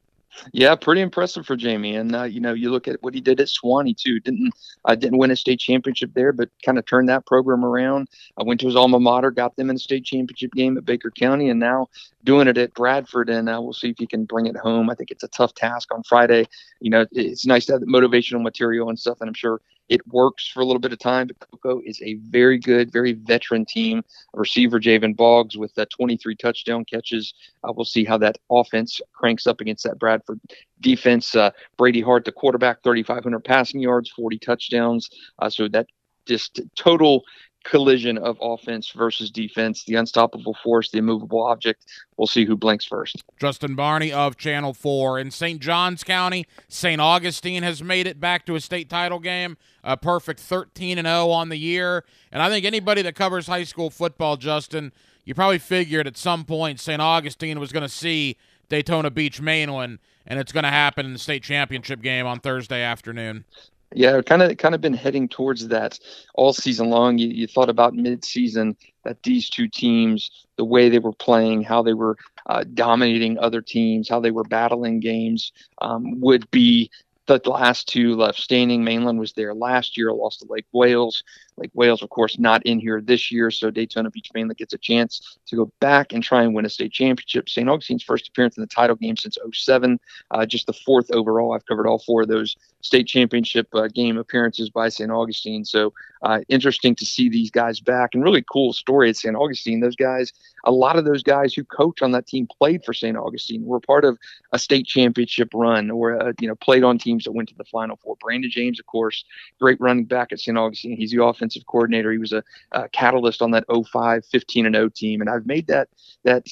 Yeah, 0.52 0.74
pretty 0.74 1.00
impressive 1.00 1.46
for 1.46 1.56
Jamie. 1.56 1.96
And 1.96 2.14
uh, 2.14 2.24
you 2.24 2.40
know, 2.40 2.52
you 2.52 2.70
look 2.70 2.88
at 2.88 3.02
what 3.02 3.14
he 3.14 3.20
did 3.20 3.40
at 3.40 3.48
Suwannee 3.48 3.94
too. 3.94 4.20
Didn't 4.20 4.52
uh, 4.84 4.94
didn't 4.94 5.18
win 5.18 5.30
a 5.30 5.36
state 5.36 5.60
championship 5.60 6.12
there, 6.14 6.32
but 6.32 6.48
kind 6.64 6.78
of 6.78 6.86
turned 6.86 7.08
that 7.08 7.26
program 7.26 7.64
around. 7.64 8.08
I 8.38 8.42
went 8.42 8.60
to 8.60 8.66
his 8.66 8.76
alma 8.76 9.00
mater, 9.00 9.30
got 9.30 9.56
them 9.56 9.70
in 9.70 9.76
a 9.76 9.78
state 9.78 10.04
championship 10.04 10.52
game 10.52 10.76
at 10.76 10.84
Baker 10.84 11.10
County, 11.10 11.50
and 11.50 11.60
now 11.60 11.88
doing 12.24 12.48
it 12.48 12.58
at 12.58 12.74
Bradford. 12.74 13.28
And 13.28 13.48
uh, 13.48 13.60
we'll 13.60 13.72
see 13.72 13.90
if 13.90 13.98
he 13.98 14.06
can 14.06 14.24
bring 14.24 14.46
it 14.46 14.56
home. 14.56 14.90
I 14.90 14.94
think 14.94 15.10
it's 15.10 15.24
a 15.24 15.28
tough 15.28 15.54
task 15.54 15.92
on 15.92 16.02
Friday. 16.04 16.46
You 16.80 16.90
know, 16.90 17.06
it's 17.12 17.46
nice 17.46 17.66
to 17.66 17.72
have 17.72 17.80
the 17.80 17.86
motivational 17.86 18.42
material 18.42 18.88
and 18.88 18.98
stuff, 18.98 19.18
and 19.20 19.28
I'm 19.28 19.34
sure 19.34 19.60
it 19.90 20.06
works 20.06 20.46
for 20.46 20.60
a 20.60 20.64
little 20.64 20.80
bit 20.80 20.92
of 20.92 21.00
time, 21.00 21.26
but 21.26 21.38
Cocoa 21.40 21.82
is 21.84 22.00
a 22.00 22.14
very 22.30 22.58
good, 22.58 22.92
very 22.92 23.12
veteran 23.12 23.66
team. 23.66 24.02
Receiver 24.32 24.78
Javen 24.78 25.16
Boggs 25.16 25.58
with 25.58 25.76
uh, 25.76 25.84
23 25.90 26.36
touchdown 26.36 26.84
catches. 26.84 27.34
Uh, 27.64 27.72
we'll 27.76 27.84
see 27.84 28.04
how 28.04 28.16
that 28.18 28.38
offense 28.50 29.00
cranks 29.12 29.48
up 29.48 29.60
against 29.60 29.82
that 29.84 29.98
Bradford 29.98 30.40
defense. 30.80 31.34
Uh, 31.34 31.50
Brady 31.76 32.00
Hart, 32.00 32.24
the 32.24 32.32
quarterback, 32.32 32.84
3,500 32.84 33.40
passing 33.40 33.80
yards, 33.80 34.08
40 34.10 34.38
touchdowns. 34.38 35.10
Uh, 35.40 35.50
so 35.50 35.66
that 35.68 35.86
just 36.24 36.60
total 36.76 37.24
collision 37.64 38.18
of 38.18 38.38
offense 38.40 38.90
versus 38.90 39.30
defense, 39.30 39.84
the 39.84 39.94
unstoppable 39.94 40.56
force, 40.62 40.90
the 40.90 40.98
immovable 40.98 41.42
object. 41.42 41.84
We'll 42.16 42.26
see 42.26 42.44
who 42.44 42.56
blinks 42.56 42.84
first. 42.84 43.22
Justin 43.38 43.74
Barney 43.74 44.12
of 44.12 44.36
Channel 44.36 44.74
4. 44.74 45.18
In 45.18 45.30
St. 45.30 45.60
Johns 45.60 46.04
County, 46.04 46.46
St. 46.68 47.00
Augustine 47.00 47.62
has 47.62 47.82
made 47.82 48.06
it 48.06 48.20
back 48.20 48.46
to 48.46 48.54
a 48.54 48.60
state 48.60 48.88
title 48.88 49.18
game, 49.18 49.56
a 49.84 49.96
perfect 49.96 50.40
13 50.40 50.98
and 50.98 51.06
0 51.06 51.30
on 51.30 51.48
the 51.48 51.56
year. 51.56 52.04
And 52.32 52.42
I 52.42 52.48
think 52.48 52.64
anybody 52.64 53.02
that 53.02 53.14
covers 53.14 53.46
high 53.46 53.64
school 53.64 53.90
football, 53.90 54.36
Justin, 54.36 54.92
you 55.24 55.34
probably 55.34 55.58
figured 55.58 56.06
at 56.06 56.16
some 56.16 56.44
point 56.44 56.80
St. 56.80 57.00
Augustine 57.00 57.60
was 57.60 57.72
going 57.72 57.82
to 57.82 57.88
see 57.88 58.36
Daytona 58.68 59.10
Beach 59.10 59.40
Mainland, 59.40 59.98
and 60.26 60.38
it's 60.38 60.52
going 60.52 60.64
to 60.64 60.70
happen 60.70 61.04
in 61.04 61.12
the 61.12 61.18
state 61.18 61.42
championship 61.42 62.00
game 62.00 62.26
on 62.26 62.40
Thursday 62.40 62.82
afternoon. 62.82 63.44
Yeah, 63.92 64.20
kind 64.22 64.42
of 64.42 64.56
kind 64.56 64.74
of 64.74 64.80
been 64.80 64.94
heading 64.94 65.28
towards 65.28 65.66
that 65.68 65.98
all 66.34 66.52
season 66.52 66.90
long. 66.90 67.18
You, 67.18 67.28
you 67.28 67.48
thought 67.48 67.68
about 67.68 67.94
mid-season 67.94 68.76
that 69.04 69.22
these 69.24 69.50
two 69.50 69.66
teams, 69.66 70.30
the 70.56 70.64
way 70.64 70.88
they 70.88 71.00
were 71.00 71.12
playing, 71.12 71.62
how 71.62 71.82
they 71.82 71.94
were 71.94 72.16
uh, 72.46 72.64
dominating 72.74 73.36
other 73.38 73.60
teams, 73.60 74.08
how 74.08 74.20
they 74.20 74.30
were 74.30 74.44
battling 74.44 75.00
games, 75.00 75.52
um, 75.82 76.20
would 76.20 76.48
be 76.52 76.88
the 77.26 77.40
last 77.46 77.88
two 77.88 78.14
left 78.14 78.38
standing. 78.38 78.84
Mainland 78.84 79.18
was 79.18 79.32
there 79.32 79.54
last 79.54 79.96
year, 79.96 80.12
lost 80.12 80.40
to 80.40 80.46
Lake 80.48 80.66
Wales. 80.72 81.22
Lake 81.60 81.70
Wales, 81.74 82.02
of 82.02 82.08
course, 82.08 82.38
not 82.38 82.64
in 82.64 82.80
here 82.80 83.00
this 83.00 83.30
year, 83.30 83.50
so 83.50 83.70
Daytona 83.70 84.10
Beach 84.10 84.30
Mainland 84.32 84.56
gets 84.56 84.72
a 84.72 84.78
chance 84.78 85.38
to 85.46 85.56
go 85.56 85.70
back 85.78 86.12
and 86.12 86.22
try 86.22 86.42
and 86.42 86.54
win 86.54 86.64
a 86.64 86.70
state 86.70 86.92
championship. 86.92 87.48
St. 87.48 87.68
Augustine's 87.68 88.02
first 88.02 88.28
appearance 88.28 88.56
in 88.56 88.62
the 88.62 88.66
title 88.66 88.96
game 88.96 89.16
since 89.16 89.36
07, 89.52 90.00
uh, 90.30 90.46
just 90.46 90.66
the 90.66 90.72
fourth 90.72 91.10
overall. 91.10 91.52
I've 91.52 91.66
covered 91.66 91.86
all 91.86 91.98
four 91.98 92.22
of 92.22 92.28
those 92.28 92.56
state 92.80 93.06
championship 93.06 93.68
uh, 93.74 93.88
game 93.88 94.16
appearances 94.16 94.70
by 94.70 94.88
St. 94.88 95.10
Augustine, 95.10 95.64
so 95.64 95.92
uh, 96.22 96.40
interesting 96.48 96.94
to 96.94 97.06
see 97.06 97.28
these 97.28 97.50
guys 97.50 97.80
back 97.80 98.14
and 98.14 98.22
really 98.22 98.44
cool 98.50 98.72
story 98.72 99.08
at 99.08 99.16
St. 99.16 99.36
Augustine. 99.36 99.80
Those 99.80 99.96
guys, 99.96 100.32
a 100.64 100.72
lot 100.72 100.96
of 100.96 101.04
those 101.04 101.22
guys 101.22 101.54
who 101.54 101.64
coach 101.64 102.02
on 102.02 102.12
that 102.12 102.26
team 102.26 102.46
played 102.46 102.84
for 102.84 102.92
St. 102.92 103.16
Augustine, 103.16 103.64
were 103.64 103.80
part 103.80 104.04
of 104.04 104.18
a 104.52 104.58
state 104.58 104.86
championship 104.86 105.48
run, 105.54 105.90
or 105.90 106.20
uh, 106.20 106.32
you 106.40 106.48
know 106.48 106.54
played 106.54 106.84
on 106.84 106.98
teams 106.98 107.24
that 107.24 107.32
went 107.32 107.48
to 107.50 107.54
the 107.54 107.64
Final 107.64 107.96
Four. 107.96 108.16
Brandon 108.20 108.50
James, 108.50 108.78
of 108.80 108.86
course, 108.86 109.24
great 109.60 109.80
running 109.80 110.04
back 110.04 110.32
at 110.32 110.40
St. 110.40 110.56
Augustine. 110.56 110.96
He's 110.96 111.10
the 111.10 111.22
offensive 111.22 111.49
coordinator. 111.66 112.12
He 112.12 112.18
was 112.18 112.32
a, 112.32 112.42
a 112.72 112.88
catalyst 112.88 113.42
on 113.42 113.50
that 113.52 113.64
05, 113.68 114.24
15 114.26 114.66
and 114.66 114.74
0 114.74 114.88
team, 114.90 115.20
and 115.20 115.30
I've 115.30 115.46
made 115.46 115.66
that 115.68 115.88
that 116.24 116.46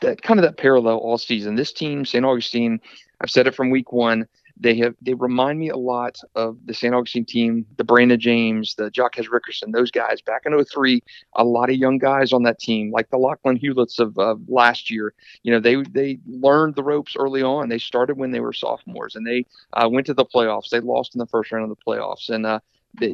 that 0.00 0.22
kind 0.22 0.38
of 0.38 0.44
that 0.44 0.56
parallel 0.56 0.98
all 0.98 1.18
season. 1.18 1.56
This 1.56 1.72
team, 1.72 2.04
St. 2.04 2.24
Augustine, 2.24 2.80
I've 3.20 3.30
said 3.30 3.46
it 3.46 3.54
from 3.54 3.70
week 3.70 3.92
one. 3.92 4.26
They 4.60 4.76
have 4.78 4.96
they 5.00 5.14
remind 5.14 5.60
me 5.60 5.68
a 5.68 5.76
lot 5.76 6.18
of 6.34 6.58
the 6.66 6.74
St. 6.74 6.92
Augustine 6.92 7.24
team, 7.24 7.64
the 7.76 7.84
Brandon 7.84 8.18
James, 8.18 8.74
the 8.74 8.90
Jacques 8.90 9.14
Rickerson, 9.16 9.72
those 9.72 9.92
guys 9.92 10.20
back 10.20 10.42
in 10.46 10.64
03. 10.64 11.00
A 11.36 11.44
lot 11.44 11.70
of 11.70 11.76
young 11.76 11.98
guys 11.98 12.32
on 12.32 12.42
that 12.42 12.58
team, 12.58 12.90
like 12.90 13.08
the 13.10 13.18
Lachlan 13.18 13.58
Hewletts 13.58 14.00
of, 14.00 14.18
of 14.18 14.40
last 14.48 14.90
year. 14.90 15.14
You 15.44 15.52
know, 15.52 15.60
they 15.60 15.76
they 15.82 16.18
learned 16.26 16.74
the 16.74 16.82
ropes 16.82 17.14
early 17.16 17.42
on. 17.42 17.68
They 17.68 17.78
started 17.78 18.18
when 18.18 18.32
they 18.32 18.40
were 18.40 18.52
sophomores, 18.52 19.14
and 19.14 19.24
they 19.24 19.46
uh, 19.74 19.88
went 19.88 20.06
to 20.06 20.14
the 20.14 20.26
playoffs. 20.26 20.70
They 20.70 20.80
lost 20.80 21.14
in 21.14 21.20
the 21.20 21.26
first 21.26 21.52
round 21.52 21.70
of 21.70 21.76
the 21.76 21.84
playoffs, 21.84 22.28
and 22.28 22.44
uh, 22.44 22.58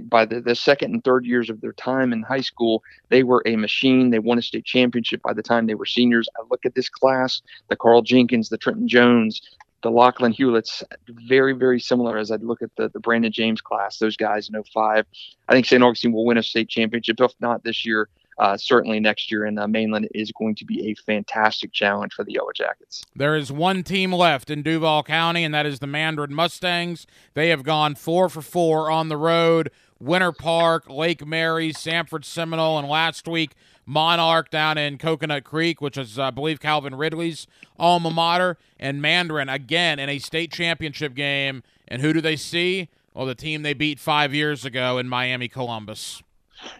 by 0.05 0.25
the, 0.25 0.41
the 0.41 0.55
second 0.55 0.95
and 0.95 1.05
third 1.05 1.27
years 1.27 1.51
of 1.51 1.61
their 1.61 1.73
time 1.73 2.13
in 2.13 2.23
high 2.23 2.41
school, 2.41 2.83
they 3.11 3.23
were 3.23 3.43
a 3.47 3.57
machine. 3.57 4.11
They 4.11 4.19
won 4.19 4.39
a 4.39 4.43
state 4.43 4.65
championship 4.65 5.23
by 5.23 5.33
the 5.33 5.43
time 5.43 5.67
they 5.67 5.75
were 5.75 5.87
seniors. 5.87 6.29
I 6.37 6.43
look 6.51 6.65
at 6.65 6.75
this 6.75 6.89
class, 6.89 7.43
the 7.69 7.77
Carl 7.77 8.03
Jenkins, 8.03 8.49
the 8.49 8.59
Trenton 8.59 8.89
Jones, 8.89 9.43
the 9.83 9.91
Lachlan 9.91 10.33
Hewlett's 10.33 10.83
very, 11.09 11.53
very 11.53 11.79
similar 11.79 12.17
as 12.17 12.31
I 12.31 12.37
look 12.37 12.63
at 12.63 12.71
the, 12.77 12.89
the 12.89 13.01
Brandon 13.01 13.31
James 13.31 13.61
class, 13.61 13.99
those 13.99 14.17
guys 14.17 14.49
in 14.49 14.61
05. 14.63 15.05
I 15.49 15.53
think 15.53 15.67
St. 15.67 15.83
Augustine 15.83 16.13
will 16.13 16.25
win 16.25 16.39
a 16.39 16.43
state 16.43 16.71
championship, 16.71 17.21
if 17.21 17.33
not 17.39 17.63
this 17.65 17.85
year, 17.85 18.09
uh, 18.39 18.57
certainly 18.57 19.01
next 19.01 19.31
year 19.31 19.47
in 19.47 19.59
uh, 19.59 19.67
Mainland 19.69 20.09
is 20.15 20.33
going 20.33 20.55
to 20.57 20.65
be 20.65 20.91
a 20.91 20.95
fantastic 20.95 21.73
challenge 21.73 22.13
for 22.13 22.25
the 22.25 22.33
Yellow 22.33 22.53
Jackets. 22.55 23.05
There 23.15 23.37
is 23.37 23.53
one 23.53 23.83
team 23.83 24.13
left 24.13 24.51
in 24.51 24.63
Duval 24.63 25.03
County, 25.05 25.45
and 25.45 25.55
that 25.55 25.67
is 25.67 25.79
the 25.79 25.87
Mandarin 25.87 26.35
Mustangs. 26.35 27.07
They 27.35 27.49
have 27.49 27.63
gone 27.63 27.95
four 27.95 28.29
for 28.29 28.43
four 28.43 28.91
on 28.91 29.09
the 29.09 29.17
road. 29.17 29.71
Winter 30.01 30.33
Park, 30.33 30.91
Lake 30.91 31.25
Mary, 31.27 31.73
Sanford 31.73 32.25
Seminole, 32.25 32.79
and 32.79 32.89
last 32.89 33.27
week 33.27 33.55
Monarch 33.87 34.51
down 34.51 34.79
in 34.79 34.99
Coconut 34.99 35.45
Creek, 35.45 35.81
which 35.81 35.97
is, 35.97 36.19
I 36.19 36.31
believe, 36.31 36.61
Calvin 36.61 36.95
Ridley's 36.95 37.47
alma 37.79 38.11
mater, 38.11 38.57
and 38.79 39.01
Mandarin 39.01 39.49
again 39.49 39.99
in 39.99 40.09
a 40.09 40.19
state 40.19 40.53
championship 40.53 41.15
game. 41.15 41.63
And 41.87 42.03
who 42.03 42.13
do 42.13 42.21
they 42.21 42.37
see? 42.37 42.89
Well, 43.13 43.27
the 43.27 43.35
team 43.35 43.63
they 43.63 43.75
beat 43.75 44.01
five 44.01 44.35
years 44.35 44.65
ago 44.65 44.99
in 44.99 45.09
Miami 45.09 45.49
Columbus. 45.49 46.23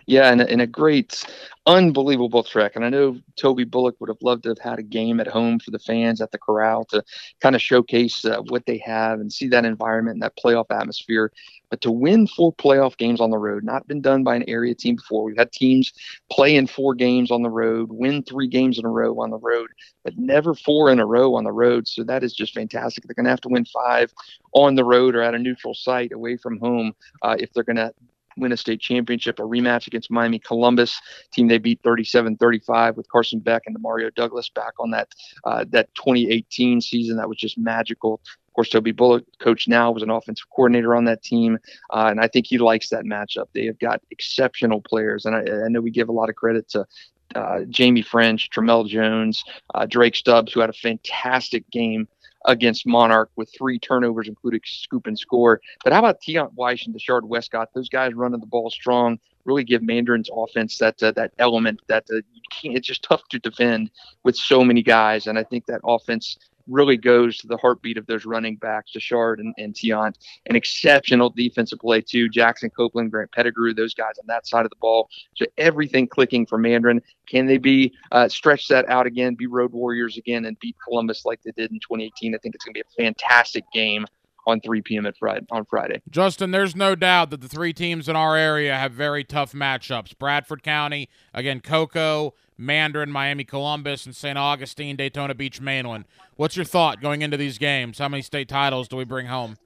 Yeah, 0.07 0.31
and, 0.31 0.41
and 0.41 0.61
a 0.61 0.67
great, 0.67 1.25
unbelievable 1.67 2.43
trek. 2.43 2.73
And 2.77 2.85
I 2.85 2.91
know 2.91 3.19
Toby 3.37 3.65
Bullock 3.65 3.97
would 4.01 4.11
have 4.11 4.21
loved 4.23 4.43
to 4.45 4.51
have 4.51 4.59
had 4.59 4.79
a 4.79 4.83
game 4.83 5.19
at 5.21 5.27
home 5.27 5.59
for 5.59 5.71
the 5.71 5.79
fans 5.79 6.21
at 6.21 6.31
the 6.31 6.39
corral 6.39 6.85
to 6.87 7.03
kind 7.41 7.55
of 7.55 7.63
showcase 7.63 8.25
uh, 8.25 8.41
what 8.49 8.67
they 8.67 8.79
have 8.79 9.21
and 9.21 9.33
see 9.33 9.49
that 9.49 9.65
environment 9.65 10.17
and 10.17 10.23
that 10.23 10.37
playoff 10.37 10.67
atmosphere. 10.71 11.33
But 11.71 11.81
to 11.81 11.91
win 11.91 12.27
four 12.27 12.53
playoff 12.53 12.97
games 12.99 13.21
on 13.21 13.31
the 13.31 13.39
road, 13.39 13.65
not 13.65 13.89
been 13.89 14.01
done 14.01 14.23
by 14.23 14.37
an 14.37 14.49
area 14.49 14.75
team 14.75 14.97
before. 14.97 15.25
We've 15.25 15.39
had 15.39 15.53
teams 15.53 15.93
play 16.31 16.55
in 16.55 16.67
four 16.67 16.95
games 16.95 17.31
on 17.31 17.43
the 17.43 17.51
road, 17.51 17.91
win 17.91 18.23
three 18.23 18.47
games 18.47 18.79
in 18.79 18.85
a 18.85 18.91
row 18.91 19.19
on 19.21 19.31
the 19.31 19.39
road, 19.39 19.71
but 20.05 20.17
never 20.17 20.55
four 20.55 20.91
in 20.91 21.01
a 21.01 21.07
row 21.07 21.35
on 21.35 21.45
the 21.45 21.53
road. 21.53 21.89
So 21.89 22.05
that 22.05 22.23
is 22.23 22.35
just 22.35 22.55
fantastic. 22.55 23.05
They're 23.05 23.15
going 23.15 23.25
to 23.25 23.31
have 23.31 23.41
to 23.41 23.49
win 23.49 23.65
five 23.65 24.13
on 24.53 24.75
the 24.75 24.85
road 24.85 25.15
or 25.17 25.23
at 25.23 25.35
a 25.35 25.39
neutral 25.39 25.75
site 25.75 26.13
away 26.13 26.37
from 26.37 26.61
home 26.61 26.95
uh, 27.23 27.37
if 27.39 27.53
they're 27.53 27.65
going 27.65 27.77
to 27.77 27.93
win 28.37 28.53
a 28.53 28.57
state 28.57 28.81
championship, 28.81 29.39
a 29.39 29.43
rematch 29.43 29.87
against 29.87 30.11
Miami 30.11 30.39
Columbus, 30.39 31.01
team 31.33 31.49
they 31.49 31.59
beat 31.59 31.83
37-35 31.83 32.97
with 32.97 33.09
Carson 33.09 33.41
Beck 33.41 33.63
and 33.67 33.77
Mario 33.81 34.11
Douglas 34.11 34.49
back 34.49 34.73
on 34.79 34.91
that 34.91 35.09
uh, 35.45 35.65
that 35.71 35.95
2018 35.95 36.81
season. 36.81 37.17
That 37.17 37.29
was 37.29 37.39
just 37.39 37.59
magical. 37.59 38.21
Of 38.25 38.55
course, 38.55 38.71
Toby 38.71 38.93
Bullock, 38.93 39.25
coach 39.41 39.67
now, 39.67 39.91
was 39.91 40.05
an 40.05 40.11
offensive 40.11 40.47
coordinator 40.55 40.95
on 40.95 41.05
that 41.07 41.25
team, 41.25 41.59
uh, 41.91 42.07
and 42.09 42.21
I 42.21 42.29
think 42.29 42.47
he 42.47 42.59
likes 42.59 42.89
that 42.91 43.05
matchup. 43.05 43.47
They 43.53 43.67
have 43.67 43.79
got 43.81 44.01
exceptional 44.13 44.81
players, 44.81 45.27
and 45.27 45.35
I, 45.35 45.41
I 45.41 45.69
know 45.69 45.81
we 45.81 45.91
give 45.91 46.09
a 46.09 46.13
lot 46.13 46.29
of 46.29 46.37
credit 46.37 46.69
to 46.69 46.87
uh, 47.35 47.61
Jamie 47.69 48.03
French, 48.03 48.51
Tramel 48.51 48.87
Jones, 48.87 49.45
uh, 49.75 49.87
Drake 49.87 50.15
Stubbs, 50.15 50.53
who 50.53 50.61
had 50.61 50.71
a 50.71 50.75
fantastic 50.75 51.69
game 51.71 52.07
against 52.47 52.87
Monarch 52.87 53.31
with 53.37 53.53
three 53.57 53.79
turnovers, 53.79 54.29
including 54.29 54.61
scoop 54.65 55.07
and 55.07 55.19
score. 55.19 55.61
But 55.83 55.93
how 55.93 56.01
about 56.01 56.21
Tiant 56.21 56.53
Weiss 56.55 56.87
and 56.87 56.95
Deshard 56.95 57.25
Westcott? 57.25 57.71
Those 57.75 57.89
guys 57.89 58.15
running 58.15 58.41
the 58.41 58.47
ball 58.47 58.71
strong, 58.71 59.19
really 59.45 59.65
give 59.65 59.83
Mandarin's 59.83 60.31
offense 60.35 60.79
that 60.79 61.03
uh, 61.03 61.13
that 61.13 61.33
element 61.39 61.81
that 61.89 62.05
uh. 62.13 62.21
It's 62.63 62.87
just 62.87 63.03
tough 63.03 63.27
to 63.31 63.39
defend 63.39 63.91
with 64.23 64.37
so 64.37 64.65
many 64.65 64.83
guys, 64.83 65.27
and 65.27 65.39
I 65.39 65.43
think 65.43 65.67
that 65.67 65.81
offense 65.85 66.39
really 66.69 66.97
goes 66.97 67.39
to 67.39 67.47
the 67.47 67.57
heartbeat 67.57 67.99
of 67.99 68.07
those 68.07 68.25
running 68.25 68.57
backs, 68.57 68.93
Deshard 68.93 69.39
and, 69.39 69.55
and 69.59 69.75
Tiant. 69.75 70.15
An 70.47 70.57
exceptional 70.57 71.31
defensive 71.31 71.79
play, 71.79 72.01
too. 72.01 72.29
Jackson 72.29 72.71
Copeland, 72.71 73.11
Grant 73.11 73.33
Pettigrew, 73.33 73.75
those 73.75 73.95
guys 73.95 74.19
on 74.19 74.27
that 74.27 74.47
side 74.47 74.65
of 74.65 74.71
the 74.71 74.77
ball. 74.81 75.09
So 75.37 75.47
everything 75.59 76.07
clicking 76.07 76.47
for 76.47 76.59
Mandarin. 76.59 77.03
Can 77.27 77.47
they 77.47 77.59
be 77.59 77.93
uh, 78.13 78.29
stretch 78.29 78.69
that 78.69 78.89
out 78.89 79.07
again, 79.07 79.35
be 79.35 79.47
road 79.47 79.73
warriors 79.73 80.17
again, 80.17 80.45
and 80.45 80.59
beat 80.61 80.77
Columbus 80.87 81.25
like 81.25 81.43
they 81.43 81.53
did 81.53 81.71
in 81.71 81.81
2018? 81.81 82.35
I 82.35 82.39
think 82.39 82.55
it's 82.55 82.65
going 82.65 82.75
to 82.75 82.83
be 82.83 83.03
a 83.03 83.05
fantastic 83.05 83.65
game 83.73 84.07
on 84.47 84.61
3 84.61 84.83
p.m. 84.83 85.07
at 85.07 85.17
Friday 85.17 85.47
on 85.51 85.65
Friday. 85.65 86.03
Justin, 86.11 86.51
there's 86.51 86.77
no 86.77 86.95
doubt 86.95 87.31
that 87.31 87.41
the 87.41 87.49
three 87.49 87.73
teams 87.73 88.09
in 88.09 88.17
our 88.17 88.37
area 88.37 88.77
have 88.77 88.93
very 88.93 89.25
tough 89.25 89.53
matchups. 89.53 90.17
Bradford 90.19 90.63
County, 90.63 91.09
again, 91.33 91.61
Cocoa, 91.61 92.35
Mandarin, 92.57 93.11
Miami 93.11 93.45
Columbus, 93.45 94.07
and 94.07 94.15
St. 94.15 94.39
Augustine, 94.39 94.97
Daytona 94.97 95.35
Beach, 95.35 95.61
Mainland. 95.61 96.05
What's 96.37 96.57
your 96.57 96.65
thought 96.65 97.01
going 97.01 97.23
into 97.23 97.37
these 97.37 97.59
games? 97.59 97.99
How 97.99 98.09
many 98.09 98.23
state 98.23 98.49
titles 98.49 98.89
do 98.89 98.97
we 98.97 99.05
bring 99.05 99.27
home? 99.27 99.57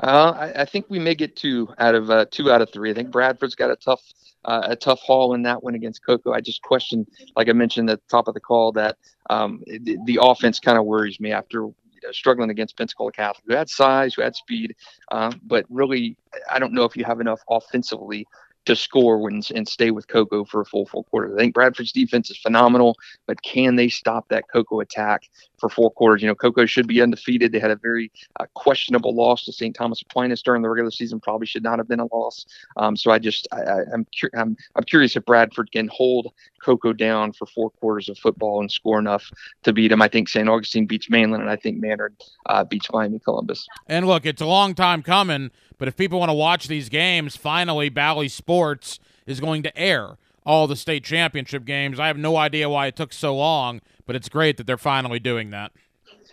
Uh, 0.00 0.50
I, 0.54 0.62
I, 0.62 0.64
think 0.64 0.86
we 0.88 1.00
may 1.00 1.16
get 1.16 1.34
two 1.34 1.68
out 1.78 1.96
of 1.96 2.08
uh, 2.08 2.26
two 2.30 2.52
out 2.52 2.62
of 2.62 2.70
three. 2.72 2.90
I 2.90 2.94
think 2.94 3.10
Bradford's 3.10 3.56
got 3.56 3.70
a 3.70 3.76
tough 3.76 4.00
uh, 4.44 4.62
a 4.64 4.76
tough 4.76 5.00
haul 5.00 5.34
in 5.34 5.42
that 5.42 5.62
one 5.62 5.74
against 5.74 6.04
Cocoa. 6.04 6.32
I 6.32 6.40
just 6.40 6.62
question, 6.62 7.06
like 7.36 7.48
I 7.48 7.52
mentioned 7.52 7.90
at 7.90 8.00
the 8.00 8.08
top 8.08 8.28
of 8.28 8.34
the 8.34 8.40
call, 8.40 8.70
that 8.72 8.96
um, 9.28 9.62
the, 9.66 9.98
the 10.04 10.18
offense 10.22 10.60
kind 10.60 10.78
of 10.78 10.84
worries 10.84 11.18
me 11.18 11.32
after 11.32 11.68
struggling 12.12 12.50
against 12.50 12.76
Pensacola 12.76 13.12
Catholic, 13.12 13.44
who 13.46 13.54
had 13.54 13.68
size, 13.68 14.14
who 14.14 14.22
had 14.22 14.36
speed, 14.36 14.74
uh, 15.10 15.32
but 15.44 15.64
really, 15.68 16.16
I 16.50 16.58
don't 16.58 16.72
know 16.72 16.84
if 16.84 16.96
you 16.96 17.04
have 17.04 17.20
enough 17.20 17.40
offensively 17.48 18.26
to 18.64 18.76
score 18.76 19.18
when, 19.18 19.42
and 19.54 19.66
stay 19.66 19.90
with 19.90 20.08
Cocoa 20.08 20.44
for 20.44 20.60
a 20.60 20.64
full 20.64 20.86
four 20.86 21.04
quarters. 21.04 21.32
I 21.34 21.38
think 21.38 21.54
Bradford's 21.54 21.90
defense 21.90 22.30
is 22.30 22.36
phenomenal, 22.36 22.96
but 23.26 23.42
can 23.42 23.76
they 23.76 23.88
stop 23.88 24.28
that 24.28 24.44
Cocoa 24.52 24.80
attack 24.80 25.22
for 25.58 25.70
four 25.70 25.90
quarters? 25.90 26.20
You 26.20 26.28
know, 26.28 26.34
Cocoa 26.34 26.66
should 26.66 26.86
be 26.86 27.00
undefeated. 27.00 27.52
They 27.52 27.60
had 27.60 27.70
a 27.70 27.76
very 27.76 28.12
uh, 28.38 28.44
questionable 28.54 29.14
loss 29.14 29.44
to 29.44 29.52
St. 29.52 29.74
Thomas 29.74 30.02
Aquinas 30.02 30.42
during 30.42 30.60
the 30.60 30.68
regular 30.68 30.90
season. 30.90 31.18
Probably 31.18 31.46
should 31.46 31.62
not 31.62 31.78
have 31.78 31.88
been 31.88 32.00
a 32.00 32.14
loss. 32.14 32.44
Um, 32.76 32.94
so 32.94 33.10
I 33.10 33.18
just 33.18 33.48
I, 33.52 33.80
am 33.92 34.06
cu- 34.20 34.30
I'm 34.36 34.54
I'm 34.74 34.84
curious 34.84 35.16
if 35.16 35.24
Bradford 35.24 35.72
can 35.72 35.88
hold 35.88 36.32
Cocoa 36.62 36.92
down 36.92 37.32
for 37.32 37.46
four 37.46 37.70
quarters 37.70 38.10
of 38.10 38.18
football 38.18 38.60
and 38.60 38.70
score 38.70 38.98
enough 38.98 39.30
to 39.62 39.72
beat 39.72 39.88
them. 39.88 40.02
I 40.02 40.08
think 40.08 40.28
St. 40.28 40.48
Augustine 40.48 40.84
beats 40.84 41.08
Mainland, 41.08 41.42
and 41.42 41.50
I 41.50 41.56
think 41.56 41.80
Mandarin 41.80 42.16
uh, 42.46 42.64
beats 42.64 42.88
Miami 42.92 43.18
Columbus. 43.18 43.66
And 43.86 44.06
look, 44.06 44.26
it's 44.26 44.42
a 44.42 44.46
long 44.46 44.74
time 44.74 45.02
coming, 45.02 45.50
but 45.78 45.88
if 45.88 45.96
people 45.96 46.18
want 46.18 46.28
to 46.28 46.34
watch 46.34 46.68
these 46.68 46.88
games, 46.88 47.36
finally 47.36 47.88
Bally 47.88 48.28
Sports 48.28 48.57
is 49.26 49.40
going 49.40 49.62
to 49.62 49.78
air 49.78 50.16
all 50.44 50.66
the 50.66 50.76
state 50.76 51.04
championship 51.04 51.64
games. 51.64 52.00
I 52.00 52.06
have 52.06 52.16
no 52.16 52.36
idea 52.36 52.68
why 52.68 52.86
it 52.86 52.96
took 52.96 53.12
so 53.12 53.36
long, 53.36 53.80
but 54.06 54.16
it's 54.16 54.28
great 54.28 54.56
that 54.56 54.66
they're 54.66 54.78
finally 54.78 55.18
doing 55.18 55.50
that. 55.50 55.72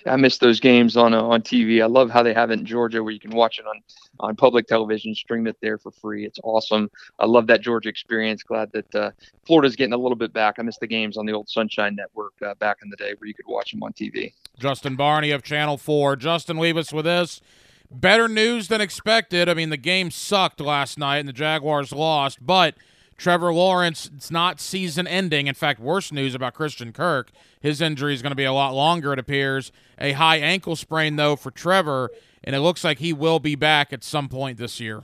I 0.07 0.15
miss 0.17 0.37
those 0.37 0.59
games 0.59 0.95
on 0.95 1.13
uh, 1.13 1.21
on 1.21 1.41
TV. 1.41 1.81
I 1.81 1.87
love 1.87 2.11
how 2.11 2.21
they 2.21 2.33
have 2.33 2.51
it 2.51 2.59
in 2.59 2.65
Georgia, 2.65 3.03
where 3.03 3.11
you 3.11 3.19
can 3.19 3.31
watch 3.31 3.59
it 3.59 3.65
on 3.65 3.81
on 4.19 4.35
public 4.35 4.67
television, 4.67 5.15
stream 5.15 5.47
it 5.47 5.57
there 5.61 5.77
for 5.77 5.91
free. 5.91 6.25
It's 6.25 6.39
awesome. 6.43 6.89
I 7.19 7.25
love 7.25 7.47
that 7.47 7.61
Georgia 7.61 7.89
experience. 7.89 8.43
Glad 8.43 8.71
that 8.73 8.95
uh, 8.95 9.11
Florida's 9.45 9.75
getting 9.75 9.93
a 9.93 9.97
little 9.97 10.15
bit 10.15 10.31
back. 10.31 10.55
I 10.59 10.61
miss 10.61 10.77
the 10.77 10.87
games 10.87 11.17
on 11.17 11.25
the 11.25 11.33
old 11.33 11.49
Sunshine 11.49 11.95
Network 11.95 12.33
uh, 12.45 12.53
back 12.55 12.77
in 12.83 12.89
the 12.89 12.97
day, 12.97 13.13
where 13.17 13.27
you 13.27 13.33
could 13.33 13.47
watch 13.47 13.71
them 13.71 13.81
on 13.83 13.93
TV. 13.93 14.33
Justin 14.59 14.95
Barney 14.95 15.31
of 15.31 15.41
Channel 15.43 15.77
Four. 15.77 16.15
Justin, 16.15 16.57
leave 16.57 16.77
us 16.77 16.93
with 16.93 17.05
this. 17.05 17.41
Better 17.91 18.27
news 18.27 18.67
than 18.67 18.81
expected. 18.81 19.47
I 19.47 19.53
mean, 19.53 19.69
the 19.69 19.77
game 19.77 20.11
sucked 20.11 20.59
last 20.59 20.97
night, 20.97 21.19
and 21.19 21.29
the 21.29 21.33
Jaguars 21.33 21.91
lost, 21.91 22.45
but 22.45 22.75
Trevor 23.17 23.53
Lawrence, 23.53 24.09
it's 24.15 24.29
not 24.29 24.59
season 24.59 25.07
ending. 25.07 25.47
In 25.47 25.55
fact, 25.55 25.79
worse 25.79 26.11
news 26.11 26.35
about 26.35 26.53
Christian 26.53 26.91
Kirk. 26.91 27.31
His 27.61 27.79
injury 27.81 28.13
is 28.13 28.21
going 28.21 28.31
to 28.31 28.35
be 28.35 28.43
a 28.43 28.51
lot 28.53 28.73
longer, 28.73 29.13
it 29.13 29.19
appears. 29.19 29.71
A 29.97 30.11
high 30.13 30.37
ankle 30.37 30.75
sprain, 30.75 31.15
though, 31.15 31.35
for 31.35 31.51
Trevor. 31.51 32.11
and 32.43 32.55
it 32.55 32.59
looks 32.59 32.83
like 32.83 32.99
he 32.99 33.13
will 33.13 33.39
be 33.39 33.55
back 33.55 33.91
at 33.91 34.03
some 34.03 34.29
point 34.29 34.57
this 34.57 34.79
year. 34.79 35.03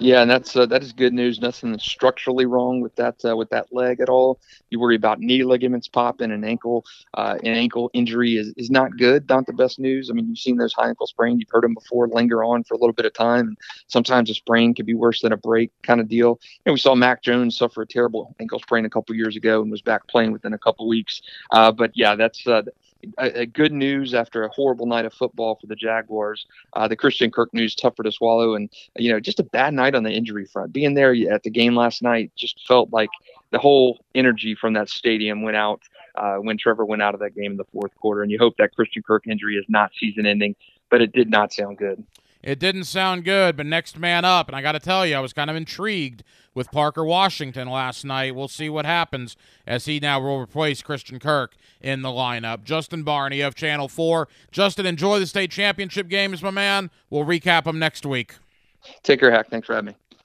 Yeah, 0.00 0.22
and 0.22 0.30
that's 0.30 0.56
uh, 0.56 0.66
that 0.66 0.82
is 0.82 0.92
good 0.92 1.12
news. 1.12 1.40
Nothing 1.40 1.78
structurally 1.78 2.46
wrong 2.46 2.80
with 2.80 2.94
that 2.96 3.16
uh, 3.24 3.36
with 3.36 3.50
that 3.50 3.72
leg 3.72 4.00
at 4.00 4.08
all. 4.08 4.40
You 4.70 4.80
worry 4.80 4.96
about 4.96 5.20
knee 5.20 5.44
ligaments 5.44 5.88
popping, 5.88 6.32
an 6.32 6.44
ankle 6.44 6.84
uh, 7.14 7.36
an 7.42 7.54
ankle 7.54 7.90
injury 7.94 8.36
is, 8.36 8.52
is 8.56 8.70
not 8.70 8.96
good. 8.98 9.28
Not 9.28 9.46
the 9.46 9.52
best 9.52 9.78
news. 9.78 10.10
I 10.10 10.14
mean, 10.14 10.28
you've 10.28 10.38
seen 10.38 10.56
those 10.56 10.72
high 10.72 10.88
ankle 10.88 11.06
sprains. 11.06 11.38
You've 11.38 11.48
heard 11.50 11.64
them 11.64 11.74
before, 11.74 12.08
linger 12.08 12.42
on 12.42 12.64
for 12.64 12.74
a 12.74 12.78
little 12.78 12.92
bit 12.92 13.06
of 13.06 13.12
time. 13.14 13.48
And 13.48 13.56
sometimes 13.86 14.30
a 14.30 14.34
sprain 14.34 14.74
can 14.74 14.84
be 14.84 14.94
worse 14.94 15.22
than 15.22 15.32
a 15.32 15.36
break 15.36 15.70
kind 15.82 16.00
of 16.00 16.08
deal. 16.08 16.40
And 16.66 16.72
we 16.72 16.78
saw 16.78 16.94
Mac 16.94 17.22
Jones 17.22 17.56
suffer 17.56 17.82
a 17.82 17.86
terrible 17.86 18.34
ankle 18.40 18.58
sprain 18.58 18.84
a 18.84 18.90
couple 18.90 19.14
years 19.14 19.36
ago 19.36 19.62
and 19.62 19.70
was 19.70 19.82
back 19.82 20.06
playing 20.08 20.32
within 20.32 20.52
a 20.52 20.58
couple 20.58 20.88
weeks. 20.88 21.22
Uh, 21.52 21.70
but 21.70 21.92
yeah, 21.94 22.14
that's 22.16 22.46
uh, 22.46 22.62
a, 23.18 23.40
a 23.40 23.46
good 23.46 23.72
news 23.72 24.14
after 24.14 24.44
a 24.44 24.48
horrible 24.48 24.86
night 24.86 25.04
of 25.04 25.12
football 25.12 25.56
for 25.60 25.66
the 25.66 25.76
Jaguars. 25.76 26.46
Uh, 26.72 26.88
the 26.88 26.96
Christian 26.96 27.30
Kirk 27.30 27.52
news 27.52 27.74
tougher 27.74 28.02
to 28.02 28.12
swallow, 28.12 28.54
and 28.54 28.70
you 28.96 29.12
know 29.12 29.20
just 29.20 29.40
a 29.40 29.44
bad 29.44 29.74
night 29.74 29.94
on 29.94 30.02
the 30.02 30.12
injury 30.12 30.46
front. 30.46 30.72
Being 30.72 30.94
there 30.94 31.14
at 31.30 31.42
the 31.42 31.50
game 31.50 31.74
last 31.74 32.02
night 32.02 32.32
just 32.36 32.66
felt 32.66 32.92
like 32.92 33.10
the 33.50 33.58
whole 33.58 33.98
energy 34.14 34.54
from 34.54 34.72
that 34.74 34.88
stadium 34.88 35.42
went 35.42 35.56
out 35.56 35.80
uh, 36.16 36.36
when 36.36 36.58
Trevor 36.58 36.84
went 36.84 37.02
out 37.02 37.14
of 37.14 37.20
that 37.20 37.34
game 37.34 37.52
in 37.52 37.56
the 37.56 37.64
fourth 37.72 37.94
quarter. 37.96 38.22
And 38.22 38.30
you 38.30 38.38
hope 38.38 38.56
that 38.58 38.74
Christian 38.74 39.02
Kirk 39.02 39.26
injury 39.26 39.56
is 39.56 39.64
not 39.68 39.92
season 39.98 40.26
ending, 40.26 40.56
but 40.90 41.02
it 41.02 41.12
did 41.12 41.30
not 41.30 41.52
sound 41.52 41.78
good. 41.78 42.04
It 42.44 42.58
didn't 42.58 42.84
sound 42.84 43.24
good, 43.24 43.56
but 43.56 43.64
next 43.64 43.98
man 43.98 44.26
up, 44.26 44.48
and 44.48 44.54
I 44.54 44.60
got 44.60 44.72
to 44.72 44.78
tell 44.78 45.06
you, 45.06 45.16
I 45.16 45.20
was 45.20 45.32
kind 45.32 45.48
of 45.48 45.56
intrigued 45.56 46.22
with 46.52 46.70
Parker 46.70 47.02
Washington 47.02 47.70
last 47.70 48.04
night. 48.04 48.34
We'll 48.34 48.48
see 48.48 48.68
what 48.68 48.84
happens 48.84 49.34
as 49.66 49.86
he 49.86 49.98
now 49.98 50.20
will 50.20 50.38
replace 50.38 50.82
Christian 50.82 51.18
Kirk 51.18 51.56
in 51.80 52.02
the 52.02 52.10
lineup. 52.10 52.62
Justin 52.62 53.02
Barney 53.02 53.40
of 53.40 53.54
Channel 53.54 53.88
4. 53.88 54.28
Justin, 54.52 54.84
enjoy 54.84 55.20
the 55.20 55.26
state 55.26 55.50
championship 55.52 56.08
games, 56.08 56.42
my 56.42 56.50
man. 56.50 56.90
We'll 57.08 57.24
recap 57.24 57.64
them 57.64 57.78
next 57.78 58.04
week. 58.04 58.34
Take 59.02 59.20
care, 59.20 59.30
Hack. 59.30 59.48
Thanks 59.48 59.66
for 59.66 59.74
having 59.74 59.92
me. 59.92 60.18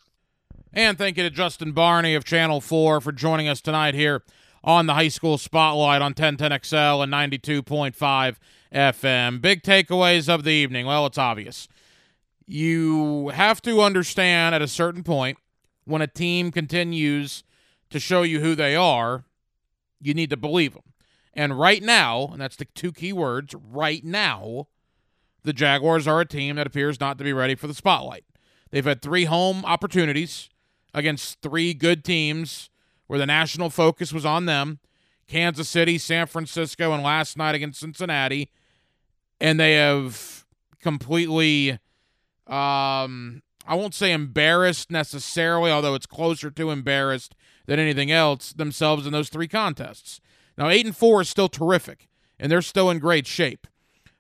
And 0.74 0.98
thank 0.98 1.16
you 1.16 1.24
to 1.24 1.30
Justin 1.30 1.72
Barney 1.72 2.16
of 2.16 2.26
Channel 2.26 2.60
4 2.60 3.00
for 3.00 3.14
joining 3.14 3.48
us 3.48 3.62
tonight 3.62 3.96
here 3.96 4.24
on 4.62 4.88
the 4.88 4.94
High 4.94 5.08
School 5.08 5.38
Spotlight 5.38 6.02
on 6.02 6.14
1010XL 6.14 7.02
and 7.02 7.14
92.5 7.14 8.36
FM. 8.74 9.40
Big 9.40 9.64
takeaways 9.64 10.28
of 10.28 10.44
the 10.44 10.52
evening. 10.52 10.86
Well, 10.86 11.06
it's 11.06 11.18
obvious 11.18 11.70
you 12.50 13.30
have 13.30 13.62
to 13.62 13.82
understand 13.82 14.56
at 14.56 14.62
a 14.62 14.68
certain 14.68 15.04
point 15.04 15.38
when 15.86 16.02
a 16.02 16.08
team 16.08 16.52
continues 16.52 17.44
to 17.92 18.00
show 18.00 18.24
you 18.24 18.40
who 18.40 18.56
they 18.56 18.76
are, 18.76 19.24
you 20.02 20.16
need 20.16 20.32
to 20.32 20.38
believe 20.38 20.74
them. 20.74 20.84
And 21.34 21.60
right 21.60 21.84
now, 21.84 22.30
and 22.32 22.42
that's 22.42 22.56
the 22.56 22.66
two 22.66 22.92
key 22.92 23.14
words, 23.14 23.54
right 23.72 24.04
now, 24.04 24.68
the 25.44 25.54
Jaguars 25.54 26.08
are 26.08 26.22
a 26.22 26.26
team 26.26 26.56
that 26.56 26.66
appears 26.66 27.00
not 27.00 27.20
to 27.20 27.24
be 27.24 27.34
ready 27.34 27.54
for 27.54 27.68
the 27.68 27.74
spotlight. 27.74 28.26
They've 28.72 28.84
had 28.84 29.02
three 29.02 29.26
home 29.26 29.64
opportunities 29.64 30.50
against 30.92 31.42
three 31.42 31.76
good 31.76 32.04
teams 32.04 32.72
where 33.06 33.20
the 33.20 33.28
national 33.28 33.70
focus 33.70 34.12
was 34.12 34.26
on 34.26 34.46
them 34.46 34.80
Kansas 35.28 35.70
City, 35.70 36.00
San 36.00 36.26
Francisco, 36.26 36.94
and 36.94 37.04
last 37.04 37.38
night 37.38 37.54
against 37.54 37.80
Cincinnati. 37.80 38.50
And 39.40 39.60
they 39.60 39.76
have 39.76 40.46
completely 40.82 41.78
um, 42.50 43.44
I 43.66 43.76
won't 43.76 43.94
say 43.94 44.12
embarrassed 44.12 44.90
necessarily, 44.90 45.72
although 45.72 45.94
it's 45.94 46.06
closer 46.06 46.50
to 46.50 46.72
embarrassed 46.72 47.36
than 47.68 47.80
anything 47.80 48.12
else 48.12 48.52
themselves 48.52 49.06
in 49.06 49.14
those 49.14 49.30
three 49.30 49.48
contests. 49.48 50.20
Now, 50.58 50.70
eight 50.70 50.86
and 50.86 50.96
four 50.98 51.22
is 51.22 51.30
still 51.30 51.50
terrific, 51.50 52.08
and 52.40 52.52
they're 52.52 52.62
still 52.62 52.90
in 52.90 53.00
great 53.00 53.28
shape, 53.28 53.68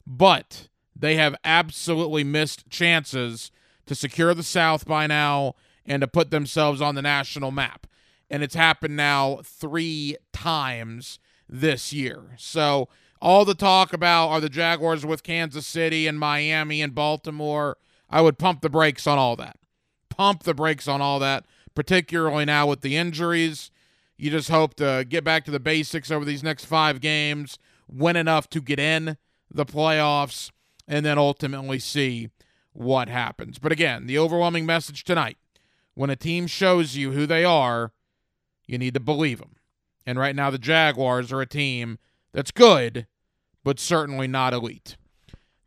but 0.05 0.69
they 0.95 1.15
have 1.15 1.35
absolutely 1.43 2.23
missed 2.23 2.69
chances 2.69 3.51
to 3.87 3.95
secure 3.95 4.33
the 4.33 4.43
South 4.43 4.85
by 4.85 5.07
now 5.07 5.55
and 5.85 6.01
to 6.01 6.07
put 6.07 6.29
themselves 6.29 6.79
on 6.79 6.93
the 6.93 7.01
national 7.01 7.49
map. 7.49 7.87
And 8.29 8.43
it's 8.43 8.55
happened 8.55 8.95
now 8.95 9.39
three 9.43 10.15
times 10.31 11.17
this 11.49 11.91
year. 11.91 12.35
So, 12.37 12.87
all 13.21 13.43
the 13.43 13.55
talk 13.55 13.91
about 13.91 14.29
are 14.29 14.39
the 14.39 14.47
Jaguars 14.47 15.05
with 15.05 15.23
Kansas 15.23 15.67
City 15.67 16.07
and 16.07 16.19
Miami 16.19 16.81
and 16.81 16.95
Baltimore 16.95 17.77
I 18.09 18.21
would 18.21 18.39
pump 18.39 18.61
the 18.61 18.69
brakes 18.69 19.05
on 19.07 19.17
all 19.17 19.35
that. 19.35 19.57
Pump 20.09 20.43
the 20.43 20.53
brakes 20.53 20.87
on 20.87 21.01
all 21.01 21.19
that, 21.19 21.45
particularly 21.75 22.45
now 22.45 22.67
with 22.67 22.81
the 22.81 22.97
injuries. 22.97 23.71
You 24.17 24.31
just 24.31 24.49
hope 24.49 24.75
to 24.75 25.05
get 25.07 25.23
back 25.23 25.45
to 25.45 25.51
the 25.51 25.59
basics 25.59 26.11
over 26.11 26.25
these 26.25 26.43
next 26.43 26.65
five 26.65 26.99
games, 26.99 27.57
win 27.87 28.15
enough 28.15 28.49
to 28.49 28.61
get 28.61 28.79
in 28.79 29.17
the 29.51 29.65
playoffs, 29.65 30.51
and 30.87 31.05
then 31.05 31.17
ultimately 31.17 31.79
see 31.79 32.29
what 32.73 33.09
happens. 33.09 33.59
But 33.59 33.71
again, 33.71 34.07
the 34.07 34.19
overwhelming 34.19 34.65
message 34.65 35.03
tonight 35.03 35.37
when 35.93 36.09
a 36.09 36.15
team 36.15 36.47
shows 36.47 36.95
you 36.95 37.11
who 37.11 37.25
they 37.25 37.43
are, 37.43 37.91
you 38.65 38.77
need 38.77 38.93
to 38.93 38.99
believe 38.99 39.39
them. 39.39 39.55
And 40.05 40.17
right 40.17 40.35
now, 40.35 40.49
the 40.49 40.57
Jaguars 40.57 41.31
are 41.31 41.41
a 41.41 41.45
team 41.45 41.99
that's 42.31 42.51
good, 42.51 43.05
but 43.63 43.79
certainly 43.79 44.27
not 44.27 44.53
elite. 44.53 44.97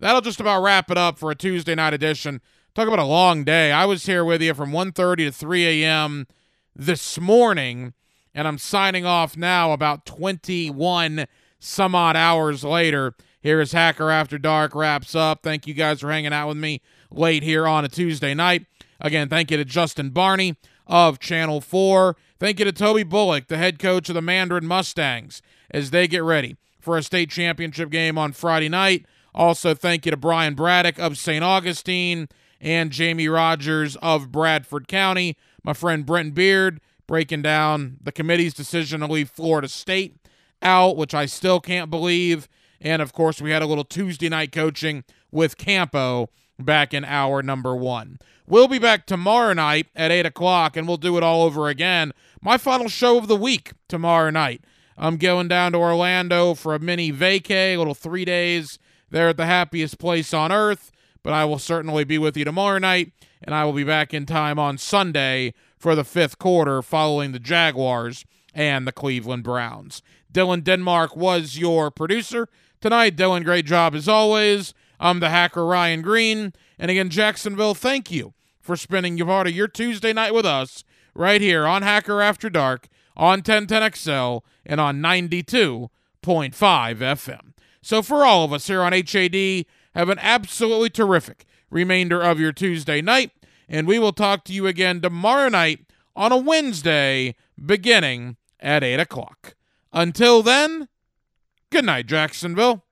That'll 0.02 0.20
just 0.20 0.40
about 0.40 0.64
wrap 0.64 0.90
it 0.90 0.98
up 0.98 1.16
for 1.16 1.30
a 1.30 1.36
Tuesday 1.36 1.76
night 1.76 1.94
edition. 1.94 2.40
Talk 2.74 2.88
about 2.88 2.98
a 2.98 3.04
long 3.04 3.44
day. 3.44 3.70
I 3.70 3.84
was 3.84 4.04
here 4.04 4.24
with 4.24 4.42
you 4.42 4.52
from 4.52 4.72
1.30 4.72 5.16
to 5.18 5.30
3 5.30 5.84
a.m. 5.84 6.26
this 6.74 7.20
morning, 7.20 7.94
and 8.34 8.48
I'm 8.48 8.58
signing 8.58 9.06
off 9.06 9.36
now 9.36 9.70
about 9.70 10.04
21 10.04 11.26
some 11.60 11.94
odd 11.94 12.16
hours 12.16 12.64
later. 12.64 13.14
Here 13.40 13.60
is 13.60 13.70
Hacker 13.70 14.10
After 14.10 14.38
Dark 14.38 14.74
wraps 14.74 15.14
up. 15.14 15.44
Thank 15.44 15.68
you 15.68 15.74
guys 15.74 16.00
for 16.00 16.10
hanging 16.10 16.32
out 16.32 16.48
with 16.48 16.56
me 16.56 16.80
late 17.12 17.44
here 17.44 17.68
on 17.68 17.84
a 17.84 17.88
Tuesday 17.88 18.34
night. 18.34 18.66
Again, 19.00 19.28
thank 19.28 19.52
you 19.52 19.56
to 19.56 19.64
Justin 19.64 20.10
Barney 20.10 20.56
of 20.84 21.20
Channel 21.20 21.60
4. 21.60 22.16
Thank 22.40 22.58
you 22.58 22.64
to 22.64 22.72
Toby 22.72 23.04
Bullock, 23.04 23.46
the 23.46 23.56
head 23.56 23.78
coach 23.78 24.08
of 24.08 24.16
the 24.16 24.20
Mandarin 24.20 24.66
Mustangs, 24.66 25.42
as 25.70 25.92
they 25.92 26.08
get 26.08 26.24
ready 26.24 26.56
for 26.80 26.96
a 26.96 27.04
state 27.04 27.30
championship 27.30 27.88
game 27.88 28.18
on 28.18 28.32
Friday 28.32 28.68
night. 28.68 29.06
Also, 29.34 29.74
thank 29.74 30.04
you 30.04 30.10
to 30.10 30.16
Brian 30.16 30.54
Braddock 30.54 30.98
of 30.98 31.16
St. 31.16 31.42
Augustine 31.42 32.28
and 32.60 32.90
Jamie 32.90 33.28
Rogers 33.28 33.96
of 33.96 34.30
Bradford 34.30 34.88
County. 34.88 35.36
My 35.64 35.72
friend 35.72 36.04
Brent 36.04 36.34
Beard 36.34 36.80
breaking 37.06 37.42
down 37.42 37.98
the 38.02 38.12
committee's 38.12 38.54
decision 38.54 39.00
to 39.00 39.06
leave 39.06 39.30
Florida 39.30 39.68
State 39.68 40.16
out, 40.60 40.96
which 40.96 41.14
I 41.14 41.26
still 41.26 41.60
can't 41.60 41.90
believe. 41.90 42.48
And 42.80 43.02
of 43.02 43.12
course, 43.12 43.40
we 43.40 43.50
had 43.50 43.62
a 43.62 43.66
little 43.66 43.84
Tuesday 43.84 44.28
night 44.28 44.52
coaching 44.52 45.04
with 45.30 45.56
Campo 45.56 46.30
back 46.58 46.94
in 46.94 47.04
hour 47.04 47.42
number 47.42 47.74
one. 47.74 48.18
We'll 48.46 48.68
be 48.68 48.78
back 48.78 49.06
tomorrow 49.06 49.54
night 49.54 49.86
at 49.94 50.10
8 50.10 50.26
o'clock, 50.26 50.76
and 50.76 50.86
we'll 50.86 50.96
do 50.96 51.16
it 51.16 51.22
all 51.22 51.42
over 51.42 51.68
again. 51.68 52.12
My 52.40 52.58
final 52.58 52.88
show 52.88 53.18
of 53.18 53.28
the 53.28 53.36
week 53.36 53.72
tomorrow 53.88 54.30
night. 54.30 54.62
I'm 54.96 55.16
going 55.16 55.48
down 55.48 55.72
to 55.72 55.78
Orlando 55.78 56.54
for 56.54 56.74
a 56.74 56.78
mini 56.78 57.12
vacay, 57.12 57.74
a 57.74 57.76
little 57.78 57.94
three 57.94 58.24
days 58.24 58.78
there 59.12 59.28
at 59.28 59.36
the 59.36 59.46
happiest 59.46 59.98
place 59.98 60.34
on 60.34 60.50
earth. 60.50 60.90
But 61.22 61.32
I 61.32 61.44
will 61.44 61.58
certainly 61.58 62.04
be 62.04 62.18
with 62.18 62.36
you 62.36 62.44
tomorrow 62.44 62.78
night, 62.78 63.12
and 63.42 63.54
I 63.54 63.64
will 63.64 63.72
be 63.72 63.84
back 63.84 64.12
in 64.12 64.26
time 64.26 64.58
on 64.58 64.76
Sunday 64.76 65.54
for 65.78 65.94
the 65.94 66.04
fifth 66.04 66.38
quarter 66.38 66.82
following 66.82 67.30
the 67.30 67.38
Jaguars 67.38 68.24
and 68.54 68.86
the 68.86 68.92
Cleveland 68.92 69.44
Browns. 69.44 70.02
Dylan 70.32 70.64
Denmark 70.64 71.16
was 71.16 71.58
your 71.58 71.90
producer 71.90 72.48
tonight. 72.80 73.16
Dylan, 73.16 73.44
great 73.44 73.66
job 73.66 73.94
as 73.94 74.08
always. 74.08 74.74
I'm 74.98 75.20
the 75.20 75.30
hacker 75.30 75.64
Ryan 75.64 76.02
Green. 76.02 76.52
And 76.78 76.90
again, 76.90 77.10
Jacksonville, 77.10 77.74
thank 77.74 78.10
you 78.10 78.34
for 78.60 78.76
spending 78.76 79.18
part 79.18 79.46
of 79.46 79.54
your 79.54 79.68
Tuesday 79.68 80.12
night 80.12 80.34
with 80.34 80.46
us 80.46 80.84
right 81.14 81.40
here 81.40 81.66
on 81.66 81.82
Hacker 81.82 82.20
After 82.20 82.48
Dark 82.48 82.88
on 83.16 83.42
1010XL 83.42 84.42
and 84.64 84.80
on 84.80 85.00
92.5 85.00 85.90
FM. 86.24 87.51
So, 87.82 88.00
for 88.00 88.24
all 88.24 88.44
of 88.44 88.52
us 88.52 88.68
here 88.68 88.82
on 88.82 88.92
HAD, 88.92 89.66
have 89.94 90.08
an 90.08 90.18
absolutely 90.20 90.88
terrific 90.88 91.44
remainder 91.68 92.22
of 92.22 92.38
your 92.38 92.52
Tuesday 92.52 93.02
night, 93.02 93.32
and 93.68 93.86
we 93.86 93.98
will 93.98 94.12
talk 94.12 94.44
to 94.44 94.52
you 94.52 94.66
again 94.66 95.00
tomorrow 95.00 95.48
night 95.48 95.80
on 96.14 96.30
a 96.30 96.36
Wednesday 96.36 97.34
beginning 97.62 98.36
at 98.60 98.84
8 98.84 99.00
o'clock. 99.00 99.54
Until 99.92 100.42
then, 100.42 100.88
good 101.70 101.84
night, 101.84 102.06
Jacksonville. 102.06 102.84